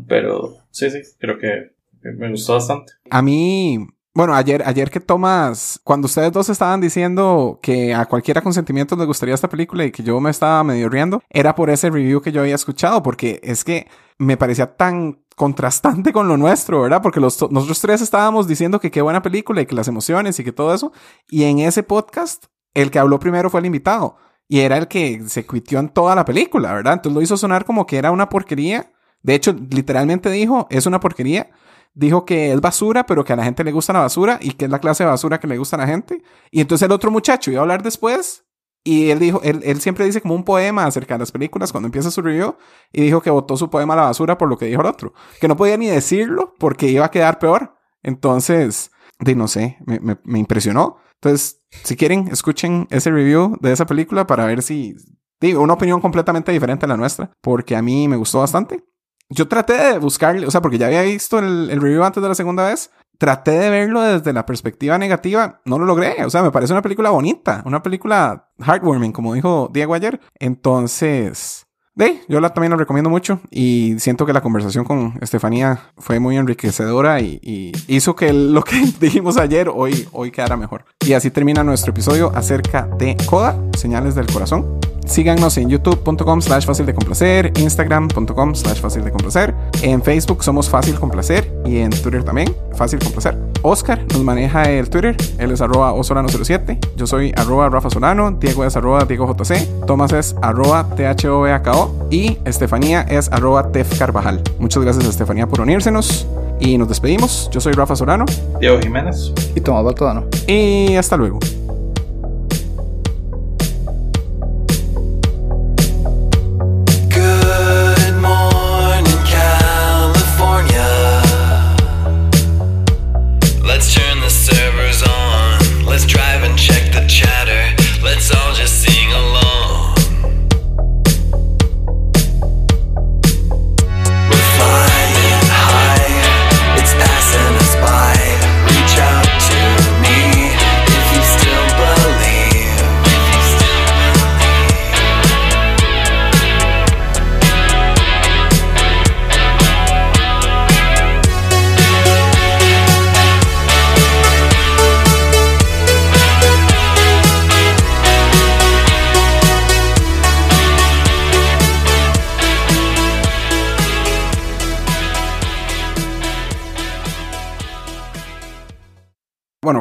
Pero 0.09 0.57
sí, 0.69 0.89
sí, 0.89 0.99
creo 1.17 1.37
que 1.37 1.71
me 2.01 2.29
gustó 2.29 2.55
bastante. 2.55 2.91
A 3.09 3.21
mí, 3.21 3.87
bueno, 4.15 4.33
ayer, 4.33 4.63
ayer 4.65 4.89
que 4.89 5.01
Tomás, 5.01 5.81
cuando 5.83 6.05
ustedes 6.05 6.31
dos 6.31 6.47
estaban 6.47 6.79
diciendo 6.79 7.59
que 7.61 7.93
a 7.93 8.05
cualquiera 8.05 8.41
con 8.41 8.53
sentimientos 8.53 8.97
le 8.97 9.03
gustaría 9.03 9.35
esta 9.35 9.49
película 9.49 9.83
y 9.83 9.91
que 9.91 10.03
yo 10.03 10.21
me 10.21 10.29
estaba 10.29 10.63
medio 10.63 10.87
riendo, 10.87 11.21
era 11.29 11.53
por 11.53 11.69
ese 11.69 11.89
review 11.89 12.21
que 12.21 12.31
yo 12.31 12.39
había 12.39 12.55
escuchado, 12.55 13.03
porque 13.03 13.41
es 13.43 13.65
que 13.65 13.87
me 14.17 14.37
parecía 14.37 14.77
tan 14.77 15.19
contrastante 15.35 16.13
con 16.13 16.29
lo 16.29 16.37
nuestro, 16.37 16.81
¿verdad? 16.81 17.01
Porque 17.01 17.19
los, 17.19 17.41
nosotros 17.51 17.81
tres 17.81 18.01
estábamos 18.01 18.47
diciendo 18.47 18.79
que 18.79 18.89
qué 18.89 19.01
buena 19.01 19.21
película 19.21 19.61
y 19.61 19.65
que 19.65 19.75
las 19.75 19.89
emociones 19.89 20.39
y 20.39 20.45
que 20.45 20.53
todo 20.53 20.73
eso. 20.73 20.93
Y 21.29 21.43
en 21.43 21.59
ese 21.59 21.83
podcast, 21.83 22.45
el 22.73 22.91
que 22.91 22.99
habló 22.99 23.19
primero 23.19 23.49
fue 23.49 23.59
el 23.59 23.65
invitado. 23.65 24.15
Y 24.47 24.59
era 24.59 24.77
el 24.77 24.87
que 24.87 25.23
se 25.27 25.45
cuitió 25.45 25.79
en 25.79 25.89
toda 25.89 26.15
la 26.15 26.23
película, 26.23 26.73
¿verdad? 26.73 26.93
Entonces 26.93 27.15
lo 27.15 27.21
hizo 27.21 27.35
sonar 27.35 27.65
como 27.65 27.85
que 27.85 27.97
era 27.97 28.11
una 28.11 28.29
porquería. 28.29 28.93
De 29.23 29.35
hecho, 29.35 29.53
literalmente 29.71 30.29
dijo, 30.29 30.67
es 30.69 30.85
una 30.85 31.01
porquería. 31.01 31.49
Dijo 31.95 32.25
que 32.25 32.51
es 32.51 32.61
basura, 32.61 33.05
pero 33.05 33.23
que 33.23 33.33
a 33.33 33.35
la 33.35 33.43
gente 33.43 33.63
le 33.63 33.71
gusta 33.71 33.93
la 33.93 34.01
basura 34.01 34.37
y 34.41 34.51
que 34.51 34.65
es 34.65 34.71
la 34.71 34.79
clase 34.79 35.03
de 35.03 35.09
basura 35.09 35.39
que 35.39 35.47
le 35.47 35.57
gusta 35.57 35.77
a 35.77 35.79
la 35.79 35.87
gente. 35.87 36.21
Y 36.51 36.61
entonces 36.61 36.85
el 36.85 36.91
otro 36.91 37.09
muchacho 37.09 37.51
iba 37.51 37.61
a 37.61 37.63
hablar 37.63 37.81
después 37.81 38.45
y 38.83 39.09
él 39.09 39.17
dijo, 39.17 39.41
él, 39.43 39.61
él, 39.63 39.81
siempre 39.81 40.05
dice 40.05 40.21
como 40.21 40.35
un 40.35 40.43
poema 40.43 40.85
acerca 40.85 41.15
de 41.15 41.19
las 41.19 41.31
películas 41.31 41.71
cuando 41.71 41.87
empieza 41.87 42.11
su 42.11 42.21
review 42.21 42.55
y 42.93 43.01
dijo 43.01 43.19
que 43.21 43.31
votó 43.31 43.57
su 43.57 43.69
poema 43.69 43.95
a 43.95 43.97
la 43.97 44.03
basura 44.03 44.37
por 44.37 44.47
lo 44.47 44.57
que 44.57 44.67
dijo 44.67 44.81
el 44.81 44.87
otro. 44.87 45.13
Que 45.41 45.47
no 45.47 45.57
podía 45.57 45.77
ni 45.77 45.87
decirlo 45.87 46.53
porque 46.59 46.87
iba 46.87 47.05
a 47.05 47.11
quedar 47.11 47.39
peor. 47.39 47.75
Entonces, 48.03 48.91
de 49.19 49.35
no 49.35 49.47
sé, 49.47 49.77
me, 49.87 49.99
me, 49.99 50.17
me 50.23 50.37
impresionó. 50.37 50.97
Entonces, 51.15 51.63
si 51.83 51.95
quieren, 51.95 52.27
escuchen 52.27 52.87
ese 52.91 53.09
review 53.09 53.57
de 53.59 53.71
esa 53.71 53.85
película 53.85 54.27
para 54.27 54.45
ver 54.45 54.61
si... 54.61 54.95
Digo, 55.41 55.61
una 55.61 55.73
opinión 55.73 55.99
completamente 55.99 56.51
diferente 56.51 56.85
a 56.85 56.89
la 56.89 56.97
nuestra, 56.97 57.31
porque 57.41 57.75
a 57.75 57.81
mí 57.81 58.07
me 58.07 58.15
gustó 58.15 58.39
bastante. 58.39 58.83
Yo 59.29 59.47
traté 59.47 59.73
de 59.73 59.97
buscarle, 59.99 60.45
o 60.45 60.51
sea, 60.51 60.61
porque 60.61 60.77
ya 60.77 60.87
había 60.87 61.01
visto 61.01 61.39
el, 61.39 61.69
el 61.69 61.81
review 61.81 62.03
antes 62.03 62.21
de 62.21 62.29
la 62.29 62.35
segunda 62.35 62.67
vez, 62.67 62.91
traté 63.17 63.51
de 63.51 63.69
verlo 63.69 64.01
desde 64.01 64.33
la 64.33 64.45
perspectiva 64.45 64.97
negativa, 64.97 65.61
no 65.65 65.79
lo 65.79 65.85
logré. 65.85 66.23
O 66.25 66.29
sea, 66.29 66.43
me 66.43 66.51
parece 66.51 66.73
una 66.73 66.81
película 66.81 67.09
bonita, 67.09 67.61
una 67.65 67.81
película 67.81 68.49
heartwarming, 68.59 69.11
como 69.11 69.33
dijo 69.33 69.69
Diego 69.73 69.93
ayer. 69.93 70.19
Entonces, 70.39 71.65
de, 71.95 72.21
yo 72.27 72.41
la, 72.41 72.49
también 72.49 72.71
la 72.71 72.77
recomiendo 72.77 73.09
mucho 73.09 73.39
y 73.49 73.95
siento 73.99 74.25
que 74.25 74.33
la 74.33 74.41
conversación 74.41 74.83
con 74.83 75.17
Estefanía 75.21 75.91
fue 75.97 76.19
muy 76.19 76.37
enriquecedora 76.37 77.21
y, 77.21 77.39
y 77.41 77.71
hizo 77.87 78.15
que 78.15 78.33
lo 78.33 78.63
que 78.63 78.75
dijimos 78.99 79.37
ayer 79.37 79.69
hoy, 79.73 80.07
hoy 80.11 80.31
quedara 80.31 80.57
mejor. 80.57 80.85
Y 81.05 81.13
así 81.13 81.31
termina 81.31 81.63
nuestro 81.63 81.91
episodio 81.91 82.31
acerca 82.35 82.87
de 82.97 83.15
Coda, 83.25 83.57
señales 83.77 84.15
del 84.15 84.27
corazón. 84.27 84.79
Síganos 85.05 85.57
en 85.57 85.69
youtube.com 85.69 86.41
slash 86.41 86.65
fácil 86.65 86.85
de 86.85 86.93
complacer, 86.93 87.53
instagram.com 87.57 88.55
slash 88.55 88.79
fácil 88.79 89.03
de 89.03 89.11
complacer, 89.11 89.53
en 89.81 90.01
Facebook 90.01 90.43
somos 90.43 90.69
fácil 90.69 90.99
complacer 90.99 91.53
y 91.65 91.77
en 91.77 91.91
Twitter 91.91 92.23
también, 92.23 92.53
fácil 92.73 92.99
complacer. 92.99 93.37
Oscar 93.61 94.03
nos 94.11 94.23
maneja 94.23 94.63
el 94.63 94.89
Twitter, 94.89 95.15
él 95.37 95.51
es 95.51 95.61
arroba 95.61 95.93
osolano07, 95.93 96.79
yo 96.95 97.07
soy 97.07 97.31
arroba 97.35 97.69
Rafa 97.69 97.89
Solano, 97.89 98.31
Diego 98.31 98.65
es 98.65 98.75
arroba 98.75 99.05
Diego 99.05 99.33
JC, 99.33 99.85
Tomás 99.85 100.11
es 100.11 100.35
arroba 100.41 100.87
THOVAKO 100.95 102.07
y 102.09 102.37
Estefanía 102.45 103.01
es 103.01 103.31
arroba 103.31 103.71
Tef 103.71 103.97
Carvajal. 103.97 104.41
Muchas 104.59 104.83
gracias 104.83 105.05
a 105.05 105.09
Estefanía 105.09 105.47
por 105.47 105.61
unírsenos 105.61 106.27
y 106.59 106.77
nos 106.77 106.89
despedimos. 106.89 107.49
Yo 107.51 107.59
soy 107.59 107.73
Rafa 107.73 107.95
Solano. 107.95 108.25
Diego 108.59 108.79
Jiménez. 108.79 109.33
Y 109.55 109.61
Tomás 109.61 109.83
Baltodano. 109.83 110.25
Y 110.47 110.95
hasta 110.95 111.17
luego. 111.17 111.39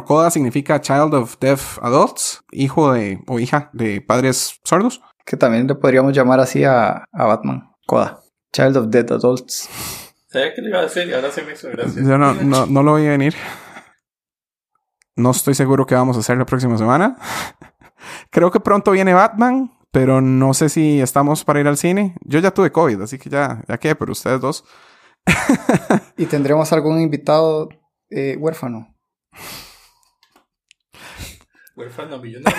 Bueno, 0.05 0.21
CODA 0.21 0.31
significa 0.31 0.81
Child 0.81 1.13
of 1.15 1.39
Deaf 1.39 1.79
Adults, 1.81 2.43
hijo 2.51 2.93
de 2.93 3.23
o 3.27 3.39
hija 3.39 3.71
de 3.73 4.01
padres 4.01 4.59
sordos. 4.63 5.01
Que 5.25 5.35
también 5.35 5.67
le 5.67 5.73
podríamos 5.73 6.13
llamar 6.13 6.39
así 6.39 6.63
a, 6.63 7.05
a 7.11 7.25
Batman. 7.25 7.71
Coda. 7.87 8.19
Child 8.53 8.77
of 8.77 8.87
Dead 8.89 9.11
Adults. 9.11 9.67
¿Sabía 10.27 10.53
qué 10.53 10.61
le 10.61 10.69
iba 10.69 10.79
a 10.79 10.83
decir? 10.83 11.07
Y 11.07 11.13
ahora 11.13 11.31
sí 11.31 11.41
me 11.45 11.53
hizo 11.53 11.69
gracia. 11.69 12.03
Yo 12.03 12.17
no, 12.17 12.33
no, 12.35 12.67
no 12.67 12.83
lo 12.83 12.91
voy 12.91 13.07
a 13.07 13.11
venir. 13.11 13.33
No 15.15 15.31
estoy 15.31 15.55
seguro 15.55 15.87
qué 15.87 15.95
vamos 15.95 16.17
a 16.17 16.19
hacer 16.19 16.37
la 16.37 16.45
próxima 16.45 16.77
semana. 16.77 17.17
Creo 18.29 18.51
que 18.51 18.59
pronto 18.59 18.91
viene 18.91 19.13
Batman, 19.13 19.71
pero 19.91 20.21
no 20.21 20.53
sé 20.53 20.69
si 20.69 21.01
estamos 21.01 21.43
para 21.43 21.61
ir 21.61 21.67
al 21.67 21.77
cine. 21.77 22.15
Yo 22.21 22.39
ya 22.39 22.51
tuve 22.51 22.71
COVID, 22.71 23.01
así 23.01 23.17
que 23.17 23.29
ya, 23.29 23.63
ya 23.67 23.77
qué, 23.79 23.95
pero 23.95 24.11
ustedes 24.11 24.39
dos. 24.39 24.65
Y 26.17 26.27
tendremos 26.27 26.71
algún 26.71 27.01
invitado 27.01 27.69
eh, 28.09 28.37
huérfano. 28.37 28.95
Well, 31.75 31.89
Thunder 31.89 32.17
Millionär. 32.19 32.53